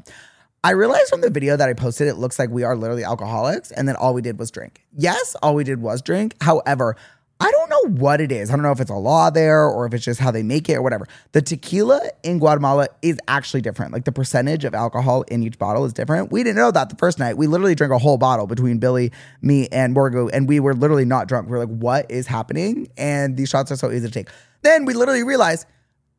I 0.64 0.70
realized 0.70 1.08
from 1.10 1.20
the 1.20 1.28
video 1.28 1.56
that 1.56 1.68
I 1.68 1.74
posted, 1.74 2.08
it 2.08 2.14
looks 2.14 2.38
like 2.38 2.48
we 2.48 2.62
are 2.62 2.74
literally 2.74 3.04
alcoholics 3.04 3.70
and 3.70 3.86
then 3.86 3.96
all 3.96 4.14
we 4.14 4.22
did 4.22 4.38
was 4.38 4.50
drink. 4.50 4.82
Yes, 4.96 5.36
all 5.42 5.54
we 5.54 5.62
did 5.64 5.82
was 5.82 6.00
drink. 6.00 6.36
However, 6.40 6.96
I 7.42 7.50
don't 7.50 7.70
know 7.70 8.00
what 8.00 8.20
it 8.20 8.30
is. 8.30 8.50
I 8.50 8.54
don't 8.54 8.62
know 8.62 8.70
if 8.70 8.80
it's 8.80 8.90
a 8.90 8.94
law 8.94 9.28
there 9.28 9.64
or 9.64 9.84
if 9.84 9.94
it's 9.94 10.04
just 10.04 10.20
how 10.20 10.30
they 10.30 10.44
make 10.44 10.68
it 10.68 10.74
or 10.74 10.82
whatever. 10.82 11.08
The 11.32 11.42
tequila 11.42 12.00
in 12.22 12.38
Guatemala 12.38 12.86
is 13.02 13.18
actually 13.26 13.62
different. 13.62 13.92
Like 13.92 14.04
the 14.04 14.12
percentage 14.12 14.64
of 14.64 14.74
alcohol 14.74 15.22
in 15.22 15.42
each 15.42 15.58
bottle 15.58 15.84
is 15.84 15.92
different. 15.92 16.30
We 16.30 16.44
didn't 16.44 16.56
know 16.56 16.70
that 16.70 16.88
the 16.88 16.94
first 16.94 17.18
night. 17.18 17.36
We 17.36 17.48
literally 17.48 17.74
drank 17.74 17.92
a 17.92 17.98
whole 17.98 18.16
bottle 18.16 18.46
between 18.46 18.78
Billy, 18.78 19.10
me, 19.40 19.66
and 19.72 19.92
Morgan, 19.92 20.30
and 20.32 20.48
we 20.48 20.60
were 20.60 20.72
literally 20.72 21.04
not 21.04 21.26
drunk. 21.26 21.48
We 21.48 21.56
are 21.56 21.58
like, 21.58 21.76
what 21.76 22.08
is 22.08 22.28
happening? 22.28 22.88
And 22.96 23.36
these 23.36 23.48
shots 23.48 23.72
are 23.72 23.76
so 23.76 23.90
easy 23.90 24.06
to 24.06 24.12
take. 24.12 24.28
Then 24.62 24.84
we 24.84 24.94
literally 24.94 25.24
realized 25.24 25.66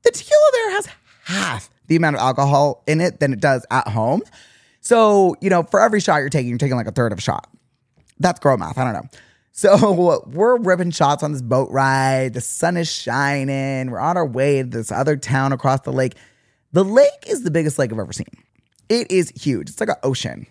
the 0.04 0.12
tequila 0.12 0.50
there 0.52 0.72
has 0.72 0.90
half 1.24 1.70
the 1.88 1.96
amount 1.96 2.18
of 2.18 2.22
alcohol 2.22 2.84
in 2.86 3.00
it 3.00 3.22
than 3.22 3.32
it 3.32 3.40
does 3.40 3.66
at 3.72 3.88
home. 3.88 4.24
So, 4.82 5.38
you 5.40 5.50
know, 5.50 5.64
for 5.64 5.80
every 5.80 6.02
shot 6.02 6.18
you're 6.18 6.28
taking, 6.28 6.50
you're 6.50 6.58
taking 6.58 6.76
like 6.76 6.88
a 6.88 6.92
third 6.92 7.14
of 7.14 7.20
a 7.20 7.22
shot. 7.22 7.50
That's 8.20 8.42
girl 8.42 8.58
math. 8.58 8.78
I 8.78 8.84
don't 8.84 8.94
know. 8.94 9.10
So 9.54 10.24
we're 10.28 10.58
ripping 10.58 10.92
shots 10.92 11.24
on 11.24 11.32
this 11.32 11.42
boat 11.42 11.70
ride. 11.72 12.34
The 12.34 12.42
sun 12.42 12.76
is 12.76 12.92
shining. 12.92 13.92
We're 13.92 14.00
on 14.00 14.18
our 14.18 14.26
way 14.26 14.64
to 14.64 14.68
this 14.68 14.92
other 14.92 15.16
town 15.16 15.54
across 15.54 15.82
the 15.82 15.94
lake. 15.94 16.16
The 16.74 16.84
lake 16.84 17.26
is 17.28 17.44
the 17.44 17.52
biggest 17.52 17.80
lake 17.80 17.94
I've 17.94 18.00
ever 18.00 18.12
seen. 18.12 18.26
It 18.90 19.10
is 19.12 19.32
huge. 19.40 19.70
It's 19.70 19.80
like 19.80 19.90
an 19.90 19.96
ocean. 20.04 20.48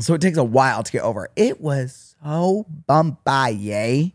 So 0.00 0.14
it 0.14 0.20
takes 0.20 0.36
a 0.36 0.44
while 0.44 0.82
to 0.82 0.92
get 0.92 1.02
over. 1.02 1.28
It 1.36 1.60
was 1.60 2.16
so 2.22 2.66
bumpy. 2.86 3.52
Yay. 3.52 4.14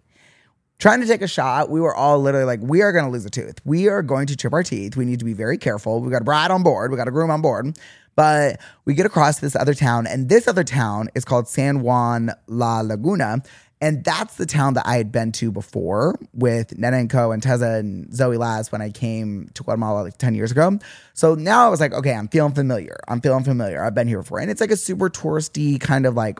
Trying 0.79 1.01
to 1.01 1.07
take 1.07 1.21
a 1.21 1.27
shot, 1.27 1.69
we 1.69 1.81
were 1.81 1.95
all 1.95 2.19
literally 2.19 2.45
like, 2.45 2.59
we 2.61 2.81
are 2.81 2.91
going 2.91 3.05
to 3.05 3.09
lose 3.09 3.25
a 3.25 3.31
tooth. 3.31 3.59
We 3.65 3.87
are 3.87 4.03
going 4.03 4.27
to 4.27 4.35
chip 4.35 4.53
our 4.53 4.63
teeth. 4.63 4.95
We 4.95 5.05
need 5.05 5.19
to 5.19 5.25
be 5.25 5.33
very 5.33 5.57
careful. 5.57 6.01
We 6.01 6.11
got 6.11 6.21
a 6.21 6.25
bride 6.25 6.51
on 6.51 6.61
board. 6.61 6.91
We 6.91 6.97
got 6.97 7.07
a 7.07 7.11
groom 7.11 7.31
on 7.31 7.41
board. 7.41 7.77
But 8.15 8.59
we 8.85 8.95
get 8.95 9.05
across 9.05 9.39
this 9.39 9.55
other 9.55 9.75
town, 9.75 10.07
and 10.07 10.27
this 10.27 10.47
other 10.47 10.63
town 10.63 11.07
is 11.13 11.23
called 11.23 11.47
San 11.47 11.81
Juan 11.81 12.31
La 12.47 12.81
Laguna. 12.81 13.43
And 13.79 14.03
that's 14.03 14.35
the 14.35 14.47
town 14.47 14.73
that 14.73 14.87
I 14.87 14.97
had 14.97 15.11
been 15.11 15.31
to 15.33 15.51
before 15.51 16.17
with 16.33 16.77
Nena 16.77 16.97
and 16.97 17.09
Co. 17.09 17.31
and 17.31 17.43
Teza 17.43 17.73
and 17.73 18.13
Zoe 18.15 18.37
Laz 18.37 18.71
when 18.71 18.81
I 18.81 18.89
came 18.89 19.49
to 19.53 19.63
Guatemala 19.63 20.01
like 20.01 20.17
10 20.17 20.33
years 20.33 20.51
ago. 20.51 20.79
So 21.13 21.35
now 21.35 21.67
I 21.67 21.69
was 21.69 21.79
like, 21.79 21.93
okay, 21.93 22.13
I'm 22.13 22.27
feeling 22.27 22.53
familiar. 22.53 22.97
I'm 23.07 23.21
feeling 23.21 23.43
familiar. 23.43 23.83
I've 23.83 23.93
been 23.93 24.07
here 24.07 24.21
before. 24.21 24.39
And 24.39 24.49
it's 24.49 24.61
like 24.61 24.71
a 24.71 24.77
super 24.77 25.09
touristy 25.09 25.79
kind 25.79 26.07
of 26.07 26.15
like 26.15 26.39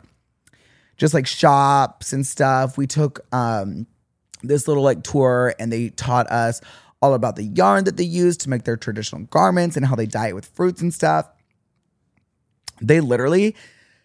just 0.96 1.14
like 1.14 1.28
shops 1.28 2.12
and 2.12 2.26
stuff. 2.26 2.76
We 2.76 2.88
took 2.88 3.20
um 3.32 3.86
this 4.42 4.66
little 4.66 4.82
like 4.82 5.02
tour 5.04 5.54
and 5.58 5.72
they 5.72 5.90
taught 5.90 6.30
us 6.30 6.60
all 7.00 7.14
about 7.14 7.36
the 7.36 7.44
yarn 7.44 7.84
that 7.84 7.96
they 7.96 8.04
use 8.04 8.36
to 8.38 8.50
make 8.50 8.64
their 8.64 8.76
traditional 8.76 9.22
garments 9.26 9.76
and 9.76 9.86
how 9.86 9.94
they 9.94 10.06
dye 10.06 10.28
it 10.28 10.34
with 10.34 10.46
fruits 10.46 10.82
and 10.82 10.92
stuff. 10.92 11.28
They 12.80 13.00
literally 13.00 13.54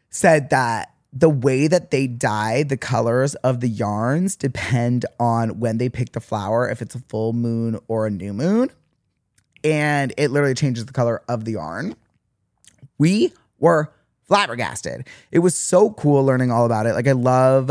said 0.09 0.51
that 0.51 0.92
the 1.15 1.29
way 1.29 1.67
that 1.67 1.91
they 1.91 2.07
dye 2.07 2.63
the 2.63 2.77
colors 2.77 3.35
of 3.35 3.59
the 3.59 3.69
yarns 3.69 4.35
depend 4.35 5.05
on 5.19 5.59
when 5.59 5.77
they 5.77 5.87
pick 5.87 6.13
the 6.13 6.19
flower, 6.19 6.67
if 6.67 6.81
it's 6.81 6.95
a 6.95 6.99
full 6.99 7.33
moon 7.33 7.79
or 7.87 8.07
a 8.07 8.09
new 8.09 8.33
moon. 8.33 8.71
And 9.63 10.11
it 10.17 10.31
literally 10.31 10.55
changes 10.55 10.87
the 10.87 10.93
color 10.93 11.21
of 11.29 11.45
the 11.45 11.53
yarn. 11.53 11.95
We 12.97 13.31
were 13.59 13.93
flabbergasted. 14.23 15.07
It 15.31 15.39
was 15.39 15.55
so 15.55 15.91
cool 15.91 16.25
learning 16.25 16.51
all 16.51 16.65
about 16.65 16.87
it. 16.87 16.93
Like 16.93 17.07
I 17.07 17.11
love 17.11 17.69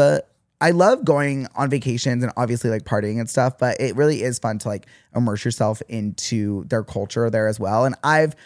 I 0.61 0.71
love 0.71 1.05
going 1.05 1.49
on 1.57 1.69
vacations 1.69 2.23
and 2.23 2.33
obviously 2.37 2.71
like 2.71 2.85
partying 2.85 3.19
and 3.19 3.29
stuff, 3.29 3.59
but 3.59 3.81
it 3.81 3.97
really 3.97 4.23
is 4.23 4.39
fun 4.39 4.59
to 4.61 4.69
like 4.69 4.87
immerse 5.15 5.45
yourself 5.45 5.83
into 5.89 6.63
their 6.69 6.85
culture 6.85 7.29
there 7.29 7.49
as 7.49 7.59
well. 7.59 7.85
And 7.85 7.97
I've 8.05 8.37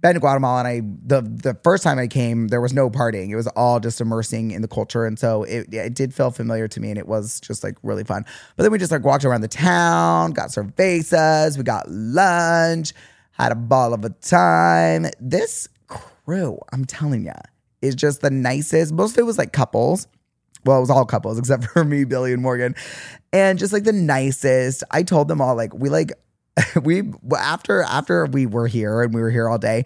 been 0.00 0.14
to 0.14 0.20
Guatemala 0.20 0.60
and 0.60 0.68
I 0.68 0.80
the 1.04 1.22
the 1.22 1.58
first 1.62 1.82
time 1.82 1.98
I 1.98 2.06
came 2.06 2.48
there 2.48 2.60
was 2.60 2.72
no 2.72 2.88
partying. 2.88 3.30
It 3.30 3.36
was 3.36 3.46
all 3.48 3.80
just 3.80 4.00
immersing 4.00 4.52
in 4.52 4.62
the 4.62 4.68
culture 4.68 5.04
and 5.04 5.18
so 5.18 5.42
it 5.44 5.72
it 5.72 5.94
did 5.94 6.14
feel 6.14 6.30
familiar 6.30 6.68
to 6.68 6.80
me 6.80 6.90
and 6.90 6.98
it 6.98 7.08
was 7.08 7.40
just 7.40 7.64
like 7.64 7.76
really 7.82 8.04
fun. 8.04 8.24
But 8.56 8.62
then 8.62 8.72
we 8.72 8.78
just 8.78 8.92
like 8.92 9.04
walked 9.04 9.24
around 9.24 9.40
the 9.40 9.48
town, 9.48 10.32
got 10.32 10.50
cervezas, 10.50 11.56
we 11.56 11.64
got 11.64 11.88
lunch, 11.88 12.92
had 13.32 13.52
a 13.52 13.56
ball 13.56 13.92
of 13.92 14.04
a 14.04 14.10
time. 14.10 15.06
This 15.20 15.68
crew, 15.88 16.58
I'm 16.72 16.84
telling 16.84 17.24
you, 17.24 17.32
is 17.82 17.94
just 17.94 18.20
the 18.20 18.30
nicest. 18.30 18.92
Most 18.92 19.12
of 19.12 19.18
it 19.18 19.26
was 19.26 19.38
like 19.38 19.52
couples. 19.52 20.06
Well, 20.64 20.78
it 20.78 20.80
was 20.80 20.90
all 20.90 21.06
couples 21.06 21.38
except 21.40 21.64
for 21.64 21.84
me, 21.84 22.04
Billy, 22.04 22.32
and 22.32 22.42
Morgan. 22.42 22.74
And 23.32 23.58
just 23.58 23.72
like 23.72 23.84
the 23.84 23.92
nicest. 23.92 24.84
I 24.90 25.02
told 25.02 25.28
them 25.28 25.40
all 25.40 25.56
like 25.56 25.74
we 25.74 25.88
like 25.88 26.12
we 26.82 27.02
after 27.36 27.82
after 27.82 28.26
we 28.26 28.46
were 28.46 28.66
here 28.66 29.02
and 29.02 29.14
we 29.14 29.20
were 29.20 29.30
here 29.30 29.48
all 29.48 29.58
day, 29.58 29.84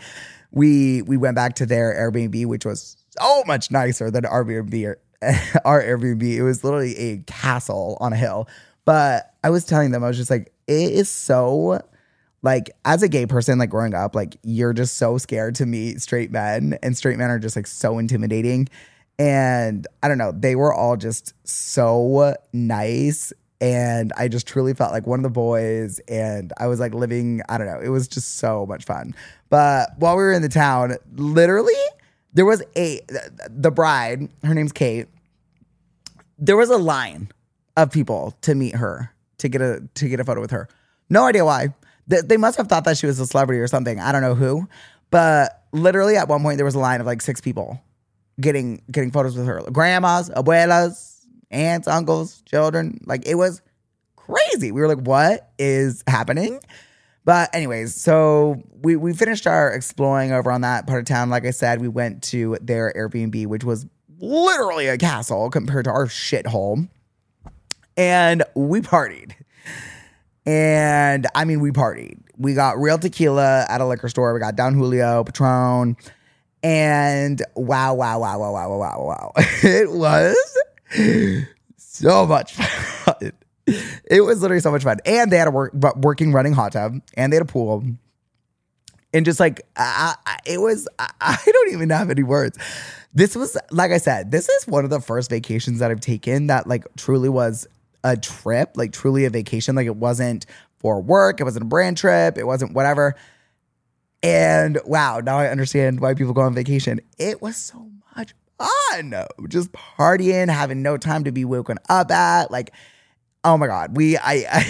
we 0.51 1.03
we 1.03 1.17
went 1.17 1.37
back 1.37 1.55
to 1.57 1.67
their 1.67 1.95
Airbnb, 1.95 2.47
which 2.47 2.65
was 2.65 2.97
so 3.19 3.43
much 3.47 3.71
nicer 3.71 4.11
than 4.11 4.25
our 4.25 4.45
Airbnb. 4.45 4.95
Our 5.65 5.81
Airbnb, 5.81 6.21
it 6.25 6.43
was 6.43 6.65
literally 6.65 6.97
a 6.97 7.19
castle 7.19 7.97
on 8.01 8.13
a 8.13 8.17
hill. 8.17 8.49
But 8.85 9.33
I 9.45 9.51
was 9.51 9.65
telling 9.65 9.93
them, 9.93 10.03
I 10.03 10.09
was 10.09 10.17
just 10.17 10.31
like, 10.31 10.53
it 10.67 10.91
is 10.91 11.09
so 11.09 11.81
like 12.43 12.71
as 12.85 13.03
a 13.03 13.09
gay 13.09 13.27
person, 13.27 13.59
like 13.59 13.71
growing 13.71 13.95
up, 13.95 14.15
like 14.15 14.37
you're 14.43 14.73
just 14.73 14.97
so 14.97 15.19
scared 15.19 15.55
to 15.57 15.67
meet 15.67 16.03
straight 16.03 16.31
men, 16.33 16.77
and 16.83 16.97
straight 16.97 17.19
men 17.19 17.31
are 17.31 17.39
just 17.39 17.57
like 17.57 17.67
so 17.67 17.99
intimidating. 17.99 18.69
And 19.19 19.87
I 20.03 20.09
don't 20.09 20.19
know, 20.19 20.33
they 20.33 20.57
were 20.57 20.75
all 20.75 20.97
just 20.97 21.35
so 21.47 22.35
nice 22.53 23.33
and 23.63 24.13
I 24.17 24.27
just 24.27 24.49
truly 24.49 24.75
felt 24.75 24.91
like 24.91 25.07
one 25.07 25.21
of 25.21 25.23
the 25.23 25.31
boys. 25.31 26.01
And 26.09 26.53
I 26.59 26.67
was 26.67 26.81
like 26.81 26.95
living, 26.95 27.43
I 27.49 27.59
don't 27.59 27.69
know, 27.69 27.81
it 27.81 27.91
was 27.91 28.09
just 28.09 28.39
so 28.39 28.67
much 28.67 28.85
fun. 28.85 29.15
But 29.51 29.91
while 29.99 30.17
we 30.17 30.25
were 30.25 30.33
in 30.33 30.43
the 30.43 30.49
town, 30.49 30.97
literally, 31.15 31.73
there 32.35 32.45
was 32.45 32.61
a, 32.77 33.01
the 33.49 33.71
bride, 33.71 34.29
her 34.43 34.53
name's 34.53 34.73
Kate, 34.73 35.07
there 36.39 36.57
was 36.57 36.71
a 36.71 36.77
line 36.77 37.31
of 37.77 37.93
people 37.93 38.35
to 38.43 38.57
meet 38.57 38.75
her 38.75 39.15
to 39.39 39.49
get 39.49 39.63
a 39.63 39.83
to 39.95 40.09
get 40.09 40.19
a 40.19 40.25
photo 40.25 40.41
with 40.41 40.51
her. 40.51 40.69
No 41.09 41.25
idea 41.25 41.45
why. 41.45 41.73
They, 42.09 42.21
they 42.21 42.37
must 42.37 42.57
have 42.57 42.67
thought 42.67 42.85
that 42.85 42.99
she 42.99 43.07
was 43.07 43.21
a 43.21 43.27
celebrity 43.27 43.61
or 43.61 43.69
something. 43.69 44.01
I 44.01 44.11
don't 44.11 44.23
know 44.23 44.35
who, 44.35 44.69
but 45.11 45.63
literally 45.71 46.17
at 46.17 46.27
one 46.27 46.43
point 46.43 46.59
there 46.59 46.65
was 46.65 46.75
a 46.75 46.81
line 46.81 47.01
of 47.01 47.07
like 47.07 47.23
six 47.23 47.41
people 47.41 47.81
getting 48.41 48.83
getting 48.91 49.13
photos 49.13 49.37
with 49.37 49.47
her. 49.47 49.63
Grandmas, 49.71 50.31
abuelas, 50.31 51.12
aunts, 51.53 51.89
uncles, 51.89 52.43
children. 52.43 53.01
Like 53.07 53.27
it 53.27 53.35
was 53.35 53.63
crazy. 54.17 54.73
We 54.73 54.81
were 54.81 54.89
like, 54.89 55.05
what 55.07 55.51
is 55.59 56.03
happening? 56.07 56.61
But 57.25 57.55
anyways, 57.55 57.95
so 57.95 58.63
we 58.83 58.97
we 58.97 59.13
finished 59.13 59.47
our 59.47 59.71
exploring 59.71 60.33
over 60.33 60.51
on 60.51 60.63
that 60.63 60.87
part 60.87 61.01
of 61.01 61.07
town. 61.07 61.31
Like 61.31 61.47
I 61.47 61.53
said, 61.53 61.81
we 61.81 61.89
went 61.89 62.23
to 62.25 62.57
their 62.61 62.93
Airbnb, 62.97 63.47
which 63.47 63.65
was 63.65 63.87
literally 64.19 64.89
a 64.89 64.99
castle 64.99 65.51
compared 65.51 65.85
to 65.85 65.91
our 65.91 66.07
shithole. 66.07 66.89
And 67.97 68.43
we 68.55 68.81
partied. 68.81 69.33
And 70.47 71.27
I 71.35 71.45
mean, 71.45 71.61
we 71.61 71.71
partied. 71.71 72.19
We 72.37 72.55
got 72.55 72.79
real 72.79 72.99
tequila 72.99 73.67
at 73.69 73.81
a 73.81 73.87
liquor 73.87 74.09
store. 74.09 74.35
We 74.35 74.41
got 74.41 74.57
Don 74.57 74.75
Julio, 74.75 75.23
Patron. 75.23 75.97
And 76.65 77.43
wow, 77.55 77.95
wow, 77.95 78.19
wow, 78.21 78.39
wow, 78.39 78.53
wow, 78.53 78.79
wow, 78.79 78.97
wow. 78.99 79.33
It 79.63 79.91
was 79.93 80.37
so 81.77 82.27
much 82.27 82.55
fun. 82.55 83.33
It 84.11 84.23
was 84.23 84.43
literally 84.43 84.61
so 84.61 84.73
much 84.73 84.83
fun. 84.83 84.99
And 85.07 85.31
they 85.31 85.39
had 85.39 85.47
a 85.47 85.53
work, 85.53 85.73
working 85.95 86.33
running 86.33 86.53
hot 86.53 86.73
tub 86.73 87.01
and 87.15 87.33
they 87.33 87.37
had 87.37 87.43
a 87.43 87.47
pool. 87.47 87.85
And 89.15 89.25
just 89.25 89.39
like, 89.39 89.63
I, 89.77 90.17
I, 90.27 90.39
it 90.45 90.59
was, 90.59 90.89
I, 90.99 91.09
I 91.21 91.39
don't 91.47 91.73
even 91.73 91.89
have 91.91 92.11
any 92.11 92.25
words. 92.25 92.59
This 93.15 93.37
was, 93.37 93.57
like 93.71 93.93
I 93.93 93.99
said, 93.99 94.33
this 94.33 94.49
is 94.49 94.67
one 94.67 94.83
of 94.83 94.91
the 94.91 95.01
first 95.01 95.31
vacations 95.31 95.79
that 95.79 95.93
I've 95.93 96.01
taken 96.01 96.49
that 96.49 96.67
like 96.67 96.85
truly 96.97 97.29
was 97.29 97.69
a 98.03 98.17
trip, 98.17 98.73
like 98.75 98.93
truly 98.93 99.25
a 99.25 99.31
vacation. 99.31 99.77
Like 99.77 99.87
it 99.87 99.97
wasn't 99.97 100.45
for 100.79 101.01
work. 101.01 101.41
It 101.41 101.45
wasn't 101.45 101.63
a 101.63 101.69
brand 101.69 101.99
trip. 101.99 102.37
It 102.37 102.47
wasn't 102.47 102.75
whatever. 102.75 103.15
And 104.25 104.81
wow, 104.85 105.21
now 105.21 105.39
I 105.39 105.49
understand 105.49 106.01
why 106.01 106.15
people 106.15 106.33
go 106.33 106.43
on 106.43 106.55
vacation. 106.55 107.01
It 107.17 107.41
was 107.41 107.57
so 107.57 107.91
much 108.17 108.35
fun. 108.59 109.15
Just 109.49 109.73
partying, 109.73 110.49
having 110.49 110.83
no 110.83 110.97
time 110.97 111.25
to 111.25 111.33
be 111.33 111.45
woken 111.45 111.79
up 111.89 112.11
at. 112.11 112.51
Like, 112.51 112.73
oh 113.45 113.57
my 113.57 113.67
God. 113.67 113.97
We 113.97 114.17
I 114.17 114.45
I, 114.51 114.67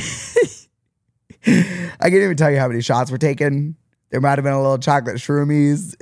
I 2.00 2.10
can't 2.10 2.14
even 2.14 2.36
tell 2.36 2.50
you 2.50 2.58
how 2.58 2.68
many 2.68 2.80
shots 2.82 3.10
were 3.10 3.18
taken. 3.18 3.76
There 4.10 4.20
might 4.20 4.38
have 4.38 4.44
been 4.44 4.52
a 4.52 4.60
little 4.60 4.78
chocolate 4.78 5.16
shroomies 5.16 5.96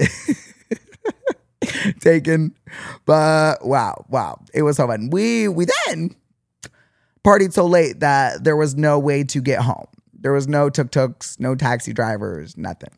taken. 2.00 2.54
But 3.06 3.64
wow, 3.64 4.04
wow. 4.08 4.40
It 4.52 4.62
was 4.62 4.76
so 4.76 4.86
fun. 4.86 5.10
We 5.10 5.48
we 5.48 5.66
then 5.86 6.14
partied 7.24 7.52
so 7.52 7.66
late 7.66 8.00
that 8.00 8.44
there 8.44 8.56
was 8.56 8.74
no 8.74 8.98
way 8.98 9.24
to 9.24 9.40
get 9.40 9.60
home. 9.60 9.86
There 10.12 10.32
was 10.32 10.46
no 10.48 10.68
tuk-tuks, 10.68 11.40
no 11.40 11.54
taxi 11.54 11.92
drivers, 11.94 12.56
nothing. 12.56 12.90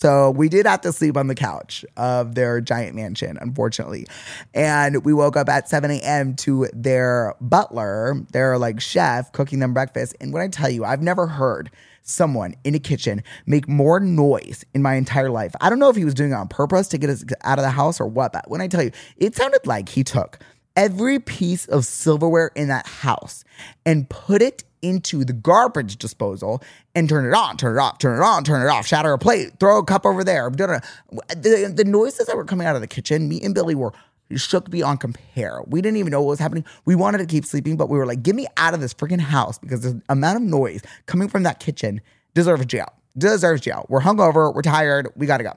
So 0.00 0.30
we 0.30 0.48
did 0.48 0.64
have 0.64 0.80
to 0.82 0.92
sleep 0.92 1.18
on 1.18 1.26
the 1.26 1.34
couch 1.34 1.84
of 1.98 2.34
their 2.34 2.62
giant 2.62 2.96
mansion, 2.96 3.36
unfortunately. 3.38 4.06
And 4.54 5.04
we 5.04 5.12
woke 5.12 5.36
up 5.36 5.50
at 5.50 5.68
7 5.68 5.90
a.m. 5.90 6.36
to 6.36 6.68
their 6.72 7.34
butler, 7.40 8.14
their 8.32 8.56
like 8.56 8.80
chef, 8.80 9.30
cooking 9.32 9.58
them 9.58 9.74
breakfast. 9.74 10.16
And 10.18 10.32
when 10.32 10.42
I 10.42 10.48
tell 10.48 10.70
you, 10.70 10.86
I've 10.86 11.02
never 11.02 11.26
heard 11.26 11.70
someone 12.02 12.54
in 12.64 12.74
a 12.74 12.78
kitchen 12.78 13.22
make 13.44 13.68
more 13.68 14.00
noise 14.00 14.64
in 14.72 14.80
my 14.80 14.94
entire 14.94 15.28
life. 15.28 15.54
I 15.60 15.68
don't 15.68 15.78
know 15.78 15.90
if 15.90 15.96
he 15.96 16.06
was 16.06 16.14
doing 16.14 16.30
it 16.30 16.34
on 16.34 16.48
purpose 16.48 16.88
to 16.88 16.98
get 16.98 17.10
us 17.10 17.22
out 17.42 17.58
of 17.58 17.62
the 17.62 17.70
house 17.70 18.00
or 18.00 18.06
what, 18.06 18.32
but 18.32 18.50
when 18.50 18.62
I 18.62 18.68
tell 18.68 18.82
you, 18.82 18.92
it 19.18 19.36
sounded 19.36 19.66
like 19.66 19.90
he 19.90 20.02
took 20.02 20.38
every 20.76 21.18
piece 21.18 21.66
of 21.66 21.84
silverware 21.84 22.52
in 22.54 22.68
that 22.68 22.86
house 22.86 23.44
and 23.84 24.08
put 24.08 24.40
it 24.40 24.64
into 24.82 25.24
the 25.24 25.32
garbage 25.32 25.96
disposal 25.96 26.62
and 26.94 27.08
turn 27.08 27.26
it 27.26 27.34
on, 27.34 27.56
turn 27.56 27.76
it 27.76 27.80
off, 27.80 27.98
turn 27.98 28.20
it 28.20 28.24
on, 28.24 28.44
turn 28.44 28.62
it 28.62 28.68
off, 28.68 28.86
shatter 28.86 29.12
a 29.12 29.18
plate, 29.18 29.58
throw 29.60 29.78
a 29.78 29.84
cup 29.84 30.06
over 30.06 30.24
there. 30.24 30.50
The, 30.50 31.72
the 31.74 31.84
noises 31.84 32.26
that 32.26 32.36
were 32.36 32.44
coming 32.44 32.66
out 32.66 32.74
of 32.74 32.80
the 32.80 32.86
kitchen, 32.86 33.28
me 33.28 33.40
and 33.42 33.54
Billy 33.54 33.74
were 33.74 33.92
shook 34.36 34.70
beyond 34.70 35.00
compare. 35.00 35.60
We 35.66 35.80
didn't 35.80 35.96
even 35.96 36.12
know 36.12 36.20
what 36.20 36.30
was 36.30 36.38
happening. 36.38 36.64
We 36.84 36.94
wanted 36.94 37.18
to 37.18 37.26
keep 37.26 37.44
sleeping, 37.44 37.76
but 37.76 37.88
we 37.88 37.98
were 37.98 38.06
like, 38.06 38.22
get 38.22 38.34
me 38.34 38.46
out 38.56 38.74
of 38.74 38.80
this 38.80 38.94
freaking 38.94 39.20
house 39.20 39.58
because 39.58 39.80
the 39.80 40.00
amount 40.08 40.36
of 40.36 40.42
noise 40.42 40.82
coming 41.06 41.28
from 41.28 41.42
that 41.42 41.58
kitchen 41.60 42.00
deserves 42.34 42.64
jail. 42.66 42.92
Deserves 43.18 43.60
jail. 43.60 43.86
We're 43.88 44.00
hungover, 44.00 44.54
we're 44.54 44.62
tired, 44.62 45.08
we 45.16 45.26
gotta 45.26 45.42
go. 45.42 45.56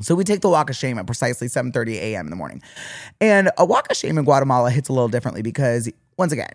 So 0.00 0.14
we 0.14 0.24
take 0.24 0.40
the 0.40 0.48
walk 0.48 0.68
of 0.68 0.76
shame 0.76 0.98
at 0.98 1.06
precisely 1.06 1.48
7:30 1.48 1.94
a.m. 1.94 2.26
in 2.26 2.30
the 2.30 2.36
morning. 2.36 2.62
And 3.20 3.50
a 3.56 3.64
walk 3.64 3.90
of 3.90 3.96
shame 3.96 4.18
in 4.18 4.24
Guatemala 4.24 4.70
hits 4.70 4.88
a 4.88 4.92
little 4.92 5.08
differently 5.08 5.42
because 5.42 5.90
once 6.18 6.32
again, 6.32 6.50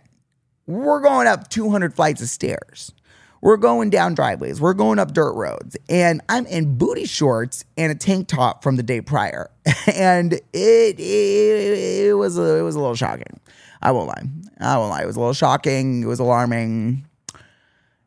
we're 0.66 1.00
going 1.00 1.26
up 1.26 1.48
200 1.48 1.94
flights 1.94 2.22
of 2.22 2.28
stairs. 2.28 2.92
We're 3.40 3.56
going 3.56 3.90
down 3.90 4.14
driveways. 4.14 4.60
We're 4.60 4.74
going 4.74 5.00
up 5.00 5.12
dirt 5.12 5.32
roads. 5.32 5.76
And 5.88 6.20
I'm 6.28 6.46
in 6.46 6.78
booty 6.78 7.06
shorts 7.06 7.64
and 7.76 7.90
a 7.90 7.94
tank 7.96 8.28
top 8.28 8.62
from 8.62 8.76
the 8.76 8.82
day 8.82 9.00
prior. 9.00 9.50
And 9.92 10.34
it, 10.34 11.00
it, 11.00 12.08
it 12.08 12.16
was 12.16 12.38
a, 12.38 12.56
it 12.58 12.62
was 12.62 12.76
a 12.76 12.78
little 12.78 12.94
shocking. 12.94 13.40
I 13.82 13.90
won't 13.90 14.06
lie. 14.06 14.22
I 14.60 14.78
won't 14.78 14.90
lie. 14.90 15.02
It 15.02 15.06
was 15.06 15.16
a 15.16 15.18
little 15.18 15.34
shocking. 15.34 16.04
It 16.04 16.06
was 16.06 16.20
alarming. 16.20 17.04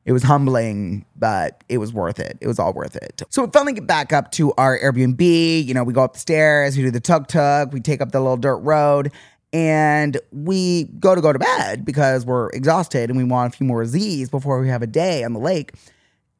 It 0.05 0.13
was 0.13 0.23
humbling, 0.23 1.05
but 1.15 1.63
it 1.67 1.79
was 1.79 1.91
worth 1.91 2.19
it. 2.19 2.37
It 2.39 2.47
was 2.47 2.59
all 2.59 2.71
worth 2.71 2.95
it. 2.95 3.23
So 3.29 3.43
we 3.43 3.51
finally 3.51 3.73
get 3.73 3.87
back 3.87 4.13
up 4.13 4.31
to 4.33 4.53
our 4.53 4.79
Airbnb. 4.79 5.65
You 5.65 5.73
know, 5.73 5.83
we 5.83 5.93
go 5.93 6.03
up 6.03 6.13
the 6.13 6.19
stairs, 6.19 6.77
we 6.77 6.83
do 6.83 6.91
the 6.91 6.99
tuk 6.99 7.27
tuk, 7.27 7.73
we 7.73 7.81
take 7.81 8.01
up 8.01 8.11
the 8.11 8.19
little 8.19 8.37
dirt 8.37 8.57
road, 8.57 9.11
and 9.55 10.17
we 10.33 10.83
go 10.99 11.15
to 11.15 11.21
go 11.21 11.31
to 11.31 11.39
bed 11.39 11.85
because 11.85 12.25
we're 12.25 12.49
exhausted 12.49 13.09
and 13.09 13.15
we 13.15 13.23
want 13.23 13.53
a 13.53 13.57
few 13.57 13.65
more 13.65 13.85
Z's 13.85 14.29
before 14.29 14.59
we 14.59 14.67
have 14.67 14.81
a 14.81 14.87
day 14.87 15.23
on 15.23 15.31
the 15.31 15.39
lake. 15.39 15.71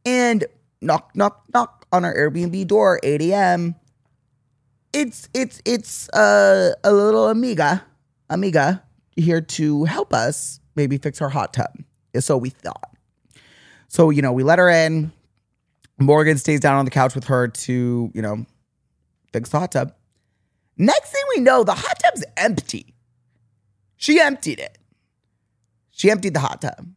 And 0.05 0.43
knock, 0.81 1.15
knock, 1.15 1.45
knock 1.53 1.87
on 1.93 2.03
our 2.03 2.13
Airbnb 2.13 2.67
door, 2.67 2.99
8 3.03 3.21
a.m. 3.21 3.75
It's 4.91 5.29
it's 5.33 5.61
it's 5.63 6.09
uh, 6.09 6.73
a 6.83 6.91
little 6.91 7.29
amiga, 7.29 7.85
amiga 8.29 8.83
here 9.15 9.39
to 9.39 9.85
help 9.85 10.13
us 10.13 10.59
maybe 10.75 10.97
fix 10.97 11.21
our 11.21 11.29
hot 11.29 11.53
tub. 11.53 11.71
So 12.19 12.35
we 12.35 12.49
thought. 12.49 12.97
So, 13.87 14.09
you 14.09 14.21
know, 14.21 14.33
we 14.33 14.43
let 14.43 14.59
her 14.59 14.67
in. 14.67 15.13
Morgan 15.99 16.37
stays 16.37 16.59
down 16.59 16.75
on 16.75 16.83
the 16.83 16.91
couch 16.91 17.15
with 17.15 17.27
her 17.27 17.47
to, 17.47 18.11
you 18.13 18.21
know, 18.21 18.45
fix 19.31 19.49
the 19.51 19.59
hot 19.59 19.71
tub. 19.71 19.93
Next 20.77 21.11
thing 21.11 21.23
we 21.37 21.41
know, 21.41 21.63
the 21.63 21.73
hot 21.73 21.97
tub's 22.03 22.25
empty. 22.35 22.94
She 23.97 24.19
emptied 24.19 24.59
it. 24.59 24.77
She 25.91 26.11
emptied 26.11 26.33
the 26.33 26.39
hot 26.39 26.61
tub. 26.61 26.87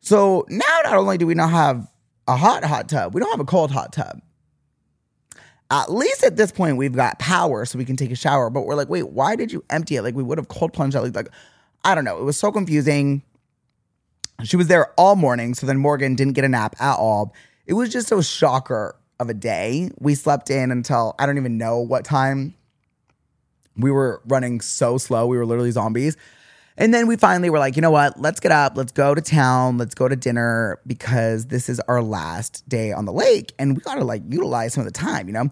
So 0.00 0.46
now 0.48 0.80
not 0.84 0.94
only 0.94 1.18
do 1.18 1.26
we 1.26 1.34
not 1.34 1.50
have 1.50 1.86
a 2.26 2.36
hot 2.36 2.64
hot 2.64 2.88
tub, 2.88 3.14
we 3.14 3.20
don't 3.20 3.30
have 3.30 3.40
a 3.40 3.44
cold 3.44 3.70
hot 3.70 3.92
tub. 3.92 4.20
At 5.70 5.92
least 5.92 6.24
at 6.24 6.36
this 6.36 6.50
point, 6.50 6.76
we've 6.76 6.96
got 6.96 7.20
power 7.20 7.64
so 7.64 7.78
we 7.78 7.84
can 7.84 7.96
take 7.96 8.10
a 8.10 8.16
shower. 8.16 8.50
But 8.50 8.62
we're 8.62 8.74
like, 8.74 8.88
wait, 8.88 9.10
why 9.10 9.36
did 9.36 9.52
you 9.52 9.64
empty 9.70 9.96
it? 9.96 10.02
Like 10.02 10.16
we 10.16 10.22
would 10.22 10.38
have 10.38 10.48
cold 10.48 10.72
plunged 10.72 10.96
at 10.96 11.04
least. 11.04 11.14
Like, 11.14 11.28
I 11.84 11.94
don't 11.94 12.04
know. 12.04 12.18
It 12.18 12.24
was 12.24 12.36
so 12.36 12.50
confusing. 12.50 13.22
She 14.42 14.56
was 14.56 14.66
there 14.66 14.92
all 14.98 15.16
morning, 15.16 15.54
so 15.54 15.66
then 15.66 15.78
Morgan 15.78 16.16
didn't 16.16 16.32
get 16.32 16.44
a 16.44 16.48
nap 16.48 16.74
at 16.80 16.96
all. 16.96 17.34
It 17.66 17.74
was 17.74 17.90
just 17.90 18.10
a 18.10 18.22
shocker 18.22 18.96
of 19.20 19.28
a 19.28 19.34
day. 19.34 19.90
We 20.00 20.14
slept 20.14 20.50
in 20.50 20.72
until 20.72 21.14
I 21.18 21.26
don't 21.26 21.36
even 21.36 21.58
know 21.58 21.78
what 21.78 22.04
time. 22.04 22.54
We 23.76 23.90
were 23.90 24.20
running 24.26 24.60
so 24.60 24.98
slow. 24.98 25.26
We 25.26 25.36
were 25.36 25.46
literally 25.46 25.70
zombies. 25.70 26.16
And 26.76 26.94
then 26.94 27.06
we 27.06 27.16
finally 27.16 27.50
were 27.50 27.58
like, 27.58 27.76
you 27.76 27.82
know 27.82 27.90
what? 27.90 28.18
Let's 28.18 28.40
get 28.40 28.52
up. 28.52 28.76
Let's 28.76 28.92
go 28.92 29.14
to 29.14 29.20
town. 29.20 29.76
Let's 29.76 29.94
go 29.94 30.08
to 30.08 30.16
dinner 30.16 30.80
because 30.86 31.46
this 31.46 31.68
is 31.68 31.78
our 31.80 32.02
last 32.02 32.66
day 32.68 32.92
on 32.92 33.04
the 33.04 33.12
lake 33.12 33.52
and 33.58 33.76
we 33.76 33.82
got 33.82 33.96
to 33.96 34.04
like 34.04 34.22
utilize 34.28 34.72
some 34.72 34.86
of 34.86 34.92
the 34.92 34.98
time, 34.98 35.26
you 35.26 35.32
know? 35.34 35.48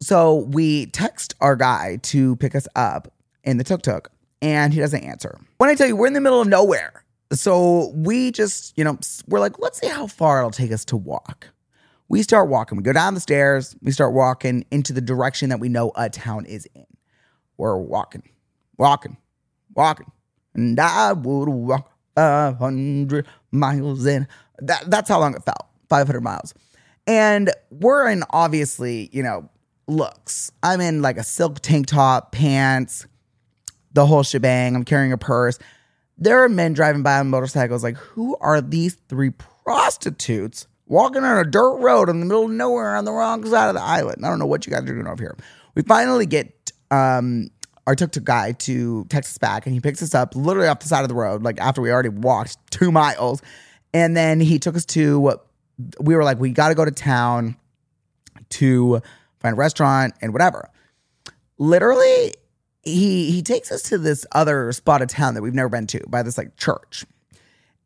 So 0.00 0.36
we 0.36 0.86
text 0.86 1.34
our 1.40 1.56
guy 1.56 1.98
to 2.04 2.36
pick 2.36 2.54
us 2.54 2.66
up 2.74 3.12
in 3.44 3.58
the 3.58 3.64
tuk 3.64 3.82
tuk 3.82 4.10
and 4.40 4.72
he 4.72 4.80
doesn't 4.80 5.02
answer. 5.02 5.38
When 5.58 5.68
I 5.68 5.74
tell 5.74 5.86
you, 5.86 5.96
we're 5.96 6.06
in 6.06 6.14
the 6.14 6.20
middle 6.20 6.40
of 6.40 6.48
nowhere. 6.48 7.04
So 7.32 7.92
we 7.94 8.30
just, 8.30 8.76
you 8.78 8.84
know, 8.84 8.98
we're 9.28 9.40
like, 9.40 9.58
let's 9.58 9.80
see 9.80 9.88
how 9.88 10.06
far 10.06 10.38
it'll 10.38 10.50
take 10.50 10.72
us 10.72 10.84
to 10.86 10.96
walk. 10.96 11.48
We 12.08 12.22
start 12.22 12.48
walking. 12.48 12.76
We 12.76 12.82
go 12.82 12.92
down 12.92 13.14
the 13.14 13.20
stairs. 13.20 13.76
We 13.82 13.92
start 13.92 14.14
walking 14.14 14.64
into 14.70 14.92
the 14.92 15.00
direction 15.00 15.50
that 15.50 15.60
we 15.60 15.68
know 15.68 15.92
a 15.94 16.08
town 16.10 16.46
is 16.46 16.66
in. 16.74 16.86
We're 17.60 17.76
walking, 17.76 18.22
walking, 18.78 19.18
walking. 19.74 20.10
And 20.54 20.80
I 20.80 21.12
would 21.12 21.50
walk 21.50 21.92
500 22.16 23.26
miles 23.52 24.06
in. 24.06 24.26
That, 24.60 24.90
that's 24.90 25.10
how 25.10 25.20
long 25.20 25.34
it 25.34 25.44
felt 25.44 25.66
500 25.90 26.22
miles. 26.22 26.54
And 27.06 27.50
we're 27.70 28.08
in 28.08 28.24
obviously, 28.30 29.10
you 29.12 29.22
know, 29.22 29.50
looks. 29.86 30.50
I'm 30.62 30.80
in 30.80 31.02
like 31.02 31.18
a 31.18 31.22
silk 31.22 31.60
tank 31.60 31.88
top, 31.88 32.32
pants, 32.32 33.06
the 33.92 34.06
whole 34.06 34.22
shebang. 34.22 34.74
I'm 34.74 34.84
carrying 34.86 35.12
a 35.12 35.18
purse. 35.18 35.58
There 36.16 36.42
are 36.42 36.48
men 36.48 36.72
driving 36.72 37.02
by 37.02 37.18
on 37.18 37.28
motorcycles. 37.28 37.84
Like, 37.84 37.98
who 37.98 38.38
are 38.40 38.62
these 38.62 38.94
three 39.10 39.32
prostitutes 39.32 40.66
walking 40.86 41.24
on 41.24 41.36
a 41.36 41.44
dirt 41.44 41.76
road 41.76 42.08
in 42.08 42.20
the 42.20 42.26
middle 42.26 42.44
of 42.44 42.50
nowhere 42.52 42.96
on 42.96 43.04
the 43.04 43.12
wrong 43.12 43.44
side 43.44 43.68
of 43.68 43.74
the 43.74 43.82
island? 43.82 44.24
I 44.24 44.30
don't 44.30 44.38
know 44.38 44.46
what 44.46 44.66
you 44.66 44.72
guys 44.72 44.84
are 44.84 44.94
doing 44.94 45.06
over 45.06 45.22
here. 45.22 45.36
We 45.74 45.82
finally 45.82 46.26
get 46.26 46.59
um, 46.90 47.48
our 47.86 47.94
tuk 47.94 48.12
tuk 48.12 48.24
guy 48.24 48.52
to 48.52 49.04
text 49.08 49.32
us 49.32 49.38
back, 49.38 49.66
and 49.66 49.74
he 49.74 49.80
picks 49.80 50.02
us 50.02 50.14
up 50.14 50.34
literally 50.34 50.68
off 50.68 50.80
the 50.80 50.88
side 50.88 51.02
of 51.02 51.08
the 51.08 51.14
road, 51.14 51.42
like 51.42 51.60
after 51.60 51.80
we 51.80 51.90
already 51.90 52.08
walked 52.08 52.56
two 52.70 52.92
miles. 52.92 53.42
And 53.92 54.16
then 54.16 54.40
he 54.40 54.58
took 54.58 54.76
us 54.76 54.84
to, 54.86 55.18
what 55.18 55.46
we 56.00 56.14
were 56.14 56.22
like, 56.22 56.38
we 56.38 56.50
got 56.50 56.68
to 56.68 56.74
go 56.74 56.84
to 56.84 56.90
town 56.90 57.56
to 58.50 59.00
find 59.40 59.54
a 59.54 59.56
restaurant 59.56 60.14
and 60.20 60.32
whatever. 60.32 60.68
Literally, 61.58 62.34
he 62.82 63.30
he 63.30 63.42
takes 63.42 63.70
us 63.70 63.82
to 63.82 63.98
this 63.98 64.26
other 64.32 64.72
spot 64.72 65.02
of 65.02 65.08
town 65.08 65.34
that 65.34 65.42
we've 65.42 65.54
never 65.54 65.68
been 65.68 65.86
to 65.88 66.00
by 66.08 66.22
this 66.22 66.38
like 66.38 66.56
church. 66.56 67.04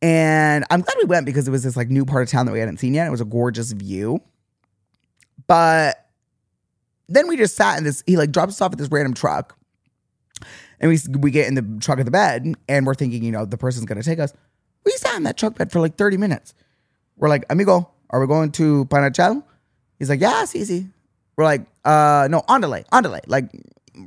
And 0.01 0.65
I'm 0.71 0.83
glad 0.83 0.97
we 0.99 1.07
went 1.07 1.27
because 1.27 1.49
it 1.49 1.51
was 1.51 1.63
this 1.63 1.77
like 1.77 1.89
new 1.89 2.05
part 2.05 2.23
of 2.23 2.29
town 2.29 2.47
that 2.47 2.53
we 2.53 2.61
hadn't 2.61 2.79
seen 2.79 2.95
yet. 2.95 3.07
It 3.07 3.11
was 3.11 3.21
a 3.21 3.25
gorgeous 3.25 3.73
view. 3.73 4.21
But 5.47 6.04
then 7.09 7.29
we 7.29 7.37
just 7.37 7.57
sat 7.57 7.79
in 7.79 7.85
this, 7.85 8.03
he 8.07 8.17
like 8.17 8.33
drops 8.33 8.55
us 8.55 8.61
off 8.61 8.73
at 8.73 8.79
this 8.79 8.89
random 8.91 9.15
truck. 9.15 9.57
And 10.81 10.91
we 10.91 10.99
we 11.19 11.31
get 11.31 11.47
in 11.47 11.55
the 11.55 11.79
truck 11.81 11.99
of 11.99 12.05
the 12.05 12.11
bed 12.11 12.53
and 12.69 12.87
we're 12.87 12.95
thinking, 12.95 13.23
you 13.23 13.33
know, 13.33 13.45
the 13.45 13.57
person's 13.57 13.87
gonna 13.87 14.03
take 14.03 14.19
us. 14.19 14.33
We 14.85 14.93
sat 14.93 15.17
in 15.17 15.23
that 15.23 15.37
truck 15.39 15.57
bed 15.57 15.73
for 15.73 15.81
like 15.81 15.97
30 15.97 16.17
minutes. 16.17 16.55
We're 17.17 17.29
like, 17.29 17.45
amigo, 17.49 17.91
are 18.11 18.21
we 18.21 18.27
going 18.27 18.51
to 18.53 18.85
Panachal? 18.87 19.43
He's 19.99 20.11
like, 20.11 20.21
yeah, 20.21 20.43
it's 20.43 20.55
easy. 20.55 20.89
We're 21.37 21.45
like, 21.45 21.67
uh, 21.85 22.29
no, 22.31 22.43
on 22.49 22.61
delay, 22.61 22.85
on 22.93 23.03
delay. 23.03 23.21
Like 23.27 23.51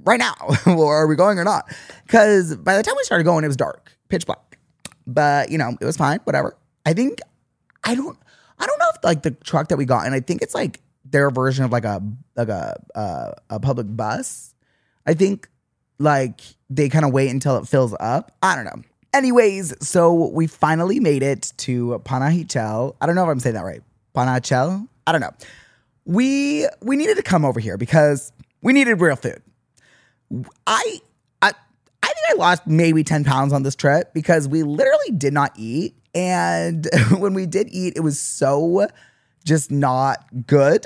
right 0.03 0.19
now, 0.19 0.35
are 0.65 1.07
we 1.07 1.15
going 1.15 1.39
or 1.39 1.43
not? 1.43 1.73
Because 2.05 2.55
by 2.55 2.75
the 2.77 2.83
time 2.83 2.95
we 2.97 3.03
started 3.03 3.23
going, 3.23 3.43
it 3.43 3.47
was 3.47 3.57
dark, 3.57 3.91
pitch 4.09 4.25
black. 4.25 4.59
But 5.05 5.51
you 5.51 5.57
know, 5.57 5.75
it 5.79 5.85
was 5.85 5.97
fine. 5.97 6.19
Whatever. 6.25 6.55
I 6.85 6.93
think 6.93 7.19
I 7.83 7.95
don't. 7.95 8.17
I 8.59 8.65
don't 8.65 8.79
know 8.79 8.89
if 8.95 9.03
like 9.03 9.23
the 9.23 9.31
truck 9.31 9.69
that 9.69 9.77
we 9.77 9.85
got, 9.85 10.05
and 10.05 10.15
I 10.15 10.19
think 10.19 10.41
it's 10.41 10.55
like 10.55 10.81
their 11.05 11.29
version 11.29 11.63
of 11.63 11.71
like 11.71 11.85
a 11.85 12.01
like 12.37 12.49
a 12.49 12.81
uh, 12.95 13.31
a 13.49 13.59
public 13.59 13.87
bus. 13.89 14.53
I 15.05 15.13
think 15.13 15.49
like 15.99 16.41
they 16.69 16.89
kind 16.89 17.05
of 17.05 17.11
wait 17.11 17.29
until 17.29 17.57
it 17.57 17.67
fills 17.67 17.95
up. 17.99 18.31
I 18.41 18.55
don't 18.55 18.65
know. 18.65 18.83
Anyways, 19.13 19.73
so 19.85 20.13
we 20.29 20.47
finally 20.47 20.99
made 20.99 21.23
it 21.23 21.53
to 21.57 21.99
Panahichel. 22.05 22.95
I 23.01 23.05
don't 23.05 23.15
know 23.15 23.23
if 23.23 23.29
I'm 23.29 23.39
saying 23.39 23.55
that 23.55 23.63
right. 23.63 23.81
Panachel? 24.15 24.87
I 25.05 25.11
don't 25.11 25.21
know. 25.21 25.31
We 26.05 26.67
we 26.81 26.95
needed 26.95 27.17
to 27.17 27.23
come 27.23 27.45
over 27.45 27.59
here 27.59 27.77
because 27.77 28.31
we 28.61 28.73
needed 28.73 28.99
real 29.01 29.15
food. 29.15 29.41
I 30.65 30.99
I 31.41 31.51
I 32.03 32.07
think 32.07 32.25
I 32.29 32.33
lost 32.37 32.67
maybe 32.67 33.03
10 33.03 33.23
pounds 33.23 33.53
on 33.53 33.63
this 33.63 33.75
trip 33.75 34.13
because 34.13 34.47
we 34.47 34.63
literally 34.63 35.11
did 35.17 35.33
not 35.33 35.53
eat. 35.55 35.95
And 36.13 36.87
when 37.17 37.33
we 37.33 37.45
did 37.45 37.69
eat, 37.69 37.93
it 37.95 38.01
was 38.01 38.19
so 38.19 38.87
just 39.47 39.71
not 39.71 40.25
good. 40.45 40.85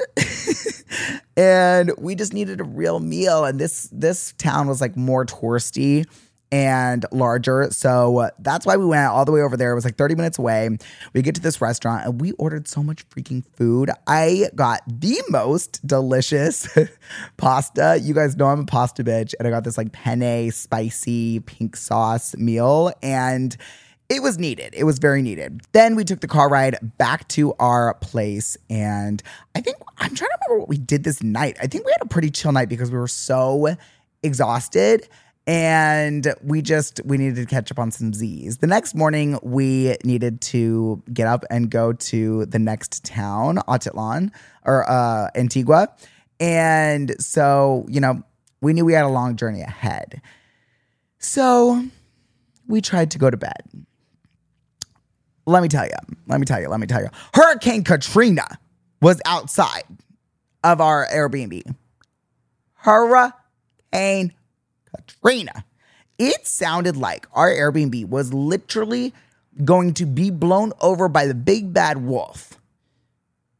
and 1.38 1.92
we 1.98 2.16
just 2.16 2.34
needed 2.34 2.62
a 2.62 2.64
real 2.64 3.00
meal. 3.00 3.44
And 3.44 3.60
this 3.60 3.90
this 3.92 4.34
town 4.34 4.68
was 4.68 4.80
like 4.80 4.96
more 4.96 5.26
touristy 5.26 6.06
and 6.52 7.06
larger. 7.12 7.70
So 7.72 8.18
uh, 8.20 8.30
that's 8.40 8.66
why 8.66 8.76
we 8.76 8.86
went 8.86 9.08
all 9.08 9.24
the 9.24 9.32
way 9.32 9.42
over 9.42 9.56
there. 9.56 9.72
It 9.72 9.76
was 9.76 9.86
like 9.86 9.96
30 9.96 10.16
minutes 10.16 10.38
away. 10.38 10.70
We 11.14 11.22
get 11.22 11.36
to 11.36 11.42
this 11.42 11.62
restaurant 11.62 12.06
and 12.06 12.20
we 12.20 12.34
ordered 12.34 12.68
so 12.68 12.84
much 12.84 13.08
freaking 13.10 13.44
food. 13.56 13.90
I 14.06 14.50
got 14.54 14.82
the 14.86 15.22
most 15.30 15.86
delicious 15.88 16.68
pasta. 17.38 18.00
You 18.02 18.14
guys 18.14 18.36
know 18.36 18.48
I'm 18.48 18.60
a 18.60 18.66
pasta 18.66 19.04
bitch. 19.04 19.34
And 19.40 19.48
I 19.48 19.52
got 19.52 19.64
this 19.64 19.78
like 19.78 19.94
penne 19.94 20.52
spicy 20.52 21.40
pink 21.40 21.78
sauce 21.78 22.36
meal. 22.36 22.92
And 23.02 23.56
it 24.12 24.22
was 24.22 24.38
needed. 24.38 24.74
It 24.76 24.84
was 24.84 25.00
very 25.00 25.22
needed. 25.22 25.62
Then 25.72 25.96
we 25.96 26.04
took 26.04 26.20
the 26.20 26.28
car 26.28 26.50
ride 26.50 26.78
back 26.98 27.30
to 27.30 27.54
our 27.60 27.94
place. 28.02 28.58
And 28.70 29.24
I 29.56 29.62
think 29.62 29.78
I'm 30.00 30.14
trying 30.14 30.30
to 30.30 30.38
remember 30.46 30.60
what 30.60 30.68
we 30.68 30.78
did 30.78 31.06
this 31.06 31.24
night. 31.24 31.56
I 31.62 31.68
think 31.68 31.86
we 31.86 31.94
had 31.94 32.02
a 32.02 32.10
pretty 32.10 32.30
chill 32.30 32.52
night 32.52 32.68
because 32.68 32.92
we 32.92 32.98
were 32.98 33.08
so 33.08 33.74
exhausted 34.22 35.08
and 35.48 36.28
we 36.44 36.62
just 36.62 37.00
we 37.06 37.18
needed 37.18 37.38
to 37.38 37.46
catch 37.46 37.72
up 37.72 37.80
on 37.80 37.90
some 37.90 38.14
z's 38.14 38.58
the 38.60 38.68
next 38.68 38.94
morning 38.94 39.40
we 39.42 39.96
needed 40.04 40.40
to 40.40 41.02
get 41.12 41.26
up 41.26 41.44
and 41.50 41.72
go 41.72 41.92
to 41.94 42.46
the 42.46 42.60
next 42.60 43.04
town 43.04 43.58
atitlan 43.68 44.30
or 44.66 44.88
uh 44.88 45.32
antigua 45.34 45.88
and 46.40 47.16
so 47.20 47.88
you 47.90 48.00
know 48.00 48.22
we 48.62 48.72
knew 48.72 48.86
we 48.86 48.94
had 48.94 49.04
a 49.04 49.10
long 49.10 49.36
journey 49.36 49.62
ahead 49.62 50.22
so 51.18 51.84
we 52.68 52.80
tried 52.80 53.10
to 53.10 53.18
go 53.18 53.32
to 53.32 53.36
bed 53.36 53.64
let 55.46 55.62
me 55.62 55.68
tell 55.68 55.86
you 55.86 55.92
let 56.28 56.40
me 56.40 56.46
tell 56.46 56.62
you 56.62 56.68
let 56.68 56.80
me 56.80 56.88
tell 56.88 57.02
you 57.02 57.10
hurricane 57.34 57.84
katrina 57.84 58.60
was 59.02 59.22
outside 59.26 59.84
of 60.64 60.80
our 60.82 61.08
airbnb 61.08 61.64
hurricane 62.74 64.34
Katrina. 64.96 65.66
It 66.18 66.46
sounded 66.46 66.98
like 66.98 67.28
our 67.34 67.50
Airbnb 67.50 68.10
was 68.10 68.34
literally 68.34 69.14
going 69.64 69.94
to 69.96 70.06
be 70.06 70.30
blown 70.30 70.74
over 70.82 71.08
by 71.08 71.26
the 71.26 71.34
big 71.34 71.74
bad 71.74 72.06
wolf, 72.06 72.60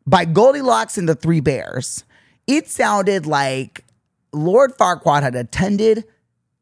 by 0.06 0.26
Goldilocks 0.26 0.98
and 0.98 1.10
the 1.10 1.16
Three 1.16 1.40
Bears. 1.40 2.04
It 2.48 2.70
sounded 2.70 3.26
like 3.26 3.84
Lord 4.32 4.78
Farquaad 4.78 5.24
had 5.24 5.36
attended 5.36 6.06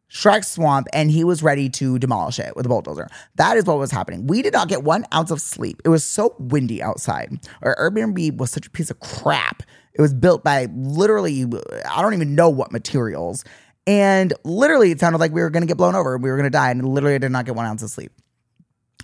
Shrek 0.09 0.43
Swamp 0.43 0.87
and 0.91 1.11
he 1.11 1.23
was 1.23 1.43
ready 1.43 1.69
to 1.69 1.99
demolish 1.99 2.39
it 2.39 2.55
with 2.55 2.65
a 2.65 2.69
bulldozer. 2.69 3.07
That 3.35 3.57
is 3.57 3.65
what 3.65 3.77
was 3.77 3.91
happening. 3.91 4.27
We 4.27 4.41
did 4.41 4.53
not 4.53 4.67
get 4.67 4.83
one 4.83 5.05
ounce 5.13 5.31
of 5.31 5.39
sleep. 5.39 5.81
It 5.85 5.89
was 5.89 6.03
so 6.03 6.35
windy 6.39 6.81
outside. 6.81 7.39
Our 7.61 7.75
Airbnb 7.75 8.37
was 8.37 8.51
such 8.51 8.67
a 8.67 8.69
piece 8.71 8.89
of 8.89 8.99
crap. 8.99 9.63
It 9.93 10.01
was 10.01 10.13
built 10.13 10.43
by 10.43 10.67
literally, 10.73 11.45
I 11.89 12.01
don't 12.01 12.13
even 12.13 12.33
know 12.33 12.49
what 12.49 12.71
materials. 12.71 13.43
And 13.85 14.33
literally, 14.43 14.91
it 14.91 14.99
sounded 14.99 15.19
like 15.19 15.31
we 15.31 15.41
were 15.41 15.49
going 15.49 15.61
to 15.61 15.67
get 15.67 15.77
blown 15.77 15.95
over. 15.95 16.17
We 16.17 16.29
were 16.29 16.37
going 16.37 16.45
to 16.45 16.51
die. 16.51 16.69
And 16.69 16.87
literally, 16.87 17.15
I 17.15 17.19
did 17.19 17.31
not 17.31 17.45
get 17.45 17.55
one 17.55 17.65
ounce 17.65 17.81
of 17.81 17.89
sleep. 17.89 18.11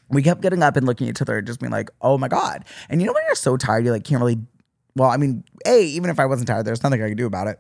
We 0.10 0.22
kept 0.22 0.42
getting 0.42 0.62
up 0.62 0.78
and 0.78 0.86
looking 0.86 1.08
at 1.08 1.16
each 1.16 1.22
other, 1.22 1.40
and 1.40 1.48
just 1.48 1.60
being 1.60 1.72
like, 1.72 1.90
oh 2.02 2.18
my 2.18 2.28
God. 2.28 2.66
And 2.90 3.02
you 3.02 3.08
know, 3.08 3.14
when 3.14 3.24
you're 3.26 3.36
so 3.36 3.58
tired, 3.58 3.84
you 3.84 3.92
like 3.92 4.04
can't 4.04 4.22
really, 4.22 4.38
well, 4.96 5.10
I 5.10 5.18
mean, 5.18 5.44
A, 5.66 5.84
even 5.84 6.12
if 6.12 6.20
I 6.20 6.28
wasn't 6.28 6.48
tired, 6.48 6.66
there's 6.66 6.84
nothing 6.84 7.02
I 7.02 7.10
could 7.10 7.18
do 7.18 7.26
about 7.26 7.48
it. 7.48 7.60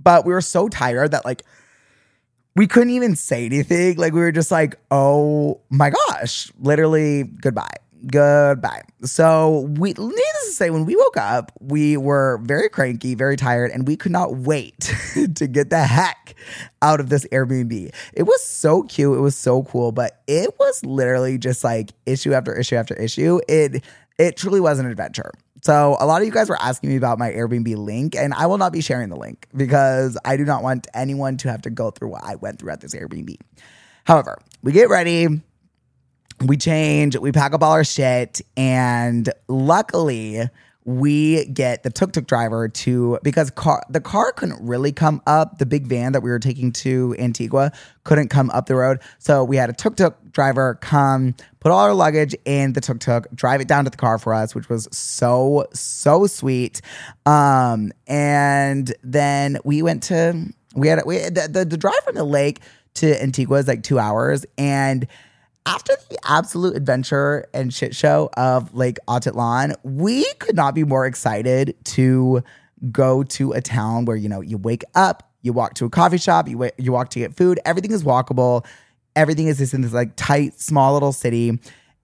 But 0.00 0.26
we 0.26 0.32
were 0.32 0.40
so 0.40 0.68
tired 0.68 1.12
that 1.12 1.24
like 1.24 1.44
we 2.58 2.66
couldn't 2.66 2.90
even 2.90 3.14
say 3.14 3.46
anything. 3.46 3.96
Like 3.96 4.12
we 4.12 4.20
were 4.20 4.32
just 4.32 4.50
like, 4.50 4.78
oh 4.90 5.60
my 5.70 5.90
gosh, 5.90 6.50
literally 6.58 7.22
goodbye. 7.22 7.76
Goodbye. 8.10 8.82
So 9.04 9.68
we 9.78 9.90
needless 9.90 10.46
to 10.46 10.52
say, 10.52 10.70
when 10.70 10.84
we 10.84 10.96
woke 10.96 11.16
up, 11.16 11.52
we 11.60 11.96
were 11.96 12.40
very 12.42 12.68
cranky, 12.68 13.14
very 13.14 13.36
tired, 13.36 13.70
and 13.70 13.86
we 13.86 13.96
could 13.96 14.12
not 14.12 14.36
wait 14.36 14.92
to 15.34 15.46
get 15.46 15.70
the 15.70 15.82
heck 15.84 16.34
out 16.82 17.00
of 17.00 17.10
this 17.10 17.24
Airbnb. 17.32 17.92
It 18.12 18.22
was 18.24 18.42
so 18.42 18.82
cute, 18.82 19.16
it 19.16 19.20
was 19.20 19.36
so 19.36 19.62
cool, 19.64 19.92
but 19.92 20.20
it 20.26 20.58
was 20.58 20.84
literally 20.84 21.38
just 21.38 21.62
like 21.64 21.90
issue 22.06 22.32
after 22.34 22.54
issue 22.54 22.76
after 22.76 22.94
issue. 22.94 23.40
It 23.48 23.84
it 24.18 24.36
truly 24.36 24.60
was 24.60 24.80
an 24.80 24.86
adventure. 24.86 25.30
So 25.62 25.96
a 25.98 26.06
lot 26.06 26.20
of 26.20 26.26
you 26.26 26.32
guys 26.32 26.48
were 26.48 26.60
asking 26.60 26.90
me 26.90 26.96
about 26.96 27.18
my 27.18 27.30
Airbnb 27.30 27.76
link, 27.76 28.14
and 28.14 28.32
I 28.32 28.46
will 28.46 28.58
not 28.58 28.72
be 28.72 28.80
sharing 28.80 29.08
the 29.08 29.16
link 29.16 29.46
because 29.56 30.16
I 30.24 30.36
do 30.36 30.44
not 30.44 30.62
want 30.62 30.86
anyone 30.94 31.36
to 31.38 31.50
have 31.50 31.62
to 31.62 31.70
go 31.70 31.90
through 31.90 32.08
what 32.08 32.22
I 32.24 32.36
went 32.36 32.58
through 32.58 32.70
at 32.70 32.80
this 32.80 32.94
Airbnb. 32.94 33.36
However, 34.04 34.38
we 34.62 34.72
get 34.72 34.88
ready, 34.88 35.26
we 36.44 36.56
change, 36.56 37.16
we 37.16 37.32
pack 37.32 37.52
up 37.52 37.62
all 37.62 37.72
our 37.72 37.84
shit, 37.84 38.40
and 38.56 39.28
luckily 39.48 40.48
we 40.88 41.44
get 41.44 41.82
the 41.82 41.90
tuk 41.90 42.12
tuk 42.12 42.26
driver 42.26 42.66
to 42.66 43.18
because 43.22 43.50
car 43.50 43.82
the 43.90 44.00
car 44.00 44.32
couldn't 44.32 44.66
really 44.66 44.90
come 44.90 45.20
up. 45.26 45.58
The 45.58 45.66
big 45.66 45.86
van 45.86 46.12
that 46.12 46.22
we 46.22 46.30
were 46.30 46.38
taking 46.38 46.72
to 46.72 47.14
Antigua 47.18 47.72
couldn't 48.04 48.28
come 48.28 48.48
up 48.52 48.64
the 48.64 48.74
road, 48.74 49.00
so 49.18 49.44
we 49.44 49.58
had 49.58 49.68
a 49.68 49.74
tuk 49.74 49.96
tuk 49.96 50.16
driver 50.32 50.76
come 50.76 51.34
put 51.60 51.72
all 51.72 51.80
our 51.80 51.92
luggage 51.92 52.34
in 52.46 52.72
the 52.72 52.80
tuk 52.80 53.00
tuk, 53.00 53.26
drive 53.34 53.60
it 53.60 53.68
down 53.68 53.84
to 53.84 53.90
the 53.90 53.98
car 53.98 54.18
for 54.18 54.32
us, 54.32 54.54
which 54.54 54.70
was 54.70 54.88
so 54.90 55.66
so 55.74 56.26
sweet. 56.26 56.80
Um, 57.26 57.92
and 58.06 58.90
then 59.02 59.58
we 59.64 59.82
went 59.82 60.04
to 60.04 60.46
we 60.74 60.88
had 60.88 61.02
we 61.04 61.18
the, 61.18 61.50
the, 61.52 61.64
the 61.66 61.76
drive 61.76 62.02
from 62.02 62.14
the 62.14 62.24
lake 62.24 62.60
to 62.94 63.22
Antigua 63.22 63.58
is 63.58 63.68
like 63.68 63.82
two 63.82 63.98
hours 63.98 64.46
and 64.56 65.06
after 65.68 65.94
the 66.08 66.18
absolute 66.24 66.74
adventure 66.74 67.46
and 67.52 67.72
shit 67.72 67.94
show 67.94 68.30
of 68.38 68.74
Lake 68.74 68.96
Atitlan, 69.06 69.76
we 69.82 70.24
could 70.38 70.56
not 70.56 70.74
be 70.74 70.82
more 70.82 71.04
excited 71.04 71.76
to 71.84 72.42
go 72.90 73.22
to 73.22 73.52
a 73.52 73.60
town 73.60 74.06
where 74.06 74.16
you 74.16 74.30
know 74.30 74.40
you 74.40 74.56
wake 74.56 74.82
up, 74.94 75.30
you 75.42 75.52
walk 75.52 75.74
to 75.74 75.84
a 75.84 75.90
coffee 75.90 76.16
shop, 76.16 76.48
you 76.48 76.70
you 76.78 76.90
walk 76.90 77.10
to 77.10 77.18
get 77.18 77.36
food. 77.36 77.60
Everything 77.66 77.92
is 77.92 78.02
walkable. 78.02 78.64
Everything 79.14 79.46
is 79.46 79.58
just 79.58 79.74
in 79.74 79.82
this 79.82 79.92
like 79.92 80.16
tight, 80.16 80.58
small 80.58 80.94
little 80.94 81.12
city, 81.12 81.58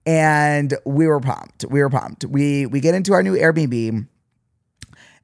and 0.05 0.75
we 0.85 1.07
were 1.07 1.19
pumped. 1.19 1.65
We 1.65 1.81
were 1.81 1.89
pumped. 1.89 2.23
We 2.25 2.67
we 2.67 2.79
get 2.79 2.93
into 2.93 3.13
our 3.13 3.23
new 3.23 3.33
Airbnb. 3.33 4.07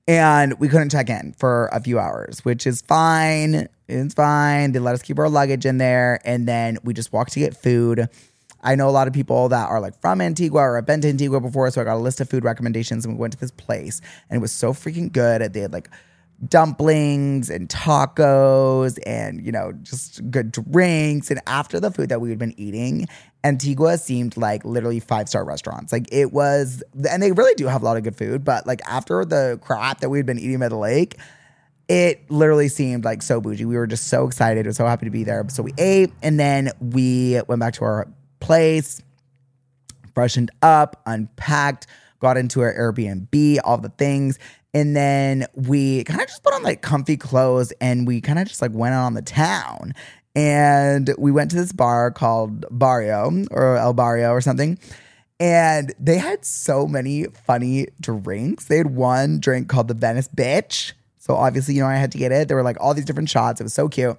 And 0.08 0.60
we 0.60 0.68
couldn't 0.68 0.90
check 0.90 1.10
in 1.10 1.34
for 1.38 1.70
a 1.72 1.80
few 1.80 2.00
hours, 2.00 2.44
which 2.44 2.66
is 2.66 2.82
fine. 2.82 3.70
It's 3.88 4.16
fine. 4.16 4.72
They 4.72 4.80
let 4.80 4.96
us 4.96 5.04
keep 5.04 5.20
our 5.20 5.30
luggage 5.30 5.66
in 5.66 5.78
there. 5.78 6.20
And 6.26 6.48
then 6.48 6.80
we 6.84 6.94
just 6.94 7.14
walked 7.14 7.34
to 7.34 7.40
get 7.40 7.56
food. 7.56 8.10
I 8.62 8.76
know 8.76 8.90
a 8.90 8.92
lot 8.92 9.08
of 9.08 9.14
people 9.14 9.50
that 9.50 9.70
are 9.70 9.80
like 9.80 10.00
from 10.02 10.22
Antigua 10.22 10.62
or 10.62 10.76
have 10.76 10.86
been 10.86 11.02
to 11.02 11.10
Antigua 11.10 11.40
before, 11.40 11.70
so 11.72 11.82
I 11.82 11.84
got 11.84 11.96
a 11.96 11.98
list 11.98 12.22
of 12.22 12.30
food 12.30 12.44
recommendations 12.44 13.06
and 13.06 13.16
we 13.16 13.20
went 13.20 13.34
to 13.34 13.40
this 13.40 13.52
place 13.52 14.02
and 14.30 14.38
it 14.38 14.42
was 14.42 14.52
so 14.52 14.74
freaking 14.74 15.12
good. 15.12 15.54
They 15.54 15.62
had 15.62 15.74
like 15.74 15.90
dumplings 16.48 17.50
and 17.50 17.70
tacos 17.70 18.98
and 19.06 19.46
you 19.46 19.52
know 19.52 19.72
just 19.84 20.28
good 20.32 20.52
drinks 20.52 21.30
and 21.30 21.40
after 21.46 21.80
the 21.80 21.92
food 21.92 22.10
that 22.10 22.20
we 22.20 22.32
had 22.32 22.40
been 22.40 22.60
eating 22.60 23.08
antigua 23.44 23.96
seemed 23.96 24.36
like 24.38 24.66
literally 24.66 25.00
five 25.00 25.30
star 25.30 25.46
restaurants 25.46 25.94
like 25.94 26.12
it 26.12 26.34
was 26.34 26.82
and 27.08 27.22
they 27.22 27.32
really 27.32 27.54
do 27.54 27.68
have 27.68 27.84
a 27.84 27.86
lot 27.86 27.96
of 27.96 28.02
good 28.02 28.16
food 28.16 28.44
but 28.44 28.66
like 28.66 28.82
after 28.88 29.24
the 29.24 29.60
crap 29.62 30.00
that 30.00 30.10
we 30.10 30.18
had 30.18 30.26
been 30.26 30.40
eating 30.40 30.58
by 30.58 30.68
the 30.68 30.76
lake 30.76 31.16
it 31.88 32.24
literally 32.32 32.70
seemed 32.70 33.04
like 33.04 33.22
so 33.22 33.42
bougie. 33.42 33.66
We 33.66 33.76
were 33.76 33.86
just 33.86 34.08
so 34.08 34.26
excited. 34.26 34.66
We 34.66 34.70
were 34.70 34.74
so 34.74 34.86
happy 34.86 35.08
to 35.08 35.12
be 35.12 35.26
there. 35.26 35.46
So 35.50 35.62
we 35.62 35.74
ate 35.78 36.14
and 36.24 36.40
then 36.40 36.72
we 36.80 37.42
went 37.50 37.60
back 37.60 37.74
to 37.74 37.84
our 37.84 38.08
place, 38.42 39.02
freshened 40.14 40.52
up, 40.62 41.02
unpacked, 41.06 41.88
got 42.20 42.38
into 42.38 42.62
our 42.62 42.74
Airbnb, 42.74 43.60
all 43.64 43.78
the 43.78 43.90
things. 43.90 44.38
And 44.74 44.96
then 44.96 45.46
we 45.54 46.04
kind 46.06 46.22
of 46.22 46.28
just 46.28 46.44
put 46.44 46.54
on 46.54 46.64
like 46.64 46.82
comfy 46.82 47.18
clothes 47.18 47.72
and 47.82 48.08
we 48.08 48.22
kind 48.22 48.40
of 48.40 48.48
just 48.48 48.62
like 48.62 48.72
went 48.74 48.94
out 48.94 49.06
on 49.06 49.14
the 49.14 49.22
town. 49.22 49.94
And 50.34 51.14
we 51.18 51.32
went 51.32 51.52
to 51.52 51.58
this 51.58 51.74
bar 51.74 52.12
called 52.12 52.66
Barrio 52.72 53.46
or 53.52 53.76
El 53.78 53.94
Barrio 53.94 54.32
or 54.32 54.42
something. 54.42 54.80
And 55.42 55.94
they 56.00 56.18
had 56.18 56.46
so 56.46 56.88
many 56.88 57.26
funny 57.46 57.88
drinks. 58.00 58.66
They 58.66 58.78
had 58.78 58.96
one 58.96 59.40
drink 59.40 59.68
called 59.68 59.88
the 59.88 59.94
Venice 59.94 60.30
Bitch. 60.30 60.94
So 61.18 61.36
obviously, 61.36 61.74
you 61.74 61.82
know, 61.82 61.88
I 61.88 61.96
had 61.96 62.12
to 62.14 62.18
get 62.18 62.32
it. 62.32 62.48
There 62.48 62.56
were 62.56 62.64
like 62.64 62.78
all 62.80 62.94
these 62.94 63.06
different 63.06 63.30
shots. 63.30 63.60
It 63.60 63.64
was 63.64 63.74
so 63.74 63.90
cute. 63.90 64.18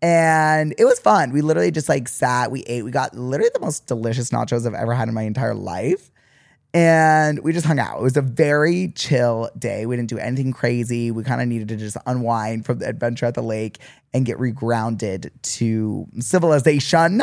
And 0.00 0.74
it 0.78 0.84
was 0.84 1.00
fun. 1.00 1.32
We 1.32 1.40
literally 1.40 1.70
just 1.70 1.88
like 1.88 2.08
sat, 2.08 2.50
we 2.50 2.62
ate, 2.62 2.84
we 2.84 2.90
got 2.90 3.16
literally 3.16 3.50
the 3.52 3.60
most 3.60 3.86
delicious 3.86 4.30
nachos 4.30 4.66
I've 4.66 4.74
ever 4.74 4.94
had 4.94 5.08
in 5.08 5.14
my 5.14 5.22
entire 5.22 5.54
life. 5.54 6.10
And 6.74 7.40
we 7.40 7.52
just 7.52 7.66
hung 7.66 7.78
out. 7.78 7.98
It 7.98 8.02
was 8.02 8.16
a 8.16 8.22
very 8.22 8.92
chill 8.94 9.50
day. 9.58 9.86
We 9.86 9.96
didn't 9.96 10.10
do 10.10 10.18
anything 10.18 10.52
crazy. 10.52 11.10
We 11.10 11.24
kind 11.24 11.40
of 11.40 11.48
needed 11.48 11.68
to 11.68 11.76
just 11.76 11.96
unwind 12.06 12.66
from 12.66 12.78
the 12.78 12.86
adventure 12.86 13.26
at 13.26 13.34
the 13.34 13.42
lake 13.42 13.78
and 14.12 14.26
get 14.26 14.36
regrounded 14.38 15.30
to 15.42 16.06
civilization. 16.20 17.22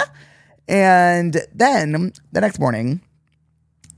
And 0.67 1.37
then 1.53 2.11
the 2.31 2.41
next 2.41 2.59
morning, 2.59 3.01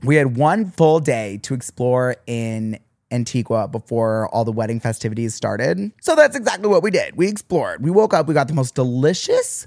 we 0.04 0.16
had 0.16 0.36
one 0.36 0.70
full 0.70 1.00
day 1.00 1.38
to 1.44 1.54
explore 1.54 2.16
in 2.26 2.78
Antigua 3.10 3.68
before 3.68 4.28
all 4.28 4.44
the 4.44 4.52
wedding 4.52 4.80
festivities 4.80 5.34
started. 5.34 5.92
So 6.00 6.14
that's 6.14 6.36
exactly 6.36 6.68
what 6.68 6.82
we 6.82 6.90
did. 6.90 7.16
We 7.16 7.28
explored. 7.28 7.82
We 7.82 7.90
woke 7.90 8.14
up, 8.14 8.26
we 8.26 8.34
got 8.34 8.48
the 8.48 8.54
most 8.54 8.74
delicious 8.74 9.66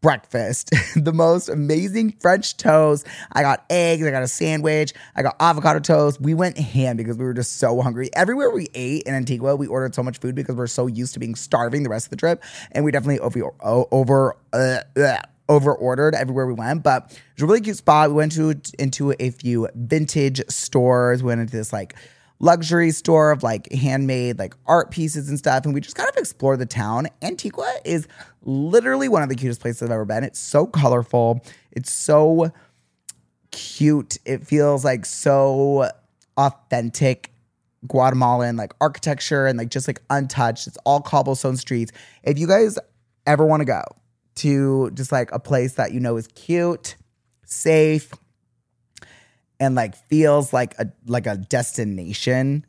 breakfast, 0.00 0.70
the 0.96 1.12
most 1.12 1.48
amazing 1.48 2.16
French 2.20 2.56
toast. 2.56 3.06
I 3.32 3.42
got 3.42 3.64
eggs, 3.70 4.06
I 4.06 4.10
got 4.10 4.22
a 4.22 4.28
sandwich, 4.28 4.92
I 5.14 5.22
got 5.22 5.36
avocado 5.40 5.80
toast. 5.80 6.20
We 6.20 6.34
went 6.34 6.58
ham 6.58 6.96
because 6.96 7.16
we 7.16 7.24
were 7.24 7.34
just 7.34 7.58
so 7.58 7.80
hungry. 7.80 8.10
Everywhere 8.14 8.50
we 8.50 8.68
ate 8.74 9.02
in 9.02 9.14
Antigua, 9.14 9.56
we 9.56 9.66
ordered 9.66 9.94
so 9.94 10.02
much 10.02 10.18
food 10.18 10.34
because 10.34 10.56
we're 10.56 10.66
so 10.66 10.86
used 10.86 11.14
to 11.14 11.20
being 11.20 11.34
starving 11.34 11.82
the 11.82 11.90
rest 11.90 12.06
of 12.06 12.10
the 12.10 12.16
trip. 12.16 12.42
And 12.72 12.84
we 12.84 12.90
definitely 12.90 13.20
over, 13.20 13.52
over, 13.62 14.36
uh, 14.52 14.80
uh, 14.96 15.18
over 15.48 15.74
ordered 15.74 16.14
everywhere 16.14 16.46
we 16.46 16.54
went, 16.54 16.82
but 16.82 17.10
it 17.10 17.18
was 17.34 17.42
a 17.42 17.46
really 17.46 17.60
cute 17.60 17.76
spot. 17.76 18.08
We 18.10 18.14
went 18.14 18.32
to 18.32 18.54
into 18.78 19.14
a 19.18 19.30
few 19.30 19.68
vintage 19.74 20.40
stores. 20.48 21.22
We 21.22 21.28
went 21.28 21.40
into 21.40 21.56
this 21.56 21.72
like 21.72 21.96
luxury 22.40 22.90
store 22.90 23.30
of 23.30 23.42
like 23.42 23.70
handmade 23.72 24.38
like 24.38 24.54
art 24.66 24.90
pieces 24.90 25.28
and 25.28 25.38
stuff, 25.38 25.64
and 25.64 25.74
we 25.74 25.80
just 25.80 25.94
kind 25.94 26.08
of 26.08 26.16
explored 26.16 26.58
the 26.58 26.66
town. 26.66 27.06
Antigua 27.22 27.72
is 27.84 28.08
literally 28.42 29.08
one 29.08 29.22
of 29.22 29.28
the 29.28 29.36
cutest 29.36 29.60
places 29.60 29.82
I've 29.82 29.90
ever 29.90 30.04
been. 30.04 30.24
It's 30.24 30.40
so 30.40 30.66
colorful. 30.66 31.40
It's 31.70 31.92
so 31.92 32.50
cute. 33.50 34.18
It 34.24 34.46
feels 34.46 34.84
like 34.84 35.04
so 35.06 35.90
authentic 36.36 37.32
Guatemalan 37.86 38.56
like 38.56 38.74
architecture 38.80 39.46
and 39.46 39.58
like 39.58 39.70
just 39.70 39.88
like 39.88 40.02
untouched. 40.10 40.66
It's 40.66 40.78
all 40.84 41.00
cobblestone 41.00 41.56
streets. 41.56 41.92
If 42.22 42.38
you 42.38 42.46
guys 42.46 42.78
ever 43.26 43.44
want 43.46 43.60
to 43.60 43.64
go 43.64 43.82
to 44.36 44.90
just 44.92 45.12
like 45.12 45.32
a 45.32 45.38
place 45.38 45.74
that 45.74 45.92
you 45.92 46.00
know 46.00 46.16
is 46.16 46.26
cute, 46.28 46.96
safe, 47.44 48.12
and 49.60 49.74
like 49.74 49.94
feels 49.94 50.52
like 50.52 50.74
a 50.78 50.86
like 51.06 51.26
a 51.26 51.36
destination, 51.36 52.64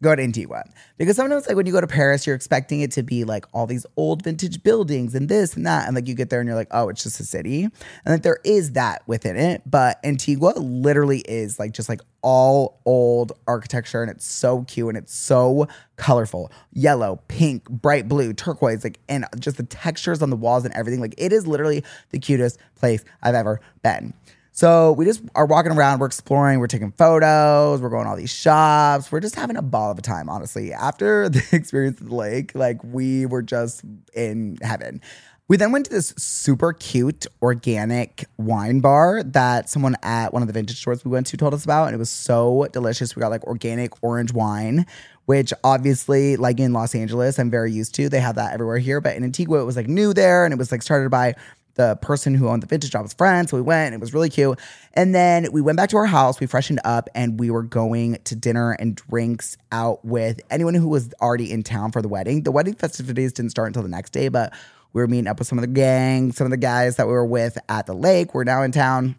go 0.00 0.14
to 0.14 0.22
Antigua. 0.22 0.64
Because 0.98 1.16
sometimes 1.16 1.46
like 1.46 1.56
when 1.56 1.66
you 1.66 1.72
go 1.72 1.80
to 1.80 1.86
Paris, 1.86 2.26
you're 2.26 2.36
expecting 2.36 2.80
it 2.80 2.92
to 2.92 3.02
be 3.02 3.24
like 3.24 3.44
all 3.52 3.66
these 3.66 3.84
old 3.96 4.22
vintage 4.22 4.62
buildings 4.62 5.14
and 5.14 5.28
this 5.28 5.56
and 5.56 5.66
that. 5.66 5.86
And 5.86 5.94
like 5.94 6.06
you 6.06 6.14
get 6.14 6.30
there 6.30 6.40
and 6.40 6.46
you're 6.46 6.56
like, 6.56 6.68
oh, 6.70 6.88
it's 6.88 7.02
just 7.02 7.18
a 7.18 7.24
city. 7.24 7.64
And 7.64 7.72
like 8.06 8.22
there 8.22 8.38
is 8.44 8.72
that 8.72 9.02
within 9.06 9.36
it. 9.36 9.62
But 9.66 9.98
Antigua 10.04 10.52
literally 10.56 11.20
is 11.20 11.58
like 11.58 11.72
just 11.72 11.88
like 11.88 12.00
all 12.22 12.80
old 12.84 13.32
architecture 13.46 14.02
and 14.02 14.10
it's 14.10 14.26
so 14.26 14.62
cute 14.64 14.88
and 14.88 14.98
it's 14.98 15.14
so 15.14 15.66
colorful. 15.96 16.52
Yellow, 16.72 17.20
pink, 17.28 17.68
bright 17.68 18.08
blue, 18.08 18.32
turquoise, 18.32 18.84
like 18.84 19.00
and 19.08 19.26
just 19.38 19.56
the 19.56 19.64
textures 19.64 20.22
on 20.22 20.30
the 20.30 20.36
walls 20.36 20.64
and 20.64 20.74
everything. 20.74 21.00
Like 21.00 21.14
it 21.18 21.32
is 21.32 21.46
literally 21.46 21.82
the 22.10 22.18
cutest 22.18 22.58
place 22.76 23.04
I've 23.22 23.34
ever 23.34 23.60
been. 23.82 24.14
So 24.56 24.92
we 24.92 25.04
just 25.04 25.20
are 25.34 25.44
walking 25.44 25.72
around, 25.72 25.98
we're 25.98 26.06
exploring, 26.06 26.60
we're 26.60 26.66
taking 26.66 26.90
photos, 26.92 27.82
we're 27.82 27.90
going 27.90 28.06
all 28.06 28.16
these 28.16 28.32
shops, 28.32 29.12
we're 29.12 29.20
just 29.20 29.34
having 29.34 29.58
a 29.58 29.60
ball 29.60 29.90
of 29.90 29.98
a 29.98 30.00
time, 30.02 30.30
honestly. 30.30 30.72
After 30.72 31.28
the 31.28 31.46
experience 31.52 32.00
of 32.00 32.08
the 32.08 32.14
lake, 32.14 32.54
like 32.54 32.82
we 32.82 33.26
were 33.26 33.42
just 33.42 33.82
in 34.14 34.56
heaven. 34.62 35.02
We 35.46 35.58
then 35.58 35.72
went 35.72 35.84
to 35.84 35.90
this 35.90 36.14
super 36.16 36.72
cute 36.72 37.26
organic 37.42 38.24
wine 38.38 38.80
bar 38.80 39.22
that 39.24 39.68
someone 39.68 39.94
at 40.02 40.32
one 40.32 40.40
of 40.40 40.48
the 40.48 40.54
vintage 40.54 40.80
stores 40.80 41.04
we 41.04 41.10
went 41.10 41.26
to 41.26 41.36
told 41.36 41.52
us 41.52 41.62
about. 41.62 41.88
And 41.88 41.94
it 41.94 41.98
was 41.98 42.10
so 42.10 42.66
delicious. 42.72 43.14
We 43.14 43.20
got 43.20 43.30
like 43.30 43.44
organic 43.44 44.02
orange 44.02 44.32
wine, 44.32 44.86
which 45.26 45.52
obviously, 45.64 46.36
like 46.36 46.58
in 46.58 46.72
Los 46.72 46.94
Angeles, 46.94 47.38
I'm 47.38 47.50
very 47.50 47.72
used 47.72 47.94
to. 47.96 48.08
They 48.08 48.20
have 48.20 48.36
that 48.36 48.54
everywhere 48.54 48.78
here. 48.78 49.02
But 49.02 49.16
in 49.16 49.22
Antigua, 49.22 49.60
it 49.60 49.66
was 49.66 49.76
like 49.76 49.86
new 49.86 50.14
there 50.14 50.46
and 50.46 50.52
it 50.54 50.56
was 50.56 50.72
like 50.72 50.82
started 50.82 51.10
by 51.10 51.34
the 51.76 51.96
person 52.02 52.34
who 52.34 52.48
owned 52.48 52.62
the 52.62 52.66
vintage 52.66 52.90
shop 52.90 53.02
was 53.02 53.14
friends. 53.14 53.50
So 53.50 53.56
we 53.56 53.62
went 53.62 53.86
and 53.86 53.94
it 53.94 54.00
was 54.00 54.12
really 54.12 54.28
cute. 54.28 54.58
And 54.94 55.14
then 55.14 55.46
we 55.52 55.60
went 55.60 55.76
back 55.76 55.90
to 55.90 55.96
our 55.96 56.06
house, 56.06 56.40
we 56.40 56.46
freshened 56.46 56.80
up, 56.84 57.08
and 57.14 57.38
we 57.38 57.50
were 57.50 57.62
going 57.62 58.18
to 58.24 58.34
dinner 58.34 58.72
and 58.72 58.96
drinks 58.96 59.56
out 59.70 60.04
with 60.04 60.40
anyone 60.50 60.74
who 60.74 60.88
was 60.88 61.12
already 61.20 61.52
in 61.52 61.62
town 61.62 61.92
for 61.92 62.02
the 62.02 62.08
wedding. 62.08 62.42
The 62.42 62.52
wedding 62.52 62.74
festivities 62.74 63.32
didn't 63.32 63.50
start 63.50 63.68
until 63.68 63.82
the 63.82 63.88
next 63.88 64.10
day, 64.10 64.28
but 64.28 64.52
we 64.92 65.02
were 65.02 65.06
meeting 65.06 65.26
up 65.26 65.38
with 65.38 65.46
some 65.46 65.58
of 65.58 65.62
the 65.62 65.68
gang, 65.68 66.32
some 66.32 66.46
of 66.46 66.50
the 66.50 66.56
guys 66.56 66.96
that 66.96 67.06
we 67.06 67.12
were 67.12 67.26
with 67.26 67.58
at 67.68 67.86
the 67.86 67.94
lake. 67.94 68.34
We're 68.34 68.44
now 68.44 68.62
in 68.62 68.72
town. 68.72 69.16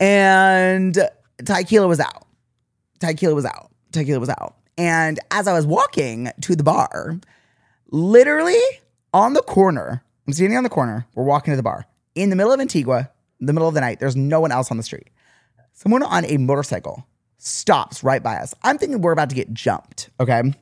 And 0.00 0.96
Tequila 1.44 1.86
was 1.86 2.00
out. 2.00 2.26
Tequila 2.98 3.34
was 3.34 3.44
out. 3.44 3.70
Tequila 3.92 4.18
was 4.18 4.30
out. 4.30 4.56
And 4.78 5.20
as 5.30 5.46
I 5.46 5.52
was 5.52 5.66
walking 5.66 6.30
to 6.40 6.56
the 6.56 6.62
bar, 6.62 7.20
literally 7.90 8.58
on 9.12 9.34
the 9.34 9.42
corner, 9.42 10.02
I'm 10.26 10.32
standing 10.32 10.56
on 10.56 10.64
the 10.64 10.70
corner. 10.70 11.06
We're 11.14 11.24
walking 11.24 11.52
to 11.52 11.56
the 11.56 11.62
bar 11.62 11.86
in 12.14 12.30
the 12.30 12.36
middle 12.36 12.52
of 12.52 12.60
Antigua, 12.60 13.10
the 13.40 13.52
middle 13.52 13.68
of 13.68 13.74
the 13.74 13.80
night. 13.80 14.00
There's 14.00 14.16
no 14.16 14.40
one 14.40 14.52
else 14.52 14.70
on 14.70 14.76
the 14.76 14.82
street. 14.82 15.10
Someone 15.72 16.02
on 16.02 16.24
a 16.26 16.36
motorcycle 16.36 17.06
stops 17.38 18.04
right 18.04 18.22
by 18.22 18.36
us. 18.36 18.54
I'm 18.62 18.78
thinking 18.78 19.00
we're 19.00 19.12
about 19.12 19.30
to 19.30 19.34
get 19.34 19.52
jumped. 19.52 20.10
Okay. 20.20 20.54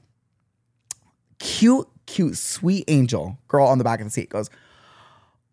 Cute, 1.39 1.89
cute, 2.07 2.37
sweet 2.37 2.85
angel 2.89 3.39
girl 3.49 3.67
on 3.67 3.79
the 3.79 3.85
back 3.85 4.01
of 4.01 4.07
the 4.07 4.11
seat 4.11 4.31
goes, 4.31 4.49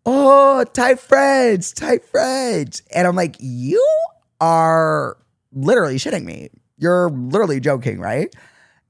Oh, 0.06 0.64
Ty 0.72 0.94
French, 0.94 1.74
Ty 1.74 1.98
French. 1.98 2.80
And 2.94 3.06
I'm 3.06 3.16
like, 3.16 3.36
You 3.40 3.84
are 4.40 5.18
literally 5.52 5.96
shitting 5.96 6.24
me. 6.24 6.48
You're 6.78 7.10
literally 7.10 7.60
joking, 7.60 8.00
right? 8.00 8.34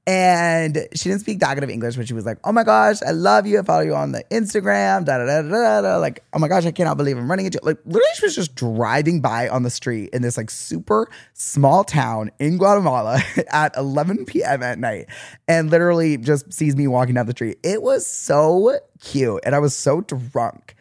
And 0.08 0.88
she 0.94 1.10
didn't 1.10 1.20
speak 1.20 1.40
that 1.40 1.52
good 1.52 1.64
of 1.64 1.68
English, 1.68 1.96
but 1.96 2.08
she 2.08 2.14
was 2.14 2.24
like, 2.24 2.38
"Oh 2.42 2.50
my 2.50 2.64
gosh, 2.64 3.02
I 3.02 3.10
love 3.10 3.46
you. 3.46 3.58
I 3.58 3.62
follow 3.62 3.82
you 3.82 3.94
on 3.94 4.12
the 4.12 4.24
Instagram." 4.30 5.04
Da 5.04 5.18
da 5.18 5.26
da 5.26 5.42
da 5.42 5.80
da. 5.82 5.96
Like, 5.98 6.24
oh 6.32 6.38
my 6.38 6.48
gosh, 6.48 6.64
I 6.64 6.70
cannot 6.70 6.96
believe 6.96 7.18
I'm 7.18 7.28
running 7.28 7.44
into. 7.44 7.60
Like, 7.62 7.76
literally, 7.84 8.08
she 8.14 8.24
was 8.24 8.34
just 8.34 8.54
driving 8.54 9.20
by 9.20 9.50
on 9.50 9.64
the 9.64 9.70
street 9.70 10.08
in 10.14 10.22
this 10.22 10.38
like 10.38 10.48
super 10.48 11.10
small 11.34 11.84
town 11.84 12.30
in 12.38 12.56
Guatemala 12.56 13.20
at 13.52 13.76
11 13.76 14.24
p.m. 14.24 14.62
at 14.62 14.78
night, 14.78 15.08
and 15.46 15.68
literally 15.68 16.16
just 16.16 16.54
sees 16.54 16.74
me 16.74 16.86
walking 16.86 17.14
down 17.14 17.26
the 17.26 17.32
street. 17.32 17.58
It 17.62 17.82
was 17.82 18.06
so 18.06 18.78
cute, 19.00 19.42
and 19.44 19.54
I 19.54 19.58
was 19.58 19.76
so 19.76 20.00
drunk. 20.00 20.74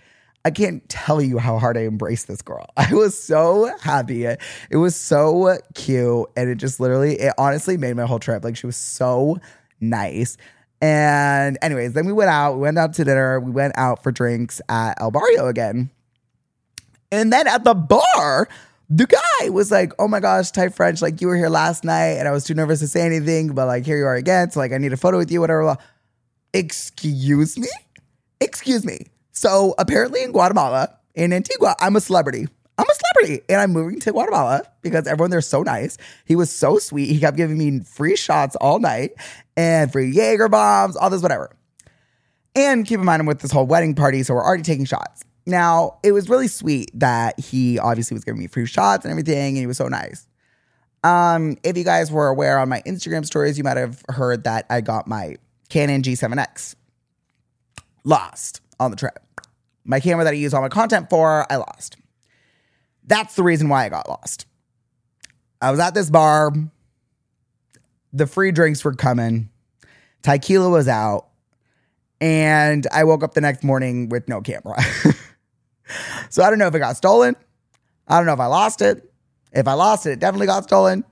I 0.46 0.52
can't 0.52 0.88
tell 0.88 1.22
you 1.22 1.38
how 1.40 1.58
hard 1.60 1.78
I 1.78 1.82
embraced 1.82 2.28
this 2.28 2.42
girl. 2.42 2.68
I 2.78 2.94
was 2.94 3.22
so 3.22 3.76
happy. 3.82 4.26
It 4.26 4.78
was 4.78 4.96
so 4.96 5.58
cute. 5.74 6.30
And 6.36 6.50
it 6.50 6.56
just 6.56 6.80
literally, 6.80 7.20
it 7.20 7.34
honestly 7.38 7.78
made 7.78 7.96
my 7.96 8.06
whole 8.06 8.20
trip. 8.20 8.44
Like 8.44 8.56
she 8.56 8.66
was 8.66 8.78
so 8.78 9.40
nice. 9.82 10.38
And 10.82 11.58
anyways, 11.62 11.94
then 11.94 12.06
we 12.06 12.14
went 12.14 12.30
out, 12.30 12.54
we 12.54 12.62
went 12.62 12.78
out 12.78 12.94
to 12.94 13.04
dinner, 13.04 13.40
we 13.40 13.52
went 13.52 13.74
out 13.78 14.04
for 14.04 14.12
drinks 14.12 14.62
at 14.70 15.02
El 15.02 15.12
Barrio 15.12 15.48
again. 15.48 15.90
And 17.12 17.34
then 17.34 17.48
at 17.48 17.64
the 17.64 17.74
bar, 17.74 18.48
the 18.90 19.08
guy 19.08 19.50
was 19.50 19.72
like, 19.72 19.92
Oh 20.00 20.08
my 20.08 20.20
gosh, 20.20 20.52
Ty 20.52 20.70
French, 20.70 21.02
like 21.02 21.20
you 21.20 21.28
were 21.28 21.36
here 21.36 21.50
last 21.50 21.84
night 21.84 22.18
and 22.20 22.28
I 22.28 22.32
was 22.32 22.44
too 22.44 22.54
nervous 22.54 22.80
to 22.80 22.88
say 22.88 23.02
anything, 23.02 23.54
but 23.54 23.66
like 23.66 23.86
here 23.86 23.98
you 23.98 24.06
are 24.06 24.16
again. 24.16 24.52
So 24.52 24.60
like 24.60 24.72
I 24.72 24.78
need 24.78 24.94
a 24.94 24.98
photo 24.98 25.18
with 25.18 25.32
you, 25.32 25.42
whatever. 25.42 25.78
Excuse 26.54 27.58
me? 27.58 27.70
Excuse 28.40 28.86
me. 28.86 29.08
So 29.38 29.76
apparently 29.78 30.24
in 30.24 30.32
Guatemala, 30.32 30.98
in 31.14 31.32
Antigua, 31.32 31.76
I'm 31.80 31.96
a 31.96 32.02
celebrity. 32.02 32.48
I'm 32.76 32.90
a 32.90 32.94
celebrity 32.94 33.46
and 33.48 33.62
I'm 33.62 33.72
moving 33.72 34.00
to 34.00 34.12
Guatemala 34.12 34.64
because 34.82 35.06
everyone 35.06 35.30
there's 35.30 35.48
so 35.48 35.62
nice. 35.62 36.00
He 36.26 36.36
was 36.36 36.50
so 36.50 36.80
sweet. 36.80 37.12
He 37.12 37.20
kept 37.20 37.38
giving 37.38 37.56
me 37.56 37.82
free 37.82 38.16
shots 38.16 38.56
all 38.56 38.80
night 38.80 39.12
and 39.56 39.92
free 39.92 40.10
Jaeger 40.10 40.50
bombs, 40.50 40.96
all 40.96 41.12
this, 41.12 41.22
whatever. 41.22 41.52
And 42.56 42.84
keep 42.84 43.00
in 43.00 43.06
mind, 43.06 43.20
I'm 43.20 43.28
with 43.28 43.42
this 43.42 43.52
whole 43.52 43.68
wedding 43.68 43.94
party, 43.94 44.24
so 44.24 44.34
we're 44.34 44.44
already 44.44 44.64
taking 44.64 44.86
shots. 44.86 45.24
Now, 45.46 46.00
it 46.02 46.14
was 46.14 46.30
really 46.30 46.48
sweet 46.48 46.90
that 46.96 47.40
he 47.40 47.78
obviously 47.78 48.16
was 48.16 48.24
giving 48.24 48.40
me 48.40 48.48
free 48.48 48.66
shots 48.66 49.06
and 49.06 49.12
everything, 49.12 49.50
and 49.50 49.58
he 49.58 49.68
was 49.68 49.78
so 49.78 49.88
nice. 49.88 50.28
Um, 51.04 51.58
if 51.64 51.78
you 51.78 51.84
guys 51.84 52.12
were 52.12 52.28
aware 52.28 52.58
on 52.58 52.70
my 52.70 52.82
Instagram 52.88 53.24
stories, 53.24 53.56
you 53.56 53.64
might 53.64 53.78
have 53.78 54.02
heard 54.10 54.46
that 54.46 54.66
I 54.72 54.82
got 54.82 55.08
my 55.08 55.36
Canon 55.70 56.02
G7X 56.02 56.74
lost 58.04 58.62
on 58.80 58.90
the 58.90 58.98
trip. 58.98 59.20
My 59.88 60.02
camera 60.02 60.26
that 60.26 60.32
I 60.32 60.36
use 60.36 60.54
all 60.54 60.62
my 60.62 60.70
content 60.70 61.10
for, 61.10 61.52
I 61.52 61.56
lost. 61.56 61.96
That's 63.06 63.36
the 63.36 63.44
reason 63.44 63.70
why 63.70 63.86
I 63.86 63.90
got 63.90 64.08
lost. 64.10 64.46
I 65.62 65.72
was 65.72 65.80
at 65.80 65.94
this 65.94 66.10
bar. 66.10 66.52
The 68.12 68.28
free 68.28 68.52
drinks 68.52 68.84
were 68.84 68.94
coming. 68.94 69.50
Tequila 70.24 70.70
was 70.70 70.90
out. 70.90 71.30
And 72.20 72.86
I 72.92 73.06
woke 73.06 73.24
up 73.24 73.34
the 73.34 73.42
next 73.42 73.64
morning 73.64 74.10
with 74.10 74.28
no 74.28 74.42
camera. 74.42 74.78
so 76.30 76.44
I 76.44 76.50
don't 76.50 76.60
know 76.60 76.68
if 76.68 76.76
it 76.76 76.80
got 76.80 76.98
stolen. 76.98 77.36
I 78.08 78.18
don't 78.18 78.26
know 78.26 78.34
if 78.34 78.40
I 78.40 78.48
lost 78.48 78.82
it. 78.82 79.10
If 79.54 79.68
I 79.68 79.74
lost 79.74 80.06
it, 80.06 80.12
it 80.12 80.20
definitely 80.20 80.48
got 80.48 80.64
stolen. 80.64 81.06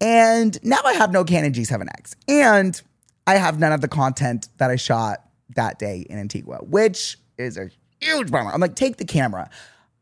And 0.00 0.62
now 0.62 0.78
I 0.84 0.92
have 0.92 1.10
no 1.10 1.24
Canon 1.24 1.52
G7X. 1.52 2.14
And 2.28 2.80
I 3.26 3.36
have 3.36 3.58
none 3.58 3.72
of 3.72 3.80
the 3.80 3.88
content 3.88 4.48
that 4.58 4.70
I 4.70 4.76
shot 4.76 5.24
that 5.56 5.78
day 5.80 6.06
in 6.08 6.18
Antigua, 6.18 6.58
which 6.58 7.18
is 7.38 7.56
a 7.56 7.70
huge 8.06 8.30
bummer. 8.30 8.50
I'm 8.52 8.60
like, 8.60 8.74
take 8.74 8.96
the 8.96 9.04
camera. 9.04 9.50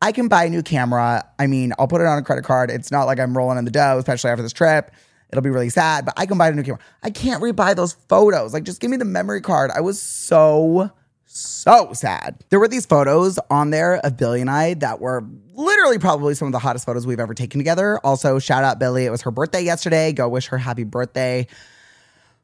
I 0.02 0.12
can 0.12 0.28
buy 0.28 0.44
a 0.44 0.50
new 0.50 0.62
camera. 0.62 1.24
I 1.38 1.46
mean, 1.46 1.72
I'll 1.78 1.88
put 1.88 2.00
it 2.00 2.06
on 2.06 2.18
a 2.18 2.22
credit 2.22 2.44
card. 2.44 2.70
It's 2.70 2.90
not 2.90 3.04
like 3.04 3.18
I'm 3.18 3.36
rolling 3.36 3.58
in 3.58 3.64
the 3.64 3.70
dough, 3.70 3.96
especially 3.98 4.30
after 4.30 4.42
this 4.42 4.52
trip. 4.52 4.90
It'll 5.30 5.42
be 5.42 5.50
really 5.50 5.70
sad, 5.70 6.04
but 6.04 6.14
I 6.16 6.26
can 6.26 6.38
buy 6.38 6.48
a 6.48 6.52
new 6.52 6.62
camera. 6.62 6.80
I 7.02 7.10
can't 7.10 7.42
rebuy 7.42 7.74
those 7.74 7.94
photos. 7.94 8.52
Like, 8.52 8.64
just 8.64 8.80
give 8.80 8.90
me 8.90 8.96
the 8.96 9.04
memory 9.04 9.40
card. 9.40 9.70
I 9.74 9.80
was 9.80 10.00
so, 10.00 10.90
so 11.24 11.92
sad. 11.92 12.36
There 12.50 12.60
were 12.60 12.68
these 12.68 12.86
photos 12.86 13.38
on 13.50 13.70
there 13.70 13.96
of 13.96 14.16
Billy 14.16 14.40
and 14.40 14.50
I 14.50 14.74
that 14.74 15.00
were 15.00 15.24
literally 15.54 15.98
probably 15.98 16.34
some 16.34 16.46
of 16.46 16.52
the 16.52 16.58
hottest 16.58 16.84
photos 16.84 17.06
we've 17.06 17.18
ever 17.18 17.34
taken 17.34 17.58
together. 17.58 17.98
Also, 18.04 18.38
shout 18.38 18.62
out 18.62 18.78
Billy. 18.78 19.06
It 19.06 19.10
was 19.10 19.22
her 19.22 19.30
birthday 19.30 19.62
yesterday. 19.62 20.12
Go 20.12 20.28
wish 20.28 20.48
her 20.48 20.58
happy 20.58 20.84
birthday. 20.84 21.46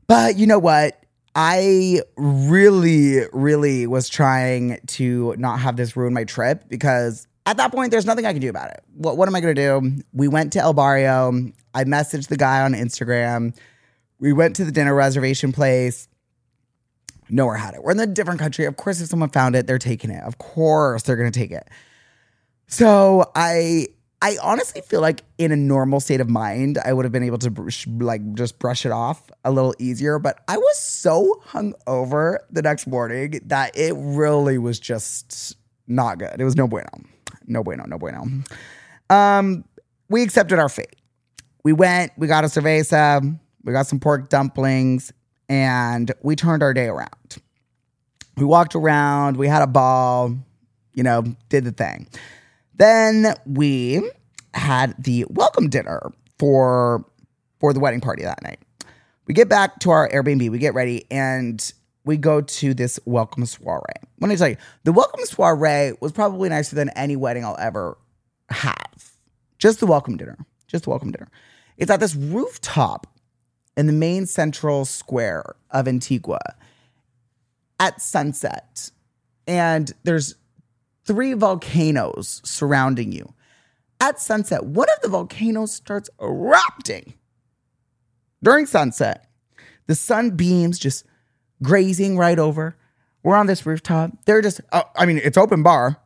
But 0.07 0.37
you 0.37 0.47
know 0.47 0.59
what? 0.59 1.01
I 1.43 2.03
really, 2.19 3.23
really 3.33 3.87
was 3.87 4.11
trying 4.11 4.79
to 4.89 5.35
not 5.39 5.59
have 5.61 5.75
this 5.75 5.97
ruin 5.97 6.13
my 6.13 6.25
trip 6.25 6.69
because 6.69 7.27
at 7.47 7.57
that 7.57 7.73
point, 7.73 7.91
there's 7.91 8.05
nothing 8.05 8.27
I 8.27 8.33
can 8.33 8.43
do 8.43 8.51
about 8.51 8.73
it. 8.73 8.85
What, 8.95 9.17
what 9.17 9.27
am 9.27 9.35
I 9.35 9.41
going 9.41 9.55
to 9.55 9.63
do? 9.63 10.03
We 10.13 10.29
went 10.29 10.53
to 10.53 10.59
El 10.59 10.75
Barrio. 10.75 11.33
I 11.73 11.85
messaged 11.85 12.29
the 12.29 12.37
guy 12.37 12.61
on 12.61 12.75
Instagram. 12.75 13.57
We 14.19 14.35
went 14.35 14.55
to 14.57 14.67
the 14.67 14.71
dinner 14.71 14.95
reservation 14.95 15.51
place. 15.51 16.09
Nowhere 17.31 17.57
had 17.57 17.73
it. 17.73 17.83
We're 17.83 17.93
in 17.93 18.01
a 18.01 18.07
different 18.07 18.39
country. 18.39 18.67
Of 18.67 18.77
course, 18.77 19.01
if 19.01 19.09
someone 19.09 19.31
found 19.31 19.57
it, 19.57 19.67
they're 19.67 19.79
taking 19.79 20.11
it. 20.11 20.23
Of 20.23 20.37
course, 20.37 21.05
they're 21.05 21.17
going 21.17 21.33
to 21.33 21.39
take 21.39 21.53
it. 21.53 21.67
So 22.67 23.33
I 23.35 23.87
I 24.23 24.37
honestly 24.43 24.83
feel 24.83 25.01
like 25.01 25.23
in 25.39 25.51
a 25.51 25.57
normal 25.57 25.99
state 25.99 26.21
of 26.21 26.29
mind, 26.29 26.79
I 26.85 26.93
would 26.93 27.07
have 27.07 27.13
been 27.13 27.23
able 27.23 27.39
to 27.39 27.51
brush, 27.51 27.87
like 27.87 28.35
just 28.35 28.59
brush 28.59 28.85
it 28.85 28.93
off 28.93 29.31
a 29.45 29.51
little 29.51 29.75
easier. 29.79 30.19
But 30.19 30.41
I 30.47 30.59
was 30.59 30.79
so 30.79 31.43
hungover 31.49 32.39
the 32.51 32.61
next 32.61 32.87
morning 32.87 33.41
that 33.47 33.77
it 33.77 33.95
really 33.97 34.59
was 34.59 34.79
just 34.79 35.57
not 35.87 36.19
good. 36.19 36.39
It 36.39 36.45
was 36.45 36.55
no 36.55 36.69
bueno, 36.69 36.91
no 37.47 37.63
bueno, 37.63 37.85
no 37.87 37.99
bueno. 37.99 38.27
Um, 39.09 39.65
we 40.11 40.23
accepted 40.23 40.59
our 40.59 40.69
fate. 40.69 40.97
We 41.65 41.73
went, 41.73 42.13
we 42.17 42.27
got 42.27 42.45
a 42.45 42.49
cerveza, 42.49 43.39
we 43.65 43.73
got 43.73 43.87
some 43.87 44.01
pork 44.01 44.29
dumplings, 44.29 45.13
and 45.49 46.13
we 46.23 46.37
turned 46.37 46.63
our 46.63 46.75
day 46.75 46.87
around. 46.87 47.39
We 48.37 48.45
walked 48.45 48.75
around, 48.75 49.37
we 49.37 49.49
had 49.49 49.63
a 49.63 49.67
ball, 49.67 50.37
you 50.95 51.03
know, 51.03 51.25
did 51.49 51.65
the 51.65 51.73
thing. 51.73 52.07
Then 52.81 53.35
we 53.45 54.01
had 54.55 54.95
the 54.99 55.27
welcome 55.29 55.69
dinner 55.69 56.13
for 56.39 57.05
for 57.59 57.75
the 57.75 57.79
wedding 57.79 58.01
party 58.01 58.23
that 58.23 58.43
night. 58.43 58.59
We 59.27 59.35
get 59.35 59.51
back 59.51 59.81
to 59.81 59.91
our 59.91 60.09
Airbnb, 60.09 60.51
we 60.51 60.59
get 60.59 60.73
ready, 60.73 61.05
and 61.11 61.73
we 62.07 62.17
go 62.17 62.41
to 62.41 62.73
this 62.73 62.99
welcome 63.05 63.45
soiree. 63.45 63.83
Let 64.19 64.31
me 64.31 64.37
tell 64.37 64.49
you, 64.49 64.57
the 64.85 64.93
welcome 64.93 65.27
soiree 65.27 65.93
was 66.01 66.13
probably 66.13 66.49
nicer 66.49 66.75
than 66.75 66.89
any 66.97 67.17
wedding 67.17 67.45
I'll 67.45 67.59
ever 67.59 67.99
have. 68.49 69.13
Just 69.59 69.81
the 69.81 69.87
welcome 69.87 70.17
dinner. 70.17 70.39
Just 70.67 70.85
the 70.85 70.91
welcome 70.91 71.11
dinner. 71.11 71.29
It's 71.77 71.91
at 71.91 72.01
this 72.01 72.15
rooftop 72.15 73.07
in 73.77 73.89
the 73.89 73.93
main 73.93 74.25
central 74.25 74.87
square 74.87 75.55
of 75.71 75.87
Antigua 75.87 76.41
at 77.79 78.01
sunset. 78.01 78.91
And 79.47 79.93
there's 80.05 80.35
three 81.11 81.33
volcanoes 81.33 82.41
surrounding 82.45 83.11
you. 83.11 83.35
At 84.01 84.21
sunset, 84.21 84.65
one 84.65 84.87
of 84.97 85.03
the 85.03 85.09
volcanoes 85.09 85.73
starts 85.73 86.09
erupting. 86.23 87.15
During 88.45 88.67
sunset, 88.67 89.27
the 89.89 89.97
sun 89.97 90.31
beams 90.31 90.79
just 90.79 91.05
grazing 91.65 92.17
right 92.17 92.39
over. 92.39 92.77
We're 93.25 93.35
on 93.37 93.47
this 93.47 93.67
rooftop. 93.67 94.13
They're 94.25 94.41
just, 94.41 94.61
uh, 94.73 94.85
I 94.97 95.05
mean, 95.05 95.21
it's 95.23 95.37
open 95.37 95.63
bar, 95.65 95.97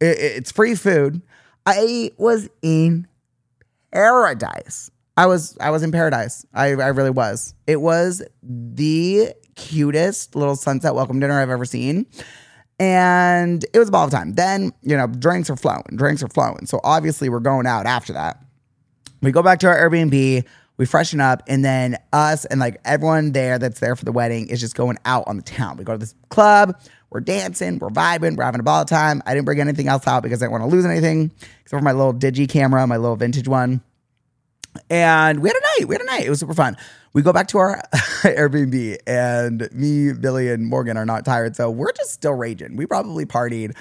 It- 0.00 0.18
it's 0.18 0.52
free 0.52 0.76
food. 0.76 1.20
I 1.66 2.12
was 2.16 2.48
in 2.62 3.08
paradise. 3.92 4.90
I 5.16 5.26
was 5.26 5.56
I 5.60 5.70
was 5.70 5.82
in 5.82 5.90
paradise. 5.92 6.44
I, 6.54 6.66
I 6.68 6.88
really 6.88 7.10
was. 7.10 7.54
It 7.66 7.80
was 7.80 8.22
the 8.42 9.32
cutest 9.56 10.34
little 10.36 10.56
sunset 10.56 10.94
welcome 10.94 11.20
dinner 11.20 11.40
I've 11.40 11.50
ever 11.50 11.64
seen. 11.64 12.06
And 12.84 13.64
it 13.72 13.78
was 13.78 13.88
a 13.88 13.92
ball 13.92 14.04
of 14.04 14.10
time. 14.10 14.34
Then, 14.34 14.72
you 14.82 14.94
know, 14.94 15.06
drinks 15.06 15.48
are 15.48 15.56
flowing. 15.56 15.84
Drinks 15.96 16.22
are 16.22 16.28
flowing. 16.28 16.66
So 16.66 16.80
obviously 16.84 17.30
we're 17.30 17.40
going 17.40 17.66
out 17.66 17.86
after 17.86 18.12
that. 18.12 18.44
We 19.22 19.32
go 19.32 19.42
back 19.42 19.58
to 19.60 19.68
our 19.68 19.88
Airbnb, 19.88 20.44
we 20.76 20.86
freshen 20.86 21.18
up, 21.18 21.42
and 21.46 21.64
then 21.64 21.96
us 22.12 22.44
and 22.44 22.60
like 22.60 22.78
everyone 22.84 23.32
there 23.32 23.58
that's 23.58 23.80
there 23.80 23.96
for 23.96 24.04
the 24.04 24.12
wedding 24.12 24.48
is 24.48 24.60
just 24.60 24.74
going 24.74 24.98
out 25.06 25.24
on 25.26 25.38
the 25.38 25.42
town. 25.42 25.78
We 25.78 25.84
go 25.84 25.92
to 25.92 25.98
this 25.98 26.14
club, 26.28 26.78
we're 27.08 27.20
dancing, 27.20 27.78
we're 27.78 27.88
vibing, 27.88 28.36
we're 28.36 28.44
having 28.44 28.60
a 28.60 28.64
ball 28.64 28.82
of 28.82 28.88
time. 28.88 29.22
I 29.24 29.32
didn't 29.32 29.46
bring 29.46 29.60
anything 29.60 29.88
else 29.88 30.06
out 30.06 30.22
because 30.22 30.42
I 30.42 30.44
didn't 30.44 30.60
want 30.60 30.64
to 30.64 30.76
lose 30.76 30.84
anything, 30.84 31.32
except 31.62 31.80
for 31.80 31.80
my 31.80 31.92
little 31.92 32.12
digi 32.12 32.46
camera, 32.46 32.86
my 32.86 32.98
little 32.98 33.16
vintage 33.16 33.48
one. 33.48 33.80
And 34.90 35.40
we 35.40 35.48
had 35.48 35.56
a 35.56 35.80
night. 35.80 35.88
We 35.88 35.94
had 35.94 36.02
a 36.02 36.06
night. 36.06 36.24
It 36.24 36.30
was 36.30 36.40
super 36.40 36.54
fun. 36.54 36.76
We 37.12 37.22
go 37.22 37.32
back 37.32 37.46
to 37.48 37.58
our 37.58 37.80
Airbnb, 38.22 38.98
and 39.06 39.68
me, 39.72 40.12
Billy, 40.12 40.50
and 40.50 40.66
Morgan 40.66 40.96
are 40.96 41.06
not 41.06 41.24
tired. 41.24 41.54
So 41.54 41.70
we're 41.70 41.92
just 41.92 42.10
still 42.10 42.34
raging. 42.34 42.76
We 42.76 42.86
probably 42.86 43.24
partied. 43.24 43.76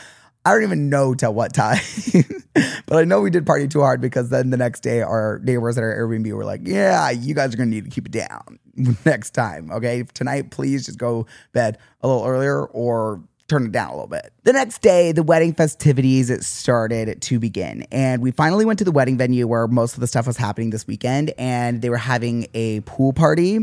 I 0.45 0.51
don't 0.51 0.63
even 0.63 0.89
know 0.89 1.13
till 1.13 1.33
what 1.33 1.53
time, 1.53 1.79
but 2.85 2.97
I 2.97 3.05
know 3.05 3.21
we 3.21 3.29
did 3.29 3.45
party 3.45 3.67
too 3.67 3.79
hard 3.79 4.01
because 4.01 4.29
then 4.29 4.49
the 4.49 4.57
next 4.57 4.81
day 4.81 5.01
our 5.01 5.39
neighbors 5.41 5.77
at 5.77 5.83
our 5.85 5.95
Airbnb 5.95 6.31
were 6.33 6.43
like, 6.43 6.61
"Yeah, 6.65 7.09
you 7.11 7.33
guys 7.33 7.53
are 7.53 7.57
gonna 7.57 7.69
need 7.69 7.85
to 7.85 7.89
keep 7.89 8.07
it 8.07 8.11
down 8.11 8.59
next 9.05 9.31
time, 9.31 9.71
okay? 9.71 10.03
Tonight, 10.13 10.51
please 10.51 10.85
just 10.85 10.97
go 10.97 11.27
bed 11.53 11.77
a 12.01 12.07
little 12.07 12.25
earlier 12.25 12.65
or 12.65 13.23
turn 13.53 13.65
it 13.65 13.71
down 13.71 13.89
a 13.89 13.93
little 13.93 14.07
bit." 14.07 14.33
The 14.43 14.53
next 14.53 14.81
day, 14.81 15.11
the 15.11 15.23
wedding 15.23 15.53
festivities 15.53 16.45
started 16.45 17.21
to 17.21 17.39
begin, 17.39 17.85
and 17.91 18.21
we 18.21 18.31
finally 18.31 18.65
went 18.65 18.79
to 18.79 18.85
the 18.85 18.91
wedding 18.91 19.17
venue 19.17 19.47
where 19.47 19.67
most 19.67 19.93
of 19.93 19.99
the 19.99 20.07
stuff 20.07 20.27
was 20.27 20.37
happening 20.37 20.71
this 20.71 20.87
weekend, 20.87 21.33
and 21.37 21.81
they 21.81 21.89
were 21.89 21.97
having 21.97 22.47
a 22.53 22.81
pool 22.81 23.13
party. 23.13 23.57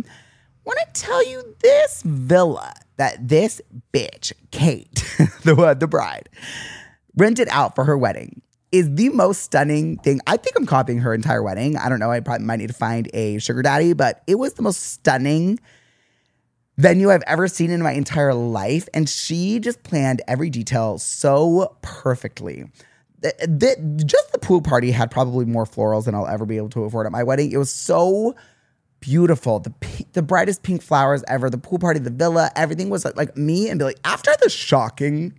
Want 0.64 0.78
to 0.94 1.00
tell 1.00 1.26
you 1.26 1.42
this 1.62 2.02
villa 2.02 2.74
that 2.96 3.28
this 3.28 3.60
bitch, 3.92 4.32
Kate, 4.50 4.94
the 5.44 5.76
the 5.78 5.86
bride, 5.86 6.28
rented 7.16 7.48
out 7.50 7.74
for 7.74 7.84
her 7.84 7.96
wedding 7.96 8.42
is 8.72 8.94
the 8.94 9.08
most 9.08 9.42
stunning 9.42 9.96
thing. 9.98 10.20
I 10.26 10.36
think 10.36 10.56
I'm 10.56 10.66
copying 10.66 10.98
her 10.98 11.12
entire 11.12 11.42
wedding. 11.42 11.76
I 11.76 11.88
don't 11.88 11.98
know. 11.98 12.10
I 12.10 12.20
probably 12.20 12.46
might 12.46 12.56
need 12.56 12.68
to 12.68 12.74
find 12.74 13.08
a 13.14 13.38
sugar 13.38 13.62
daddy, 13.62 13.94
but 13.94 14.22
it 14.26 14.36
was 14.36 14.54
the 14.54 14.62
most 14.62 14.80
stunning 14.80 15.58
venue 16.80 17.10
I've 17.10 17.22
ever 17.26 17.48
seen 17.48 17.70
in 17.70 17.82
my 17.82 17.92
entire 17.92 18.34
life. 18.34 18.88
And 18.94 19.08
she 19.08 19.58
just 19.58 19.82
planned 19.82 20.22
every 20.26 20.50
detail 20.50 20.98
so 20.98 21.76
perfectly. 21.82 22.64
The, 23.20 23.34
the- 23.40 24.04
just 24.06 24.32
the 24.32 24.38
pool 24.38 24.62
party 24.62 24.90
had 24.90 25.10
probably 25.10 25.44
more 25.44 25.64
florals 25.66 26.04
than 26.06 26.14
I'll 26.14 26.26
ever 26.26 26.46
be 26.46 26.56
able 26.56 26.70
to 26.70 26.84
afford 26.84 27.06
at 27.06 27.12
my 27.12 27.22
wedding. 27.22 27.52
It 27.52 27.58
was 27.58 27.70
so 27.72 28.34
beautiful. 29.00 29.60
The 29.60 29.72
the 30.12 30.22
brightest 30.22 30.62
pink 30.62 30.82
flowers 30.82 31.22
ever. 31.28 31.50
The 31.50 31.58
pool 31.58 31.78
party, 31.78 32.00
the 32.00 32.10
villa, 32.10 32.50
everything 32.56 32.88
was 32.90 33.04
like, 33.04 33.16
like 33.16 33.36
me 33.36 33.68
and 33.68 33.78
Billy. 33.78 33.94
After 34.04 34.30
the 34.42 34.48
shocking 34.48 35.38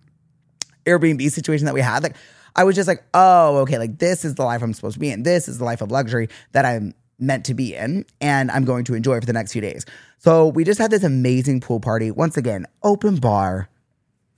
Airbnb 0.85 1.29
situation 1.31 1.65
that 1.65 1.73
we 1.73 1.81
had, 1.81 2.03
like 2.03 2.15
I 2.55 2.63
was 2.63 2.75
just 2.75 2.87
like, 2.87 3.03
oh, 3.13 3.57
okay, 3.59 3.77
like 3.77 3.97
this 3.99 4.25
is 4.25 4.35
the 4.35 4.43
life 4.43 4.61
I'm 4.61 4.73
supposed 4.73 4.95
to 4.95 4.99
be 4.99 5.09
in. 5.09 5.23
This 5.23 5.47
is 5.47 5.57
the 5.57 5.63
life 5.63 5.81
of 5.81 5.91
luxury 5.91 6.27
that 6.51 6.65
I'm 6.65 6.93
meant 7.22 7.45
to 7.45 7.53
be 7.53 7.76
in, 7.76 8.05
and 8.19 8.51
I'm 8.51 8.65
going 8.65 8.84
to 8.86 8.93
enjoy 8.95 9.19
for 9.19 9.26
the 9.26 9.34
next 9.34 9.53
few 9.53 9.61
days. 9.61 9.86
So 10.17 10.47
we 10.47 10.63
just 10.63 10.80
had 10.80 10.91
this 10.91 11.03
amazing 11.03 11.61
pool 11.61 11.80
party. 11.80 12.11
Once 12.11 12.38
again, 12.38 12.65
open 12.84 13.15
bar, 13.17 13.69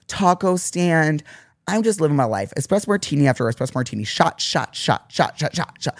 taco 0.07 0.55
stand. 0.57 1.23
I'm 1.67 1.83
just 1.83 2.01
living 2.01 2.17
my 2.17 2.25
life. 2.25 2.51
Espresso 2.57 2.87
martini 2.87 3.27
after 3.27 3.45
espresso 3.45 3.73
martini. 3.73 4.03
Shot, 4.03 4.39
shot, 4.41 4.75
shot, 4.75 5.11
shot, 5.11 5.39
shot, 5.39 5.55
shot, 5.55 5.81
shot. 5.81 5.97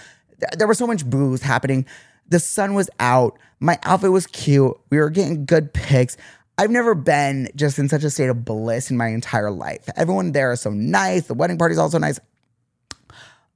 There- 0.57 0.67
was 0.67 0.77
so 0.77 0.87
much 0.87 1.05
booze 1.09 1.41
happening. 1.41 1.85
The 2.27 2.39
sun 2.39 2.73
was 2.73 2.89
out. 2.99 3.39
My 3.59 3.79
outfit 3.83 4.11
was 4.11 4.27
cute. 4.27 4.77
We 4.89 4.97
were 4.97 5.09
getting 5.09 5.45
good 5.45 5.73
pics. 5.73 6.17
I've 6.57 6.69
never 6.69 6.93
been 6.95 7.49
just 7.55 7.79
in 7.79 7.87
such 7.89 8.03
a 8.03 8.09
state 8.09 8.29
of 8.29 8.43
bliss 8.45 8.91
in 8.91 8.97
my 8.97 9.07
entire 9.07 9.51
life. 9.51 9.87
Everyone 9.95 10.33
there 10.33 10.51
is 10.51 10.61
so 10.61 10.69
nice. 10.69 11.27
The 11.27 11.33
wedding 11.33 11.57
party's 11.57 11.77
also 11.77 11.97
nice. 11.97 12.19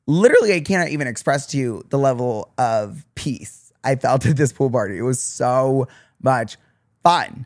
Literally, 0.08 0.54
I 0.54 0.62
cannot 0.62 0.90
even 0.90 1.06
express 1.08 1.46
to 1.48 1.58
you 1.58 1.84
the 1.90 1.98
level 1.98 2.54
of 2.58 3.06
peace 3.16 3.68
I 3.84 3.96
felt 3.96 4.26
at 4.26 4.38
this 4.38 4.54
pool 4.54 4.70
party. 4.70 4.98
It 4.98 5.02
was 5.02 5.22
so 5.22 5.88
much 6.22 6.58
fun. 7.04 7.46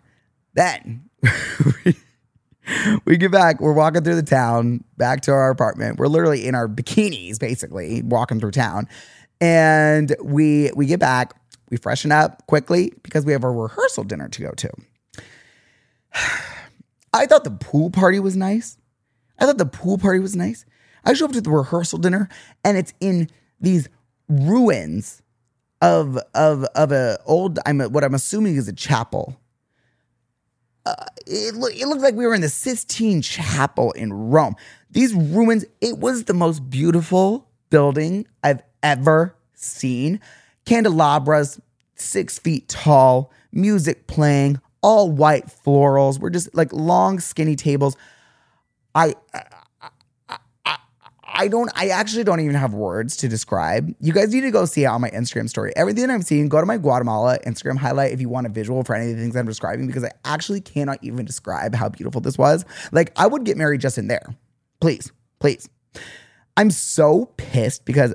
Then 0.54 1.10
we 3.06 3.18
get 3.18 3.32
back. 3.32 3.60
We're 3.60 3.74
walking 3.74 4.04
through 4.04 4.16
the 4.16 4.24
town 4.24 4.84
back 4.98 5.22
to 5.22 5.32
our 5.32 5.50
apartment. 5.50 5.98
We're 5.98 6.08
literally 6.08 6.48
in 6.48 6.56
our 6.56 6.68
bikinis, 6.68 7.40
basically 7.40 8.02
walking 8.04 8.40
through 8.40 8.52
town, 8.52 8.88
and 9.40 10.16
we 10.22 10.72
we 10.76 10.86
get 10.86 11.00
back. 11.00 11.34
We 11.70 11.78
freshen 11.78 12.12
up 12.12 12.46
quickly 12.48 12.92
because 13.02 13.26
we 13.26 13.32
have 13.32 13.44
a 13.44 13.52
rehearsal 13.52 14.04
dinner 14.04 14.28
to 14.30 14.42
go 14.42 14.52
to. 14.52 14.70
I 17.14 17.26
thought 17.26 17.44
the 17.44 17.52
pool 17.52 17.90
party 17.90 18.20
was 18.20 18.36
nice. 18.36 18.78
I 19.40 19.46
thought 19.46 19.58
the 19.58 19.66
pool 19.66 19.98
party 19.98 20.20
was 20.20 20.36
nice. 20.36 20.66
I 21.04 21.14
show 21.14 21.26
up 21.26 21.32
to 21.34 21.42
the 21.42 21.50
rehearsal 21.50 22.00
dinner, 22.00 22.30
and 22.64 22.78
it's 22.78 22.94
in 23.00 23.30
these 23.60 23.90
ruins 24.28 25.22
of 25.82 26.18
of 26.34 26.64
of 26.76 26.92
a 26.92 27.20
old. 27.26 27.60
I'm 27.66 27.80
what 27.80 28.04
I'm 28.04 28.14
assuming 28.14 28.56
is 28.56 28.68
a 28.68 28.74
chapel 28.74 29.42
uh, 30.86 31.06
it, 31.28 31.56
look, 31.56 31.76
it 31.76 31.88
looked 31.88 32.02
like 32.02 32.16
we 32.16 32.26
were 32.26 32.34
in 32.34 32.42
the 32.42 32.50
Sistine 32.50 33.22
Chapel 33.22 33.92
in 33.92 34.12
Rome. 34.14 34.56
These 34.90 35.14
ruins, 35.14 35.66
it 35.80 36.00
was 36.00 36.26
the 36.26 36.34
most 36.34 36.70
beautiful 36.70 37.48
building 37.70 38.26
I've 38.44 38.62
ever 38.82 39.36
seen. 39.54 40.20
Candelabras, 40.66 41.60
six 41.96 42.40
feet 42.40 42.68
tall, 42.68 43.32
music 43.52 44.08
playing, 44.08 44.60
all 44.82 45.12
white 45.12 45.48
florals. 45.48 46.20
We're 46.20 46.32
just 46.32 46.54
like 46.56 46.74
long, 46.74 47.20
skinny 47.20 47.56
tables. 47.56 47.96
I, 48.96 49.14
I 51.42 51.48
don't, 51.48 51.72
I 51.74 51.88
actually 51.88 52.24
don't 52.24 52.40
even 52.40 52.56
have 52.56 52.76
words 52.76 53.18
to 53.18 53.28
describe. 53.28 53.96
You 54.00 54.14
guys 54.14 54.32
need 54.32 54.42
to 54.42 54.52
go 54.52 54.66
see 54.66 54.84
it 54.84 54.86
on 54.86 55.02
my 55.02 55.10
Instagram 55.10 55.50
story. 55.50 55.74
Everything 55.76 56.08
I'm 56.12 56.22
seeing, 56.22 56.50
go 56.50 56.60
to 56.60 56.68
my 56.68 56.78
Guatemala 56.78 57.40
Instagram 57.48 57.78
highlight 57.78 58.12
if 58.12 58.22
you 58.22 58.30
want 58.30 58.46
a 58.46 58.50
visual 58.52 58.84
for 58.84 58.94
any 58.94 59.10
of 59.10 59.18
the 59.18 59.24
things 59.24 59.36
I'm 59.36 59.48
describing 59.48 59.88
because 59.88 60.04
I 60.04 60.12
actually 60.24 60.62
cannot 60.62 61.00
even 61.02 61.26
describe 61.26 61.74
how 61.74 61.90
beautiful 61.90 62.22
this 62.22 62.38
was. 62.38 62.64
Like, 62.92 63.12
I 63.16 63.26
would 63.26 63.44
get 63.44 63.58
married 63.58 63.82
just 63.82 63.98
in 63.98 64.08
there. 64.08 64.36
Please, 64.82 65.12
please. 65.40 65.68
I'm 66.58 66.70
so 66.70 67.34
pissed 67.38 67.86
because 67.86 68.14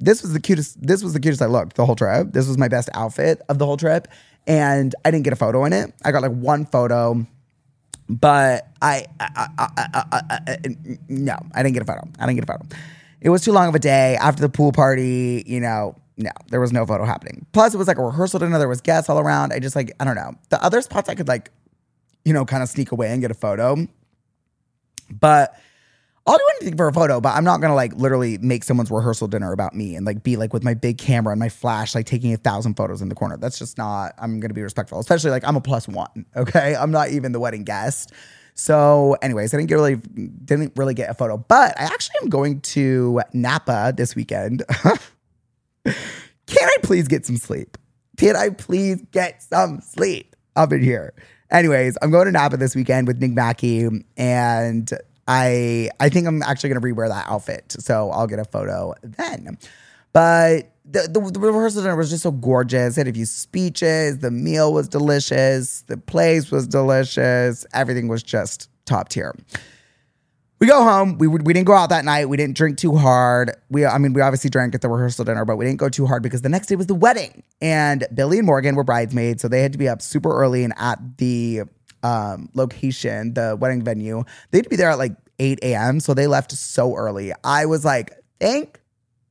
this 0.00 0.20
was 0.20 0.32
the 0.32 0.40
cutest. 0.40 0.84
This 0.84 1.04
was 1.04 1.12
the 1.12 1.20
cutest 1.20 1.40
I 1.40 1.46
looked 1.46 1.76
the 1.76 1.86
whole 1.86 1.94
trip. 1.94 2.32
This 2.32 2.48
was 2.48 2.58
my 2.58 2.66
best 2.66 2.88
outfit 2.94 3.42
of 3.48 3.60
the 3.60 3.66
whole 3.66 3.76
trip, 3.76 4.08
and 4.48 4.92
I 5.04 5.12
didn't 5.12 5.22
get 5.22 5.34
a 5.34 5.36
photo 5.36 5.64
in 5.66 5.72
it. 5.72 5.92
I 6.04 6.10
got 6.10 6.22
like 6.22 6.32
one 6.32 6.66
photo, 6.66 7.24
but 8.08 8.68
I, 8.82 9.06
I, 9.18 9.48
I, 9.58 10.22
I, 10.46 10.56
no, 11.08 11.36
I 11.54 11.62
didn't 11.62 11.74
get 11.74 11.82
a 11.82 11.86
photo. 11.86 12.06
I 12.18 12.26
didn't 12.26 12.36
get 12.36 12.44
a 12.44 12.52
photo. 12.52 12.66
It 13.20 13.30
was 13.30 13.42
too 13.42 13.52
long 13.52 13.68
of 13.68 13.74
a 13.74 13.78
day 13.78 14.16
after 14.16 14.42
the 14.42 14.48
pool 14.48 14.72
party. 14.72 15.42
You 15.46 15.60
know, 15.60 15.96
no, 16.16 16.30
there 16.50 16.60
was 16.60 16.72
no 16.72 16.84
photo 16.84 17.04
happening. 17.04 17.46
Plus, 17.52 17.74
it 17.74 17.78
was 17.78 17.88
like 17.88 17.98
a 17.98 18.04
rehearsal 18.04 18.38
dinner. 18.40 18.58
There 18.58 18.68
was 18.68 18.80
guests 18.80 19.08
all 19.08 19.18
around. 19.18 19.52
I 19.52 19.58
just 19.58 19.74
like 19.74 19.92
I 19.98 20.04
don't 20.04 20.16
know. 20.16 20.34
The 20.50 20.62
other 20.62 20.80
spots 20.82 21.08
I 21.08 21.14
could 21.14 21.28
like, 21.28 21.50
you 22.24 22.32
know, 22.32 22.44
kind 22.44 22.62
of 22.62 22.68
sneak 22.68 22.92
away 22.92 23.10
and 23.10 23.20
get 23.20 23.30
a 23.30 23.34
photo, 23.34 23.86
but 25.10 25.58
I'll 26.26 26.38
do 26.38 26.44
anything 26.60 26.78
for 26.78 26.88
a 26.88 26.92
photo, 26.92 27.20
but 27.20 27.34
I'm 27.34 27.44
not 27.44 27.60
gonna 27.60 27.74
like 27.74 27.94
literally 27.96 28.38
make 28.38 28.64
someone's 28.64 28.90
rehearsal 28.90 29.28
dinner 29.28 29.52
about 29.52 29.74
me 29.74 29.94
and 29.94 30.06
like 30.06 30.22
be 30.22 30.36
like 30.36 30.54
with 30.54 30.64
my 30.64 30.72
big 30.72 30.96
camera 30.96 31.32
and 31.32 31.40
my 31.40 31.50
flash, 31.50 31.94
like 31.94 32.06
taking 32.06 32.32
a 32.32 32.38
thousand 32.38 32.74
photos 32.74 33.02
in 33.02 33.10
the 33.10 33.14
corner. 33.14 33.36
That's 33.36 33.58
just 33.58 33.76
not, 33.76 34.14
I'm 34.16 34.40
gonna 34.40 34.54
be 34.54 34.62
respectful, 34.62 34.98
especially 34.98 35.30
like 35.30 35.44
I'm 35.44 35.56
a 35.56 35.60
plus 35.60 35.86
one, 35.86 36.24
okay? 36.36 36.74
I'm 36.76 36.90
not 36.90 37.10
even 37.10 37.32
the 37.32 37.40
wedding 37.40 37.64
guest. 37.64 38.12
So, 38.54 39.16
anyways, 39.20 39.52
I 39.52 39.56
didn't 39.58 39.68
get 39.68 39.74
really 39.74 39.96
didn't 39.96 40.72
really 40.76 40.94
get 40.94 41.10
a 41.10 41.14
photo, 41.14 41.36
but 41.36 41.78
I 41.78 41.84
actually 41.84 42.16
am 42.22 42.28
going 42.30 42.60
to 42.60 43.20
Napa 43.32 43.92
this 43.96 44.14
weekend. 44.14 44.62
Can 45.84 45.94
I 46.62 46.76
please 46.82 47.08
get 47.08 47.26
some 47.26 47.36
sleep? 47.36 47.76
Can 48.16 48.36
I 48.36 48.50
please 48.50 49.02
get 49.10 49.42
some 49.42 49.80
sleep 49.80 50.36
up 50.56 50.72
in 50.72 50.82
here? 50.82 51.14
Anyways, 51.50 51.98
I'm 52.00 52.10
going 52.10 52.26
to 52.26 52.32
Napa 52.32 52.56
this 52.56 52.74
weekend 52.76 53.08
with 53.08 53.20
Nick 53.20 53.32
Mackey 53.32 53.88
and 54.16 54.90
I 55.26 55.90
I 56.00 56.08
think 56.08 56.26
I'm 56.26 56.42
actually 56.42 56.70
gonna 56.70 56.80
rewear 56.80 57.08
that 57.08 57.26
outfit, 57.28 57.76
so 57.78 58.10
I'll 58.10 58.26
get 58.26 58.38
a 58.38 58.44
photo 58.44 58.94
then. 59.02 59.58
But 60.12 60.70
the, 60.84 61.08
the, 61.10 61.30
the 61.32 61.40
rehearsal 61.40 61.82
dinner 61.82 61.96
was 61.96 62.10
just 62.10 62.22
so 62.22 62.30
gorgeous. 62.30 62.96
It 62.96 63.00
had 63.00 63.08
a 63.08 63.12
few 63.12 63.26
speeches. 63.26 64.18
The 64.18 64.30
meal 64.30 64.72
was 64.72 64.88
delicious. 64.88 65.82
The 65.82 65.96
place 65.96 66.50
was 66.50 66.66
delicious. 66.66 67.64
Everything 67.72 68.06
was 68.06 68.22
just 68.22 68.68
top 68.84 69.08
tier. 69.08 69.34
We 70.60 70.68
go 70.68 70.82
home. 70.84 71.18
We 71.18 71.26
we 71.26 71.52
didn't 71.52 71.66
go 71.66 71.74
out 71.74 71.88
that 71.90 72.04
night. 72.04 72.28
We 72.28 72.36
didn't 72.36 72.56
drink 72.56 72.78
too 72.78 72.96
hard. 72.96 73.50
We 73.70 73.84
I 73.84 73.98
mean 73.98 74.12
we 74.12 74.20
obviously 74.20 74.50
drank 74.50 74.74
at 74.74 74.82
the 74.82 74.88
rehearsal 74.88 75.24
dinner, 75.24 75.44
but 75.44 75.56
we 75.56 75.64
didn't 75.64 75.78
go 75.78 75.88
too 75.88 76.06
hard 76.06 76.22
because 76.22 76.42
the 76.42 76.48
next 76.48 76.68
day 76.68 76.76
was 76.76 76.86
the 76.86 76.94
wedding, 76.94 77.42
and 77.60 78.06
Billy 78.14 78.38
and 78.38 78.46
Morgan 78.46 78.74
were 78.76 78.84
bridesmaids, 78.84 79.42
so 79.42 79.48
they 79.48 79.62
had 79.62 79.72
to 79.72 79.78
be 79.78 79.88
up 79.88 80.00
super 80.00 80.34
early 80.34 80.64
and 80.64 80.72
at 80.78 81.18
the 81.18 81.62
um, 82.04 82.50
location, 82.54 83.34
the 83.34 83.56
wedding 83.58 83.82
venue. 83.82 84.22
they'd 84.50 84.68
be 84.68 84.76
there 84.76 84.90
at 84.90 84.98
like 84.98 85.16
8 85.40 85.58
a.m. 85.62 85.98
So 85.98 86.14
they 86.14 86.28
left 86.28 86.52
so 86.52 86.94
early. 86.94 87.32
I 87.42 87.66
was 87.66 87.84
like, 87.84 88.12
thank 88.38 88.80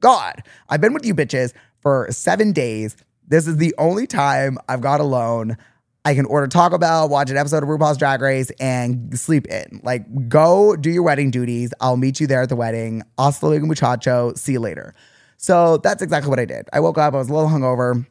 God. 0.01 0.43
I've 0.67 0.81
been 0.81 0.93
with 0.93 1.05
you 1.05 1.15
bitches 1.15 1.53
for 1.79 2.07
seven 2.09 2.51
days. 2.51 2.97
This 3.27 3.47
is 3.47 3.57
the 3.57 3.73
only 3.77 4.07
time 4.07 4.57
I've 4.67 4.81
got 4.81 4.99
alone. 4.99 5.55
I 6.03 6.15
can 6.15 6.25
order 6.25 6.47
Taco 6.47 6.77
Bell, 6.77 7.07
watch 7.07 7.29
an 7.29 7.37
episode 7.37 7.63
of 7.63 7.69
RuPaul's 7.69 7.97
Drag 7.97 8.19
Race, 8.19 8.49
and 8.59 9.17
sleep 9.17 9.47
in. 9.47 9.79
Like, 9.83 10.27
go 10.27 10.75
do 10.75 10.89
your 10.89 11.03
wedding 11.03 11.31
duties. 11.31 11.73
I'll 11.79 11.95
meet 11.95 12.19
you 12.19 12.27
there 12.27 12.41
at 12.41 12.49
the 12.49 12.57
wedding. 12.57 13.03
Hasta 13.17 13.47
luego, 13.47 13.65
muchacho. 13.65 14.33
See 14.35 14.51
you 14.51 14.59
later. 14.59 14.93
So 15.37 15.77
that's 15.77 16.01
exactly 16.01 16.29
what 16.29 16.39
I 16.39 16.45
did. 16.45 16.67
I 16.73 16.81
woke 16.81 16.97
up. 16.97 17.13
I 17.13 17.17
was 17.17 17.29
a 17.29 17.33
little 17.33 17.49
hungover. 17.49 18.05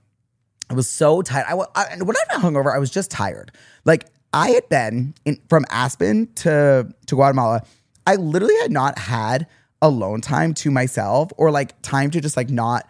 I 0.71 0.75
was 0.75 0.89
so 0.89 1.21
tired. 1.21 1.45
I, 1.49 1.53
I 1.75 1.97
when 2.03 2.17
I'm 2.17 2.41
not 2.41 2.53
hungover, 2.53 2.75
I 2.75 2.79
was 2.79 2.91
just 2.91 3.11
tired. 3.11 3.53
Like 3.85 4.07
I 4.33 4.51
had 4.51 4.69
been 4.69 5.15
in, 5.25 5.41
from 5.49 5.65
Aspen 5.71 6.33
to 6.37 6.93
to 7.07 7.15
Guatemala. 7.15 7.63
I 8.07 8.17
literally 8.17 8.57
had 8.63 8.73
not 8.73 8.99
had 8.99 9.47
alone 9.81 10.21
time 10.21 10.55
to 10.55 10.71
myself 10.71 11.31
or 11.37 11.51
like 11.51 11.81
time 11.83 12.11
to 12.13 12.21
just 12.21 12.37
like 12.37 12.51
not 12.51 12.89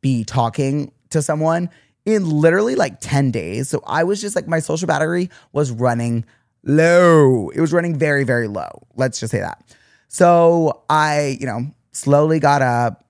be 0.00 0.24
talking 0.24 0.92
to 1.10 1.22
someone 1.22 1.70
in 2.06 2.28
literally 2.28 2.74
like 2.74 3.00
10 3.00 3.30
days. 3.30 3.68
So 3.68 3.82
I 3.86 4.04
was 4.04 4.20
just 4.20 4.34
like 4.34 4.48
my 4.48 4.58
social 4.58 4.86
battery 4.86 5.30
was 5.52 5.70
running 5.70 6.24
low. 6.64 7.50
It 7.50 7.60
was 7.60 7.72
running 7.72 7.98
very 7.98 8.24
very 8.24 8.48
low. 8.48 8.70
Let's 8.96 9.20
just 9.20 9.30
say 9.30 9.40
that. 9.40 9.62
So 10.08 10.82
I, 10.90 11.36
you 11.40 11.46
know, 11.46 11.72
slowly 11.92 12.40
got 12.40 12.62
up. 12.62 13.04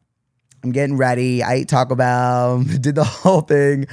I'm 0.63 0.73
getting 0.73 0.97
ready. 0.97 1.43
I 1.43 1.55
ate 1.55 1.69
Taco 1.69 1.95
Bell, 1.95 2.63
did 2.81 2.95
the 2.95 3.05
whole 3.05 3.41
thing. 3.41 3.87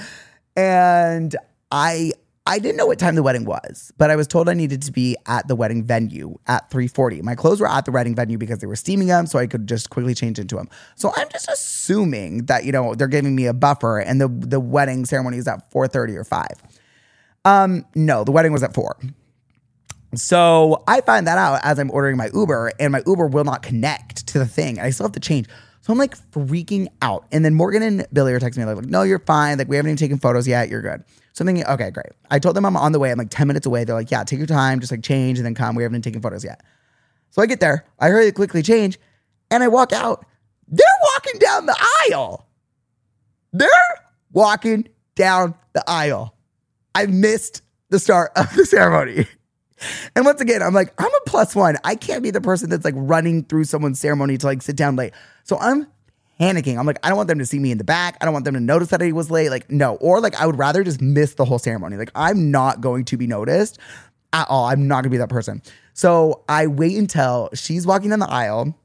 And 0.55 1.35
I 1.71 2.11
I 2.47 2.59
didn't 2.59 2.77
know 2.77 2.85
what 2.85 2.97
time 2.97 3.15
the 3.15 3.23
wedding 3.23 3.43
was, 3.43 3.91
but 3.97 4.09
I 4.09 4.15
was 4.15 4.25
told 4.25 4.47
I 4.47 4.53
needed 4.53 4.81
to 4.83 4.91
be 4.91 5.17
at 5.25 5.47
the 5.49 5.55
wedding 5.55 5.83
venue 5.83 6.37
at 6.47 6.69
3:40. 6.71 7.21
My 7.21 7.35
clothes 7.35 7.59
were 7.59 7.69
at 7.69 7.83
the 7.83 7.91
wedding 7.91 8.15
venue 8.15 8.37
because 8.37 8.59
they 8.59 8.67
were 8.67 8.77
steaming 8.77 9.07
them, 9.07 9.27
so 9.27 9.37
I 9.37 9.47
could 9.47 9.67
just 9.67 9.89
quickly 9.89 10.13
change 10.15 10.39
into 10.39 10.55
them. 10.55 10.69
So 10.95 11.11
I'm 11.15 11.27
just 11.29 11.49
assuming 11.49 12.45
that 12.45 12.63
you 12.63 12.71
know 12.71 12.95
they're 12.95 13.07
giving 13.07 13.35
me 13.35 13.45
a 13.47 13.53
buffer, 13.53 13.99
and 13.99 14.21
the 14.21 14.29
the 14.29 14.61
wedding 14.61 15.05
ceremony 15.05 15.37
is 15.37 15.47
at 15.47 15.69
4:30 15.71 16.15
or 16.15 16.23
5. 16.23 16.47
Um, 17.43 17.85
no, 17.95 18.23
the 18.23 18.31
wedding 18.31 18.53
was 18.53 18.63
at 18.63 18.73
4. 18.73 18.97
So 20.15 20.83
I 20.87 21.01
find 21.01 21.27
that 21.27 21.37
out 21.37 21.59
as 21.63 21.79
I'm 21.79 21.91
ordering 21.91 22.17
my 22.17 22.29
Uber, 22.33 22.71
and 22.79 22.93
my 22.93 23.03
Uber 23.05 23.27
will 23.27 23.43
not 23.43 23.61
connect 23.61 24.27
to 24.27 24.39
the 24.39 24.47
thing. 24.47 24.77
And 24.77 24.87
I 24.87 24.89
still 24.91 25.05
have 25.05 25.13
to 25.13 25.19
change. 25.19 25.47
So 25.81 25.93
I'm 25.93 25.99
like 25.99 26.17
freaking 26.31 26.87
out. 27.01 27.25
And 27.31 27.45
then 27.45 27.53
Morgan 27.53 27.81
and 27.81 28.05
Billy 28.11 28.33
are 28.33 28.39
texting 28.39 28.57
me 28.57 28.65
like, 28.65 28.85
no, 28.85 29.03
you're 29.03 29.19
fine. 29.19 29.57
Like 29.57 29.69
we 29.69 29.77
haven't 29.77 29.91
even 29.91 29.97
taken 29.97 30.17
photos 30.17 30.47
yet. 30.47 30.69
You're 30.69 30.81
good. 30.81 31.03
So 31.37 31.43
I'm 31.43 31.45
thinking, 31.45 31.67
okay, 31.67 31.91
great. 31.91 32.13
I 32.31 32.39
told 32.39 32.55
them 32.55 32.65
I'm 32.65 32.75
on 32.75 32.93
the 32.93 32.99
way. 32.99 33.11
I'm 33.11 33.17
like 33.19 33.29
10 33.29 33.45
minutes 33.45 33.67
away. 33.67 33.83
They're 33.83 33.93
like, 33.93 34.09
yeah, 34.09 34.23
take 34.23 34.39
your 34.39 34.47
time, 34.47 34.79
just 34.79 34.91
like 34.91 35.03
change 35.03 35.37
and 35.37 35.45
then 35.45 35.53
come. 35.53 35.75
We 35.75 35.83
haven't 35.83 35.97
even 35.97 36.01
taken 36.01 36.19
photos 36.19 36.43
yet. 36.43 36.63
So 37.29 37.43
I 37.43 37.45
get 37.45 37.59
there. 37.59 37.85
I 37.99 38.07
hurry 38.07 38.31
quickly 38.31 38.63
change 38.63 38.97
and 39.51 39.61
I 39.61 39.67
walk 39.67 39.93
out. 39.93 40.25
They're 40.67 40.87
walking 41.13 41.39
down 41.39 41.67
the 41.67 41.77
aisle. 42.09 42.47
They're 43.53 43.69
walking 44.31 44.89
down 45.13 45.53
the 45.73 45.83
aisle. 45.87 46.33
I 46.95 47.05
missed 47.05 47.61
the 47.91 47.99
start 47.99 48.31
of 48.35 48.51
the 48.55 48.65
ceremony. 48.65 49.27
And 50.15 50.25
once 50.25 50.41
again, 50.41 50.63
I'm 50.63 50.73
like, 50.73 50.91
I'm 50.99 51.13
a 51.13 51.21
plus 51.27 51.55
one. 51.55 51.77
I 51.83 51.93
can't 51.93 52.23
be 52.23 52.31
the 52.31 52.41
person 52.41 52.71
that's 52.71 52.83
like 52.83 52.95
running 52.97 53.43
through 53.43 53.65
someone's 53.65 53.99
ceremony 53.99 54.39
to 54.39 54.45
like 54.47 54.63
sit 54.63 54.75
down 54.75 54.95
late. 54.95 55.13
So 55.43 55.59
I'm 55.59 55.85
panicking. 56.39 56.77
I'm 56.77 56.85
like, 56.85 56.99
I 57.03 57.09
don't 57.09 57.17
want 57.17 57.27
them 57.27 57.39
to 57.39 57.45
see 57.45 57.59
me 57.59 57.71
in 57.71 57.77
the 57.77 57.83
back. 57.83 58.17
I 58.21 58.25
don't 58.25 58.33
want 58.33 58.45
them 58.45 58.53
to 58.53 58.59
notice 58.59 58.89
that 58.89 59.01
I 59.01 59.11
was 59.11 59.31
late. 59.31 59.49
Like, 59.49 59.69
no. 59.71 59.95
Or 59.95 60.19
like, 60.19 60.35
I 60.35 60.45
would 60.45 60.57
rather 60.57 60.83
just 60.83 61.01
miss 61.01 61.33
the 61.35 61.45
whole 61.45 61.59
ceremony. 61.59 61.97
Like, 61.97 62.11
I'm 62.15 62.51
not 62.51 62.81
going 62.81 63.05
to 63.05 63.17
be 63.17 63.27
noticed 63.27 63.79
at 64.33 64.47
all. 64.49 64.65
I'm 64.65 64.87
not 64.87 64.95
going 64.95 65.03
to 65.03 65.09
be 65.09 65.17
that 65.17 65.29
person. 65.29 65.61
So 65.93 66.43
I 66.47 66.67
wait 66.67 66.97
until 66.97 67.49
she's 67.53 67.87
walking 67.87 68.11
down 68.11 68.19
the 68.19 68.29
aisle 68.29 68.77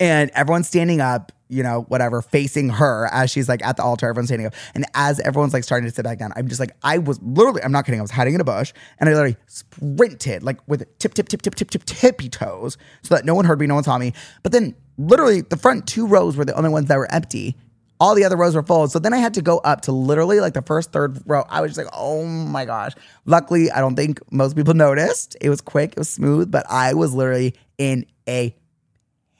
and 0.00 0.30
everyone's 0.30 0.66
standing 0.66 1.00
up, 1.00 1.32
you 1.48 1.62
know, 1.62 1.82
whatever, 1.88 2.22
facing 2.22 2.70
her 2.70 3.08
as 3.12 3.30
she's 3.30 3.48
like 3.48 3.64
at 3.64 3.76
the 3.76 3.82
altar, 3.82 4.08
everyone's 4.08 4.28
standing 4.28 4.46
up. 4.46 4.54
And 4.74 4.86
as 4.94 5.20
everyone's 5.20 5.52
like 5.52 5.64
starting 5.64 5.88
to 5.88 5.94
sit 5.94 6.02
back 6.02 6.18
down, 6.18 6.32
I'm 6.34 6.48
just 6.48 6.60
like, 6.60 6.74
I 6.82 6.98
was 6.98 7.20
literally, 7.22 7.62
I'm 7.62 7.72
not 7.72 7.84
kidding, 7.84 8.00
I 8.00 8.02
was 8.02 8.10
hiding 8.10 8.34
in 8.34 8.40
a 8.40 8.44
bush 8.44 8.72
and 8.98 9.08
I 9.08 9.12
literally 9.12 9.36
sprinted 9.46 10.42
like 10.42 10.58
with 10.66 10.86
tip, 10.98 11.14
tip, 11.14 11.28
tip, 11.28 11.42
tip, 11.42 11.54
tip, 11.54 11.70
tip, 11.70 11.84
tippy 11.84 12.28
toes 12.28 12.78
so 13.02 13.14
that 13.14 13.24
no 13.24 13.34
one 13.34 13.44
heard 13.44 13.60
me, 13.60 13.66
no 13.66 13.74
one 13.74 13.84
saw 13.84 13.98
me. 13.98 14.14
But 14.42 14.52
then 14.52 14.74
literally 14.98 15.40
the 15.42 15.56
front 15.56 15.86
two 15.86 16.06
rows 16.06 16.36
were 16.36 16.44
the 16.44 16.54
only 16.54 16.70
ones 16.70 16.88
that 16.88 16.96
were 16.96 17.10
empty. 17.10 17.56
All 18.00 18.14
the 18.14 18.24
other 18.24 18.36
rows 18.36 18.54
were 18.54 18.62
full. 18.62 18.88
So 18.88 18.98
then 18.98 19.14
I 19.14 19.18
had 19.18 19.34
to 19.34 19.42
go 19.42 19.58
up 19.58 19.82
to 19.82 19.92
literally 19.92 20.40
like 20.40 20.54
the 20.54 20.62
first 20.62 20.92
third 20.92 21.22
row. 21.26 21.44
I 21.48 21.60
was 21.60 21.70
just 21.70 21.78
like, 21.78 21.94
oh 21.96 22.24
my 22.26 22.64
gosh. 22.64 22.92
Luckily, 23.24 23.70
I 23.70 23.80
don't 23.80 23.94
think 23.96 24.20
most 24.32 24.56
people 24.56 24.74
noticed. 24.74 25.36
It 25.40 25.48
was 25.48 25.60
quick, 25.60 25.92
it 25.92 25.98
was 25.98 26.08
smooth, 26.08 26.50
but 26.50 26.66
I 26.68 26.94
was 26.94 27.14
literally 27.14 27.54
in 27.78 28.06
a 28.28 28.54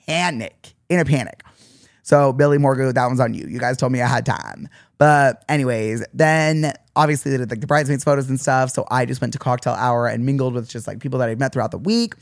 panic, 0.07 0.75
in 0.89 1.01
a 1.01 1.05
panic. 1.05 1.43
So 2.03 2.33
Billy 2.33 2.59
Morgan, 2.59 2.93
that 2.93 3.07
one's 3.07 3.21
on 3.21 3.35
you. 3.35 3.47
You 3.49 3.59
guys 3.59 3.77
told 3.77 3.91
me 3.91 4.03
I 4.03 4.07
had 4.07 4.27
time. 4.27 4.69
But 4.99 5.45
anyways, 5.49 6.05
then 6.13 6.73
obviously 6.95 7.33
they 7.33 7.39
did 7.39 7.51
like 7.51 7.61
the 7.61 7.67
bridesmaids 7.67 8.05
photos 8.05 8.29
and 8.29 8.39
stuff. 8.39 8.71
So 8.71 8.87
I 8.91 9.07
just 9.07 9.21
went 9.21 9.33
to 9.33 9.39
cocktail 9.39 9.73
hour 9.73 10.07
and 10.07 10.25
mingled 10.25 10.55
with 10.55 10.69
just 10.69 10.87
like 10.87 11.01
people 11.01 11.19
that 11.19 11.29
I'd 11.29 11.39
met 11.39 11.53
throughout 11.53 11.71
the 11.71 11.79
week. 11.79 12.15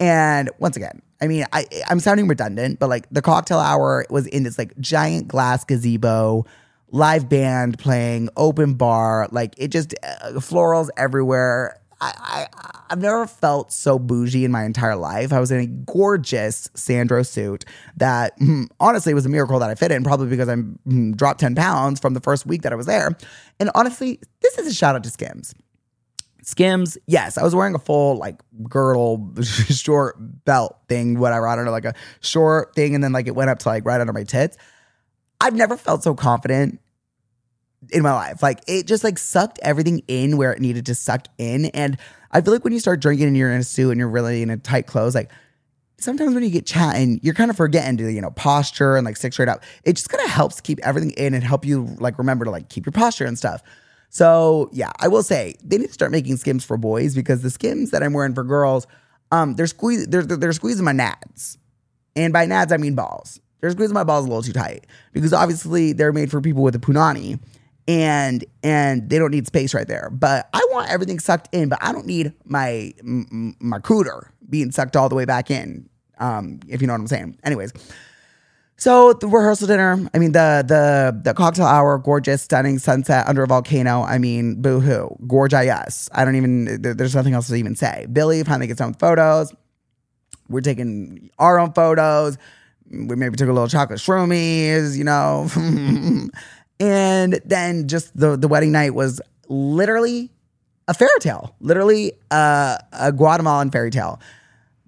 And 0.00 0.50
once 0.58 0.76
again, 0.76 1.02
I 1.20 1.26
mean, 1.28 1.44
I 1.52 1.66
I'm 1.88 2.00
sounding 2.00 2.28
redundant, 2.28 2.78
but 2.78 2.88
like 2.88 3.08
the 3.10 3.22
cocktail 3.22 3.58
hour 3.58 4.04
was 4.10 4.26
in 4.26 4.42
this 4.42 4.58
like 4.58 4.76
giant 4.78 5.28
glass 5.28 5.64
gazebo, 5.64 6.44
live 6.90 7.28
band 7.28 7.78
playing, 7.78 8.28
open 8.36 8.74
bar, 8.74 9.28
like 9.30 9.54
it 9.56 9.68
just 9.68 9.94
uh, 10.02 10.32
florals 10.34 10.88
everywhere. 10.96 11.80
I, 11.98 12.12
I 12.18 12.66
I've 12.90 13.00
never 13.00 13.26
felt 13.26 13.72
so 13.72 13.98
bougie 13.98 14.44
in 14.44 14.52
my 14.52 14.64
entire 14.64 14.96
life. 14.96 15.32
I 15.32 15.40
was 15.40 15.50
in 15.50 15.60
a 15.60 15.66
gorgeous 15.66 16.68
Sandro 16.74 17.22
suit 17.22 17.64
that 17.96 18.38
mm, 18.38 18.66
honestly 18.78 19.14
was 19.14 19.26
a 19.26 19.28
miracle 19.28 19.58
that 19.58 19.70
I 19.70 19.74
fit 19.74 19.90
in, 19.90 20.04
probably 20.04 20.28
because 20.28 20.48
I 20.48 20.56
mm, 20.56 21.16
dropped 21.16 21.40
10 21.40 21.54
pounds 21.54 21.98
from 21.98 22.14
the 22.14 22.20
first 22.20 22.46
week 22.46 22.62
that 22.62 22.72
I 22.72 22.76
was 22.76 22.86
there. 22.86 23.16
And 23.58 23.70
honestly, 23.74 24.20
this 24.40 24.58
is 24.58 24.66
a 24.66 24.74
shout 24.74 24.94
out 24.94 25.04
to 25.04 25.10
Skims. 25.10 25.54
Skims, 26.46 26.96
yes, 27.08 27.36
I 27.36 27.42
was 27.42 27.56
wearing 27.56 27.74
a 27.74 27.78
full 27.78 28.18
like 28.18 28.40
girdle, 28.68 29.34
short 29.42 30.16
belt 30.44 30.78
thing, 30.88 31.18
whatever. 31.18 31.48
I 31.48 31.56
don't 31.56 31.64
know, 31.64 31.72
like 31.72 31.84
a 31.84 31.94
short 32.20 32.72
thing, 32.76 32.94
and 32.94 33.02
then 33.02 33.12
like 33.12 33.26
it 33.26 33.34
went 33.34 33.50
up 33.50 33.58
to 33.60 33.68
like 33.68 33.84
right 33.84 34.00
under 34.00 34.12
my 34.12 34.22
tits. 34.22 34.56
I've 35.40 35.54
never 35.54 35.76
felt 35.76 36.04
so 36.04 36.14
confident 36.14 36.80
in 37.90 38.02
my 38.02 38.12
life. 38.12 38.44
Like 38.44 38.60
it 38.68 38.86
just 38.86 39.02
like 39.02 39.18
sucked 39.18 39.58
everything 39.60 40.02
in 40.06 40.36
where 40.36 40.52
it 40.52 40.60
needed 40.60 40.86
to 40.86 40.94
suck 40.94 41.26
in. 41.36 41.66
And 41.66 41.98
I 42.30 42.40
feel 42.40 42.52
like 42.52 42.62
when 42.62 42.72
you 42.72 42.78
start 42.78 43.00
drinking 43.00 43.26
and 43.26 43.36
you're 43.36 43.50
in 43.50 43.60
a 43.60 43.64
suit 43.64 43.90
and 43.90 43.98
you're 43.98 44.08
really 44.08 44.40
in 44.40 44.50
a 44.50 44.56
tight 44.56 44.86
clothes, 44.86 45.16
like 45.16 45.32
sometimes 45.98 46.32
when 46.32 46.44
you 46.44 46.50
get 46.50 46.64
chatting, 46.64 47.18
you're 47.24 47.34
kind 47.34 47.50
of 47.50 47.56
forgetting 47.56 47.96
to, 47.96 48.12
you 48.12 48.20
know, 48.20 48.30
posture 48.30 48.96
and 48.96 49.04
like 49.04 49.16
sit 49.16 49.32
straight 49.32 49.48
up. 49.48 49.64
It 49.82 49.94
just 49.94 50.08
kind 50.08 50.24
of 50.24 50.30
helps 50.30 50.60
keep 50.60 50.78
everything 50.84 51.10
in 51.12 51.34
and 51.34 51.42
help 51.42 51.64
you 51.64 51.96
like 51.98 52.18
remember 52.18 52.44
to 52.44 52.52
like 52.52 52.68
keep 52.68 52.86
your 52.86 52.92
posture 52.92 53.24
and 53.24 53.36
stuff. 53.36 53.62
So 54.08 54.70
yeah, 54.72 54.92
I 54.98 55.08
will 55.08 55.22
say 55.22 55.54
they 55.62 55.78
need 55.78 55.88
to 55.88 55.92
start 55.92 56.12
making 56.12 56.36
skims 56.36 56.64
for 56.64 56.76
boys 56.76 57.14
because 57.14 57.42
the 57.42 57.50
skims 57.50 57.90
that 57.90 58.02
I'm 58.02 58.12
wearing 58.12 58.34
for 58.34 58.44
girls, 58.44 58.86
um, 59.32 59.54
they're 59.54 59.66
squeeze 59.66 60.06
they're, 60.06 60.22
they're 60.22 60.52
squeezing 60.52 60.84
my 60.84 60.92
nads. 60.92 61.58
And 62.14 62.32
by 62.32 62.46
nads 62.46 62.72
I 62.72 62.76
mean 62.76 62.94
balls. 62.94 63.40
They're 63.60 63.70
squeezing 63.70 63.94
my 63.94 64.04
balls 64.04 64.24
a 64.24 64.28
little 64.28 64.42
too 64.42 64.52
tight 64.52 64.86
because 65.12 65.32
obviously 65.32 65.92
they're 65.92 66.12
made 66.12 66.30
for 66.30 66.40
people 66.40 66.62
with 66.62 66.74
a 66.74 66.78
punani 66.78 67.40
and 67.88 68.44
and 68.62 69.08
they 69.08 69.18
don't 69.18 69.30
need 69.30 69.46
space 69.46 69.74
right 69.74 69.86
there. 69.86 70.10
But 70.10 70.48
I 70.52 70.66
want 70.70 70.90
everything 70.90 71.18
sucked 71.18 71.54
in, 71.54 71.68
but 71.68 71.78
I 71.82 71.92
don't 71.92 72.06
need 72.06 72.32
my 72.44 72.92
my 73.02 73.78
cooter 73.78 74.28
being 74.48 74.70
sucked 74.70 74.96
all 74.96 75.08
the 75.08 75.14
way 75.14 75.24
back 75.24 75.50
in. 75.50 75.88
Um, 76.18 76.60
if 76.68 76.80
you 76.80 76.86
know 76.86 76.94
what 76.94 77.00
I'm 77.00 77.06
saying. 77.06 77.38
Anyways, 77.44 77.72
so 78.78 79.12
the 79.14 79.26
rehearsal 79.26 79.66
dinner, 79.68 80.06
I 80.14 80.18
mean 80.18 80.32
the 80.32 80.64
the 80.66 81.18
the 81.24 81.34
cocktail 81.34 81.64
hour, 81.66 81.96
gorgeous, 81.98 82.42
stunning 82.42 82.78
sunset 82.78 83.26
under 83.26 83.42
a 83.42 83.46
volcano. 83.46 84.02
I 84.02 84.18
mean, 84.18 84.60
boo 84.60 84.80
hoo, 84.80 85.16
gorgeous. 85.26 86.08
I 86.12 86.24
don't 86.24 86.36
even. 86.36 86.82
there- 86.82 86.94
There's 86.94 87.14
nothing 87.14 87.34
else 87.34 87.48
to 87.48 87.54
even 87.54 87.74
say. 87.76 88.06
Billy 88.12 88.42
finally 88.44 88.66
gets 88.66 88.80
on 88.80 88.94
photos. 88.94 89.54
We're 90.48 90.60
taking 90.60 91.30
our 91.38 91.58
own 91.58 91.72
photos. 91.72 92.36
We 92.90 93.16
maybe 93.16 93.36
took 93.36 93.48
a 93.48 93.52
little 93.52 93.68
chocolate 93.68 93.98
shroomies, 93.98 94.96
you 94.96 95.04
know. 95.04 95.48
and 96.80 97.40
then 97.44 97.88
just 97.88 98.16
the 98.16 98.36
the 98.36 98.48
wedding 98.48 98.72
night 98.72 98.94
was 98.94 99.20
literally 99.48 100.30
a 100.88 100.94
fairy 100.94 101.18
tale, 101.20 101.56
literally 101.60 102.12
uh, 102.30 102.76
a 102.92 103.10
Guatemalan 103.10 103.70
fairy 103.70 103.90
tale. 103.90 104.20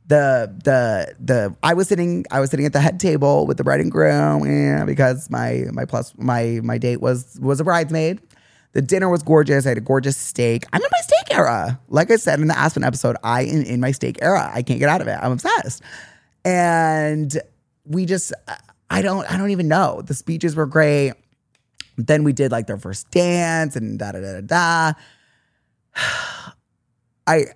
The 0.09 0.53
the 0.65 1.15
the 1.21 1.55
I 1.63 1.75
was 1.75 1.89
sitting 1.89 2.25
I 2.31 2.41
was 2.41 2.51
sitting 2.51 2.67
at 2.67 2.73
the 2.73 2.81
head 2.81 2.99
table 2.99 3.47
with 3.47 3.59
the 3.59 3.65
bride 3.65 3.81
and 3.81 3.91
groom 3.91 4.45
yeah, 4.47 4.85
because 4.85 5.31
my 5.31 5.65
my 5.73 5.85
plus 5.85 6.15
my 6.17 6.61
my 6.63 6.79
date 6.79 7.01
was 7.01 7.39
was 7.41 7.61
a 7.61 7.65
bridesmaid. 7.65 8.21
The 8.73 8.83
dinner 8.83 9.09
was 9.09 9.23
gorgeous. 9.23 9.67
I 9.67 9.71
had 9.71 9.79
a 9.79 9.83
gorgeous 9.83 10.17
steak. 10.17 10.65
I'm 10.73 10.81
in 10.81 10.89
my 10.91 11.01
steak 11.01 11.37
era. 11.37 11.81
Like 11.89 12.11
I 12.11 12.17
said 12.17 12.41
in 12.41 12.49
the 12.49 12.59
Aspen 12.59 12.85
episode, 12.85 13.17
I 13.23 13.43
am 13.43 13.63
in 13.63 13.81
my 13.81 13.93
steak 13.93 14.19
era. 14.21 14.51
I 14.53 14.63
can't 14.63 14.79
get 14.79 14.89
out 14.89 15.01
of 15.01 15.09
it. 15.09 15.19
I'm 15.21 15.33
obsessed. 15.33 15.83
And 16.45 17.39
we 17.85 18.07
just 18.07 18.33
I 18.91 19.03
don't 19.03 19.31
I 19.31 19.37
don't 19.37 19.51
even 19.51 19.69
know. 19.69 20.03
The 20.03 20.15
speeches 20.15 20.57
were 20.57 20.67
great. 20.67 21.15
Then 21.97 22.25
we 22.25 22.33
did 22.33 22.53
like 22.53 22.67
their 22.67 22.79
first 22.79 23.11
dance 23.11 23.77
and 23.77 23.99
da 23.99 24.13
da 24.13 24.21
da 24.21 24.41
da 24.41 24.41
da. 24.41 24.93
I 27.27 27.47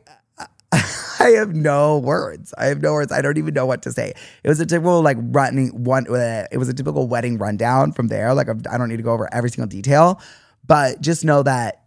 I 1.20 1.34
have 1.36 1.54
no 1.54 1.98
words. 1.98 2.52
I 2.56 2.66
have 2.66 2.80
no 2.80 2.94
words. 2.94 3.12
I 3.12 3.22
don't 3.22 3.38
even 3.38 3.54
know 3.54 3.66
what 3.66 3.82
to 3.82 3.92
say. 3.92 4.12
It 4.42 4.48
was 4.48 4.58
a 4.60 4.66
typical 4.66 5.02
like 5.02 5.18
running 5.20 5.84
one. 5.84 6.06
uh, 6.08 6.46
It 6.50 6.58
was 6.58 6.68
a 6.68 6.74
typical 6.74 7.06
wedding 7.06 7.38
rundown 7.38 7.92
from 7.92 8.08
there. 8.08 8.34
Like 8.34 8.48
I 8.48 8.78
don't 8.78 8.88
need 8.88 8.96
to 8.96 9.02
go 9.02 9.12
over 9.12 9.28
every 9.32 9.50
single 9.50 9.68
detail, 9.68 10.20
but 10.66 11.00
just 11.00 11.24
know 11.24 11.42
that 11.42 11.84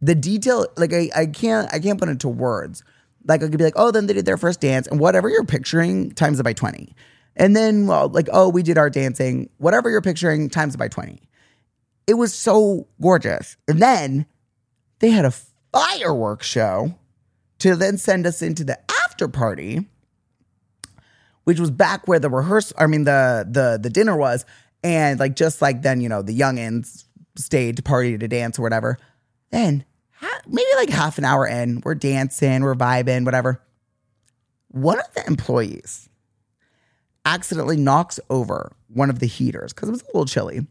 the 0.00 0.14
detail, 0.14 0.66
like 0.76 0.92
I, 0.92 1.10
I 1.14 1.26
can't, 1.26 1.72
I 1.72 1.78
can't 1.78 1.98
put 1.98 2.08
into 2.08 2.28
words. 2.28 2.82
Like 3.26 3.42
I 3.42 3.48
could 3.48 3.58
be 3.58 3.64
like, 3.64 3.74
oh, 3.76 3.90
then 3.90 4.06
they 4.06 4.14
did 4.14 4.24
their 4.24 4.38
first 4.38 4.60
dance, 4.60 4.86
and 4.86 4.98
whatever 4.98 5.28
you're 5.28 5.44
picturing, 5.44 6.10
times 6.12 6.40
it 6.40 6.42
by 6.42 6.54
twenty. 6.54 6.94
And 7.36 7.54
then, 7.54 7.86
well, 7.86 8.08
like, 8.08 8.28
oh, 8.32 8.48
we 8.48 8.62
did 8.62 8.76
our 8.76 8.90
dancing. 8.90 9.50
Whatever 9.58 9.88
you're 9.90 10.00
picturing, 10.02 10.48
times 10.48 10.74
it 10.74 10.78
by 10.78 10.88
twenty. 10.88 11.22
It 12.06 12.14
was 12.14 12.34
so 12.34 12.88
gorgeous. 13.00 13.56
And 13.68 13.80
then 13.80 14.26
they 15.00 15.10
had 15.10 15.26
a 15.26 15.32
fireworks 15.72 16.46
show 16.46 16.94
to 17.60 17.76
then 17.76 17.98
send 17.98 18.26
us 18.26 18.42
into 18.42 18.64
the 18.64 18.78
after 19.04 19.28
party, 19.28 19.88
which 21.44 21.60
was 21.60 21.70
back 21.70 22.06
where 22.06 22.18
the 22.18 22.28
rehearsal, 22.28 22.76
I 22.78 22.86
mean 22.86 23.04
the 23.04 23.46
the 23.48 23.78
the 23.80 23.90
dinner 23.90 24.16
was, 24.16 24.44
and 24.82 25.18
like 25.20 25.36
just 25.36 25.62
like 25.62 25.82
then, 25.82 26.00
you 26.00 26.08
know, 26.08 26.22
the 26.22 26.38
youngins 26.38 27.04
stayed 27.36 27.76
to 27.76 27.82
party 27.82 28.18
to 28.18 28.28
dance 28.28 28.58
or 28.58 28.62
whatever. 28.62 28.98
Then 29.50 29.84
maybe 30.46 30.68
like 30.76 30.90
half 30.90 31.18
an 31.18 31.24
hour 31.24 31.46
in, 31.46 31.80
we're 31.84 31.94
dancing, 31.94 32.62
we're 32.62 32.74
vibing, 32.74 33.24
whatever. 33.24 33.62
One 34.68 34.98
of 34.98 35.12
the 35.14 35.26
employees 35.26 36.08
accidentally 37.24 37.76
knocks 37.76 38.20
over 38.30 38.72
one 38.88 39.10
of 39.10 39.18
the 39.18 39.26
heaters 39.26 39.72
because 39.72 39.88
it 39.88 39.92
was 39.92 40.02
a 40.02 40.06
little 40.06 40.26
chilly. 40.26 40.66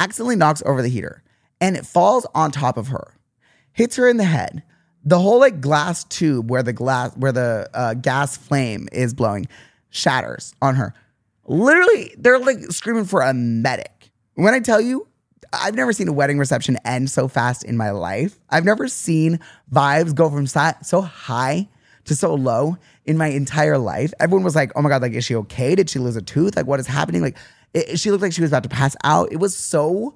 Accidentally 0.00 0.36
knocks 0.36 0.62
over 0.64 0.82
the 0.82 0.88
heater 0.88 1.22
and 1.60 1.76
it 1.76 1.86
falls 1.86 2.26
on 2.34 2.50
top 2.50 2.76
of 2.76 2.88
her, 2.88 3.14
hits 3.72 3.96
her 3.96 4.08
in 4.08 4.16
the 4.16 4.24
head. 4.24 4.62
The 5.04 5.18
whole 5.18 5.38
like 5.38 5.60
glass 5.60 6.04
tube 6.04 6.50
where 6.50 6.62
the 6.62 6.72
glass 6.72 7.16
where 7.16 7.32
the 7.32 7.68
uh, 7.72 7.94
gas 7.94 8.36
flame 8.36 8.88
is 8.92 9.14
blowing 9.14 9.46
shatters 9.90 10.54
on 10.60 10.74
her. 10.74 10.94
Literally, 11.46 12.14
they're 12.18 12.38
like 12.38 12.58
screaming 12.70 13.04
for 13.04 13.22
a 13.22 13.32
medic. 13.32 14.10
When 14.34 14.54
I 14.54 14.60
tell 14.60 14.80
you, 14.80 15.08
I've 15.52 15.74
never 15.74 15.92
seen 15.92 16.08
a 16.08 16.12
wedding 16.12 16.38
reception 16.38 16.76
end 16.84 17.10
so 17.10 17.26
fast 17.26 17.64
in 17.64 17.76
my 17.76 17.90
life. 17.90 18.38
I've 18.50 18.64
never 18.64 18.86
seen 18.86 19.40
vibes 19.72 20.14
go 20.14 20.28
from 20.28 20.46
so 20.46 21.00
high 21.00 21.68
to 22.04 22.16
so 22.16 22.34
low 22.34 22.76
in 23.04 23.16
my 23.16 23.28
entire 23.28 23.78
life. 23.78 24.12
Everyone 24.20 24.44
was 24.44 24.54
like, 24.54 24.72
"Oh 24.76 24.82
my 24.82 24.88
god, 24.88 25.02
like 25.02 25.12
is 25.12 25.24
she 25.24 25.34
okay? 25.36 25.74
Did 25.74 25.88
she 25.88 25.98
lose 25.98 26.16
a 26.16 26.22
tooth? 26.22 26.56
Like 26.56 26.66
what 26.66 26.80
is 26.80 26.86
happening?" 26.86 27.22
Like 27.22 27.36
it, 27.72 27.98
she 27.98 28.10
looked 28.10 28.22
like 28.22 28.32
she 28.32 28.42
was 28.42 28.50
about 28.50 28.64
to 28.64 28.68
pass 28.68 28.96
out. 29.04 29.32
It 29.32 29.38
was 29.38 29.56
so 29.56 30.14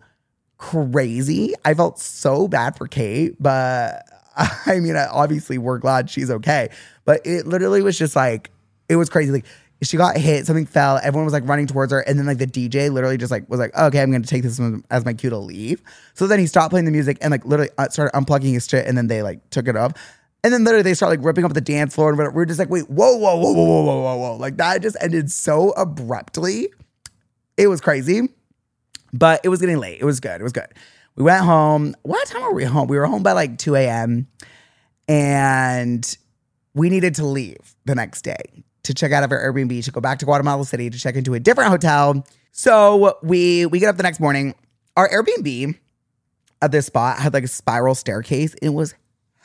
crazy. 0.58 1.54
I 1.64 1.74
felt 1.74 1.98
so 1.98 2.48
bad 2.48 2.76
for 2.76 2.86
Kate, 2.86 3.34
but 3.40 4.04
I 4.66 4.80
mean, 4.80 4.96
obviously 4.96 5.58
we're 5.58 5.78
glad 5.78 6.10
she's 6.10 6.30
okay. 6.30 6.70
But 7.04 7.20
it 7.24 7.46
literally 7.46 7.82
was 7.82 7.98
just 7.98 8.16
like 8.16 8.50
it 8.88 8.96
was 8.96 9.08
crazy. 9.08 9.32
Like 9.32 9.46
she 9.82 9.96
got 9.96 10.16
hit, 10.16 10.46
something 10.46 10.66
fell, 10.66 11.00
everyone 11.02 11.24
was 11.24 11.32
like 11.32 11.46
running 11.48 11.66
towards 11.66 11.92
her, 11.92 12.00
and 12.00 12.18
then 12.18 12.26
like 12.26 12.38
the 12.38 12.46
DJ 12.46 12.90
literally 12.90 13.16
just 13.16 13.32
like 13.32 13.48
was 13.50 13.58
like, 13.58 13.76
okay, 13.76 14.00
I'm 14.00 14.12
gonna 14.12 14.24
take 14.24 14.42
this 14.42 14.60
as 14.90 15.04
my 15.04 15.12
cue 15.12 15.30
to 15.30 15.38
leave. 15.38 15.82
So 16.14 16.26
then 16.26 16.38
he 16.38 16.46
stopped 16.46 16.70
playing 16.70 16.84
the 16.84 16.92
music 16.92 17.18
and 17.20 17.30
like 17.30 17.44
literally 17.44 17.70
uh, 17.78 17.88
started 17.88 18.16
unplugging 18.16 18.52
his 18.52 18.66
shit, 18.68 18.86
and 18.86 18.96
then 18.96 19.08
they 19.08 19.22
like 19.22 19.48
took 19.50 19.66
it 19.68 19.76
off. 19.76 19.92
And 20.44 20.52
then 20.52 20.64
literally 20.64 20.82
they 20.82 20.94
start 20.94 21.10
like 21.10 21.24
ripping 21.24 21.44
up 21.44 21.52
the 21.52 21.60
dance 21.60 21.94
floor 21.94 22.10
and. 22.10 22.34
We're 22.34 22.44
just 22.44 22.58
like, 22.58 22.70
wait, 22.70 22.90
whoa, 22.90 23.16
whoa, 23.16 23.36
whoa, 23.36 23.52
whoa, 23.52 23.82
whoa, 23.82 24.00
whoa, 24.00 24.16
whoa. 24.16 24.36
Like 24.36 24.56
that 24.56 24.82
just 24.82 24.96
ended 25.00 25.30
so 25.30 25.70
abruptly. 25.70 26.68
It 27.56 27.68
was 27.68 27.80
crazy, 27.80 28.28
but 29.12 29.40
it 29.44 29.48
was 29.48 29.60
getting 29.60 29.78
late. 29.78 30.00
It 30.00 30.04
was 30.04 30.20
good. 30.20 30.40
It 30.40 30.44
was 30.44 30.52
good. 30.52 30.68
We 31.16 31.24
went 31.24 31.44
home. 31.44 31.94
What 32.02 32.26
time 32.28 32.42
were 32.42 32.54
we 32.54 32.64
home? 32.64 32.88
We 32.88 32.98
were 32.98 33.06
home 33.06 33.22
by 33.22 33.32
like 33.32 33.58
2 33.58 33.74
a.m. 33.76 34.28
And 35.08 36.16
we 36.74 36.88
needed 36.88 37.14
to 37.16 37.26
leave 37.26 37.76
the 37.84 37.94
next 37.94 38.22
day 38.22 38.64
to 38.84 38.94
check 38.94 39.12
out 39.12 39.22
of 39.22 39.30
our 39.30 39.38
Airbnb 39.38 39.84
to 39.84 39.90
go 39.90 40.00
back 40.00 40.18
to 40.20 40.24
Guatemala 40.24 40.64
City 40.64 40.90
to 40.90 40.98
check 40.98 41.14
into 41.14 41.34
a 41.34 41.40
different 41.40 41.70
hotel. 41.70 42.24
So 42.50 43.18
we 43.22 43.66
we 43.66 43.78
get 43.78 43.88
up 43.88 43.96
the 43.96 44.02
next 44.02 44.20
morning. 44.20 44.54
Our 44.96 45.08
Airbnb 45.08 45.78
at 46.60 46.72
this 46.72 46.86
spot 46.86 47.18
had 47.18 47.34
like 47.34 47.44
a 47.44 47.48
spiral 47.48 47.94
staircase. 47.94 48.54
It 48.62 48.70
was 48.70 48.94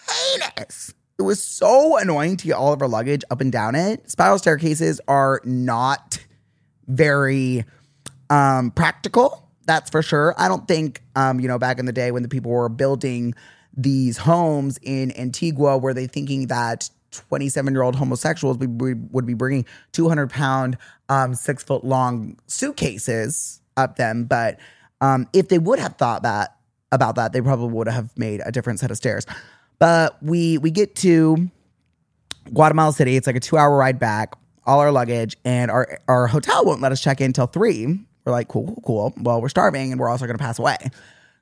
heinous. 0.08 0.94
It 1.20 1.24
was 1.24 1.44
so 1.44 1.98
annoying 1.98 2.38
to 2.38 2.46
get 2.46 2.54
all 2.54 2.74
of 2.74 2.82
our 2.82 2.88
luggage 2.88 3.24
up 3.32 3.42
and 3.42 3.52
down 3.52 3.76
it. 3.76 4.10
Spiral 4.10 4.38
staircases 4.38 5.02
are 5.08 5.42
not 5.44 6.24
very 6.88 7.66
um, 8.30 8.72
practical. 8.72 9.47
That's 9.68 9.90
for 9.90 10.02
sure. 10.02 10.34
I 10.38 10.48
don't 10.48 10.68
think, 10.68 11.04
um, 11.16 11.40
you 11.40 11.48
know, 11.48 11.60
back 11.60 11.78
in 11.78 11.86
the 11.86 11.94
day 11.94 12.12
when 12.12 12.24
the 12.24 12.30
people 12.30 12.52
were 12.52 12.70
building 12.70 13.36
these 13.76 14.18
homes 14.18 14.80
in 14.82 15.16
Antigua, 15.18 15.78
were 15.78 15.94
they 15.94 16.08
thinking 16.08 16.48
that 16.48 16.90
27 17.12 17.74
year 17.74 17.84
old 17.84 17.96
homosexuals 17.96 18.58
would 18.58 18.78
be, 18.78 18.94
would 18.94 19.26
be 19.26 19.34
bringing 19.34 19.66
200 19.92 20.30
pound, 20.30 20.78
um, 21.10 21.36
six 21.36 21.64
foot 21.64 21.84
long 21.84 22.38
suitcases 22.48 23.62
up 23.76 23.98
them? 23.98 24.24
But 24.24 24.60
um, 25.02 25.28
if 25.34 25.50
they 25.50 25.60
would 25.60 25.80
have 25.80 25.98
thought 25.98 26.24
that 26.24 26.56
about 26.94 27.16
that, 27.16 27.34
they 27.34 27.42
probably 27.42 27.68
would 27.74 27.90
have 27.90 28.18
made 28.18 28.42
a 28.46 28.52
different 28.52 28.80
set 28.80 28.90
of 28.90 28.98
stairs. 28.98 29.26
But 29.80 30.22
we 30.24 30.58
we 30.58 30.72
get 30.72 30.96
to 30.98 31.52
Guatemala 32.54 32.94
City. 32.94 33.16
It's 33.16 33.28
like 33.28 33.36
a 33.36 33.42
two 33.42 33.58
hour 33.58 33.76
ride 33.76 34.00
back, 34.00 34.34
all 34.66 34.80
our 34.80 34.92
luggage, 34.92 35.36
and 35.46 35.70
our 35.70 36.00
our 36.08 36.28
hotel 36.28 36.66
won't 36.66 36.82
let 36.82 36.92
us 36.92 37.02
check 37.02 37.22
in 37.22 37.34
till 37.34 37.48
three. 37.48 38.00
We're 38.28 38.34
like, 38.34 38.50
cool, 38.50 38.66
cool, 38.66 38.82
cool. 38.86 39.14
Well, 39.22 39.42
we're 39.42 39.48
starving 39.48 39.94
and 39.94 40.02
we're 40.02 40.10
also 40.10 40.26
gonna 40.26 40.38
pass 40.38 40.60
away. 40.60 40.76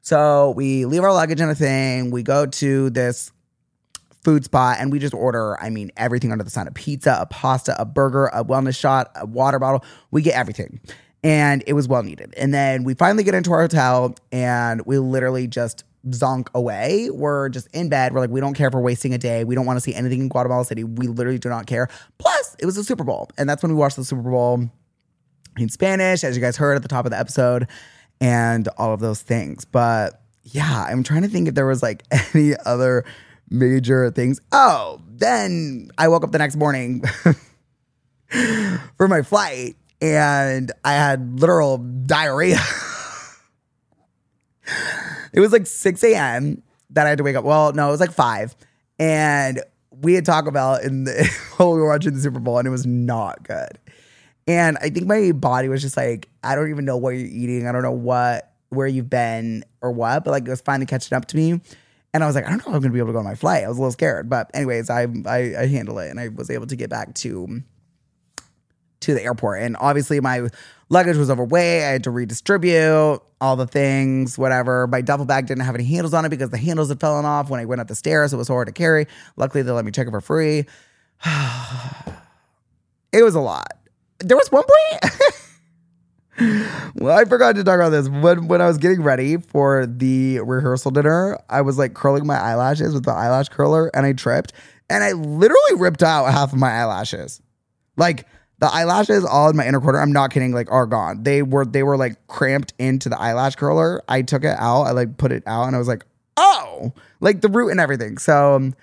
So 0.02 0.52
we 0.52 0.86
leave 0.86 1.02
our 1.02 1.12
luggage 1.12 1.41
in 1.41 1.49
a 1.49 1.56
thing. 1.56 2.12
We 2.12 2.22
go 2.22 2.45
to 2.45 2.91
this 2.91 3.32
food 4.24 4.45
spot 4.45 4.78
and 4.80 4.91
we 4.91 4.99
just 4.99 5.16
order, 5.16 5.60
I 5.60 5.72
mean, 5.72 5.90
everything 5.98 6.32
under 6.32 6.44
the 6.44 6.52
sun 6.52 6.68
a 6.68 6.72
pizza, 6.72 7.18
a 7.20 7.26
pasta, 7.26 7.76
a 7.82 7.86
burger, 7.86 8.28
a 8.28 8.45
wellness 8.45 8.80
shot, 8.80 9.10
a 9.16 9.26
water 9.26 9.57
bottle. 9.57 9.84
We 10.12 10.22
get 10.22 10.36
everything. 10.36 10.80
And 11.24 11.64
it 11.66 11.74
was 11.74 11.88
well 11.88 12.03
needed. 12.03 12.36
And 12.38 12.53
then 12.53 12.84
we 12.84 12.94
finally 12.94 13.24
get 13.24 13.34
into 13.34 13.52
our 13.52 13.62
hotel 13.62 14.14
and 14.32 14.86
we 14.86 14.99
literally 14.99 15.48
just 15.48 15.86
zonk 16.10 16.49
away. 16.53 17.10
We're 17.10 17.49
just 17.49 17.68
in 17.74 17.90
bed. 17.90 18.14
We're 18.14 18.20
like, 18.20 18.30
we 18.30 18.41
don't 18.41 18.53
care 18.53 18.68
if 18.68 18.76
we're 18.76 18.82
wasting 18.82 19.16
a 19.16 19.18
day. 19.18 19.44
We 19.44 19.56
don't 19.56 19.66
want 19.66 19.78
to 19.78 19.82
see 19.82 19.95
anything 19.95 20.20
in 20.20 20.30
Guatemala 20.30 20.66
City. 20.66 20.84
We 20.84 21.07
literally 21.07 21.40
do 21.40 21.49
not 21.49 21.66
care. 21.66 21.88
Plus, 22.20 22.56
it 22.60 22.68
was 22.68 22.76
the 22.76 22.84
Super 22.84 23.03
Bowl. 23.03 23.32
And 23.40 23.49
that's 23.49 23.64
when 23.64 23.72
we 23.72 23.76
watched 23.76 23.95
the 23.95 24.06
Super 24.06 24.30
Bowl 24.30 24.70
in 25.57 25.69
Spanish, 25.69 26.23
as 26.23 26.36
you 26.36 26.41
guys 26.41 26.57
heard 26.57 26.76
at 26.76 26.82
the 26.82 26.88
top 26.88 27.06
of 27.06 27.11
the 27.11 27.19
episode, 27.19 27.68
and 28.22 28.68
all 28.77 28.94
of 28.94 28.99
those 28.99 29.22
things. 29.22 29.65
But 29.65 30.22
yeah, 30.44 30.86
I'm 30.88 31.03
trying 31.03 31.23
to 31.23 31.27
think 31.27 31.48
if 31.48 31.56
there 31.56 31.65
was 31.65 31.82
like 31.82 32.03
any 32.34 32.53
other 32.65 33.06
major 33.49 34.11
things. 34.11 34.40
Oh, 34.52 35.02
then 35.07 35.90
I 35.98 36.07
woke 36.07 36.23
up 36.23 36.32
the 36.32 36.38
next 36.38 36.56
morning 36.56 37.02
for 38.98 39.07
my 39.07 39.22
flight 39.22 39.76
and 40.02 40.72
I 40.84 40.94
had 40.94 41.40
literal 41.40 41.77
diarrhea. 41.77 42.60
it 45.34 45.40
was 45.40 45.52
like 45.52 45.68
6 45.68 46.03
a.m. 46.03 46.61
that 46.91 47.06
I 47.06 47.10
had 47.10 47.18
to 47.19 47.23
wake 47.23 47.36
up. 47.36 47.44
Well, 47.44 47.73
no, 47.73 47.88
it 47.88 47.91
was 47.91 47.99
like 47.99 48.11
5. 48.11 48.56
And 48.99 49.61
we 50.02 50.14
had 50.14 50.26
Taco 50.26 50.52
Bell 50.52 50.76
in 50.76 51.06
the 51.06 51.26
while 51.57 51.73
we 51.73 51.80
were 51.80 51.88
watching 51.88 52.14
the 52.14 52.19
Super 52.19 52.40
Bowl, 52.40 52.57
and 52.57 52.68
it 52.68 52.72
was 52.72 52.86
not 52.86 53.44
good. 53.44 53.80
And 54.48 54.78
I 54.78 54.90
think 54.90 55.08
my 55.08 55.32
body 55.32 55.70
was 55.70 55.82
just 55.82 55.98
like, 55.98 56.30
I 56.44 56.56
don't 56.56 56.70
even 56.70 56.86
know 56.86 56.98
what 56.98 57.12
you're 57.12 57.28
eating. 57.28 57.68
I 57.68 57.72
don't 57.72 57.82
know 57.82 57.92
what 57.92 58.52
where 58.70 58.88
you've 58.88 59.10
been 59.10 59.64
or 59.82 59.92
what, 59.92 60.24
but 60.24 60.32
like 60.32 60.46
it 60.46 60.50
was 60.50 60.62
finally 60.62 60.86
catching 60.86 61.16
up 61.16 61.26
to 61.26 61.38
me. 61.38 61.62
And 62.14 62.24
I 62.24 62.28
was 62.28 62.36
like, 62.36 62.46
I 62.46 62.50
don't 62.50 62.60
know 62.60 62.72
if 62.72 62.76
I'm 62.76 62.82
gonna 62.82 62.94
be 62.94 63.00
able 63.00 63.10
to 63.10 63.14
go 63.14 63.20
on 63.20 63.26
my 63.26 63.36
flight. 63.36 63.64
I 63.64 63.68
was 63.68 63.78
a 63.78 63.82
little 63.82 63.92
scared. 63.92 64.30
But 64.30 64.52
anyways, 64.54 64.90
I 64.90 65.08
I, 65.26 65.56
I 65.58 65.68
handled 65.68 66.00
it 66.00 66.10
and 66.10 66.20
I 66.20 66.30
was 66.30 66.50
able 66.50 66.68
to 66.68 66.76
get 66.76 66.90
back 66.90 67.14
to 67.16 67.64
to 69.02 69.14
the 69.14 69.24
airport. 69.24 69.62
And 69.62 69.78
obviously 69.80 70.20
my 70.20 70.50
luggage 70.90 71.18
was 71.18 71.30
overweight. 71.30 71.84
I 71.84 71.88
had 71.88 72.04
to 72.06 72.12
redistribute 72.12 73.22
all 73.42 73.56
the 73.56 73.68
things, 73.68 74.38
whatever. 74.38 74.88
My 74.88 75.02
duffel 75.02 75.26
bag 75.26 75.48
didn't 75.48 75.64
have 75.64 75.76
any 75.76 75.84
handles 75.84 76.14
on 76.14 76.26
it 76.26 76.30
because 76.30 76.50
the 76.50 76.58
handles 76.58 76.90
had 76.90 77.00
fallen 77.00 77.26
off 77.26 77.50
when 77.50 77.60
I 77.60 77.66
went 77.66 77.82
up 77.82 77.88
the 77.88 77.96
stairs. 77.96 78.34
It 78.34 78.38
was 78.38 78.48
hard 78.48 78.68
to 78.68 78.74
carry. 78.74 79.08
Luckily 79.36 79.62
they 79.62 79.72
let 79.72 79.86
me 79.86 79.92
check 79.92 80.08
it 80.08 80.12
for 80.12 80.22
free. 80.22 80.66
it 83.12 83.24
was 83.24 83.36
a 83.36 83.42
lot. 83.42 83.74
There 84.20 84.38
was 84.38 84.52
one 84.52 84.64
point. 84.64 85.14
well, 86.96 87.18
I 87.18 87.26
forgot 87.26 87.56
to 87.56 87.64
talk 87.64 87.76
about 87.76 87.90
this. 87.90 88.10
When 88.10 88.48
when 88.48 88.62
I 88.62 88.68
was 88.68 88.78
getting 88.78 89.02
ready 89.02 89.38
for 89.38 89.86
the 89.86 90.40
rehearsal 90.42 90.92
dinner, 90.92 91.38
I 91.50 91.62
was 91.62 91.78
like 91.78 91.94
curling 91.94 92.26
my 92.26 92.38
eyelashes 92.38 92.94
with 92.94 93.06
the 93.06 93.12
eyelash 93.12 93.50
curler 93.50 93.90
and 93.94 94.06
I 94.06 94.14
tripped 94.14 94.54
and 94.90 95.04
I 95.04 95.14
literally 95.14 95.76
ripped 95.76 96.04
out 96.04 96.26
half 96.32 96.54
of 96.54 96.60
my 96.60 96.72
eyelashes. 96.72 97.42
Like 97.98 98.28
the 98.60 98.68
eyelashes 98.68 99.26
all 99.26 99.50
in 99.50 99.56
my 99.56 99.68
inner 99.68 99.82
corner. 99.82 100.00
I'm 100.00 100.14
not 100.14 100.32
kidding, 100.32 100.52
like 100.52 100.72
are 100.72 100.86
gone. 100.86 101.24
They 101.24 101.42
were 101.42 101.66
they 101.66 101.84
were 101.84 101.98
like 101.98 102.28
cramped 102.28 102.74
into 102.80 103.10
the 103.10 103.20
eyelash 103.20 103.56
curler. 103.56 104.02
I 104.08 104.22
took 104.22 104.44
it 104.44 104.56
out, 104.58 104.84
I 104.84 104.92
like 104.92 105.18
put 105.18 105.32
it 105.32 105.44
out 105.46 105.66
and 105.66 105.76
I 105.76 105.80
was 105.80 105.88
like, 105.88 106.06
"Oh!" 106.38 106.94
Like 107.20 107.42
the 107.42 107.50
root 107.50 107.70
and 107.70 107.80
everything. 107.80 108.18
So 108.18 108.56
um, 108.56 108.76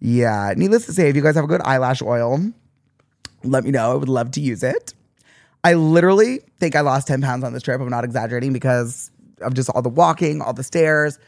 yeah, 0.00 0.52
needless 0.56 0.86
to 0.86 0.92
say, 0.92 1.08
if 1.08 1.16
you 1.16 1.22
guys 1.22 1.34
have 1.36 1.44
a 1.44 1.48
good 1.48 1.62
eyelash 1.62 2.02
oil, 2.02 2.52
let 3.44 3.64
me 3.64 3.70
know. 3.70 3.92
I 3.92 3.94
would 3.94 4.08
love 4.08 4.30
to 4.32 4.40
use 4.40 4.62
it. 4.62 4.94
I 5.62 5.74
literally 5.74 6.40
think 6.60 6.76
I 6.76 6.80
lost 6.80 7.08
10 7.08 7.22
pounds 7.22 7.42
on 7.42 7.52
this 7.52 7.62
trip. 7.62 7.80
I'm 7.80 7.88
not 7.88 8.04
exaggerating 8.04 8.52
because 8.52 9.10
of 9.40 9.54
just 9.54 9.70
all 9.70 9.82
the 9.82 9.88
walking, 9.88 10.42
all 10.42 10.52
the 10.52 10.62
stairs, 10.62 11.18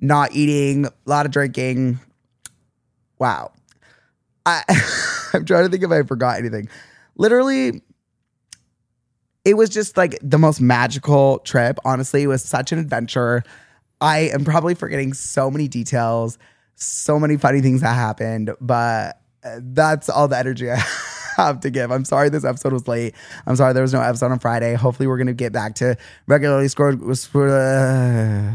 not 0.00 0.32
eating, 0.32 0.86
a 0.86 0.92
lot 1.06 1.24
of 1.24 1.32
drinking. 1.32 1.98
Wow. 3.18 3.52
I, 4.44 4.62
I'm 5.32 5.44
trying 5.44 5.64
to 5.64 5.70
think 5.70 5.82
if 5.82 5.90
I 5.90 6.02
forgot 6.02 6.38
anything. 6.38 6.68
Literally, 7.16 7.80
it 9.46 9.54
was 9.56 9.70
just 9.70 9.96
like 9.96 10.18
the 10.22 10.38
most 10.38 10.60
magical 10.60 11.38
trip. 11.40 11.78
Honestly, 11.84 12.24
it 12.24 12.26
was 12.26 12.44
such 12.44 12.72
an 12.72 12.78
adventure. 12.78 13.42
I 14.00 14.30
am 14.34 14.44
probably 14.44 14.74
forgetting 14.74 15.14
so 15.14 15.50
many 15.50 15.68
details, 15.68 16.36
so 16.74 17.18
many 17.18 17.38
funny 17.38 17.62
things 17.62 17.80
that 17.80 17.94
happened, 17.94 18.50
but 18.60 19.22
uh, 19.42 19.60
that's 19.62 20.10
all 20.10 20.28
the 20.28 20.36
energy 20.36 20.70
I 20.70 20.76
have 20.76 21.15
to 21.36 21.70
give. 21.70 21.90
I'm 21.90 22.04
sorry 22.04 22.28
this 22.28 22.44
episode 22.44 22.72
was 22.72 22.88
late. 22.88 23.14
I'm 23.46 23.56
sorry 23.56 23.72
there 23.72 23.82
was 23.82 23.92
no 23.92 24.00
episode 24.00 24.32
on 24.32 24.38
Friday. 24.38 24.74
Hopefully, 24.74 25.06
we're 25.06 25.18
going 25.18 25.26
to 25.26 25.34
get 25.34 25.52
back 25.52 25.74
to 25.76 25.96
regularly 26.26 26.68
scored. 26.68 27.00
Uh, 27.02 28.52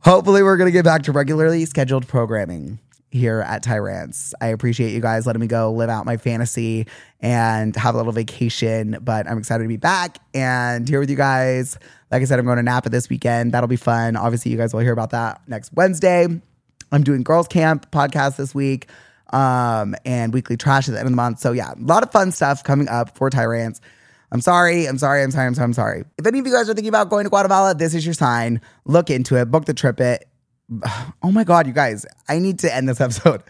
hopefully, 0.00 0.42
we're 0.42 0.56
to 0.58 0.70
get 0.70 0.84
back 0.84 1.02
to 1.04 1.12
regularly 1.12 1.64
scheduled 1.64 2.06
programming 2.06 2.78
here 3.10 3.40
at 3.40 3.62
Tyrants. 3.62 4.34
I 4.40 4.48
appreciate 4.48 4.92
you 4.92 5.00
guys 5.00 5.26
letting 5.26 5.40
me 5.40 5.46
go 5.46 5.72
live 5.72 5.88
out 5.88 6.04
my 6.04 6.16
fantasy 6.16 6.86
and 7.20 7.74
have 7.76 7.94
a 7.94 7.98
little 7.98 8.12
vacation, 8.12 8.98
but 9.00 9.28
I'm 9.28 9.38
excited 9.38 9.64
to 9.64 9.68
be 9.68 9.78
back 9.78 10.18
and 10.34 10.86
here 10.86 11.00
with 11.00 11.08
you 11.10 11.16
guys. 11.16 11.78
Like 12.10 12.22
I 12.22 12.24
said, 12.26 12.38
I'm 12.38 12.44
going 12.44 12.58
to 12.58 12.62
Napa 12.62 12.90
this 12.90 13.08
weekend. 13.08 13.52
That'll 13.52 13.68
be 13.68 13.76
fun. 13.76 14.16
Obviously, 14.16 14.50
you 14.52 14.58
guys 14.58 14.72
will 14.72 14.80
hear 14.80 14.92
about 14.92 15.10
that 15.10 15.40
next 15.46 15.72
Wednesday. 15.72 16.26
I'm 16.90 17.02
doing 17.02 17.22
girls 17.22 17.48
camp 17.48 17.90
podcast 17.90 18.36
this 18.36 18.54
week 18.54 18.88
um, 19.30 19.94
and 20.04 20.32
weekly 20.32 20.56
trash 20.56 20.88
at 20.88 20.92
the 20.92 20.98
end 20.98 21.06
of 21.06 21.12
the 21.12 21.16
month. 21.16 21.40
So 21.40 21.52
yeah, 21.52 21.72
a 21.72 21.80
lot 21.80 22.02
of 22.02 22.10
fun 22.10 22.32
stuff 22.32 22.64
coming 22.64 22.88
up 22.88 23.16
for 23.16 23.30
Tyrants. 23.30 23.80
I'm 24.30 24.40
sorry, 24.40 24.86
I'm 24.86 24.98
sorry, 24.98 25.22
I'm 25.22 25.30
sorry, 25.30 25.46
I'm 25.46 25.54
sorry, 25.54 25.64
I'm 25.64 25.72
sorry. 25.72 26.04
If 26.18 26.26
any 26.26 26.38
of 26.38 26.46
you 26.46 26.52
guys 26.52 26.68
are 26.68 26.74
thinking 26.74 26.90
about 26.90 27.08
going 27.08 27.24
to 27.24 27.30
Guatemala, 27.30 27.74
this 27.74 27.94
is 27.94 28.04
your 28.04 28.14
sign. 28.14 28.60
Look 28.84 29.08
into 29.08 29.36
it, 29.36 29.50
book 29.50 29.64
the 29.64 29.74
trip. 29.74 30.00
It. 30.00 30.24
Oh 31.22 31.32
my 31.32 31.44
God, 31.44 31.66
you 31.66 31.72
guys, 31.72 32.06
I 32.28 32.38
need 32.38 32.60
to 32.60 32.74
end 32.74 32.88
this 32.88 33.00
episode. 33.00 33.42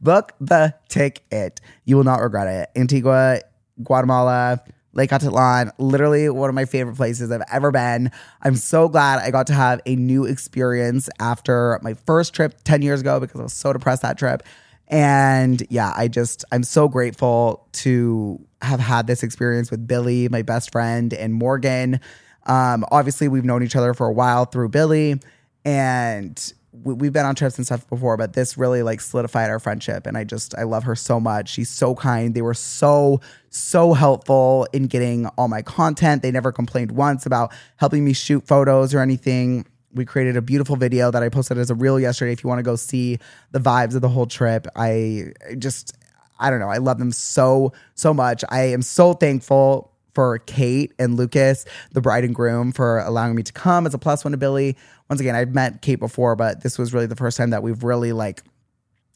Book 0.00 0.32
the 0.40 0.74
ticket. 0.88 1.60
You 1.84 1.96
will 1.96 2.04
not 2.04 2.20
regret 2.20 2.48
it. 2.48 2.78
Antigua, 2.78 3.40
Guatemala, 3.82 4.62
Lake 4.96 5.10
Atitlan, 5.10 5.70
literally 5.78 6.28
one 6.30 6.48
of 6.48 6.54
my 6.54 6.64
favorite 6.64 6.96
places 6.96 7.30
I've 7.30 7.42
ever 7.52 7.70
been. 7.70 8.10
I'm 8.42 8.56
so 8.56 8.88
glad 8.88 9.20
I 9.20 9.30
got 9.30 9.46
to 9.48 9.52
have 9.52 9.80
a 9.84 9.94
new 9.94 10.24
experience 10.24 11.10
after 11.20 11.78
my 11.82 11.94
first 11.94 12.34
trip 12.34 12.54
10 12.64 12.80
years 12.80 13.02
ago 13.02 13.20
because 13.20 13.38
I 13.38 13.42
was 13.42 13.52
so 13.52 13.74
depressed 13.74 14.02
that 14.02 14.18
trip. 14.18 14.42
And 14.88 15.66
yeah, 15.68 15.92
I 15.96 16.08
just, 16.08 16.44
I'm 16.52 16.62
so 16.62 16.88
grateful 16.88 17.66
to 17.72 18.44
have 18.62 18.80
had 18.80 19.06
this 19.06 19.22
experience 19.22 19.70
with 19.70 19.86
Billy, 19.86 20.28
my 20.28 20.42
best 20.42 20.70
friend, 20.72 21.12
and 21.12 21.34
Morgan. 21.34 22.00
Um, 22.46 22.84
obviously, 22.90 23.28
we've 23.28 23.44
known 23.44 23.62
each 23.62 23.74
other 23.74 23.94
for 23.94 24.06
a 24.06 24.12
while 24.12 24.44
through 24.44 24.68
Billy, 24.68 25.20
and 25.64 26.52
we, 26.84 26.94
we've 26.94 27.12
been 27.12 27.26
on 27.26 27.34
trips 27.34 27.56
and 27.56 27.66
stuff 27.66 27.88
before, 27.88 28.16
but 28.16 28.34
this 28.34 28.56
really 28.56 28.82
like 28.82 29.00
solidified 29.00 29.50
our 29.50 29.58
friendship. 29.58 30.06
And 30.06 30.16
I 30.16 30.24
just, 30.24 30.54
I 30.56 30.62
love 30.62 30.84
her 30.84 30.94
so 30.94 31.18
much. 31.18 31.48
She's 31.48 31.70
so 31.70 31.94
kind. 31.94 32.34
They 32.34 32.42
were 32.42 32.54
so, 32.54 33.20
so 33.50 33.92
helpful 33.92 34.68
in 34.72 34.86
getting 34.86 35.26
all 35.38 35.48
my 35.48 35.62
content. 35.62 36.22
They 36.22 36.30
never 36.30 36.52
complained 36.52 36.92
once 36.92 37.26
about 37.26 37.52
helping 37.76 38.04
me 38.04 38.12
shoot 38.12 38.46
photos 38.46 38.94
or 38.94 39.00
anything 39.00 39.66
we 39.96 40.04
created 40.04 40.36
a 40.36 40.42
beautiful 40.42 40.76
video 40.76 41.10
that 41.10 41.22
I 41.22 41.28
posted 41.28 41.58
as 41.58 41.70
a 41.70 41.74
reel 41.74 41.98
yesterday. 41.98 42.32
If 42.32 42.44
you 42.44 42.48
want 42.48 42.58
to 42.58 42.62
go 42.62 42.76
see 42.76 43.18
the 43.52 43.58
vibes 43.58 43.94
of 43.94 44.02
the 44.02 44.08
whole 44.08 44.26
trip, 44.26 44.66
I 44.76 45.32
just, 45.58 45.96
I 46.38 46.50
don't 46.50 46.60
know, 46.60 46.68
I 46.68 46.78
love 46.78 46.98
them 46.98 47.10
so, 47.10 47.72
so 47.94 48.14
much. 48.14 48.44
I 48.48 48.64
am 48.64 48.82
so 48.82 49.14
thankful 49.14 49.92
for 50.14 50.38
Kate 50.40 50.92
and 50.98 51.16
Lucas, 51.16 51.66
the 51.92 52.00
bride 52.00 52.24
and 52.24 52.34
groom, 52.34 52.72
for 52.72 53.00
allowing 53.00 53.34
me 53.34 53.42
to 53.42 53.52
come 53.52 53.86
as 53.86 53.94
a 53.94 53.98
plus 53.98 54.24
one 54.24 54.32
to 54.32 54.38
Billy. 54.38 54.76
Once 55.10 55.20
again, 55.20 55.34
I've 55.34 55.54
met 55.54 55.82
Kate 55.82 56.00
before, 56.00 56.36
but 56.36 56.62
this 56.62 56.78
was 56.78 56.94
really 56.94 57.06
the 57.06 57.16
first 57.16 57.36
time 57.36 57.50
that 57.50 57.62
we've 57.62 57.82
really 57.82 58.12
like 58.12 58.42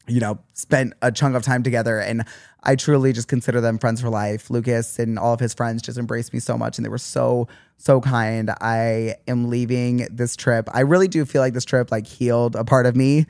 you 0.07 0.19
know, 0.19 0.39
spent 0.53 0.93
a 1.01 1.11
chunk 1.11 1.35
of 1.35 1.43
time 1.43 1.63
together. 1.63 1.99
And 1.99 2.25
I 2.63 2.75
truly 2.75 3.13
just 3.13 3.27
consider 3.27 3.61
them 3.61 3.77
friends 3.77 4.01
for 4.01 4.09
life. 4.09 4.49
Lucas 4.49 4.99
and 4.99 5.17
all 5.17 5.33
of 5.33 5.39
his 5.39 5.53
friends 5.53 5.81
just 5.81 5.97
embraced 5.97 6.33
me 6.33 6.39
so 6.39 6.57
much 6.57 6.77
and 6.77 6.85
they 6.85 6.89
were 6.89 6.97
so, 6.97 7.47
so 7.81 7.99
kind. 7.99 8.51
I 8.61 9.15
am 9.27 9.49
leaving 9.49 10.07
this 10.11 10.35
trip. 10.35 10.69
I 10.71 10.81
really 10.81 11.07
do 11.07 11.25
feel 11.25 11.41
like 11.41 11.53
this 11.53 11.65
trip 11.65 11.91
like 11.91 12.05
healed 12.05 12.55
a 12.55 12.63
part 12.63 12.85
of 12.85 12.95
me 12.95 13.25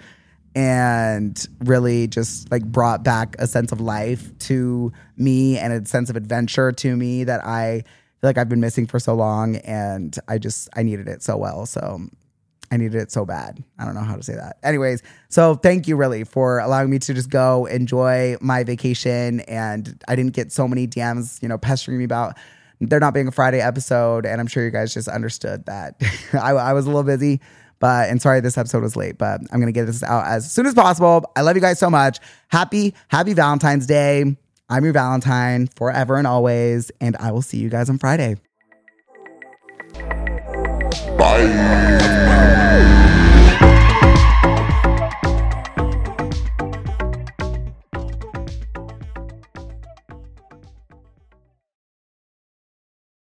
and 0.54 1.48
really 1.60 2.08
just 2.08 2.52
like 2.52 2.64
brought 2.66 3.04
back 3.04 3.36
a 3.40 3.48
sense 3.48 3.72
of 3.72 3.80
life 3.80 4.38
to 4.40 4.92
me 5.16 5.58
and 5.58 5.72
a 5.72 5.86
sense 5.88 6.10
of 6.10 6.18
adventure 6.18 6.74
to 6.74 6.96
me 6.98 7.24
that 7.24 7.46
I 7.46 7.84
feel 8.20 8.28
like 8.28 8.38
I've 8.38 8.50
been 8.50 8.60
missing 8.60 8.88
for 8.88 9.00
so 9.00 9.14
long. 9.14 9.56
And 9.58 10.18
I 10.28 10.38
just, 10.38 10.68
I 10.76 10.84
needed 10.84 11.08
it 11.08 11.24
so 11.24 11.38
well. 11.38 11.66
So 11.66 12.02
I 12.72 12.78
needed 12.78 13.02
it 13.02 13.12
so 13.12 13.26
bad. 13.26 13.64
I 13.80 13.86
don't 13.86 13.96
know 13.96 14.02
how 14.02 14.18
to 14.18 14.24
say 14.24 14.36
that. 14.36 14.58
Anyways, 14.64 15.02
so 15.30 15.56
thank 15.56 15.88
you 15.88 15.96
really 15.96 16.26
for 16.26 16.60
allowing 16.60 16.90
me 16.90 17.00
to 17.00 17.14
just 17.14 17.30
go 17.30 17.68
enjoy 17.68 18.36
my 18.42 18.66
vacation. 18.66 19.40
And 19.42 20.04
I 20.10 20.18
didn't 20.18 20.34
get 20.34 20.52
so 20.52 20.68
many 20.68 20.88
DMs, 20.88 21.42
you 21.42 21.48
know, 21.48 21.58
pestering 21.58 21.98
me 21.98 22.04
about 22.04 22.38
there 22.90 23.00
not 23.00 23.14
being 23.14 23.28
a 23.28 23.32
Friday 23.32 23.62
episode. 23.62 24.26
And 24.26 24.42
I'm 24.42 24.48
sure 24.48 24.64
you 24.64 24.72
guys 24.72 24.94
just 24.94 25.08
understood 25.08 25.66
that 25.66 26.02
I, 26.34 26.52
I 26.52 26.74
was 26.74 26.86
a 26.86 26.90
little 26.90 27.04
busy. 27.04 27.42
But 27.80 28.10
and 28.10 28.22
sorry 28.22 28.42
this 28.42 28.60
episode 28.60 28.84
was 28.84 28.96
late, 28.96 29.18
but 29.18 29.42
I'm 29.52 29.60
gonna 29.60 29.72
get 29.72 29.86
this 29.86 30.04
out 30.04 30.28
as 30.28 30.52
soon 30.52 30.68
as 30.68 30.76
possible. 30.76 31.24
I 31.36 31.42
love 31.42 31.56
you 31.56 31.62
guys 31.62 31.80
so 31.80 31.90
much. 31.90 32.20
Happy, 32.50 32.94
happy 33.08 33.34
Valentine's 33.34 33.88
Day. 33.88 34.38
I'm 34.70 34.84
your 34.84 34.94
Valentine 34.94 35.68
forever 35.76 36.16
and 36.16 36.28
always, 36.28 36.92
and 37.02 37.18
I 37.18 37.32
will 37.32 37.42
see 37.42 37.58
you 37.58 37.70
guys 37.70 37.90
on 37.90 37.98
Friday. 37.98 38.36
Bye. 41.18 43.18